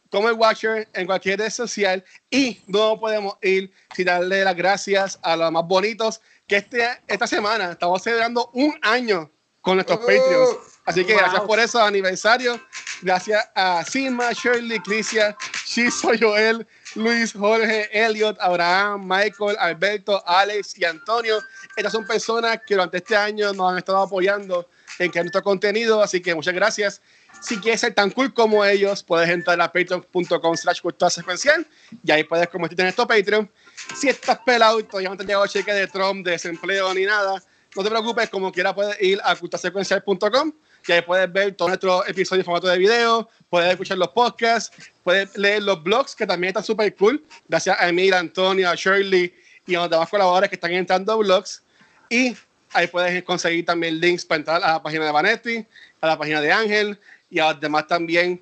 como 0.10 0.30
el 0.30 0.36
Watcher 0.36 0.88
en 0.94 1.06
cualquier 1.06 1.40
red 1.40 1.50
social 1.50 2.04
y 2.30 2.62
no 2.68 3.00
podemos 3.00 3.36
ir 3.42 3.72
sin 3.94 4.06
darle 4.06 4.44
las 4.44 4.56
gracias 4.56 5.20
a 5.22 5.36
los 5.36 5.52
más 5.52 5.66
bonitos 5.68 6.22
que 6.48 6.58
este, 6.58 6.88
esta 7.08 7.28
semana 7.28 7.72
estamos 7.72 8.02
celebrando 8.02 8.50
un 8.54 8.78
año 8.82 9.30
con 9.66 9.78
nuestros 9.78 10.00
uh, 10.00 10.06
Patreons. 10.06 10.58
Así 10.86 11.04
que 11.04 11.16
gracias 11.16 11.42
por 11.42 11.60
eso, 11.60 11.82
aniversario. 11.82 12.62
Gracias 13.02 13.44
a 13.56 13.84
Sima, 13.84 14.32
Shirley, 14.32 14.80
Crisia, 14.80 15.36
Shizo, 15.66 16.12
Joel, 16.20 16.66
Luis, 16.94 17.34
Jorge, 17.34 17.90
Elliot, 17.92 18.38
Abraham, 18.40 19.02
Michael, 19.04 19.58
Alberto, 19.60 20.24
Alex 20.28 20.78
y 20.78 20.86
Antonio. 20.86 21.40
Estas 21.76 21.92
son 21.92 22.06
personas 22.06 22.60
que 22.66 22.76
durante 22.76 22.98
este 22.98 23.16
año 23.16 23.52
nos 23.54 23.72
han 23.72 23.80
estado 23.80 23.98
apoyando 23.98 24.70
en 25.00 25.10
que 25.10 25.20
nuestro 25.20 25.42
contenido. 25.42 26.02
Así 26.04 26.22
que 26.22 26.36
muchas 26.36 26.54
gracias. 26.54 27.02
Si 27.42 27.58
quieres 27.58 27.82
ser 27.82 27.96
tan 27.96 28.12
cool 28.12 28.34
como 28.36 28.64
ellos, 28.64 29.04
puedes 29.04 29.28
entrar 29.30 29.60
a 29.60 29.72
patreon.com 29.72 30.56
slash 30.56 30.82
cultura 30.82 31.10
secuencial 31.10 31.66
y 32.04 32.12
ahí 32.12 32.24
puedes 32.24 32.48
convertirte 32.50 32.84
en 32.84 32.90
esto 32.90 33.08
Patreon. 33.08 33.50
Si 33.96 34.08
estás 34.08 34.38
pelado 34.46 34.80
y 34.80 34.84
todavía 34.84 35.10
no 35.10 35.18
te 35.18 35.24
han 35.24 35.28
llegado 35.28 35.48
cheque 35.48 35.74
de 35.74 35.88
Trump, 35.88 36.24
de 36.24 36.32
desempleo 36.32 36.94
ni 36.94 37.06
nada, 37.06 37.42
no 37.76 37.84
te 37.84 37.90
preocupes, 37.90 38.30
como 38.30 38.52
quiera 38.52 38.74
puedes 38.74 39.02
ir 39.02 39.20
a 39.24 39.36
culturasecuencial.com 39.36 40.54
y 40.88 40.92
ahí 40.92 41.02
puedes 41.02 41.32
ver 41.32 41.56
todos 41.56 41.70
nuestros 41.70 42.08
episodios 42.08 42.42
en 42.42 42.46
formato 42.46 42.68
de 42.68 42.78
video, 42.78 43.28
puedes 43.50 43.72
escuchar 43.72 43.98
los 43.98 44.10
podcasts, 44.10 44.76
puedes 45.04 45.36
leer 45.38 45.64
los 45.64 45.82
blogs 45.84 46.16
que 46.16 46.26
también 46.26 46.50
están 46.50 46.64
súper 46.64 46.96
cool, 46.96 47.24
gracias 47.48 47.78
a 47.80 47.90
Emil, 47.90 48.14
Antonio, 48.14 48.70
a 48.70 48.76
Shirley 48.76 49.34
y 49.66 49.76
a 49.76 49.82
los 49.82 49.90
demás 49.90 50.10
colaboradores 50.10 50.50
que 50.50 50.56
están 50.56 50.72
entrando 50.72 51.12
a 51.12 51.16
blogs. 51.16 51.64
Y 52.10 52.36
ahí 52.74 52.88
puedes 52.88 53.24
conseguir 53.24 53.66
también 53.66 54.00
links 54.00 54.24
para 54.24 54.40
entrar 54.40 54.64
a 54.64 54.74
la 54.74 54.84
página 54.84 55.06
de 55.06 55.12
Vanetti, 55.12 55.66
a 56.02 56.08
la 56.08 56.18
página 56.18 56.40
de 56.40 56.52
Ángel 56.52 57.00
y 57.30 57.40
además 57.40 57.88
también 57.88 58.42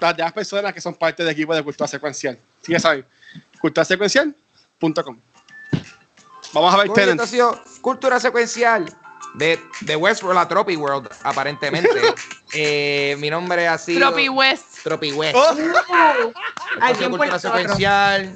las 0.00 0.16
demás 0.16 0.32
personas 0.32 0.74
que 0.74 0.80
son 0.80 0.94
parte 0.94 1.22
del 1.22 1.32
equipo 1.32 1.54
de 1.54 1.62
Cultura 1.62 1.86
Secuencial. 1.86 2.38
Sí, 2.62 2.72
ya 2.72 2.80
saben, 2.80 3.06
culturasecuencial.com. 3.60 5.18
Vamos 6.52 6.74
a 6.74 6.78
ver 6.78 6.92
Tenet. 6.92 7.20
Cultura 7.80 8.20
Secuencial 8.20 8.86
de, 9.34 9.60
de 9.80 9.96
Westworld 9.96 10.38
a 10.38 10.48
Tropi 10.48 10.76
World, 10.76 11.08
aparentemente. 11.22 12.14
eh, 12.54 13.16
mi 13.18 13.30
nombre 13.30 13.68
ha 13.68 13.78
sido... 13.78 14.00
Tropi 14.00 14.28
West. 14.28 14.82
Tropi 14.82 15.12
West. 15.12 15.36
Oh. 15.36 15.54
Cultura 17.10 17.38
Secuencial, 17.38 18.34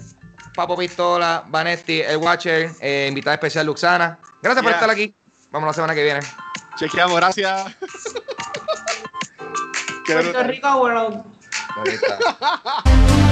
Papo 0.54 0.76
Pistola, 0.76 1.44
Vanetti, 1.48 2.00
El 2.02 2.18
Watcher, 2.18 2.70
eh, 2.80 3.06
invitada 3.08 3.34
especial 3.34 3.66
Luxana. 3.66 4.18
Gracias 4.42 4.62
por 4.62 4.72
estar 4.72 4.90
aquí. 4.90 5.14
Vamos 5.50 5.68
la 5.68 5.72
semana 5.74 5.94
que 5.94 6.04
viene. 6.04 6.20
Chequeamos, 6.76 7.16
gracias. 7.16 7.74
Puerto 10.06 10.42
Rico 10.44 10.76
World. 10.76 11.24